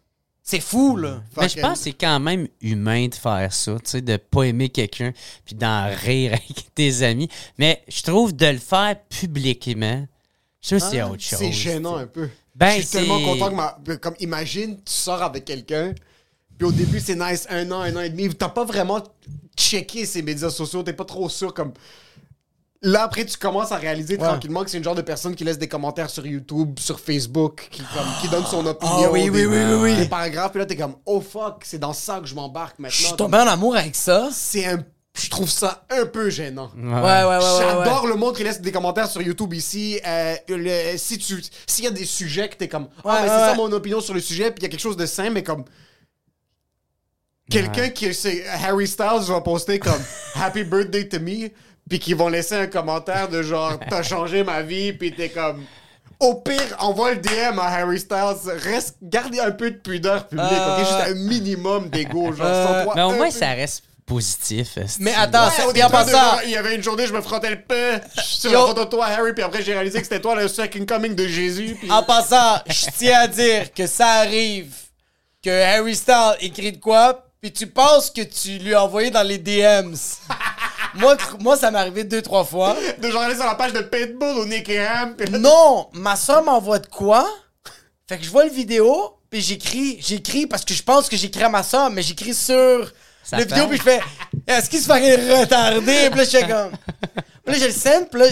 C'est 0.50 0.62
fou, 0.62 0.96
là. 0.96 1.22
Mais 1.36 1.50
je 1.50 1.60
pense 1.60 1.80
que 1.80 1.84
c'est 1.84 1.92
quand 1.92 2.22
même 2.22 2.48
humain 2.62 3.10
de 3.10 3.16
faire 3.16 3.52
ça, 3.52 3.74
tu 3.84 3.92
sais, 3.92 4.02
de 4.02 4.16
pas 4.16 4.44
aimer 4.44 4.70
quelqu'un 4.70 5.12
puis 5.44 5.56
d'en 5.56 5.94
rire 5.94 6.32
avec 6.36 6.74
tes 6.74 7.04
amis. 7.04 7.28
Mais 7.58 7.84
je 7.90 8.02
trouve 8.02 8.34
de 8.34 8.46
le 8.46 8.58
faire 8.58 8.96
publiquement, 9.10 10.08
je 10.62 10.78
trouve 10.78 10.90
que 10.90 10.96
c'est 10.96 11.04
autre 11.04 11.22
chose. 11.22 11.40
C'est 11.40 11.52
gênant 11.52 11.98
un 11.98 12.08
peu. 12.08 12.30
Ben, 12.56 12.78
je 12.78 12.84
suis 12.84 12.98
tellement 12.98 13.22
content 13.22 13.50
que 13.50 13.56
ma... 13.56 13.98
Comme 13.98 14.16
imagine, 14.22 14.78
tu 14.78 14.94
sors 14.94 15.22
avec 15.22 15.44
quelqu'un, 15.44 15.94
puis 16.58 16.66
au 16.66 16.72
début 16.72 17.02
c'est 17.02 17.16
nice, 17.16 17.46
un 17.50 17.70
an, 17.74 17.82
un 17.82 17.98
an 17.98 18.02
et 18.02 18.10
demi, 18.10 18.34
t'as 18.34 18.48
pas 18.48 18.64
vraiment 18.64 19.04
checké 19.58 20.06
ses 20.06 20.22
médias 20.22 20.50
sociaux, 20.50 20.82
t'es 20.82 20.94
pas 20.94 21.04
trop 21.04 21.28
sûr 21.28 21.54
comme. 21.54 21.74
Là 22.84 23.04
après 23.04 23.26
tu 23.26 23.38
commences 23.38 23.72
à 23.72 23.78
réaliser 23.78 24.18
tranquillement 24.18 24.64
que 24.64 24.70
c'est 24.70 24.78
une 24.78 24.84
genre 24.84 24.94
de 24.96 25.02
personne 25.02 25.36
qui 25.36 25.44
laisse 25.44 25.58
des 25.58 25.68
commentaires 25.68 26.10
sur 26.12 26.26
YouTube, 26.28 26.78
sur 26.80 27.00
Facebook, 27.00 27.68
qui, 27.72 27.82
comme, 27.82 28.06
qui 28.22 28.30
donne 28.30 28.46
son 28.46 28.66
opinion. 28.66 29.06
Ah 29.06 29.12
oui, 29.12 29.30
oui, 29.30 29.42
des- 29.42 29.46
oui, 29.48 29.58
oui, 29.58 29.74
oui. 29.82 29.96
Des 29.96 30.06
paragraphes, 30.08 30.52
puis 30.52 30.60
là 30.60 30.66
t'es 30.68 30.76
comme 30.76 30.96
oh 31.06 31.20
fuck, 31.22 31.64
c'est 31.66 31.80
dans 31.80 31.94
ça 31.94 32.20
que 32.20 32.28
je 32.28 32.36
m'embarque 32.36 32.78
maintenant. 32.78 32.96
Je 32.96 33.06
suis 33.08 33.16
tombé 33.16 33.38
en 33.40 33.48
amour 33.48 33.76
avec 33.76 33.96
ça. 33.96 34.30
C'est 34.32 34.66
un. 34.66 34.84
Je 35.20 35.32
trouve 35.32 35.50
ça 35.50 35.84
un 35.90 36.06
peu 36.06 36.30
gênant. 36.30 36.70
Ouais, 36.78 36.84
ouais, 36.94 37.26
ouais, 37.26 37.40
J'adore 37.60 38.04
ouais. 38.04 38.10
le 38.10 38.16
monde 38.16 38.36
qui 38.36 38.44
laisse 38.44 38.62
des 38.62 38.72
commentaires 38.72 39.10
sur 39.10 39.20
YouTube 39.24 39.52
ici. 39.56 40.00
Euh, 40.06 40.36
le- 40.48 40.96
si 40.98 41.18
tu, 41.18 41.42
s'il 41.66 41.86
y 41.86 41.88
a 41.88 41.92
des 41.92 42.06
sujets 42.06 42.48
que 42.50 42.56
t'es 42.56 42.68
comme, 42.68 42.88
ah, 43.04 43.08
Ouais, 43.08 43.22
ben, 43.22 43.28
c'est 43.28 43.34
ouais, 43.42 43.50
ça 43.50 43.56
mon 43.56 43.72
opinion 43.72 44.00
sur 44.00 44.14
le 44.14 44.20
sujet, 44.20 44.52
puis 44.52 44.60
il 44.60 44.64
y 44.64 44.66
a 44.68 44.70
quelque 44.70 44.80
chose 44.80 44.96
de 44.98 45.08
sain, 45.08 45.32
mais 45.32 45.42
comme. 45.42 45.66
Quelqu'un 47.50 47.90
qui. 47.90 48.14
C'est 48.14 48.46
Harry 48.48 48.88
Styles 48.88 49.24
va 49.28 49.42
poster 49.42 49.80
comme 49.80 50.02
Happy 50.36 50.64
birthday 50.64 51.08
to 51.08 51.20
me, 51.20 51.50
puis 51.90 52.00
qui 52.00 52.14
vont 52.14 52.28
laisser 52.28 52.56
un 52.56 52.68
commentaire 52.68 53.30
de 53.30 53.42
genre, 53.42 53.80
t'as 53.90 54.04
changé 54.04 54.44
ma 54.44 54.62
vie, 54.62 54.94
puis 54.94 55.14
t'es 55.14 55.30
comme. 55.30 55.64
Au 56.20 56.36
pire, 56.36 56.76
envoie 56.80 57.12
le 57.14 57.18
DM 57.18 57.60
à 57.60 57.68
Harry 57.68 58.00
Styles. 58.00 58.52
Reste, 58.64 58.96
gardez 59.04 59.40
un 59.40 59.52
peu 59.52 59.70
de 59.70 59.76
pudeur 59.78 60.28
publique, 60.28 60.48
ok? 60.52 60.80
Juste 60.80 61.10
un 61.10 61.14
minimum 61.14 61.90
d'ego, 61.90 62.34
genre. 62.34 62.48
sens-toi 62.48 62.94
Mais 62.96 63.04
au 63.04 63.12
moins, 63.12 63.26
peu- 63.30 63.32
ça 63.32 63.50
reste 63.50 63.84
positif. 64.08 64.80
Mais 65.00 65.14
attends, 65.14 65.50
Ouais, 65.68 65.74
passant, 65.92 66.12
genre, 66.12 66.40
il 66.46 66.52
y 66.52 66.56
avait 66.56 66.76
une 66.76 66.82
journée, 66.82 67.06
je 67.06 67.14
me 67.14 67.22
frottais 67.22 67.52
le 67.52 67.62
peu 67.62 68.00
sur 68.24 68.50
Yo. 68.50 68.62
la 68.62 68.68
photo 68.68 68.86
de 68.86 68.90
toi, 68.90 69.06
Harry, 69.08 69.34
puis 69.34 69.44
après 69.44 69.62
j'ai 69.62 69.74
réalisé 69.74 70.00
que 70.00 70.06
c'était 70.06 70.22
toi 70.22 70.34
le 70.36 70.48
second 70.48 70.86
coming 70.86 71.14
de 71.14 71.28
Jésus. 71.28 71.76
Puis... 71.80 71.92
En 71.92 72.02
passant, 72.04 72.56
je 72.68 72.86
tiens 72.98 73.20
à 73.20 73.28
dire 73.28 73.74
que 73.74 73.86
ça 73.86 74.08
arrive 74.22 74.74
que 75.44 75.50
Harry 75.50 75.96
Styles 75.96 76.38
écrit 76.40 76.72
de 76.72 76.78
quoi, 76.78 77.26
puis 77.42 77.52
tu 77.52 77.68
penses 77.68 78.10
que 78.10 78.22
tu 78.22 78.58
lui 78.60 78.74
as 78.74 78.84
envoyé 78.84 79.12
dans 79.12 79.24
les 79.24 79.38
DMs. 79.38 79.96
moi, 80.96 81.16
moi, 81.40 81.58
ça 81.58 81.72
m'est 81.72 81.80
arrivé 81.80 82.04
deux, 82.04 82.22
trois 82.22 82.44
fois. 82.44 82.76
de 83.00 83.10
genre 83.12 83.22
aller 83.22 83.36
sur 83.36 83.46
la 83.46 83.56
page 83.56 83.74
de 83.74 83.82
Pitbull 83.82 84.38
ou 84.40 84.46
Nicky 84.46 84.78
Ham. 84.78 85.16
là- 85.20 85.38
Non, 85.40 85.90
ma 85.94 86.16
soeur 86.16 86.44
m'envoie 86.44 86.80
de 86.80 86.88
quoi? 86.88 87.28
Fait 88.08 88.18
que 88.18 88.24
je 88.24 88.30
vois 88.30 88.46
le 88.46 88.52
vidéo, 88.52 89.18
puis 89.30 89.42
j'écris, 89.42 89.98
j'écris 90.02 90.48
parce 90.48 90.64
que 90.64 90.74
je 90.74 90.82
pense 90.84 91.10
que 91.10 91.18
j'écris 91.18 91.44
à 91.44 91.50
ma 91.50 91.64
soeur, 91.64 91.90
mais 91.90 92.02
j'écris 92.02 92.34
sur 92.34 92.56
le 93.40 93.44
vidéo, 93.44 93.68
puis 93.68 93.78
je 93.78 93.84
fais 93.84 94.00
Est-ce 94.48 94.70
qu'il 94.70 94.80
se 94.80 94.86
ferait 94.86 95.16
retarder? 95.42 96.10
Puis 96.10 96.18
là, 96.20 96.24
je 96.24 96.30
fais 96.30 96.48
comme. 96.48 96.72
Puis 97.46 97.54
là, 97.56 97.60
je 97.60 97.66
le 97.66 97.72
sens, 97.72 98.04
puis 98.10 98.22
là, 98.22 98.28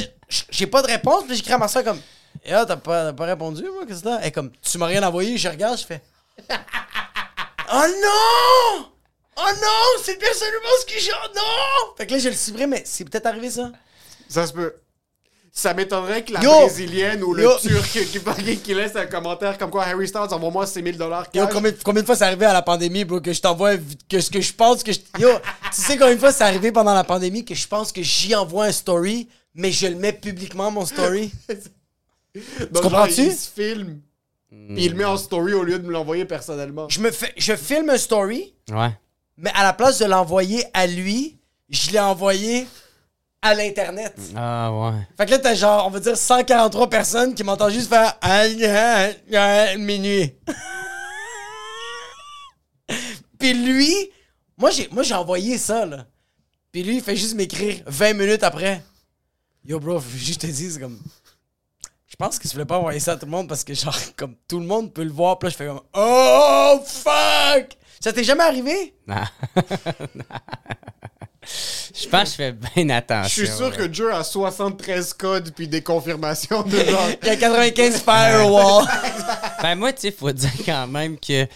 j'ai 0.49 0.67
pas 0.67 0.81
de 0.81 0.87
réponse, 0.87 1.21
puis 1.23 1.29
là, 1.31 1.35
j'écris 1.35 1.53
à 1.53 1.57
ma 1.57 1.67
soeur 1.67 1.83
comme 1.83 1.99
Eh, 2.45 2.53
ah, 2.53 2.65
t'as 2.65 2.77
pas, 2.77 3.05
t'as 3.07 3.13
pas 3.13 3.25
répondu, 3.25 3.63
moi, 3.63 3.85
qu'est-ce 3.87 4.03
que 4.03 4.09
c'est? 4.09 4.19
Elle 4.25 4.31
comme 4.31 4.51
Tu 4.61 4.77
m'as 4.77 4.85
rien 4.87 5.03
envoyé, 5.03 5.37
je 5.37 5.49
regarde, 5.49 5.77
je 5.77 5.85
fais 5.85 6.01
Oh 7.73 7.85
non! 8.01 8.85
Oh 9.37 9.41
non! 9.61 10.01
C'est 10.03 10.19
bien 10.19 10.33
seulement 10.33 10.69
ce 10.81 10.85
que 10.85 10.99
j'ai. 10.99 11.11
Oh 11.11 11.27
non! 11.35 11.93
Fait 11.97 12.05
que 12.07 12.13
là, 12.13 12.19
je 12.19 12.29
le 12.29 12.35
supprime, 12.35 12.69
mais 12.69 12.83
c'est 12.85 13.03
peut-être 13.09 13.25
arrivé 13.25 13.49
ça. 13.49 13.71
Ça 14.29 14.47
se 14.47 14.53
peut. 14.53 14.73
Ça 15.51 15.73
m'étonnerait 15.73 16.23
que 16.25 16.33
la 16.33 16.41
Yo. 16.43 16.51
brésilienne 16.51 17.23
ou 17.23 17.33
le 17.33 17.43
Yo. 17.43 17.57
turc 17.59 17.89
qui, 17.91 18.05
qui, 18.05 18.57
qui 18.57 18.73
laisse 18.73 18.95
un 18.97 19.05
commentaire 19.05 19.57
comme 19.57 19.71
quoi 19.71 19.85
Harry 19.85 20.05
Styles 20.07 20.21
envoie-moi 20.31 20.67
ses 20.67 20.81
1000 20.81 20.97
dollars 20.97 21.27
Yo, 21.33 21.47
combien, 21.47 21.71
combien 21.83 22.01
de 22.01 22.05
fois 22.05 22.15
c'est 22.17 22.25
arrivé 22.25 22.45
à 22.45 22.51
la 22.51 22.61
pandémie, 22.61 23.05
bro, 23.05 23.21
que 23.21 23.31
je 23.31 23.39
t'envoie 23.41 23.75
que 24.09 24.19
ce 24.19 24.29
que 24.29 24.41
je 24.41 24.53
pense 24.53 24.83
que 24.83 24.91
je. 24.91 24.99
Yo, 25.17 25.29
tu 25.73 25.81
sais 25.81 25.97
combien 25.97 26.15
de 26.15 26.19
fois 26.19 26.33
c'est 26.33 26.43
arrivé 26.43 26.71
pendant 26.73 26.93
la 26.93 27.05
pandémie 27.05 27.45
que 27.45 27.55
je 27.55 27.67
pense 27.67 27.91
que 27.93 28.01
j'y 28.01 28.35
envoie 28.35 28.65
un 28.65 28.71
story, 28.73 29.29
mais 29.53 29.71
je 29.71 29.87
le 29.87 29.95
mets 29.95 30.11
publiquement, 30.13 30.71
mon 30.71 30.85
story? 30.85 31.31
Donc, 32.71 32.83
comprends-tu? 32.83 33.15
genre, 33.15 33.25
Il 33.25 33.35
se 33.35 33.49
filme. 33.49 34.01
Puis 34.49 34.85
il 34.85 34.91
le 34.91 34.97
met 34.97 35.05
en 35.05 35.17
story 35.17 35.53
au 35.53 35.63
lieu 35.63 35.79
de 35.79 35.85
me 35.87 35.91
l'envoyer 35.91 36.25
personnellement. 36.25 36.87
Je 36.89 36.99
me 36.99 37.11
fais. 37.11 37.33
Je 37.37 37.55
filme 37.55 37.89
un 37.89 37.97
story, 37.97 38.53
Ouais. 38.71 38.91
Mais 39.37 39.51
à 39.53 39.63
la 39.63 39.73
place 39.73 39.99
de 39.99 40.05
l'envoyer 40.05 40.65
à 40.73 40.87
lui, 40.87 41.37
je 41.69 41.91
l'ai 41.91 41.99
envoyé 41.99 42.67
à 43.41 43.53
l'internet. 43.53 44.15
Ah, 44.35 44.71
ouais. 44.71 45.07
Fait 45.17 45.25
que 45.25 45.31
là, 45.31 45.39
t'as 45.39 45.55
genre, 45.55 45.85
on 45.85 45.89
va 45.89 45.99
dire 45.99 46.17
143 46.17 46.89
personnes 46.89 47.35
qui 47.35 47.43
m'entendent 47.43 47.71
juste 47.71 47.89
faire 47.89 48.17
minuit. 49.77 50.33
Puis 53.39 53.53
lui, 53.53 53.93
moi 54.57 54.71
j'ai, 54.71 54.87
moi 54.91 55.03
j'ai 55.03 55.13
envoyé 55.13 55.57
ça, 55.57 55.85
là. 55.85 56.05
Puis 56.71 56.83
lui, 56.83 56.97
il 56.97 57.03
fait 57.03 57.15
juste 57.15 57.35
m'écrire 57.35 57.81
20 57.85 58.13
minutes 58.13 58.43
après. 58.43 58.83
Yo, 59.63 59.79
bro, 59.79 59.99
faut 59.99 60.17
juste 60.17 60.41
te 60.41 60.47
dire, 60.47 60.71
c'est 60.71 60.79
comme. 60.79 60.99
Je 62.05 62.15
pense 62.15 62.39
qu'il 62.39 62.49
se 62.49 62.55
voulait 62.55 62.65
pas 62.65 62.77
envoyer 62.77 62.99
ça 62.99 63.13
à 63.13 63.17
tout 63.17 63.25
le 63.25 63.31
monde 63.31 63.47
parce 63.49 63.63
que, 63.63 63.73
genre, 63.73 63.97
comme 64.15 64.35
tout 64.47 64.59
le 64.59 64.65
monde 64.65 64.93
peut 64.93 65.03
le 65.03 65.11
voir. 65.11 65.37
Puis 65.39 65.47
là, 65.47 65.51
je 65.51 65.55
fais 65.57 65.67
comme 65.67 65.81
Oh, 65.93 66.79
fuck! 66.85 67.77
Ça 68.05 68.13
t'est 68.13 68.23
jamais 68.23 68.43
arrivé? 68.43 68.93
Je 71.47 72.07
pense 72.09 72.23
que 72.23 72.29
je 72.29 72.35
fais 72.35 72.51
bien 72.75 72.89
attention. 72.95 73.43
Je 73.43 73.47
suis 73.47 73.55
sûr 73.57 73.67
ouais. 73.67 73.87
que 73.87 73.93
Joe 73.93 74.13
a 74.13 74.23
73 74.23 75.13
codes 75.13 75.51
puis 75.55 75.67
des 75.67 75.81
confirmations 75.81 76.63
de 76.63 76.77
genre. 76.85 77.07
Il 77.21 77.27
y 77.27 77.31
a 77.31 77.35
95 77.37 78.01
firewall. 78.03 78.85
Ben 79.61 79.75
moi, 79.75 79.91
tu 79.93 80.01
sais, 80.01 80.11
faut 80.11 80.31
dire 80.31 80.51
quand 80.65 80.85
même 80.87 81.17
que 81.17 81.47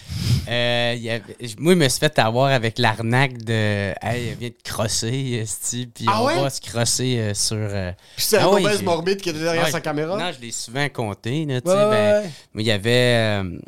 euh, 0.48 0.94
il 0.96 1.02
y 1.02 1.10
avait- 1.10 1.22
moi, 1.58 1.74
je 1.74 1.78
me 1.78 1.88
suis 1.88 2.00
fait 2.00 2.18
avoir 2.18 2.50
avec 2.50 2.78
l'arnaque 2.78 3.38
de 3.44 3.92
Hey, 4.02 4.34
vient 4.38 4.48
de 4.48 4.54
crosser, 4.64 5.38
esti, 5.42 5.86
puis 5.86 6.06
Ah 6.08 6.22
on 6.22 6.26
ouais? 6.26 6.40
va 6.40 6.50
se 6.50 6.60
crosser 6.60 7.18
euh, 7.18 7.34
sur. 7.34 7.56
euh, 7.56 7.92
Puis 8.16 8.24
c'est 8.26 8.38
Ah 8.38 8.46
un 8.46 8.54
oui, 8.54 8.62
mauvaise 8.62 8.82
morbide 8.82 9.20
qui 9.20 9.28
était 9.28 9.38
derrière 9.38 9.64
Ouais, 9.64 9.70
sa 9.70 9.80
caméra? 9.80 10.16
Non, 10.16 10.32
je 10.36 10.40
l'ai 10.44 10.50
souvent 10.50 10.88
compté. 10.88 11.44
Là, 11.44 11.54
ouais, 11.54 11.60
ben, 11.64 12.30
Il 12.56 12.62
y 12.66 12.72
avait, 12.72 12.90
euh, 13.42 13.58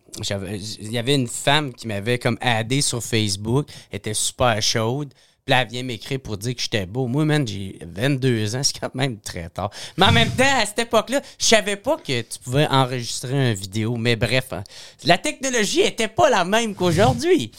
il 0.80 0.90
y 0.92 0.98
avait 0.98 1.14
une 1.14 1.28
femme 1.28 1.72
qui 1.72 1.86
m'avait 1.86 2.18
comme 2.18 2.38
addé 2.40 2.80
sur 2.80 3.02
Facebook. 3.02 3.68
Elle 3.92 3.98
était 3.98 4.14
super 4.14 4.60
chaude. 4.60 5.12
Puis 5.44 5.50
là, 5.52 5.62
elle 5.62 5.68
vient 5.68 5.82
m'écrire 5.82 6.20
pour 6.20 6.36
dire 6.38 6.54
que 6.54 6.62
j'étais 6.62 6.86
beau. 6.86 7.08
Moi, 7.08 7.24
man, 7.24 7.44
j'ai 7.46 7.76
22 7.84 8.54
ans. 8.54 8.62
C'est 8.62 8.78
quand 8.78 8.94
même 8.94 9.18
très 9.18 9.48
tard. 9.48 9.70
Mais 9.96 10.06
en 10.06 10.12
même 10.12 10.30
temps, 10.30 10.44
à 10.60 10.64
cette 10.64 10.78
époque-là, 10.78 11.20
je 11.36 11.44
savais 11.44 11.74
pas 11.74 11.96
que 11.96 12.20
tu 12.22 12.38
pouvais 12.44 12.66
enregistrer 12.68 13.32
une 13.50 13.54
vidéo. 13.54 13.96
Mais 13.96 14.14
bref, 14.14 14.52
hein, 14.52 14.62
la 15.04 15.18
technologie 15.18 15.80
était 15.80 16.06
pas 16.06 16.30
la 16.30 16.44
même 16.44 16.76
qu'aujourd'hui. 16.76 17.50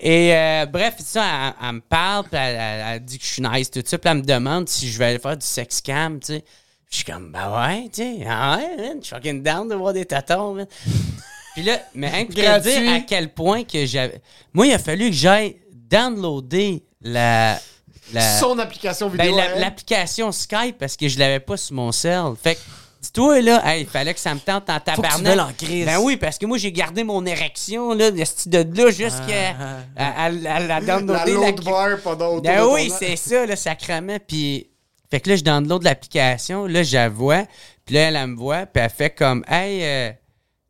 Et 0.00 0.34
euh, 0.34 0.66
bref, 0.66 0.94
ça, 0.98 1.54
elle, 1.60 1.68
elle 1.68 1.74
me 1.76 1.80
parle, 1.80 2.24
puis 2.24 2.36
elle, 2.40 2.56
elle- 2.56 2.84
elle 2.96 3.04
dit 3.04 3.18
que 3.18 3.24
je 3.24 3.30
suis 3.34 3.42
nice, 3.42 3.70
tout 3.70 3.82
ça. 3.86 3.98
Puis 3.98 4.10
elle 4.10 4.16
me 4.18 4.22
demande 4.22 4.68
si 4.68 4.88
je 4.90 4.98
vais 4.98 5.04
aller 5.04 5.18
faire 5.20 5.36
du 5.36 5.46
sex 5.46 5.80
cam, 5.80 6.18
tu 6.18 6.26
sais. 6.26 6.44
Je 6.90 6.96
suis 6.96 7.04
comme, 7.04 7.30
bah 7.30 7.66
ouais, 7.68 7.84
tu 7.92 8.02
sais, 8.02 8.24
ah 8.26 8.56
ouais, 8.56 8.76
man, 8.82 8.96
je 9.00 9.06
suis 9.06 9.14
fucking 9.14 9.42
down 9.44 9.68
de 9.68 9.74
voir 9.76 9.92
des 9.92 10.06
tatons, 10.06 10.54
man. 10.54 10.66
Puis 11.54 11.62
là, 11.62 11.78
mais 11.94 12.24
pour 12.24 12.34
te 12.34 12.40
dire 12.62 12.92
à 12.94 13.00
quel 13.00 13.28
point 13.32 13.62
que 13.62 13.84
j'avais. 13.86 14.20
Moi, 14.52 14.66
il 14.68 14.72
a 14.72 14.78
fallu 14.78 15.06
que 15.10 15.14
j'aille 15.14 15.56
downloader 15.72 16.82
la. 17.02 17.60
la 18.12 18.38
Son 18.38 18.58
application 18.58 19.08
ben, 19.08 19.22
vidéo. 19.26 19.36
la- 19.36 19.58
l'application 19.58 20.32
Skype 20.32 20.78
parce 20.78 20.96
que 20.96 21.08
je 21.08 21.18
l'avais 21.18 21.40
pas 21.40 21.56
sur 21.56 21.74
mon 21.76 21.92
cell. 21.92 22.32
Fait 22.42 22.54
que, 22.56 22.60
dis-toi, 23.02 23.40
là, 23.42 23.62
hey, 23.64 23.82
il 23.82 23.86
fallait 23.88 24.14
que 24.14 24.20
ça 24.20 24.34
me 24.34 24.40
tente 24.40 24.68
en 24.70 24.74
Faut 24.74 25.02
que 25.02 25.06
tu 25.08 25.22
tabarnak. 25.22 25.38
en 25.38 25.52
crise. 25.52 25.86
Ben 25.86 25.98
oui, 26.00 26.16
parce 26.16 26.38
que 26.38 26.46
moi, 26.46 26.58
j'ai 26.58 26.72
gardé 26.72 27.04
mon 27.04 27.24
érection, 27.26 27.92
là, 27.94 28.10
de 28.10 28.24
ce- 28.24 28.48
de 28.48 28.66
là 28.82 28.90
jusqu'à 28.90 29.50
à, 29.96 30.22
à- 30.22 30.24
à 30.24 30.30
la 30.30 30.60
la 30.60 30.80
downloader. 30.80 31.32
load 31.34 31.64
bar 31.64 31.98
pendant 32.02 32.38
Ben 32.40 32.60
de 32.60 32.66
oui, 32.72 32.92
c'est 32.98 33.16
ça, 33.16 33.46
le 33.46 33.56
sacrement. 33.56 34.18
Puis, 34.26 34.68
fait 35.10 35.20
que 35.20 35.30
là, 35.30 35.36
je 35.36 35.42
download 35.44 35.82
l'application, 35.84 36.66
là, 36.66 36.82
je 36.82 36.94
la 36.96 37.08
vois, 37.08 37.44
puis 37.84 37.94
là, 37.94 38.08
elle, 38.08 38.16
elle 38.16 38.26
me 38.26 38.36
voit, 38.36 38.66
puis 38.66 38.82
elle 38.82 38.90
fait 38.90 39.10
comme, 39.10 39.44
hey, 39.48 39.80
euh, 39.82 40.10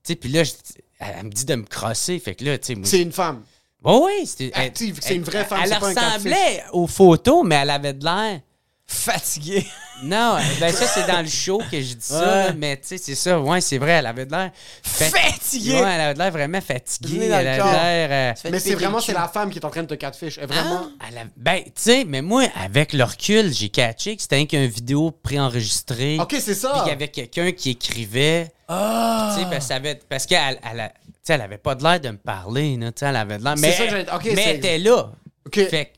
tu 0.04 0.12
sais, 0.12 0.14
puis 0.16 0.28
là, 0.30 0.44
je- 0.44 0.52
elle, 1.00 1.14
elle 1.20 1.26
me 1.26 1.30
dit 1.30 1.44
de 1.44 1.54
me 1.54 1.64
crosser. 1.64 2.18
Fait 2.18 2.34
que 2.34 2.44
là, 2.44 2.58
tu 2.58 2.66
sais, 2.66 2.74
moi, 2.74 2.86
C'est 2.86 3.00
une 3.02 3.12
femme. 3.12 3.42
Oh 3.90 4.06
oui, 4.06 4.26
c'était. 4.26 4.52
Active, 4.54 4.98
c'est 5.00 5.14
une 5.16 5.22
vraie 5.22 5.44
femme, 5.44 5.60
Elle 5.64 5.72
un 5.72 5.78
ressemblait 5.78 6.62
aux 6.72 6.86
photos, 6.86 7.42
mais 7.44 7.54
elle 7.56 7.70
avait 7.70 7.94
de 7.94 8.04
l'air. 8.04 8.40
Fatigué. 8.86 9.66
Non, 10.00 10.36
ben 10.60 10.72
ça, 10.72 10.86
c'est 10.86 11.08
dans 11.08 11.20
le 11.22 11.26
show 11.28 11.60
que 11.72 11.80
je 11.80 11.94
dis 11.94 11.96
ça, 11.98 12.20
Ouais. 12.20 12.26
là, 12.46 12.52
mais 12.56 12.76
tu 12.76 12.86
sais, 12.86 12.98
c'est 12.98 13.16
ça, 13.16 13.40
ouais, 13.40 13.60
c'est 13.60 13.78
vrai, 13.78 13.90
elle 13.94 14.06
avait 14.06 14.26
de 14.26 14.30
l'air. 14.30 14.52
fat- 14.80 15.06
Fatigué. 15.06 15.72
Ouais, 15.72 15.80
elle 15.92 16.00
avait 16.00 16.14
de 16.14 16.18
l'air 16.20 16.30
vraiment 16.30 16.60
fatiguée. 16.60 17.24
Elle 17.24 17.28
le 17.30 17.34
avait 17.34 17.56
l'air. 17.56 18.32
euh, 18.36 18.48
Mais 18.52 18.60
c'est 18.60 18.76
vraiment 18.76 19.00
c'est 19.00 19.12
la 19.12 19.26
femme 19.26 19.50
qui 19.50 19.58
est 19.58 19.64
en 19.64 19.70
train 19.70 19.82
de 19.82 19.88
te 19.88 19.94
catfish. 19.94 20.38
Elle 20.40 20.46
vraiment. 20.46 20.86
Ah, 21.00 21.06
elle 21.10 21.18
a- 21.18 21.24
Ben, 21.36 21.64
tu 21.64 21.70
sais, 21.74 22.04
mais 22.06 22.22
moi, 22.22 22.44
avec 22.54 22.92
le 22.92 23.02
recul, 23.02 23.52
j'ai 23.52 23.70
catché 23.70 24.14
que 24.14 24.22
c'était 24.22 24.46
qu'une 24.46 24.66
vidéo 24.66 25.10
préenregistrée. 25.10 26.18
Ok, 26.20 26.36
c'est 26.38 26.52
Puis 26.52 26.54
ça. 26.54 26.74
qu'il 26.78 26.88
y 26.90 26.92
avait 26.92 27.08
quelqu'un 27.08 27.50
qui 27.50 27.70
écrivait. 27.70 28.52
Ah. 28.68 29.32
Tu 29.36 29.42
sais, 29.42 29.50
parce, 29.50 29.66
qu'elle 29.66 29.76
avait- 29.78 30.00
parce 30.08 30.26
qu'elle 30.26 30.60
elle, 30.70 30.78
a- 30.80 30.88
tu 30.90 31.07
sais, 31.28 31.34
elle 31.34 31.40
avait 31.42 31.58
pas 31.58 31.74
de 31.74 31.82
l'air 31.82 32.00
de 32.00 32.10
me 32.10 32.16
parler, 32.18 32.76
là, 32.76 32.92
tu 32.92 33.00
sais, 33.00 33.06
elle 33.06 33.16
avait 33.16 33.38
de 33.38 33.44
l'air. 33.44 33.54
Mais, 33.58 33.72
ça 33.72 33.84
que 33.84 33.90
j'allais- 33.90 34.12
ok, 34.12 34.24
mais 34.34 34.42
elle 34.42 34.56
était 34.56 34.78
là. 34.78 35.12
Ok. 35.46 35.54
Fait, 35.68 35.92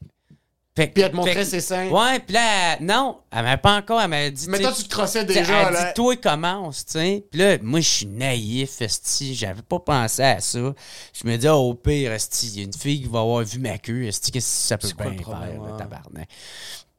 fait, 0.76 0.87
Puis 0.87 1.03
elle 1.03 1.11
te 1.11 1.16
montrait 1.16 1.35
fait 1.35 1.45
ses 1.45 1.61
seins. 1.61 1.89
Ouais, 1.89 2.20
puis 2.20 2.33
là, 2.35 2.76
elle- 2.78 2.87
non, 2.87 3.18
elle 3.33 3.43
m'avait 3.43 3.61
pas 3.61 3.76
encore, 3.76 4.01
elle 4.01 4.09
m'avait 4.09 4.31
dit. 4.31 4.47
Mais 4.49 4.61
toi, 4.61 4.72
tu 4.72 4.85
te 4.85 4.89
crossais 4.89 5.24
déjà, 5.24 5.41
Elle 5.68 5.74
là. 5.74 5.85
dit, 5.89 5.95
toi, 5.95 6.16
commence, 6.16 6.87
tu 6.87 6.93
sais. 6.93 7.24
Puis 7.31 7.41
là, 7.41 7.59
moi, 7.61 7.81
je 7.81 7.89
suis 7.89 8.07
naïf, 8.07 8.81
esti. 8.81 9.35
J'avais 9.35 9.62
pas 9.62 9.81
pensé 9.81 10.22
à 10.22 10.39
ça. 10.41 10.59
Je 10.61 11.26
me 11.28 11.37
dis, 11.37 11.49
oh, 11.49 11.55
au 11.70 11.74
pire, 11.74 12.12
esti, 12.12 12.47
il 12.47 12.59
y 12.59 12.61
a 12.61 12.64
une 12.64 12.72
fille 12.72 13.03
qui 13.03 13.09
va 13.09 13.20
avoir 13.20 13.45
vu 13.45 13.59
ma 13.59 13.78
queue, 13.78 14.05
esti, 14.05 14.31
qu'est-ce 14.31 14.47
que 14.47 14.68
ça 14.68 14.78
peut 14.78 14.89
bien 14.97 15.11
le 15.16 15.22
problème, 15.22 15.51
faire, 15.51 15.62
là, 15.62 15.72
ouais. 15.72 15.78
tabarnak. 15.78 16.28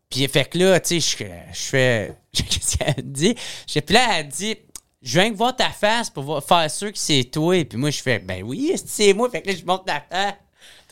Puis, 0.09 0.27
fait 0.27 0.45
que 0.45 0.57
là, 0.57 0.79
tu 0.81 0.99
sais, 0.99 1.17
je, 1.17 1.23
je 1.53 1.59
fais. 1.69 2.13
Qu'est-ce 2.33 2.77
qu'elle 2.77 3.11
dit? 3.11 3.33
Puis 3.65 3.81
là, 3.95 4.19
elle 4.19 4.27
dit. 4.27 4.57
Je 5.01 5.19
viens 5.19 5.31
de 5.31 5.35
voir 5.35 5.55
ta 5.55 5.69
face 5.69 6.09
pour 6.09 6.23
voir- 6.23 6.43
faire 6.43 6.69
sûr 6.69 6.91
que 6.91 6.97
c'est 6.97 7.23
toi. 7.23 7.63
Puis 7.65 7.77
moi, 7.77 7.89
je 7.89 8.01
fais, 8.01 8.19
ben 8.19 8.43
oui, 8.43 8.73
c'est 8.85 9.13
moi? 9.13 9.29
Fait 9.29 9.41
que 9.41 9.49
là, 9.49 9.55
je 9.59 9.65
monte 9.65 9.85
ta 9.85 10.01
face. 10.09 10.33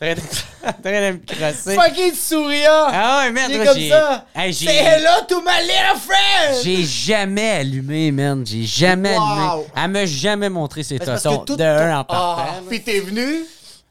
T'as 0.00 0.14
de, 0.14 0.20
de 0.20 1.12
me 1.12 1.26
crosser. 1.26 1.74
Fucking 1.74 2.14
souriant. 2.14 2.86
Ah 2.88 3.22
ouais, 3.26 3.32
merde, 3.32 3.52
C'est 3.52 3.64
comme 3.66 3.88
ça. 3.88 4.26
Hey, 4.34 4.54
Say 4.54 4.74
hello 4.78 5.10
to 5.28 5.42
my 5.42 5.60
little 5.60 6.00
friend. 6.00 6.64
j'ai 6.64 6.82
jamais 6.84 7.50
allumé, 7.50 8.10
man. 8.10 8.42
J'ai 8.46 8.64
jamais 8.64 9.14
Wow. 9.14 9.22
allumé. 9.22 9.64
Elle 9.76 9.90
m'a 9.90 10.06
jamais 10.06 10.48
montré 10.48 10.82
ses 10.82 10.98
parce 10.98 11.22
tossons. 11.22 11.44
De 11.44 11.62
un 11.62 12.00
en 12.00 12.04
partant. 12.04 12.62
puis 12.68 12.82
t'es 12.82 13.00
venu? 13.00 13.44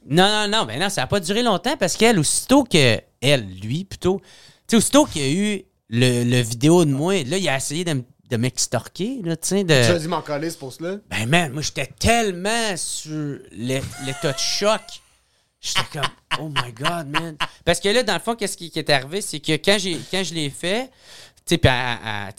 Non, 0.10 0.28
non, 0.28 0.48
non, 0.48 0.66
ben 0.66 0.80
non, 0.80 0.90
ça 0.90 1.02
n'a 1.02 1.08
pas 1.08 1.20
duré 1.20 1.44
longtemps 1.44 1.78
parce 1.78 1.96
qu'elle, 1.96 2.18
aussitôt 2.20 2.64
que. 2.64 3.00
Elle, 3.22 3.46
lui, 3.62 3.84
plutôt. 3.86 4.20
Tu 4.20 4.26
sais, 4.72 4.78
aussitôt 4.78 5.06
qu'il 5.06 5.22
y 5.22 5.26
a 5.26 5.30
eu 5.56 5.62
le, 5.90 6.24
le 6.24 6.42
vidéo 6.42 6.86
de 6.86 6.92
moi, 6.92 7.14
là, 7.24 7.38
il 7.38 7.48
a 7.48 7.56
essayé 7.56 7.84
de, 7.84 7.92
m- 7.92 8.04
de 8.30 8.38
m'extorquer, 8.38 9.20
là, 9.24 9.36
tu 9.38 9.48
sais. 9.48 9.66
Tu 9.66 9.74
as 9.74 9.94
De... 9.94 9.98
dit 10.00 10.08
m'en 10.08 10.22
coller 10.22 10.50
ce 10.50 10.58
post-là. 10.58 10.98
Ben, 11.10 11.26
man, 11.28 11.52
moi, 11.52 11.62
j'étais 11.62 11.88
tellement 11.88 12.76
sur 12.78 13.40
l'é- 13.52 13.82
l'état 14.06 14.32
de 14.34 14.38
choc. 14.40 14.82
J'étais 15.62 15.82
comme, 15.92 16.10
oh 16.40 16.50
my 16.50 16.72
God, 16.72 17.08
man. 17.08 17.36
Parce 17.66 17.80
que 17.80 17.90
là, 17.90 18.04
dans 18.04 18.14
le 18.14 18.20
fond, 18.20 18.36
qu'est-ce 18.36 18.56
qui, 18.56 18.70
qui 18.72 18.80
est 18.80 18.90
arrivé, 18.90 19.22
c'est 19.22 19.40
que 19.40 19.54
quand, 19.54 19.78
j'ai, 19.80 19.98
quand 20.12 20.24
je 20.24 20.34
l'ai 20.34 20.50
fait, 20.50 20.90
tu 21.46 21.56
sais, 21.56 21.58
puis 21.58 21.70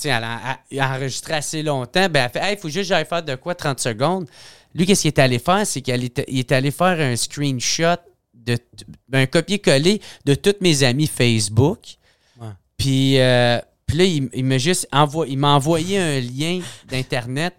elle, 0.04 0.24
a, 0.24 0.58
enregistré 0.94 1.34
assez 1.34 1.62
longtemps. 1.62 2.08
Ben, 2.08 2.24
elle 2.24 2.30
fait, 2.30 2.48
hey, 2.48 2.54
il 2.56 2.60
faut 2.60 2.68
juste 2.68 2.88
que 2.90 2.94
j'aille 2.94 3.04
faire 3.06 3.22
de 3.22 3.34
quoi 3.34 3.54
30 3.54 3.80
secondes. 3.80 4.26
Lui, 4.74 4.86
qu'est-ce 4.86 5.02
qu'il 5.02 5.08
est 5.08 5.18
allé 5.18 5.38
faire? 5.40 5.66
C'est 5.66 5.80
qu'il 5.82 6.10
il 6.28 6.38
est 6.38 6.52
allé 6.52 6.70
faire 6.70 6.98
un 7.00 7.16
screenshot, 7.16 7.96
de, 8.32 8.56
t- 8.56 8.86
un 9.12 9.26
copier-coller 9.26 10.00
de 10.24 10.34
tous 10.34 10.54
mes 10.60 10.82
amis 10.84 11.08
Facebook. 11.08 11.80
Puis, 12.78 13.18
euh, 13.18 13.58
puis 13.90 13.98
là, 13.98 14.04
il, 14.04 14.28
il 14.32 14.44
m'a 14.44 14.58
juste 14.58 14.86
envoyé, 14.92 15.32
il 15.32 15.38
m'a 15.38 15.48
envoyé 15.54 15.98
un 15.98 16.20
lien 16.20 16.60
d'Internet 16.88 17.54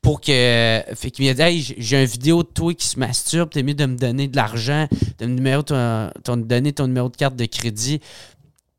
pour 0.00 0.22
que. 0.22 0.82
Fait 0.94 1.10
qu'il 1.10 1.26
m'a 1.26 1.34
dit 1.34 1.42
Hey, 1.42 1.74
j'ai- 1.76 2.00
une 2.00 2.06
vidéo 2.08 2.42
de 2.42 2.48
toi 2.48 2.72
qui 2.72 2.86
se 2.86 2.98
masturbe, 2.98 3.50
t'es 3.50 3.62
mieux 3.62 3.74
de 3.74 3.84
me 3.84 3.96
donner 3.96 4.26
de 4.26 4.36
l'argent, 4.36 4.88
de 5.18 5.26
me 5.26 5.34
numéro 5.34 5.62
ton, 5.62 6.10
ton- 6.24 6.38
donner 6.38 6.72
ton 6.72 6.86
numéro 6.86 7.10
de 7.10 7.16
carte 7.16 7.36
de 7.36 7.44
crédit. 7.44 8.00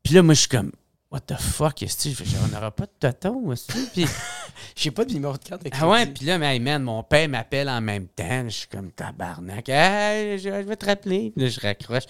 Puis 0.02 0.14
là, 0.14 0.22
moi, 0.22 0.34
je 0.34 0.40
suis 0.40 0.48
comme 0.48 0.72
What 1.12 1.20
the 1.20 1.36
fuck, 1.38 1.82
est-ce 1.82 2.08
que 2.08 2.24
on 2.42 2.48
n'aura 2.54 2.70
pas 2.70 2.86
de 2.86 2.90
tonton, 2.98 3.52
est-ce? 3.52 3.70
Puis, 3.92 4.06
J'ai 4.74 4.90
pas 4.90 5.04
de 5.04 5.12
numéro 5.12 5.34
de 5.34 5.38
carte 5.44 5.62
de 5.62 5.70
ah 5.72 5.86
ouais, 5.86 5.98
crédit. 6.04 6.12
puis 6.14 6.26
là, 6.26 6.38
mais 6.38 6.54
hey, 6.54 6.60
man, 6.60 6.82
mon 6.82 7.02
père 7.02 7.28
m'appelle 7.28 7.68
en 7.68 7.80
même 7.82 8.06
temps. 8.08 8.44
Je 8.48 8.54
suis 8.54 8.68
comme 8.68 8.90
tabarnak. 8.90 9.68
Hey, 9.68 10.38
je, 10.38 10.44
je 10.48 10.66
vais 10.66 10.76
te 10.76 10.86
rappeler. 10.86 11.30
Puis 11.36 11.44
là, 11.44 11.50
je 11.50 11.60
raccroche. 11.60 12.04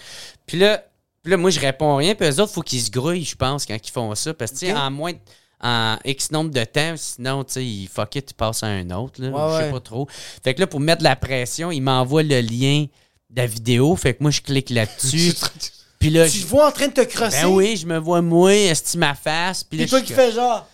Puis 0.47 0.57
là, 0.57 0.81
puis 1.23 1.31
là, 1.31 1.37
moi, 1.37 1.49
je 1.49 1.59
réponds 1.59 1.95
rien. 1.95 2.13
Puis 2.15 2.27
eux 2.27 2.39
autres, 2.41 2.51
il 2.51 2.53
faut 2.55 2.61
qu'ils 2.61 2.81
se 2.81 2.91
grouillent, 2.91 3.23
je 3.25 3.35
pense, 3.35 3.65
quand 3.65 3.77
ils 3.81 3.91
font 3.91 4.13
ça. 4.15 4.33
Parce 4.33 4.51
que, 4.51 4.57
tu 4.59 4.65
sais, 4.67 4.73
en 4.73 4.91
moins 4.91 5.13
de- 5.13 5.17
en 5.65 5.97
X 6.03 6.29
nombre 6.31 6.51
de 6.51 6.63
temps, 6.65 6.93
sinon, 6.97 7.43
tu 7.45 7.53
sais, 7.53 7.65
ils 7.65 7.87
fuck 7.87 8.15
it, 8.15 8.25
tu 8.27 8.33
passes 8.33 8.63
à 8.63 8.67
un 8.67 8.89
autre. 8.91 9.21
Là, 9.21 9.29
Ouais, 9.29 9.53
je 9.53 9.57
sais 9.59 9.63
ouais. 9.67 9.71
pas 9.71 9.79
trop. 9.79 10.07
Fait 10.43 10.53
que 10.53 10.59
là, 10.59 10.67
pour 10.67 10.81
mettre 10.81 10.99
de 10.99 11.03
la 11.05 11.15
pression, 11.15 11.71
il 11.71 11.79
m'envoie 11.81 12.23
le 12.23 12.41
lien 12.41 12.85
de 13.29 13.37
la 13.37 13.47
vidéo. 13.47 13.95
Fait 13.95 14.13
que 14.13 14.21
moi, 14.21 14.31
je 14.31 14.41
clique 14.41 14.69
là-dessus. 14.69 15.33
Puis 15.99 16.09
là, 16.09 16.29
Tu 16.29 16.39
je- 16.39 16.43
te 16.43 16.47
vois 16.49 16.67
en 16.67 16.71
train 16.73 16.87
de 16.89 16.93
te 16.93 17.01
crosser? 17.05 17.43
ben 17.43 17.47
oui, 17.47 17.77
je 17.77 17.87
me 17.87 17.97
vois 17.97 18.21
moi, 18.21 18.53
estime 18.53 18.99
ma 18.99 19.15
face. 19.15 19.63
Puis 19.63 19.77
là, 19.77 19.83
Puis 19.85 19.89
toi 19.91 19.99
je 19.99 20.03
qui 20.03 20.11
fais 20.13 20.33
genre. 20.33 20.67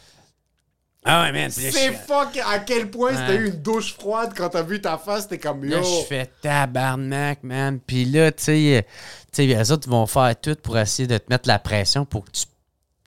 Ah 1.05 1.23
ouais, 1.23 1.31
man. 1.31 1.49
C'est 1.49 1.93
fuck 1.93 2.37
à 2.45 2.59
quel 2.59 2.89
point 2.91 3.11
c'était 3.15 3.37
eu 3.37 3.47
une 3.47 3.61
douche 3.61 3.93
froide 3.95 4.33
quand 4.35 4.49
t'as 4.49 4.63
vu 4.63 4.81
ta 4.81 4.97
face, 4.97 5.27
t'es 5.27 5.37
comme 5.37 5.63
yo. 5.63 5.77
Là, 5.77 5.81
je 5.81 6.05
fais 6.05 6.29
tabarnak, 6.41 7.41
man. 7.43 7.79
Puis 7.79 8.05
là, 8.05 8.31
tu 8.31 8.43
sais, 8.43 8.77
euh, 8.77 8.81
tu 8.81 8.87
sais, 9.31 9.45
les 9.45 9.71
autres 9.71 9.89
vont 9.89 10.05
faire 10.05 10.35
tout 10.39 10.55
pour 10.61 10.77
essayer 10.77 11.07
de 11.07 11.17
te 11.17 11.25
mettre 11.29 11.47
la 11.47 11.57
pression 11.59 12.05
pour 12.05 12.25
que 12.25 12.31
tu 12.31 12.43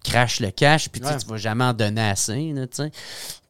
craches 0.05 0.41
le 0.41 0.51
cash. 0.51 0.89
Puis 0.89 1.03
Ouais. 1.03 1.17
tu 1.19 1.27
vas 1.27 1.37
jamais 1.37 1.65
en 1.65 1.75
donner 1.75 2.09
assez, 2.09 2.55
tu 2.55 2.67
sais. 2.73 2.91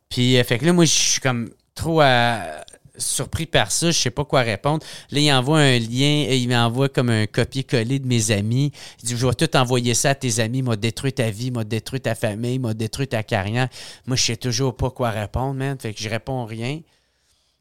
Puis, 0.08 0.36
euh, 0.36 0.44
fait 0.44 0.58
que 0.58 0.66
là, 0.66 0.72
moi, 0.72 0.84
je 0.84 0.90
suis 0.92 1.20
comme 1.20 1.50
trop 1.74 2.02
euh, 2.02 2.60
surpris 2.96 3.46
par 3.46 3.70
ça. 3.72 3.90
Je 3.90 3.98
sais 3.98 4.10
pas 4.10 4.24
quoi 4.24 4.42
répondre. 4.42 4.84
Là, 5.10 5.20
il 5.20 5.32
envoie 5.32 5.58
un 5.60 5.78
lien. 5.78 6.26
euh, 6.28 6.34
Il 6.34 6.48
m'envoie 6.48 6.88
comme 6.88 7.10
un 7.10 7.26
copier-coller 7.26 7.98
de 7.98 8.06
mes 8.06 8.30
amis. 8.30 8.72
Il 9.02 9.06
dit, 9.08 9.16
je 9.16 9.26
vais 9.26 9.34
tout 9.34 9.56
envoyer 9.56 9.94
ça 9.94 10.10
à 10.10 10.14
tes 10.14 10.40
amis. 10.40 10.62
M'a 10.62 10.76
détruit 10.76 11.12
ta 11.12 11.30
vie, 11.30 11.50
m'a 11.50 11.64
détruit 11.64 12.00
ta 12.00 12.14
famille, 12.14 12.58
m'a 12.58 12.74
détruit 12.74 13.08
ta 13.08 13.22
carrière. 13.22 13.68
Moi, 14.06 14.16
je 14.16 14.22
sais 14.24 14.36
toujours 14.36 14.76
pas 14.76 14.90
quoi 14.90 15.10
répondre, 15.10 15.54
man. 15.54 15.76
Fait 15.78 15.92
que 15.94 16.00
je 16.00 16.08
réponds 16.08 16.44
rien. 16.44 16.80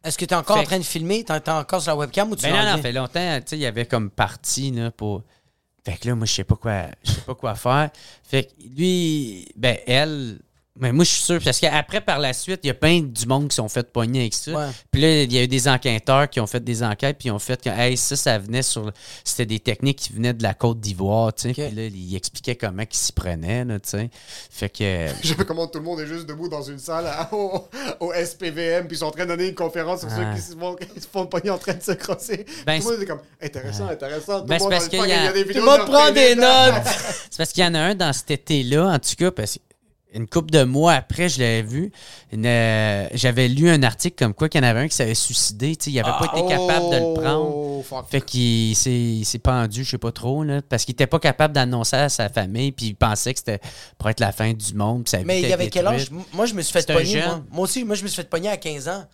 Est-ce 0.04 0.18
que 0.18 0.26
t'es 0.26 0.34
encore 0.36 0.58
Fait- 0.58 0.64
en 0.64 0.66
train 0.66 0.80
de 0.80 0.84
filmer? 0.84 1.24
T'es 1.24 1.40
t'es 1.40 1.52
encore 1.52 1.80
sur 1.82 1.92
la 1.92 1.98
webcam 1.98 2.32
ou 2.32 2.36
tu 2.36 2.42
Ben 2.42 2.52
non, 2.52 2.64
non, 2.64 2.76
ça 2.78 2.82
fait 2.82 2.92
longtemps, 2.92 3.38
tu 3.42 3.44
sais, 3.46 3.58
il 3.58 3.62
y 3.62 3.68
avait 3.68 3.86
comme 3.86 4.10
parti, 4.10 4.72
là, 4.72 4.90
pour... 4.90 5.22
Fait 5.86 5.96
que 5.98 6.08
là, 6.08 6.16
moi, 6.16 6.26
je 6.26 6.34
sais 6.34 6.44
pas 6.44 6.56
quoi, 6.56 6.86
je 7.04 7.12
sais 7.12 7.22
pas 7.22 7.36
quoi 7.36 7.54
faire. 7.56 7.90
Fait 8.24 8.46
que 8.46 8.50
lui, 8.76 9.48
ben, 9.56 9.78
elle... 9.86 10.40
Mais 10.80 10.94
moi, 10.94 11.04
je 11.04 11.10
suis 11.10 11.22
sûr, 11.24 11.40
parce 11.44 11.60
qu'après, 11.60 12.00
par 12.00 12.18
la 12.18 12.32
suite, 12.32 12.62
il 12.64 12.68
y 12.68 12.70
a 12.70 12.74
plein 12.74 13.02
du 13.02 13.26
monde 13.26 13.50
qui 13.50 13.56
sont 13.58 13.68
fait 13.68 13.92
pogner 13.92 14.22
avec 14.22 14.34
ça. 14.34 14.52
Ouais. 14.54 14.68
Puis 14.90 15.02
là, 15.02 15.24
il 15.24 15.34
y 15.34 15.38
a 15.38 15.44
eu 15.44 15.48
des 15.48 15.68
enquêteurs 15.68 16.30
qui 16.30 16.40
ont 16.40 16.48
fait 16.48 16.64
des 16.64 16.82
enquêtes, 16.82 17.18
puis 17.20 17.28
ils 17.28 17.32
ont 17.32 17.40
fait 17.40 17.62
que, 17.62 17.70
hey, 17.70 17.98
ça, 17.98 18.16
ça 18.16 18.38
venait 18.40 18.62
sur... 18.62 18.90
C'était 19.26 19.46
des 19.46 19.60
techniques 19.60 20.00
qui 20.00 20.14
venaient 20.14 20.34
de 20.34 20.42
la 20.42 20.54
Côte 20.54 20.80
d'Ivoire, 20.80 21.34
tu 21.34 21.54
sais. 21.54 21.68
Puis 21.68 21.76
là, 21.76 21.84
il 21.88 22.16
expliquait 22.16 22.56
comment 22.56 22.84
ils 22.90 22.96
s'y 22.98 23.12
prenaient, 23.12 23.66
là, 23.66 23.82
tu 23.82 23.90
sais. 23.90 24.10
Fait 24.50 24.70
que... 24.70 25.08
Je 25.24 25.34
comment 25.44 25.68
tout 25.68 25.80
le 25.80 25.84
monde 25.86 26.00
est 26.00 26.08
juste 26.08 26.26
debout 26.26 26.48
dans 26.48 26.64
une 26.64 26.80
salle 26.80 27.06
à- 27.06 27.30
au, 27.34 27.68
au 28.00 28.14
SPVM, 28.14 28.88
puis 28.88 28.96
ils 28.96 29.00
sont 29.00 29.08
en 29.08 29.12
train 29.12 29.26
de 29.26 29.30
donner 29.30 29.50
une 29.50 29.56
conférence 29.56 30.00
sur 30.00 30.10
ceux 30.10 30.24
Ah. 30.26 30.34
qui 30.34 30.42
se 30.42 30.56
font, 30.56 30.76
qui 30.76 31.02
se 31.02 31.08
font 31.12 31.26
pogner 31.26 31.50
en 31.50 31.58
train 31.58 31.74
de 31.74 31.84
se 31.84 31.92
crosser. 31.92 32.46
Ben, 32.66 32.80
tout 32.82 32.88
le 32.88 32.94
monde 32.94 33.04
est 33.04 33.08
comme 33.08 33.22
intéressant, 33.44 33.88
intéressant. 33.90 34.40
Tout 34.40 34.48
Ben, 34.48 34.58
le 34.58 34.64
monde 34.64 34.72
c'est 34.72 34.78
parce 34.78 34.90
dans 34.90 34.98
le 35.02 35.04
qu'il 35.04 35.10
y 35.10 35.14
a- 35.28 35.34
des 35.34 35.42
Tout 35.42 35.48
vidéos 35.50 35.66
le 35.66 35.70
monde 35.70 35.86
prend 35.86 36.12
des 36.12 36.36
notes. 36.36 36.88
C'est 37.30 37.38
parce 37.38 37.52
qu'il 37.52 37.62
y 37.64 37.68
en 37.68 37.76
a 37.76 37.80
un 37.80 37.96
dans 37.96 38.14
cet 38.14 38.32
été-là, 38.32 38.86
en 38.88 39.00
tout 39.00 39.16
cas, 39.18 39.32
parce 39.32 39.56
que 39.56 39.60
une 40.14 40.28
couple 40.28 40.52
de 40.52 40.64
mois 40.64 40.94
après, 40.94 41.30
je 41.30 41.40
l'avais 41.40 41.62
vu. 41.62 41.92
euh, 42.34 43.08
J'avais 43.14 43.48
lu 43.48 43.70
un 43.70 43.82
article 43.84 44.16
comme 44.18 44.34
quoi 44.34 44.50
qu'il 44.50 44.62
y 44.62 44.66
en 44.66 44.68
avait 44.68 44.82
un 44.82 44.88
qui 44.88 44.96
s'avait 44.96 45.16
suicidé. 45.16 45.78
Il 45.88 45.96
n'avait 45.96 46.12
pas 46.12 46.32
été 46.36 46.48
capable 46.48 46.90
de 46.92 46.96
le 46.98 47.14
prendre. 47.22 47.56
Oh, 47.56 47.84
fuck. 47.88 48.08
Fait 48.10 48.22
qu'il 48.22 48.76
s'est 48.76 48.92
il 48.92 49.26
s'est 49.26 49.40
pendu, 49.40 49.84
je 49.84 49.92
sais 49.92 49.98
pas 49.98 50.12
trop, 50.12 50.44
là, 50.44 50.62
parce 50.68 50.84
qu'il 50.86 50.94
était 50.94 51.08
pas 51.08 51.20
capable 51.20 51.54
d'annoncer 51.54 51.96
à 51.96 52.10
sa 52.10 52.30
famille, 52.30 52.72
puis 52.72 52.88
il 52.88 52.96
pensait 52.96 53.34
que 53.34 53.40
c'était 53.40 53.60
pour 53.98 54.10
être 54.10 54.20
la 54.20 54.32
fin 54.32 54.52
du 54.54 54.74
monde. 54.74 55.08
Mais 55.26 55.42
il 55.42 55.48
y 55.50 55.54
avait 55.54 55.70
quel 55.70 55.88
âge? 55.88 56.10
Moi, 56.34 56.46
je 56.46 56.54
me 56.54 56.62
suis 56.62 56.74
fait 56.74 56.86
pogner. 56.92 57.22
Moi. 57.26 57.42
Moi 57.52 57.64
aussi, 57.64 57.84
moi, 57.84 57.96
je 57.96 58.04
me 58.04 58.08
suis 58.08 58.18
fait 58.22 58.30
pogner 58.30 58.50
à 58.50 58.58
15 58.58 58.88
ans. 58.90 59.06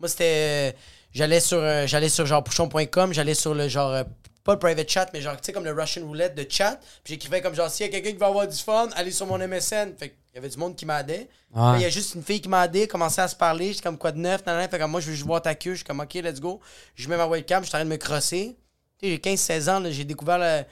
Moi, 0.00 0.08
c'était. 0.08 0.74
J'allais 1.12 1.40
sur, 1.40 1.58
euh, 1.58 1.86
j'allais 1.86 2.08
sur 2.10 2.26
genre 2.26 2.44
pouchon.com, 2.44 3.12
j'allais 3.14 3.34
sur 3.34 3.54
le 3.54 3.68
genre. 3.68 4.04
Pas 4.46 4.54
le 4.54 4.58
private 4.58 4.88
chat, 4.88 5.08
mais 5.12 5.20
genre, 5.20 5.36
tu 5.36 5.44
sais, 5.44 5.52
comme 5.52 5.64
le 5.64 5.72
Russian 5.72 6.06
roulette 6.06 6.34
de 6.34 6.46
chat. 6.48 6.80
Puis 7.04 7.14
j'écrivais 7.14 7.42
comme 7.42 7.54
genre, 7.54 7.68
s'il 7.68 7.86
y 7.86 7.88
a 7.88 7.92
quelqu'un 7.92 8.12
qui 8.12 8.16
va 8.16 8.28
avoir 8.28 8.46
du 8.46 8.56
fun, 8.56 8.88
allez 8.94 9.10
sur 9.10 9.26
mon 9.26 9.38
MSN. 9.38 9.96
Fait 9.98 10.10
qu'il 10.10 10.34
y 10.34 10.38
avait 10.38 10.48
du 10.48 10.56
monde 10.56 10.76
qui 10.76 10.86
m'aidait. 10.86 11.28
Ouais. 11.54 11.76
Il 11.76 11.82
y 11.82 11.84
a 11.84 11.90
juste 11.90 12.14
une 12.14 12.22
fille 12.22 12.40
qui 12.40 12.48
m'a 12.48 12.64
aidé, 12.64 12.86
commençait 12.86 13.22
à 13.22 13.28
se 13.28 13.36
parler. 13.36 13.72
J'étais 13.72 13.82
comme 13.82 13.98
quoi 13.98 14.12
de 14.12 14.18
neuf, 14.18 14.46
nan, 14.46 14.56
nan. 14.56 14.68
Fait 14.70 14.78
comme 14.78 14.92
moi, 14.92 15.00
je 15.00 15.06
veux 15.06 15.14
juste 15.14 15.26
voir 15.26 15.42
ta 15.42 15.54
queue. 15.54 15.72
Je 15.72 15.76
suis 15.76 15.84
comme, 15.84 16.00
ok, 16.00 16.14
let's 16.14 16.40
go. 16.40 16.60
Je 16.94 17.08
mets 17.08 17.16
ma 17.16 17.26
webcam, 17.26 17.62
je 17.62 17.68
suis 17.68 17.76
en 17.76 17.80
train 17.80 17.84
de 17.84 17.90
me 17.90 17.96
crosser. 17.96 18.56
J'ai 19.02 19.18
15-16 19.18 19.70
ans, 19.70 19.80
là, 19.80 19.90
j'ai 19.90 20.04
découvert 20.04 20.38
la, 20.38 20.64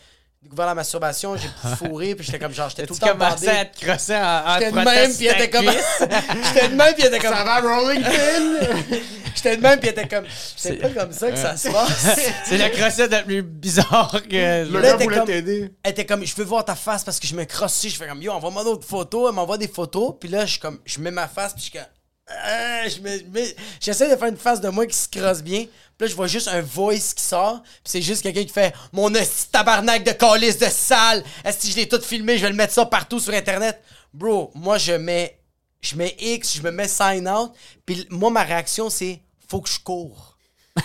découvert 0.44 0.66
la 0.66 0.74
masturbation, 0.74 1.36
j'ai 1.36 1.48
fourré, 1.76 2.14
puis 2.14 2.24
j'étais 2.24 2.38
comme 2.38 2.52
genre, 2.54 2.68
j'étais 2.68 2.86
tout 2.86 2.94
le 2.94 2.98
Tu 3.00 3.04
temps 3.06 3.16
bandé. 3.16 3.48
à 3.48 3.64
te 3.64 3.84
crosser 3.84 4.14
en, 4.14 4.44
en 4.46 4.54
J'étais 4.58 4.70
de 4.70 4.76
même, 4.76 5.14
puis 5.14 5.26
était 5.26 5.50
comme. 5.50 5.64
J'étais 6.54 6.68
de 6.68 6.74
même, 6.74 6.94
puis 6.94 7.02
il 7.02 7.06
était 7.06 7.18
comme. 7.18 7.34
Ça 7.34 7.44
va, 7.44 7.60
Rolling 7.60 8.02
Pin? 8.02 8.96
J'étais 9.34 9.56
de 9.56 9.62
même, 9.62 9.80
puis 9.80 9.88
il 9.88 9.92
était 9.92 10.06
comme. 10.08 10.24
C'est 10.56 10.74
pas 10.76 10.88
comme 10.90 11.12
ça 11.12 11.30
que 11.30 11.36
ça 11.38 11.56
se 11.56 11.68
passe. 11.68 12.20
C'est 12.44 12.56
la 12.58 12.70
crossette 12.70 13.10
la 13.10 13.22
plus 13.22 13.42
bizarre 13.42 14.22
que... 14.30 14.64
Le 14.70 14.80
gars 14.80 14.96
voulait 14.96 15.16
comme- 15.16 15.26
t'aider. 15.26 15.70
Elle 15.82 15.90
était 15.90 16.06
comme, 16.06 16.24
je 16.24 16.34
veux 16.36 16.44
voir 16.44 16.64
ta 16.64 16.74
face 16.76 17.02
parce 17.04 17.18
que 17.18 17.26
je 17.26 17.34
me 17.34 17.44
crosse 17.44 17.76
ici. 17.78 17.90
Je 17.90 17.96
fais 17.96 18.06
comme, 18.06 18.22
yo, 18.22 18.32
envoie-moi 18.32 18.62
d'autres 18.64 18.86
photos. 18.86 19.28
Elle 19.30 19.34
m'envoie 19.34 19.58
des 19.58 19.68
photos. 19.68 20.14
Puis 20.20 20.28
là, 20.28 20.46
je, 20.46 20.52
suis 20.52 20.60
comme, 20.60 20.78
je 20.84 21.00
mets 21.00 21.10
ma 21.10 21.26
face. 21.26 21.52
Puis 21.52 21.64
je 21.64 21.70
suis 21.70 21.78
comme, 21.78 21.88
Je 22.28 23.00
me- 23.00 23.54
j'essaie 23.80 24.10
de 24.10 24.16
faire 24.16 24.28
une 24.28 24.36
face 24.36 24.60
de 24.60 24.68
moi 24.68 24.86
qui 24.86 24.96
se 24.96 25.08
crosse 25.08 25.42
bien. 25.42 25.64
Puis 25.96 26.00
là, 26.00 26.06
je 26.08 26.14
vois 26.14 26.26
juste 26.26 26.48
un 26.48 26.60
voice 26.60 27.12
qui 27.14 27.22
sort. 27.22 27.62
Puis 27.62 27.70
c'est 27.84 28.02
juste 28.02 28.22
quelqu'un 28.22 28.42
qui 28.44 28.52
fait, 28.52 28.74
mon 28.92 29.10
tabarnak 29.52 30.04
de 30.04 30.12
calice 30.12 30.58
de 30.58 30.66
sale. 30.66 31.22
Est-ce 31.44 31.66
que 31.66 31.68
je 31.72 31.76
l'ai 31.76 31.88
tout 31.88 32.00
filmé? 32.00 32.36
Je 32.38 32.42
vais 32.42 32.50
le 32.50 32.56
mettre 32.56 32.72
ça 32.72 32.84
partout 32.86 33.20
sur 33.20 33.32
Internet. 33.34 33.80
Bro, 34.12 34.50
moi, 34.54 34.78
je 34.78 34.92
mets, 34.92 35.38
je 35.80 35.96
mets 35.96 36.16
X, 36.18 36.56
je 36.56 36.62
me 36.62 36.70
mets 36.70 36.88
sign 36.88 37.28
out. 37.28 37.52
Puis 37.86 38.06
moi, 38.10 38.30
ma 38.30 38.42
réaction, 38.42 38.88
c'est, 38.90 39.20
faut 39.48 39.60
que 39.60 39.68
je 39.70 39.78
cours. 39.80 40.36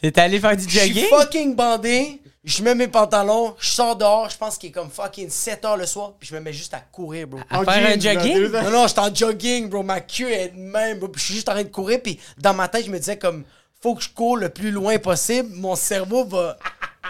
T'es 0.00 0.18
allé 0.18 0.40
faire 0.40 0.56
du 0.56 0.64
Je 0.68 0.78
suis 0.78 0.88
jogging? 0.94 1.08
fucking 1.08 1.54
bandé. 1.54 2.20
Je 2.42 2.62
mets 2.62 2.74
mes 2.74 2.88
pantalons, 2.88 3.54
je 3.58 3.68
sors 3.68 3.96
dehors, 3.96 4.30
je 4.30 4.38
pense 4.38 4.56
qu'il 4.56 4.70
est 4.70 4.72
comme 4.72 4.88
fucking 4.90 5.28
7 5.28 5.62
heures 5.66 5.76
le 5.76 5.84
soir, 5.84 6.14
puis 6.18 6.26
je 6.26 6.34
me 6.34 6.40
mets 6.40 6.54
juste 6.54 6.72
à 6.72 6.80
courir, 6.80 7.26
bro. 7.26 7.40
À 7.50 7.60
En 7.60 7.64
faire 7.64 7.86
un 7.86 8.00
jogging? 8.00 8.50
Non, 8.50 8.70
non, 8.70 8.86
j'étais 8.86 9.00
en 9.00 9.14
jogging, 9.14 9.68
bro. 9.68 9.82
Ma 9.82 10.00
queue 10.00 10.30
est 10.30 10.48
de 10.48 10.58
même, 10.58 10.98
bro. 10.98 11.08
Puis 11.08 11.20
je 11.20 11.26
suis 11.26 11.34
juste 11.34 11.50
en 11.50 11.52
train 11.52 11.64
de 11.64 11.68
courir, 11.68 12.00
puis 12.02 12.18
dans 12.38 12.54
ma 12.54 12.66
tête, 12.68 12.86
je 12.86 12.90
me 12.90 12.98
disais 12.98 13.18
comme, 13.18 13.44
faut 13.82 13.94
que 13.94 14.02
je 14.02 14.08
cours 14.08 14.38
le 14.38 14.48
plus 14.48 14.70
loin 14.70 14.98
possible. 14.98 15.50
Mon 15.54 15.76
cerveau 15.76 16.24
va. 16.24 16.56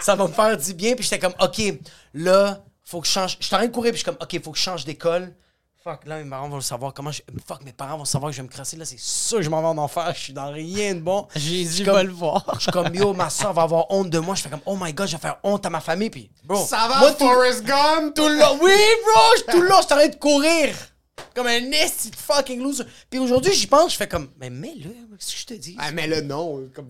Ça 0.01 0.15
va 0.15 0.27
me 0.27 0.33
faire 0.33 0.57
du 0.57 0.73
bien, 0.73 0.95
puis 0.95 1.03
j'étais 1.03 1.19
comme, 1.19 1.35
ok, 1.39 1.61
là, 2.13 2.61
faut 2.83 2.99
que 2.99 3.07
je 3.07 3.13
change. 3.13 3.37
J'étais 3.39 3.55
en 3.55 3.59
train 3.59 3.67
de 3.67 3.71
courir, 3.73 3.91
puis 3.91 3.99
je 3.99 4.03
suis 4.03 4.11
comme, 4.11 4.21
ok, 4.21 4.43
faut 4.43 4.51
que 4.51 4.57
je 4.57 4.63
change 4.63 4.83
d'école. 4.83 5.33
Fuck, 5.83 6.05
là, 6.05 6.21
mes 6.23 6.29
parents 6.29 6.47
vont 6.47 6.57
le 6.57 6.61
savoir. 6.61 6.93
Comment 6.93 7.11
je. 7.11 7.21
Fuck, 7.47 7.63
mes 7.63 7.71
parents 7.73 7.97
vont 7.97 8.05
savoir 8.05 8.29
que 8.29 8.35
je 8.35 8.41
vais 8.43 8.47
me 8.47 8.51
crasser. 8.53 8.77
Là, 8.77 8.85
c'est 8.85 8.99
sûr 8.99 9.39
que 9.39 9.43
je 9.43 9.49
m'en 9.49 9.61
vais 9.61 9.67
en 9.67 9.77
enfer. 9.79 10.11
Je 10.15 10.19
suis 10.19 10.33
dans 10.33 10.51
rien 10.51 10.93
de 10.93 10.99
bon. 10.99 11.27
Jésus 11.35 11.69
Je 11.79 11.83
suis 11.83 11.83
va 11.85 12.03
le 12.03 12.11
voir. 12.11 12.45
Je 12.55 12.59
suis 12.59 12.71
comme, 12.71 12.93
yo, 12.93 13.13
ma 13.13 13.31
soeur 13.31 13.51
va 13.53 13.63
avoir 13.63 13.89
honte 13.89 14.11
de 14.11 14.19
moi. 14.19 14.35
Je 14.35 14.43
fais 14.43 14.49
comme, 14.49 14.61
oh 14.67 14.77
my 14.79 14.93
god, 14.93 15.07
je 15.07 15.13
vais 15.13 15.21
faire 15.21 15.37
honte 15.41 15.65
à 15.65 15.71
ma 15.71 15.79
famille. 15.81 16.11
Puis, 16.11 16.29
bro. 16.43 16.63
Ça 16.67 16.87
va, 16.87 16.99
moi, 16.99 17.11
tout- 17.13 17.25
Forrest 17.27 17.63
Gump? 17.63 18.13
tout 18.13 18.27
le 18.27 18.37
long. 18.37 18.59
Oui, 18.61 18.71
bro, 19.05 19.21
je- 19.37 19.51
tout 19.53 19.61
le 19.61 19.69
long, 19.69 19.77
je 19.81 19.85
suis 19.87 19.93
en 19.93 19.97
train 19.97 20.07
de 20.07 20.15
courir. 20.17 20.75
Comme 21.35 21.47
un 21.47 21.71
esti 21.71 22.09
de 22.09 22.15
fucking 22.15 22.61
loser. 22.61 22.83
Puis 23.09 23.19
aujourd'hui, 23.19 23.53
j'y 23.53 23.67
pense, 23.67 23.93
je 23.93 23.97
fais 23.97 24.07
comme, 24.07 24.29
mais 24.39 24.49
mets-le, 24.49 24.89
qu'est-ce 25.17 25.31
que 25.33 25.37
je 25.39 25.45
te 25.45 25.53
dis? 25.53 25.75
Ah, 25.79 25.91
mais 25.91 26.07
là, 26.07 26.21
non. 26.21 26.67
Comme 26.75 26.87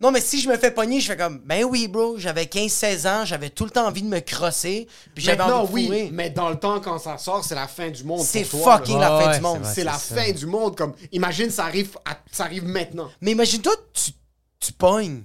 Non, 0.00 0.10
mais 0.10 0.20
si 0.20 0.40
je 0.40 0.48
me 0.48 0.56
fais 0.56 0.70
pogner, 0.70 1.00
je 1.00 1.06
fais 1.06 1.16
comme, 1.16 1.38
ben 1.44 1.64
oui, 1.64 1.88
bro, 1.88 2.18
j'avais 2.18 2.44
15-16 2.44 3.06
ans, 3.08 3.24
j'avais 3.24 3.50
tout 3.50 3.64
le 3.64 3.70
temps 3.70 3.86
envie 3.86 4.02
de 4.02 4.08
me 4.08 4.20
crosser, 4.20 4.86
puis 5.14 5.22
j'avais 5.24 5.42
envie 5.42 5.68
de 5.68 5.72
oui, 5.74 5.84
fourrer. 5.86 6.10
mais 6.12 6.30
dans 6.30 6.48
le 6.50 6.58
temps, 6.58 6.80
quand 6.80 6.98
ça 6.98 7.18
sort, 7.18 7.44
c'est 7.44 7.54
la 7.54 7.68
fin 7.68 7.90
du 7.90 8.04
monde. 8.04 8.20
C'est 8.24 8.44
fucking 8.44 8.98
là. 8.98 9.10
la 9.10 9.20
fin 9.20 9.28
Ouais, 9.30 9.36
du 9.36 9.42
monde. 9.42 9.64
c'est 9.64 9.84
la 9.84 9.98
ça. 9.98 10.14
fin 10.14 10.32
du 10.32 10.46
monde. 10.46 10.76
Comme, 10.76 10.94
imagine, 11.12 11.50
ça 11.50 11.64
arrive, 11.64 11.96
à- 12.04 12.18
ça 12.32 12.44
arrive 12.44 12.64
maintenant. 12.64 13.10
Mais 13.20 13.32
imagine-toi, 13.32 13.74
tu, 13.92 14.12
tu 14.60 14.72
pognes. 14.72 15.22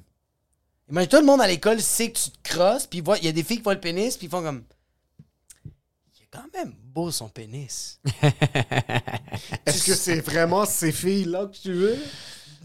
Imagine-toi, 0.90 1.20
le 1.20 1.26
monde 1.26 1.42
à 1.42 1.48
l'école 1.48 1.80
sait 1.82 2.12
que 2.12 2.18
tu 2.18 2.32
te 2.32 2.50
crosses, 2.50 2.88
puis 2.88 3.04
il 3.22 3.26
y 3.26 3.28
a 3.28 3.32
des 3.32 3.44
filles 3.44 3.58
qui 3.58 3.64
voient 3.64 3.76
le 3.76 3.80
pénis, 3.80 4.18
puis 4.18 4.28
ils 4.28 4.30
font 4.30 4.42
comme. 4.42 4.64
Quand 6.32 6.46
même 6.54 6.74
beau 6.94 7.10
son 7.12 7.28
pénis. 7.28 8.00
Est-ce 9.66 9.84
que 9.84 9.96
c'est 9.96 10.20
vraiment 10.22 10.66
ces 10.66 10.92
filles-là 10.92 11.48
que 11.48 11.58
tu 11.58 11.74
veux? 11.74 11.98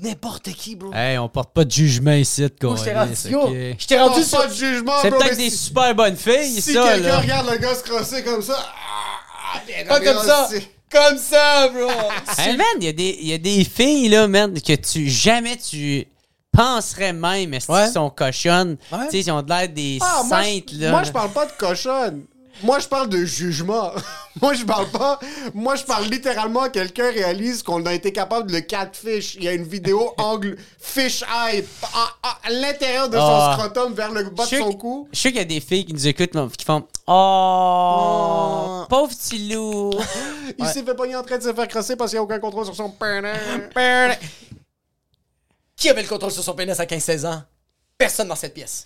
N'importe 0.03 0.51
qui, 0.53 0.75
bro. 0.77 0.93
Hey, 0.93 1.17
on 1.19 1.29
porte 1.29 1.55
pas 1.55 1.65
de 1.65 1.71
jugement 1.71 2.13
ici, 2.13 2.43
de 2.43 2.51
Moi, 2.63 2.77
je 2.77 2.85
t'ai 2.85 2.93
rendu, 2.93 3.07
câlisse, 3.15 3.25
yo, 3.27 3.41
ok? 3.43 3.53
je 3.79 3.87
t'ai 3.87 3.99
rendu 4.01 4.23
sur. 4.23 4.39
pas 4.39 4.47
de 4.49 4.55
jugement, 4.55 4.93
C'est 5.01 5.11
bro, 5.11 5.21
peut-être 5.21 5.37
des 5.39 5.51
si- 5.51 5.57
super 5.59 5.95
bonnes 5.95 6.17
filles, 6.17 6.61
Si 6.61 6.73
ça, 6.75 6.89
quelqu'un 6.93 7.09
là. 7.09 7.21
regarde 7.21 7.51
le 7.51 7.57
gars 7.59 7.75
se 7.75 7.83
crosser 7.85 8.25
comme 8.25 8.43
ça, 8.43 8.57
ah, 8.59 9.61
Pas 9.89 10.01
comme 10.01 10.19
ça. 10.27 10.49
Comme 10.91 11.19
ça, 11.19 11.69
bro. 11.69 11.89
Hey, 12.39 12.57
man, 12.57 12.67
il 12.81 12.85
y, 12.85 12.89
a 12.89 12.93
des- 12.93 13.19
il 13.21 13.29
y 13.29 13.33
a 13.33 13.39
des 13.39 13.65
filles, 13.65 14.09
là, 14.09 14.27
man, 14.29 14.53
que 14.61 14.75
tu 14.75 15.09
jamais 15.09 15.57
tu 15.57 16.07
penserais 16.53 17.13
même, 17.13 17.55
est-ce 17.55 17.71
Ouais. 17.71 17.91
sont 17.91 18.11
cochonnes? 18.11 18.77
Ouais. 18.93 18.99
Tu 19.07 19.11
sais, 19.13 19.21
ils 19.21 19.31
ont 19.31 19.43
de 19.43 19.49
l'air 19.49 19.69
des 19.69 19.99
Ah, 20.03 20.23
moi, 20.27 20.43
saintes, 20.43 20.65
je, 20.73 20.79
là. 20.81 20.91
moi, 20.91 21.03
je 21.05 21.13
parle 21.13 21.31
pas 21.31 21.47
de 21.47 21.53
cochonne. 21.53 22.25
Moi, 22.63 22.79
je 22.79 22.89
parle 22.89 23.09
de 23.09 23.25
jugement. 23.25 23.91
moi, 24.41 24.55
je 24.55 24.65
parle 24.65 24.89
pas. 24.89 25.19
Moi, 25.53 25.77
je 25.77 25.85
parle 25.85 26.05
littéralement. 26.07 26.69
Quelqu'un 26.71 27.11
réalise 27.11 27.63
qu'on 27.63 27.85
a 27.85 27.93
été 27.93 28.13
capable 28.13 28.49
de 28.49 28.55
le 28.57 28.61
catfish. 28.61 29.35
Il 29.35 29.45
y 29.45 29.49
a 29.49 29.53
une 29.53 29.65
vidéo 29.65 30.13
angle 30.19 30.57
fish 30.79 31.23
eye 31.23 31.65
à, 32.23 32.51
l'intérieur 32.51 33.09
de 33.09 33.17
son 33.17 33.23
Ah. 33.23 33.57
scrotum 33.59 33.93
vers 33.95 34.13
le 34.13 34.25
bas 34.31 34.45
de 34.47 34.57
son 34.57 34.73
cou. 34.73 35.09
Je 35.13 35.19
sais 35.19 35.29
qu'il 35.31 35.39
y 35.39 35.43
a 35.43 35.45
des 35.45 35.61
filles 35.61 35.85
qui 35.85 35.93
nous 35.93 36.07
écoutent, 36.07 36.35
mais 36.35 36.47
qui 36.57 36.65
font 36.65 36.87
Oh, 37.07 38.85
pauvre 38.89 39.09
petit 39.15 39.53
loup. 39.53 39.91
Il 40.59 40.67
s'est 40.67 40.83
fait 40.83 40.95
pogner 40.95 41.17
en 41.17 41.23
train 41.23 41.39
de 41.39 41.43
se 41.43 41.53
faire 41.53 41.69
crosser 41.69 41.97
parce 41.97 42.11
qu'il 42.11 42.19
n'y 42.19 42.21
a 42.21 42.25
aucun 42.25 42.39
contrôle 42.39 42.65
sur 42.65 42.75
son 42.75 42.89
pénis. 42.91 43.33
Qui 45.77 45.91
avait 45.91 46.03
le 46.03 46.09
contrôle 46.09 46.31
sur 46.31 46.43
son 46.43 46.55
pénis 46.55 46.79
à 46.79 46.85
15-16 46.85 47.27
ans? 47.27 47.43
Personne 47.99 48.29
dans 48.29 48.37
cette 48.37 48.55
pièce. 48.55 48.85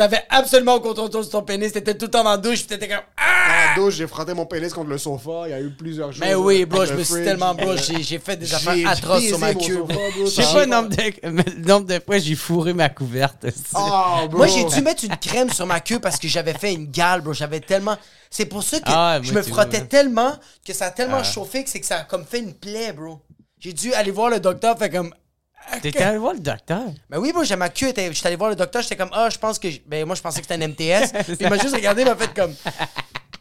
T'avais 0.00 0.24
absolument 0.30 0.76
le 0.76 0.80
contrôle 0.80 1.10
sur 1.10 1.28
ton 1.28 1.42
pénis, 1.42 1.70
t'étais 1.70 1.92
tout 1.92 2.06
le 2.06 2.10
temps 2.10 2.24
dans 2.24 2.30
la 2.30 2.38
douche, 2.38 2.60
pis 2.60 2.68
t'étais 2.68 2.88
comme. 2.88 3.02
Ah! 3.18 3.20
Dans 3.20 3.68
la 3.68 3.74
douche, 3.84 3.96
j'ai 3.96 4.06
frotté 4.06 4.32
mon 4.32 4.46
pénis 4.46 4.72
contre 4.72 4.88
le 4.88 4.96
sofa. 4.96 5.42
Il 5.44 5.50
y 5.50 5.52
a 5.52 5.60
eu 5.60 5.68
plusieurs 5.68 6.10
choses. 6.10 6.22
Mais 6.22 6.34
oui, 6.34 6.64
bro, 6.64 6.86
je 6.86 6.94
me 6.94 7.04
suis 7.04 7.22
tellement, 7.22 7.54
bro, 7.54 7.76
j'ai 7.76 8.18
fait 8.18 8.38
des 8.38 8.54
affaires 8.54 8.88
atroces 8.88 9.26
sur 9.26 9.38
ma 9.38 9.52
queue. 9.52 9.84
Je 10.24 10.30
sais 10.30 10.42
pas 10.54 10.64
le 10.64 10.70
nombre, 10.70 10.88
de, 10.88 11.12
le 11.22 11.66
nombre 11.66 11.86
de 11.86 12.00
fois 12.02 12.16
j'ai 12.16 12.34
fourré 12.34 12.72
ma 12.72 12.88
couverte. 12.88 13.44
Ah, 13.74 14.22
bro. 14.26 14.38
Moi, 14.38 14.46
j'ai 14.46 14.64
dû 14.64 14.80
mettre 14.80 15.04
une 15.04 15.18
crème 15.18 15.50
sur 15.50 15.66
ma 15.66 15.80
queue 15.80 15.98
parce 15.98 16.18
que 16.18 16.28
j'avais 16.28 16.54
fait 16.54 16.72
une 16.72 16.90
gale, 16.90 17.20
bro. 17.20 17.34
J'avais 17.34 17.60
tellement. 17.60 17.98
C'est 18.30 18.46
pour 18.46 18.62
ça 18.62 18.78
que 18.78 18.84
Ah, 18.86 19.20
je 19.22 19.34
me 19.34 19.42
frottais 19.42 19.80
vois, 19.80 19.86
tellement 19.86 20.32
que 20.66 20.72
ça 20.72 20.86
a 20.86 20.90
tellement 20.92 21.22
chauffé 21.22 21.62
que 21.62 21.68
c'est 21.68 21.80
que 21.80 21.86
ça 21.86 21.98
a 21.98 22.04
comme 22.04 22.24
fait 22.24 22.38
une 22.38 22.54
plaie, 22.54 22.94
bro. 22.94 23.20
J'ai 23.58 23.74
dû 23.74 23.92
aller 23.92 24.12
voir 24.12 24.30
le 24.30 24.40
docteur, 24.40 24.78
fait 24.78 24.88
comme. 24.88 25.12
T'es 25.82 26.02
allé 26.02 26.18
voir 26.18 26.32
le 26.34 26.40
docteur? 26.40 26.84
Ben 27.08 27.18
oui, 27.18 27.32
bro, 27.32 27.44
j'ai 27.44 27.56
ma 27.56 27.68
queue. 27.68 27.88
J'étais 27.96 28.10
allé 28.26 28.36
voir 28.36 28.50
le 28.50 28.56
docteur, 28.56 28.82
j'étais 28.82 28.96
comme, 28.96 29.10
ah, 29.12 29.28
je 29.30 29.38
pense 29.38 29.58
que. 29.58 29.70
j- 29.70 29.82
Ben 29.86 30.04
moi, 30.06 30.14
je 30.16 30.20
pensais 30.22 30.40
que 30.40 30.46
c'était 30.48 30.62
un 30.62 30.68
MTS. 30.68 31.12
Puis 31.24 31.36
il 31.40 31.48
m'a 31.48 31.58
juste 31.58 31.74
regardé, 31.74 32.02
il 32.02 32.08
m'a 32.08 32.16
fait 32.16 32.32
comme. 32.34 32.54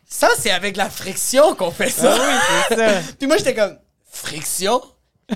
Ça, 0.07 0.29
c'est 0.39 0.51
avec 0.51 0.75
la 0.77 0.89
friction 0.89 1.55
qu'on 1.55 1.71
fait 1.71 1.89
ça. 1.89 2.15
Ah 2.19 2.65
c'est 2.69 2.75
ça. 2.75 3.01
Puis 3.19 3.27
moi, 3.27 3.37
j'étais 3.37 3.53
comme, 3.55 3.77
friction? 4.11 4.81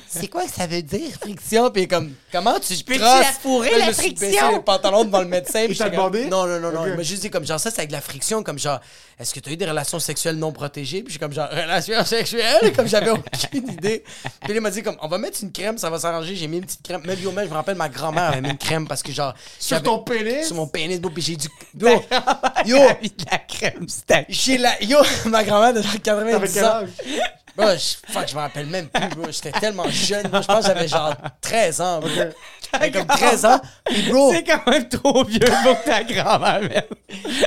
C'est 0.08 0.28
quoi 0.28 0.44
que 0.46 0.52
ça 0.52 0.68
veut 0.68 0.82
dire, 0.82 1.10
friction? 1.20 1.70
Puis 1.72 1.88
comme, 1.88 2.14
comment 2.32 2.60
tu 2.60 2.76
Peux-tu 2.84 3.00
crosses? 3.00 3.20
la 3.22 3.32
fourrer, 3.32 3.70
Là, 3.72 3.76
je 3.76 3.80
la 3.82 3.88
me 3.88 3.92
suis 3.94 4.12
baissé 4.14 4.26
friction? 4.38 4.52
les 4.58 4.64
pantalons 4.64 5.04
devant 5.06 5.22
le 5.22 5.28
médecin. 5.28 5.66
puis 5.68 5.78
demandé? 5.78 6.26
Non, 6.26 6.46
non, 6.48 6.60
non, 6.60 6.72
non. 6.72 6.82
Ok. 6.82 6.88
Il 6.90 6.96
m'a 6.96 7.04
juste 7.04 7.22
dit 7.22 7.30
comme, 7.30 7.46
genre, 7.46 7.60
ça, 7.60 7.72
c'est 7.72 7.80
avec 7.80 7.92
la 7.92 8.02
friction, 8.02 8.44
comme 8.44 8.60
genre, 8.60 8.80
est-ce 9.20 9.34
que 9.34 9.40
tu 9.40 9.50
as 9.50 9.54
eu 9.54 9.58
des 9.58 9.66
relations 9.66 10.00
sexuelles 10.00 10.38
non 10.38 10.52
protégées? 10.52 11.04
Puis 11.04 11.14
j'ai 11.14 11.20
comme, 11.20 11.34
genre, 11.34 11.50
relations 11.50 12.04
sexuelles? 12.06 12.74
Comme 12.76 12.88
j'avais 12.88 13.10
aucune 13.12 13.70
idée. 13.72 14.04
Puis 14.42 14.54
il 14.54 14.62
m'a 14.62 14.72
dit 14.72 14.84
comme, 14.84 14.98
on 15.02 15.08
va 15.08 15.18
mettre 15.18 15.40
une 15.44 15.52
crème, 15.52 15.78
ça 15.78 15.90
va 15.90 16.00
s'arranger. 16.00 16.36
J'ai 16.36 16.48
mis 16.48 16.58
une 16.58 16.66
petite 16.66 16.82
crème. 16.84 17.02
Même, 17.06 17.20
yo, 17.20 17.32
même, 17.32 17.46
je 17.46 17.50
me 17.50 17.56
rappelle, 17.56 17.76
ma 17.76 17.90
grand-mère 17.90 18.24
avait 18.24 18.42
mis 18.42 18.50
une 18.50 18.58
crème 18.58 18.88
parce 18.88 19.04
que 19.04 19.12
genre. 19.12 19.34
Sur 19.60 19.82
ton 19.84 20.00
pénis? 20.00 20.48
Sur 20.48 20.56
mon 20.56 20.68
pénis, 20.68 21.00
puis 21.14 21.22
j'ai 21.22 21.36
dû. 21.36 21.48
Bro, 21.74 21.90
yo, 22.66 22.78
Yo! 22.78 22.88
de 23.02 23.26
la 23.32 23.38
crème, 23.40 23.88
c'était. 23.88 24.26
j'ai 24.30 24.58
la. 24.58 24.82
Yo, 24.84 24.98
ma 25.26 25.44
grand-mère 25.44 25.74
de 25.74 25.82
genre 25.82 25.92
T'avais 26.04 26.32
90 26.32 26.54
quel 26.54 26.66
ans. 26.66 26.82
Bro, 27.56 27.68
je, 27.74 28.12
fuck, 28.12 28.28
je 28.28 28.34
me 28.36 28.40
rappelle 28.40 28.66
même 28.66 28.88
plus, 28.88 29.08
bro. 29.10 29.26
J'étais 29.32 29.52
tellement 29.52 29.88
jeune. 29.90 30.24
bro. 30.28 30.42
Je 30.42 30.48
pense 30.48 30.62
que 30.62 30.74
j'avais 30.74 30.88
genre 30.88 31.14
13 31.42 31.82
ans, 31.82 32.00
bro. 32.00 32.10
J'avais 32.72 32.90
comme 32.92 33.06
13 33.06 33.46
ans. 33.46 33.62
Puis, 33.86 34.02
bro, 34.10 34.32
C'est 34.34 34.44
quand 34.44 34.66
même 34.72 34.90
trop 34.90 35.24
vieux 35.24 35.40
pour 35.64 35.84
ta 35.84 36.04
grand-mère, 36.04 36.62
man. 36.62 36.84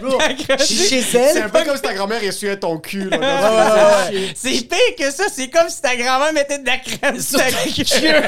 bro 0.01 0.17
Ta 0.19 0.33
grand- 0.35 0.59
chez 0.65 1.03
C'est 1.03 1.19
elle. 1.19 1.43
un 1.43 1.49
peu 1.49 1.65
comme 1.65 1.75
si 1.77 1.83
ta 1.83 1.93
grand-mère 1.95 2.23
essuyait 2.23 2.57
ton 2.57 2.79
cul. 2.79 3.11
Là, 3.11 3.19
Ouais, 3.19 4.13
ouais, 4.13 4.19
ouais. 4.21 4.33
C'est 4.37 4.69
pire 4.69 4.79
que 4.97 5.11
ça, 5.11 5.25
c'est 5.29 5.49
comme 5.51 5.69
si 5.69 5.83
ta 5.83 5.97
grand-mère 5.97 6.33
mettait 6.33 6.59
de 6.61 6.67
la 6.67 6.79
crème 6.79 7.21
sur 7.21 7.41
ta 7.41 7.51
queue. 7.51 8.23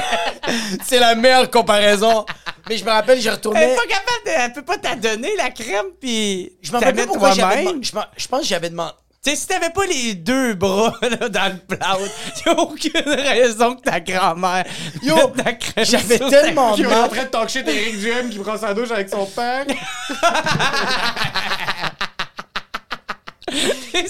C'est 0.85 0.99
la 0.99 1.15
meilleure 1.15 1.49
comparaison. 1.49 2.25
Mais 2.67 2.77
je 2.77 2.83
me 2.83 2.89
rappelle, 2.91 3.21
j'ai 3.21 3.29
Elle 3.29 3.35
retourné. 3.35 3.61
est 3.61 3.75
pas 3.75 3.81
capable 3.87 4.25
de. 4.25 4.31
Elle 4.31 4.53
peut 4.53 4.65
pas 4.65 4.77
t'adonner 4.77 5.35
la 5.37 5.49
crème, 5.51 5.85
puis. 6.01 6.51
Je 6.61 6.71
me 6.73 6.77
rappelle 6.77 7.05
pourquoi 7.07 7.31
j'avais. 7.31 7.63
Je 7.81 7.95
m'en- 7.95 8.03
Je 8.17 8.27
pense 8.27 8.41
que 8.41 8.47
j'avais 8.47 8.69
demandé. 8.69 8.93
Tu 9.21 9.31
sais, 9.31 9.35
si 9.35 9.47
t'avais 9.47 9.69
pas 9.71 9.85
les 9.85 10.15
deux 10.15 10.53
bras 10.53 10.93
là, 11.01 11.27
dans 11.27 11.53
le 11.53 11.57
plâtre, 11.75 11.99
y 12.45 12.49
a 12.49 12.53
aucune 12.57 12.91
raison 13.05 13.75
que 13.75 13.81
ta 13.81 13.99
grand-mère 13.99 14.63
Yo, 15.03 15.15
mette 15.35 15.59
crème 15.59 15.85
j'avais 15.85 16.15
sur 16.17 16.29
tellement 16.29 16.73
Qui 16.73 16.83
est 16.83 16.87
mal. 16.87 17.03
en 17.03 17.07
train 17.09 17.23
de 17.23 17.27
talk 17.27 17.49
shit 17.49 17.67
Eric 17.67 17.99
Duhem 17.99 18.29
qui 18.29 18.39
prend 18.39 18.57
sa 18.57 18.73
douche 18.73 18.91
avec 18.91 19.09
son 19.09 19.25
père? 19.25 19.65
ta, 19.69 19.75
sa 19.75 19.91
grand-mère. 20.15 21.91
mais- 21.91 23.38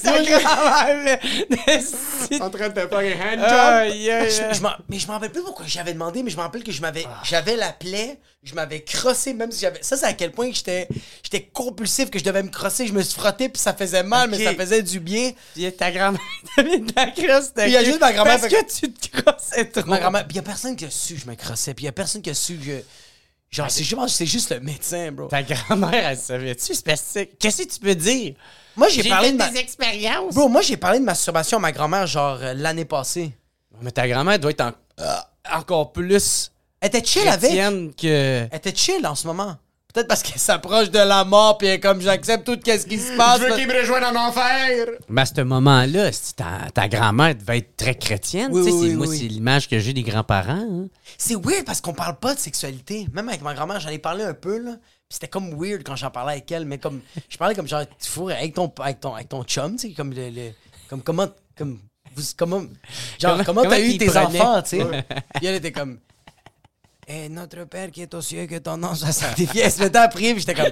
en 2.41 2.49
train 2.49 2.69
de 2.69 2.73
te 2.73 2.87
faire 2.87 2.97
un 2.99 3.33
hand 3.33 3.39
job. 3.39 3.51
Aïe, 3.51 4.11
aïe, 4.11 4.31
Je- 4.31 4.41
aïe. 4.43 4.53
je 4.55 4.61
m'en- 4.61 4.75
mais 4.89 4.99
je 4.99 5.07
me 5.07 5.11
rappelle 5.11 5.31
plus 5.31 5.41
pourquoi 5.41 5.65
j'avais 5.67 5.93
demandé, 5.93 6.23
mais 6.23 6.29
je 6.29 6.37
me 6.37 6.41
rappelle 6.41 6.63
que 6.63 6.71
je 6.71 6.81
m'avais, 6.81 7.05
j'avais 7.23 7.55
la 7.55 7.71
plaie, 7.71 8.19
je 8.43 8.53
m'avais 8.55 8.81
crossé, 8.83 9.33
même 9.33 9.51
si 9.51 9.61
j'avais. 9.61 9.79
Ça, 9.81 9.97
c'est 9.97 10.05
à 10.05 10.13
quel 10.13 10.31
point 10.31 10.49
que 10.49 10.55
j'étais, 10.55 10.87
j'étais 11.23 11.43
compulsif, 11.53 12.09
que 12.09 12.19
je 12.19 12.23
devais 12.23 12.43
me 12.43 12.49
crosser. 12.49 12.87
Je 12.87 12.93
me 12.93 13.01
suis 13.01 13.19
frotté, 13.19 13.49
puis 13.49 13.61
ça 13.61 13.73
faisait 13.73 14.03
mal, 14.03 14.29
mais 14.29 14.43
ça 14.43 14.53
faisait 14.55 14.81
du 14.83 14.99
bien. 14.99 15.31
Puis 15.55 15.71
ta 15.73 15.91
grand-mère 15.91 16.21
t'a 16.55 16.63
mis 16.63 16.79
de 16.79 16.93
la 16.95 17.07
ta 17.07 17.63
Puis 17.63 17.71
y 17.71 17.77
a 17.77 17.83
juste 17.83 17.99
ma 17.99 18.13
grand-mère 18.13 18.39
Parce 18.39 18.51
fait- 18.53 18.63
que 18.65 18.71
tu 18.87 18.91
te 18.91 19.21
crossais 19.21 19.65
trop. 19.65 19.85
Ma 19.89 19.99
grand-mère, 19.99 20.25
puis 20.27 20.37
y 20.37 20.39
a 20.39 20.43
personne 20.43 20.75
qui 20.75 20.85
a 20.85 20.89
su 20.89 21.15
que 21.15 21.21
je 21.21 21.27
me 21.27 21.35
crossais, 21.35 21.73
puis 21.73 21.85
y 21.85 21.87
a 21.89 21.91
personne 21.91 22.21
qui 22.21 22.29
a 22.29 22.33
su 22.33 22.55
que. 22.57 22.63
Je 22.65 22.81
que 23.51 24.07
c'est 24.13 24.25
juste 24.25 24.51
le 24.51 24.59
médecin, 24.59 25.11
bro. 25.11 25.27
Ta 25.27 25.41
grand-mère, 25.43 26.09
elle 26.09 26.17
savait-tu? 26.17 26.75
C'est 26.75 26.85
parce 26.85 27.01
que- 27.13 27.23
Qu'est-ce 27.23 27.63
que 27.63 27.73
tu 27.73 27.79
peux 27.79 27.95
dire? 27.95 28.35
Moi, 28.75 28.87
j'ai, 28.89 29.03
parlé 29.09 29.27
fait 29.27 29.33
de 29.33 29.37
ma. 29.37 29.49
des 29.49 29.57
expériences. 29.59 30.33
Bro, 30.35 30.47
moi, 30.49 30.61
j'ai 30.61 30.77
parlé 30.77 30.99
de 30.99 31.03
masturbation 31.03 31.57
à 31.57 31.59
ma 31.59 31.71
grand-mère, 31.71 32.05
genre, 32.07 32.37
euh, 32.41 32.53
l'année 32.53 32.85
passée. 32.85 33.31
Mais 33.81 33.91
ta 33.91 34.07
grand-mère 34.07 34.39
doit 34.39 34.51
être 34.51 34.61
en- 34.61 34.71
euh, 34.99 35.15
encore 35.53 35.91
plus 35.91 36.51
Elle 36.81 36.87
était 36.89 37.03
chill 37.03 37.27
avec. 37.27 37.51
que... 37.97 38.47
Elle 38.51 38.57
était 38.57 38.75
chill 38.75 39.05
en 39.05 39.15
ce 39.15 39.27
moment. 39.27 39.57
Peut-être 39.93 40.07
parce 40.07 40.21
qu'elle 40.21 40.37
s'approche 40.39 40.91
de 40.91 40.99
la 40.99 41.23
mort, 41.25 41.57
puis 41.57 41.67
elle 41.67 41.73
est 41.75 41.79
comme 41.79 41.99
j'accepte 41.99 42.45
tout 42.45 42.59
ce 42.63 42.85
qui 42.85 42.99
se 42.99 43.17
passe. 43.17 43.39
Je 43.41 43.45
veux 43.45 43.55
qu'il 43.55 43.67
me 43.67 43.73
rejoigne 43.73 44.03
en 44.03 44.15
enfer. 44.27 44.87
Mais 45.09 45.21
à 45.21 45.25
ce 45.25 45.41
moment-là, 45.41 46.11
si 46.11 46.35
ta, 46.35 46.69
ta 46.73 46.87
grand-mère 46.87 47.33
devait 47.35 47.57
être 47.57 47.75
très 47.75 47.95
chrétienne. 47.95 48.49
Oui, 48.51 48.63
tu 48.65 48.69
sais, 48.69 48.75
oui, 48.75 48.81
c'est- 48.81 48.87
oui, 48.89 48.95
moi, 48.95 49.07
oui. 49.07 49.17
c'est 49.17 49.27
l'image 49.27 49.67
que 49.67 49.79
j'ai 49.79 49.93
des 49.93 50.03
grands-parents. 50.03 50.67
hein. 50.83 50.87
C'est 51.17 51.33
weird 51.35 51.65
parce 51.65 51.81
qu'on 51.81 51.93
parle 51.93 52.17
pas 52.19 52.35
de 52.35 52.39
sexualité. 52.39 53.07
Même 53.13 53.29
avec 53.29 53.41
ma 53.41 53.55
grand-mère, 53.55 53.79
j'en 53.79 53.89
ai 53.89 53.97
parlé 53.97 54.23
un 54.23 54.35
peu, 54.35 54.59
là. 54.59 54.73
Puis 54.73 55.15
c'était 55.15 55.27
comme 55.27 55.55
weird 55.59 55.81
quand 55.83 55.95
j'en 55.95 56.11
parlais 56.11 56.33
avec 56.33 56.51
elle, 56.51 56.65
mais 56.65 56.77
comme. 56.77 57.01
Je 57.27 57.37
parlais 57.37 57.55
comme 57.55 57.67
genre, 57.67 57.81
tu 57.99 58.07
fourres 58.11 58.29
avec 58.29 58.53
ton, 58.53 58.71
avec 58.79 58.99
ton, 58.99 59.15
avec 59.15 59.27
ton 59.29 59.43
chum, 59.43 59.75
tu 59.75 59.87
sais, 59.87 59.93
comme 59.95 60.13
le. 60.13 60.29
le- 60.29 60.51
comme 60.87 61.01
comment. 61.01 61.27
Comme. 61.57 61.79
Vous, 62.15 62.23
comment. 62.37 62.61
Genre, 63.19 63.39
Comment- 63.43 63.63
t'as 63.63 63.79
eu 63.79 63.97
tes 63.97 64.05
prenait? 64.05 64.39
enfants, 64.39 64.61
tu 64.61 64.77
sais. 64.77 64.85
Puis 65.35 65.45
elle 65.47 65.55
était 65.55 65.71
comme. 65.71 65.97
Et 67.11 67.27
notre 67.27 67.63
Père 67.65 67.89
qui 67.89 68.03
est 68.03 68.13
aux 68.13 68.21
cieux, 68.21 68.45
que 68.45 68.59
ton 68.59 68.77
nom 68.77 68.93
soit 68.93 69.11
sanctifié. 69.11 69.63
Elle 69.63 69.71
se 69.71 69.79
mettait 69.81 69.97
à 69.97 70.07
prier, 70.07 70.33
puis 70.35 70.41
j'étais 70.45 70.53
comme. 70.53 70.71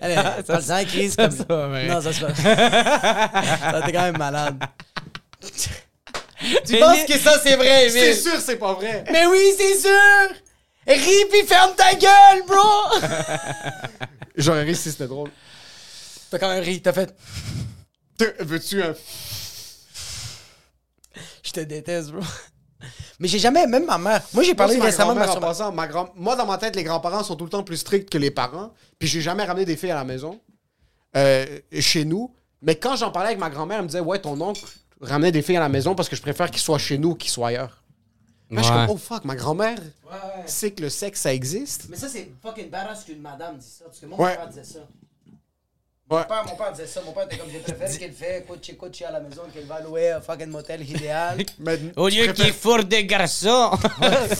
Allez, 0.00 0.16
Ça, 0.16 0.42
pas 0.42 0.80
le 0.82 0.84
Chris. 0.86 1.10
ça, 1.10 1.28
comme- 1.28 1.36
ça 1.36 1.44
bien. 1.68 1.94
Non, 1.94 2.00
ça 2.00 2.12
se 2.12 2.20
passe. 2.20 2.36
ça, 2.40 3.82
t'es 3.86 3.92
quand 3.92 4.02
même 4.02 4.18
malade. 4.18 4.58
tu 5.40 6.72
Mais 6.72 6.80
penses 6.80 7.04
que 7.06 7.16
ça, 7.16 7.38
c'est 7.40 7.54
vrai, 7.54 7.88
C'est 7.90 8.06
Emile? 8.10 8.16
sûr, 8.20 8.40
c'est 8.40 8.56
pas 8.56 8.72
vrai. 8.74 9.04
Mais 9.12 9.24
oui, 9.26 9.38
c'est 9.56 9.78
sûr! 9.78 10.36
Ris 10.84 11.24
pis 11.30 11.46
ferme 11.46 11.76
ta 11.76 11.94
gueule, 11.94 12.42
bro! 12.44 13.08
J'aurais 14.36 14.64
ri 14.64 14.74
si 14.74 14.90
c'était 14.90 15.06
drôle. 15.06 15.30
T'as 16.28 16.40
quand 16.40 16.48
même 16.48 16.64
ri, 16.64 16.82
t'as 16.82 16.92
fait. 16.92 17.14
Veux-tu 18.40 18.82
un. 18.82 18.94
Je 21.44 21.52
te 21.52 21.60
déteste, 21.60 22.10
bro. 22.10 22.22
Mais 23.20 23.28
j'ai 23.28 23.38
jamais, 23.38 23.66
même 23.66 23.84
ma 23.86 23.98
mère. 23.98 24.22
Moi, 24.34 24.42
j'ai 24.42 24.54
parlé 24.54 24.78
récemment 24.78 25.14
de 25.14 25.18
ma 25.20 25.36
passant, 25.36 25.72
ma 25.72 25.86
grand- 25.86 26.10
Moi, 26.16 26.36
dans 26.36 26.46
ma 26.46 26.58
tête, 26.58 26.74
les 26.76 26.84
grands-parents 26.84 27.22
sont 27.22 27.36
tout 27.36 27.44
le 27.44 27.50
temps 27.50 27.62
plus 27.62 27.76
stricts 27.78 28.10
que 28.10 28.18
les 28.18 28.30
parents. 28.30 28.72
Puis 28.98 29.08
j'ai 29.08 29.20
jamais 29.20 29.44
ramené 29.44 29.64
des 29.64 29.76
filles 29.76 29.90
à 29.92 29.96
la 29.96 30.04
maison, 30.04 30.40
euh, 31.16 31.46
chez 31.80 32.04
nous. 32.04 32.34
Mais 32.62 32.76
quand 32.76 32.96
j'en 32.96 33.10
parlais 33.10 33.28
avec 33.28 33.38
ma 33.40 33.50
grand-mère, 33.50 33.78
elle 33.78 33.84
me 33.84 33.88
disait 33.88 34.00
Ouais, 34.00 34.20
ton 34.20 34.40
oncle 34.40 34.62
ramenait 35.00 35.32
des 35.32 35.42
filles 35.42 35.56
à 35.56 35.60
la 35.60 35.68
maison 35.68 35.94
parce 35.94 36.08
que 36.08 36.16
je 36.16 36.22
préfère 36.22 36.50
qu'il 36.50 36.60
soit 36.60 36.78
chez 36.78 36.98
nous 36.98 37.14
qu'il 37.14 37.30
soit 37.30 37.48
ailleurs. 37.48 37.82
Là, 38.50 38.60
je 38.60 38.66
suis 38.66 38.72
comme 38.74 38.86
Oh 38.90 38.96
fuck, 38.96 39.24
ma 39.24 39.34
grand-mère 39.34 39.78
sait 40.46 40.70
que 40.72 40.82
le 40.82 40.90
sexe, 40.90 41.22
ça 41.22 41.32
existe. 41.32 41.86
Mais 41.88 41.96
ça, 41.96 42.08
c'est 42.08 42.30
fucking 42.42 42.68
badass 42.68 43.04
qu'une 43.04 43.20
madame 43.20 43.56
dit 43.56 43.66
ça. 43.66 43.84
Parce 43.86 43.98
que 43.98 44.06
mon 44.06 44.16
Ouais. 44.20 44.36
père 44.36 44.46
disait 44.48 44.62
ça. 44.64 44.80
Ouais. 46.12 46.18
Mon, 46.18 46.24
père, 46.24 46.44
mon 46.48 46.56
père 46.56 46.72
disait 46.72 46.86
ça. 46.86 47.00
Mon 47.04 47.12
père 47.12 47.24
était 47.24 47.36
comme, 47.36 47.48
je 47.52 47.58
préfère 47.72 47.98
qu'il 47.98 48.12
fait 48.12 48.44
coach 48.46 48.70
coach 48.78 49.02
à 49.02 49.10
la 49.12 49.20
maison 49.20 49.42
qu'il 49.52 49.66
va 49.66 49.80
louer 49.80 50.10
un 50.10 50.20
fucking 50.20 50.48
motel 50.48 50.82
idéal. 50.88 51.38
Mais 51.58 51.78
Au 51.96 52.08
lieu 52.08 52.26
qu'il 52.32 52.52
fourre 52.52 52.84
des 52.84 53.04
garçons. 53.04 53.70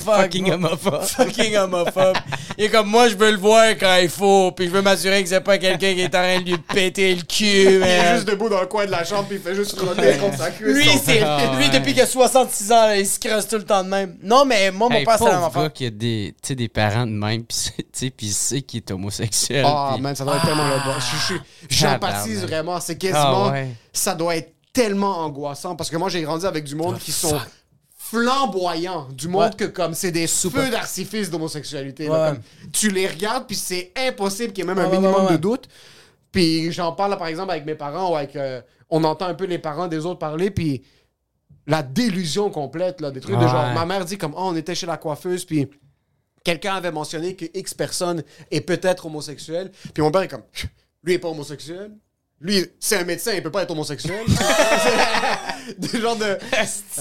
Fuck, 0.05 0.17
Fucking 0.23 0.53
homophobe. 0.53 1.03
fucking 1.03 1.57
homophobe. 1.57 2.17
Il 2.59 2.65
est 2.65 2.69
comme 2.69 2.89
moi, 2.89 3.09
je 3.09 3.15
veux 3.17 3.31
le 3.31 3.37
voir 3.39 3.71
quand 3.71 3.97
il 4.03 4.09
faut, 4.09 4.53
puis 4.53 4.67
je 4.67 4.71
veux 4.71 4.83
m'assurer 4.83 5.23
que 5.23 5.29
c'est 5.29 5.41
pas 5.41 5.59
quelqu'un 5.59 5.95
qui 5.95 6.01
est 6.03 6.07
en 6.07 6.11
train 6.23 6.41
de 6.41 6.45
lui 6.51 6.59
péter 6.59 7.15
le 7.15 7.23
cul. 7.23 7.45
Il 7.45 7.83
est 7.83 8.15
juste 8.15 8.29
debout 8.29 8.49
dans 8.49 8.61
le 8.61 8.67
coin 8.67 8.87
de 8.87 8.91
la 8.91 9.05
chambre 9.05 9.27
puis 9.29 9.37
il 9.37 9.43
fait 9.43 9.55
juste 9.55 9.77
frotter 9.79 10.17
contre 10.19 10.39
sa 10.39 10.51
cuisse. 10.51 10.77
Lui, 10.77 10.89
c'est 11.03 11.21
lui 11.21 11.25
ouais. 11.25 11.69
depuis 11.71 11.93
qu'il 11.93 12.03
a 12.03 12.07
66 12.07 12.73
ans, 12.73 12.87
là, 12.87 12.97
il 12.99 13.07
se 13.07 13.19
creuse 13.19 13.47
tout 13.49 13.57
le 13.57 13.65
temps 13.65 13.83
de 13.83 13.89
même. 13.89 14.17
Non, 14.23 14.45
mais 14.45 14.71
moi, 14.71 14.89
mon 14.89 14.97
Hey, 14.97 15.05
père, 15.05 15.17
c'est 15.19 15.25
la 15.25 15.33
même 15.37 15.45
affaire. 15.45 15.73
qui 15.73 15.87
a 15.87 15.91
des, 15.91 16.35
des 16.51 16.69
parents 16.69 17.07
de 17.07 17.13
même, 17.13 17.45
puis 17.45 18.13
il 18.21 18.33
sait 18.33 18.63
qu'il 18.63 18.79
est 18.79 18.91
homosexuel. 18.91 19.65
Ah, 19.67 19.91
puis- 19.95 20.03
man, 20.03 20.15
ça 20.15 20.25
doit 20.25 20.37
être 20.37 20.45
tellement 20.47 20.67
le 20.69 20.75
bon. 20.85 20.99
Je- 20.99 21.35
je- 21.35 21.62
J'empathise 21.69 22.43
vraiment. 22.43 22.81
C'est 22.81 22.97
quasiment. 22.99 23.47
Ah, 23.47 23.53
ouais. 23.53 23.69
Ça 23.93 24.15
doit 24.15 24.37
être 24.37 24.53
tellement 24.73 25.19
angoissant 25.19 25.77
parce 25.77 25.91
que 25.91 25.97
moi, 25.97 26.09
j'ai 26.09 26.23
grandi 26.23 26.47
avec 26.47 26.65
du 26.65 26.75
monde 26.75 26.99
qui 26.99 27.13
sont 27.13 27.39
flamboyants. 27.97 29.09
Du 29.13 29.29
monde 29.29 29.43
Ouais. 29.51 29.57
que, 29.57 29.65
comme, 29.65 29.95
c'est 29.95 30.11
des 30.13 30.27
feux 30.27 30.71
d'artifice 30.71 31.31
d'homosexualité. 31.31 32.09
Ouais. 32.09 32.33
tu 32.73 32.91
les 32.91 33.07
regardes, 33.07 33.47
puis 33.47 33.57
c'est 33.57 33.93
impossible 33.97 34.53
qu'il 34.53 34.65
y 34.65 34.69
ait 34.69 34.75
même 34.75 34.85
un 34.85 34.89
minimum 34.91 35.29
de 35.31 35.37
doute. 35.37 35.69
Puis 36.31 36.73
j'en 36.73 36.93
parle, 36.93 37.17
par 37.19 37.27
exemple, 37.29 37.51
avec 37.53 37.65
mes 37.67 37.75
parents 37.75 38.13
ou 38.13 38.17
avec. 38.17 38.37
euh, 38.37 38.61
on 38.91 39.05
entend 39.05 39.27
un 39.27 39.35
peu 39.35 39.45
les 39.47 39.59
parents 39.59 39.89
des 39.89 40.05
autres 40.05 40.19
parler, 40.19 40.51
puis 40.51 40.83
la 41.67 41.83
délusion 41.83 42.51
complète, 42.51 43.01
là, 43.01 43.11
des 43.11 43.21
trucs 43.21 43.37
de 43.37 43.47
genre. 43.47 43.73
Ma 43.75 43.87
mère 43.87 44.05
dit 44.05 44.19
comme, 44.19 44.35
oh, 44.37 44.43
on 44.45 44.57
était 44.57 44.75
chez 44.75 44.87
la 44.87 44.97
coiffeuse, 44.99 45.45
puis 45.47 45.69
quelqu'un 46.45 46.75
avait 46.75 46.91
mentionné 46.93 47.35
que 47.35 47.47
X 47.55 47.73
personne 47.73 48.23
est 48.51 48.61
peut-être 48.61 49.07
homosexuel. 49.07 49.71
Puis 49.95 50.03
mon 50.03 50.11
père 50.11 50.23
est 50.23 50.29
comme, 50.29 50.43
lui 51.03 51.15
est 51.15 51.19
pas 51.19 51.29
homosexuel. 51.29 51.91
Lui, 52.41 52.67
c'est 52.81 52.97
un 52.97 53.05
médecin, 53.05 53.33
il 53.35 53.43
peut 53.43 53.53
pas 53.53 53.63
être 53.63 53.71
homosexuel. 53.71 54.25
Des 55.79 56.01
genres 56.01 56.17
de. 56.17 56.39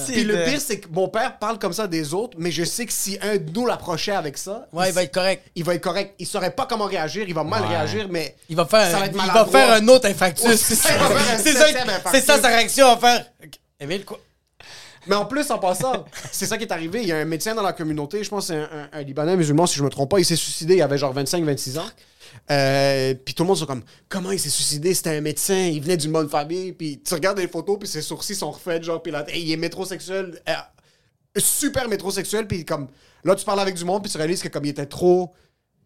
Puis 0.07 0.23
le 0.23 0.43
pire, 0.45 0.61
c'est 0.61 0.79
que 0.79 0.87
mon 0.91 1.07
père 1.07 1.39
parle 1.39 1.57
comme 1.57 1.73
ça 1.73 1.87
des 1.87 2.13
autres, 2.13 2.37
mais 2.39 2.51
je 2.51 2.63
sais 2.63 2.85
que 2.85 2.93
si 2.93 3.17
un 3.23 3.37
de 3.37 3.49
nous 3.51 3.65
l'approchait 3.65 4.11
avec 4.11 4.37
ça, 4.37 4.67
Ouais, 4.71 4.89
il 4.89 4.93
va 4.93 5.01
être 5.03 5.13
correct. 5.13 5.43
il 5.55 5.63
va 5.63 5.73
être 5.73 5.81
correct. 5.81 6.13
Il 6.19 6.27
saurait 6.27 6.51
pas 6.51 6.67
comment 6.67 6.85
réagir, 6.85 7.25
il 7.27 7.33
va 7.33 7.43
mal 7.43 7.63
Ouais. 7.63 7.69
réagir, 7.69 8.07
mais. 8.09 8.35
Il 8.49 8.55
va 8.55 8.65
faire, 8.65 8.85
Ça 8.91 8.97
va 8.99 9.03
un, 9.03 9.05
être 9.07 9.13
il 9.15 9.17
va 9.17 9.25
maladroit. 9.27 9.59
faire 9.59 9.73
un 9.73 9.87
autre 9.87 10.07
infarctus. 10.07 10.45
Ouais, 10.45 10.57
c'est 10.57 10.75
ça, 10.75 10.89
c'est 12.11 12.21
sa 12.25 12.47
réaction 12.47 12.87
à 12.91 12.97
faire. 12.97 13.25
Émile, 13.79 14.05
quoi? 14.05 14.19
Mais 15.07 15.15
en 15.15 15.25
plus, 15.25 15.49
en 15.49 15.57
passant, 15.57 16.05
c'est 16.31 16.45
ça 16.45 16.57
qui 16.59 16.65
est 16.65 16.71
arrivé. 16.71 17.01
Il 17.01 17.07
y 17.07 17.11
a 17.11 17.17
un 17.17 17.25
médecin 17.25 17.55
dans 17.55 17.63
la 17.63 17.73
communauté, 17.73 18.23
je 18.23 18.29
pense 18.29 18.47
que 18.49 18.53
c'est 18.53 18.59
un, 18.59 18.69
un- 18.93 18.99
un 18.99 19.01
Libanais 19.01 19.35
musulman, 19.35 19.65
si 19.65 19.75
je 19.79 19.83
me 19.83 19.89
trompe 19.89 20.11
pas. 20.11 20.19
Il 20.19 20.25
s'est 20.25 20.35
suicidé, 20.35 20.75
il 20.75 20.81
avait 20.83 20.99
genre 20.99 21.15
25-26 21.15 21.79
ans. 21.79 21.89
Euh, 22.49 23.13
puis 23.13 23.33
tout 23.33 23.43
le 23.43 23.47
monde 23.47 23.57
sont 23.57 23.65
comme 23.65 23.83
comment 24.09 24.31
il 24.31 24.39
s'est 24.39 24.49
suicidé? 24.49 24.93
C'était 24.93 25.17
un 25.17 25.21
médecin 25.21 25.55
il 25.55 25.81
venait 25.81 25.97
d'une 25.97 26.11
bonne 26.11 26.29
famille. 26.29 26.73
Puis 26.73 27.01
tu 27.03 27.13
regardes 27.13 27.39
les 27.39 27.47
photos 27.47 27.77
puis 27.79 27.87
ses 27.87 28.01
sourcils 28.01 28.35
sont 28.35 28.51
refaits 28.51 28.83
genre 28.83 29.01
puis 29.01 29.11
là 29.11 29.25
il 29.33 29.51
est 29.51 29.57
métrosexuel 29.57 30.39
euh, 30.49 30.53
super 31.37 31.87
métrosexuel 31.87 32.47
puis 32.47 32.65
comme 32.65 32.87
là 33.23 33.35
tu 33.35 33.45
parles 33.45 33.59
avec 33.59 33.75
du 33.75 33.85
monde 33.85 34.03
puis 34.03 34.11
tu 34.11 34.17
réalises 34.17 34.41
que 34.41 34.49
comme 34.49 34.65
il 34.65 34.69
était 34.69 34.85
trop 34.85 35.33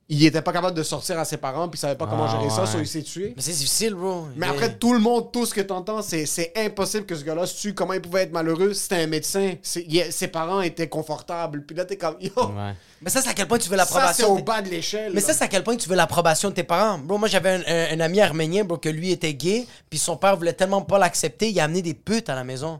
il 0.07 0.23
était 0.23 0.41
pas 0.44 0.53
capable 0.53 0.77
de 0.77 0.84
sortir 0.84 1.18
à 1.18 1.26
ses 1.26 1.38
parents 1.38 1.68
puis 1.68 1.77
il 1.77 1.82
savait 1.82 1.95
pas 1.95 2.06
comment 2.06 2.26
Ah, 2.30 2.38
gérer 2.38 2.49
ça 2.52 2.61
ouais. 2.61 2.68
so 2.68 2.80
il 2.80 2.88
s'est 2.88 3.02
tué 3.02 3.34
Mais 3.36 3.41
c'est 3.41 3.53
difficile, 3.53 3.95
bro. 3.95 4.27
mais 4.36 4.45
après, 4.48 4.76
tout 4.77 4.94
le 4.94 4.99
monde, 4.99 5.32
tout 5.32 5.45
ce 5.48 5.53
que 5.56 5.61
t'entends, 5.61 6.02
c'est 6.03 6.26
c'est 6.27 6.53
impossible 6.56 7.06
que 7.07 7.15
ce 7.15 7.23
gars-là 7.23 7.48
se 7.48 7.60
tue. 7.60 7.73
Comment 7.73 7.94
il 7.94 8.02
pouvait 8.02 8.22
être 8.23 8.32
malheureux? 8.32 8.73
C'était 8.73 8.98
un 9.03 9.07
médecin. 9.07 9.56
Ses 9.64 10.27
parents 10.27 10.61
étaient 10.61 10.88
confortables. 10.90 11.65
Puis 11.65 11.76
là, 11.76 11.86
t'es 11.86 11.98
comme, 11.98 12.18
yo, 12.22 12.32
Ouais. 12.38 12.73
Mais 13.02 13.10
ça, 13.10 13.22
c'est 13.22 13.30
à 13.30 13.34
quel 13.34 13.48
point 13.48 13.57
tu 13.57 13.68
veux 13.69 13.77
ça, 13.77 13.86
c'est 13.86 13.94
l'approbation. 13.95 14.34
au 14.34 14.38
de- 14.40 14.44
bas 14.44 14.61
de 14.61 14.69
l'échelle. 14.69 15.11
Mais 15.14 15.22
là. 15.22 15.27
ça, 15.27 15.34
c'est 15.34 15.44
à 15.44 15.48
quel 15.48 15.64
point 15.64 15.76
tu 15.76 15.90
veux 15.90 15.95
l'approbation 15.95 16.49
de 16.49 16.53
tes 16.56 16.64
parents. 16.64 16.98
Bro, 16.99 17.18
moi, 17.18 17.27
j'avais 17.27 17.49
un, 17.49 17.61
un- 17.65 17.98
un 17.98 17.99
ami 17.99 18.22
arménien, 18.22 18.64
bro, 18.64 18.77
que 18.77 18.90
lui 18.90 19.11
était 19.11 19.34
gay, 19.34 19.65
puis 19.90 19.98
son 19.99 20.18
père 20.18 20.38
voulait 20.38 20.53
tellement 20.53 20.82
pas 20.82 20.98
l'accepter, 20.99 21.49
il 21.49 21.60
a 21.60 21.64
amené 21.65 21.82
des 21.82 21.94
putes 21.95 22.30
à 22.30 22.36
la 22.36 22.44
maison. 22.44 22.80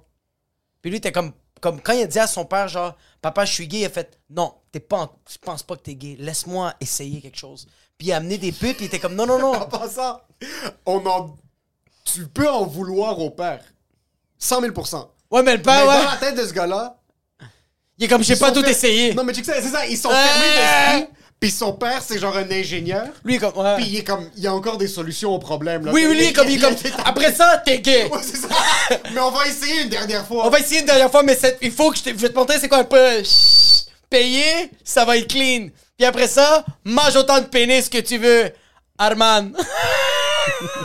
Puis 0.82 0.92
lui, 0.92 0.98
était 0.98 1.12
comme, 1.12 1.32
comme 1.66 1.82
quand 1.82 1.94
il 1.94 2.04
a 2.04 2.08
dit 2.08 2.20
à 2.20 2.28
son 2.28 2.46
père, 2.46 2.68
genre, 2.68 2.96
papa, 3.24 3.44
je 3.44 3.52
suis 3.54 3.68
gay, 3.68 3.80
il 3.80 3.86
a 3.86 3.90
fait, 3.90 4.20
non, 4.30 4.54
t'es 4.72 4.80
pas, 4.80 4.98
en- 4.98 5.12
je 5.28 5.38
pense 5.40 5.64
pas 5.64 5.76
que 5.76 5.82
t'es 5.82 5.96
gay, 5.96 6.16
laisse-moi 6.20 6.76
essayer 6.80 7.22
quelque 7.22 7.38
chose. 7.40 7.66
Puis 7.98 8.10
il 8.10 8.12
a 8.14 8.18
amené 8.18 8.38
des 8.38 8.52
putes, 8.52 8.76
puis 8.78 8.86
il 8.86 8.88
était 8.88 9.00
comme, 9.00 9.16
non, 9.16 9.26
non, 9.26 9.36
En 9.56 9.60
non. 9.62 9.66
passant, 9.68 10.22
on 10.86 11.04
en... 11.08 11.36
tu 12.04 12.28
peux 12.28 12.48
en 12.48 12.66
vouloir 12.68 13.18
au 13.20 13.32
père. 13.32 13.64
100 14.38 14.62
000% 14.62 15.08
Ouais, 15.32 15.42
mais 15.42 15.54
le 15.54 15.58
Mais 15.58 15.64
père, 15.64 15.86
dans 15.88 16.12
la 16.12 16.18
tête 16.18 16.36
de 16.36 16.46
ce 16.46 16.54
gars-là, 16.54 17.00
il 17.98 18.06
est 18.06 18.08
comme, 18.08 18.24
j'ai 18.24 18.36
pas 18.36 18.52
tout 18.52 18.62
fait- 18.62 18.70
essayé. 18.70 19.14
Non, 19.16 19.24
mais 19.24 19.34
tu 19.34 19.44
sais, 19.44 19.60
c'est 19.62 19.70
ça, 19.70 19.88
ils 19.88 19.98
sont 19.98 20.10
fermés 20.12 21.00
d'esprit. 21.02 21.16
Puis 21.40 21.52
son 21.52 21.74
père, 21.74 22.02
c'est 22.02 22.18
genre 22.18 22.36
un 22.38 22.50
ingénieur. 22.50 23.08
Lui, 23.24 23.38
comme, 23.38 23.56
ouais. 23.58 23.76
Puis 23.76 23.86
il 23.88 23.98
est 23.98 24.04
comme, 24.04 24.28
il 24.36 24.44
y 24.44 24.48
a 24.48 24.54
encore 24.54 24.78
des 24.78 24.88
solutions 24.88 25.32
aux 25.34 25.40
problèmes. 25.40 25.86
Là. 25.86 25.92
oui, 25.92 26.06
oui, 26.10 26.18
lui, 26.18 26.34
comme, 26.34 26.50
il 26.50 26.58
est 26.58 26.60
comme, 26.66 26.76
après 27.06 27.34
ça, 27.34 27.62
t'es 27.64 27.80
gay. 27.80 28.06
Ouais, 28.06 28.20
c'est 28.24 28.38
ça. 28.38 28.48
Mais 29.14 29.20
on 29.20 29.32
va 29.32 29.46
essayer 29.48 29.84
une 29.84 29.90
dernière 29.90 30.26
fois. 30.26 30.48
On 30.48 30.50
va 30.50 30.60
essayer 30.60 30.80
une 30.80 30.86
dernière 30.88 31.12
fois, 31.12 31.24
mais 31.24 31.36
c'est- 31.36 31.58
il 31.62 31.72
faut 31.72 31.92
que 31.92 31.98
je 31.98 32.04
te, 32.04 32.10
je 32.10 32.16
vais 32.16 32.30
te 32.30 32.36
montrer 32.36 32.58
c'est 32.60 32.70
quoi 32.70 32.80
un 32.80 32.84
peu 32.86 33.22
chut, 33.24 33.86
payé, 34.10 34.72
ça 34.84 35.06
va 35.06 35.18
être 35.18 35.28
clean. 35.28 35.68
Puis 35.98 36.06
après 36.06 36.28
ça, 36.28 36.66
mange 36.84 37.16
autant 37.16 37.40
de 37.40 37.46
pénis 37.46 37.90
que 37.90 38.00
tu 38.00 38.18
veux, 38.18 38.52
Arman. 38.98 39.54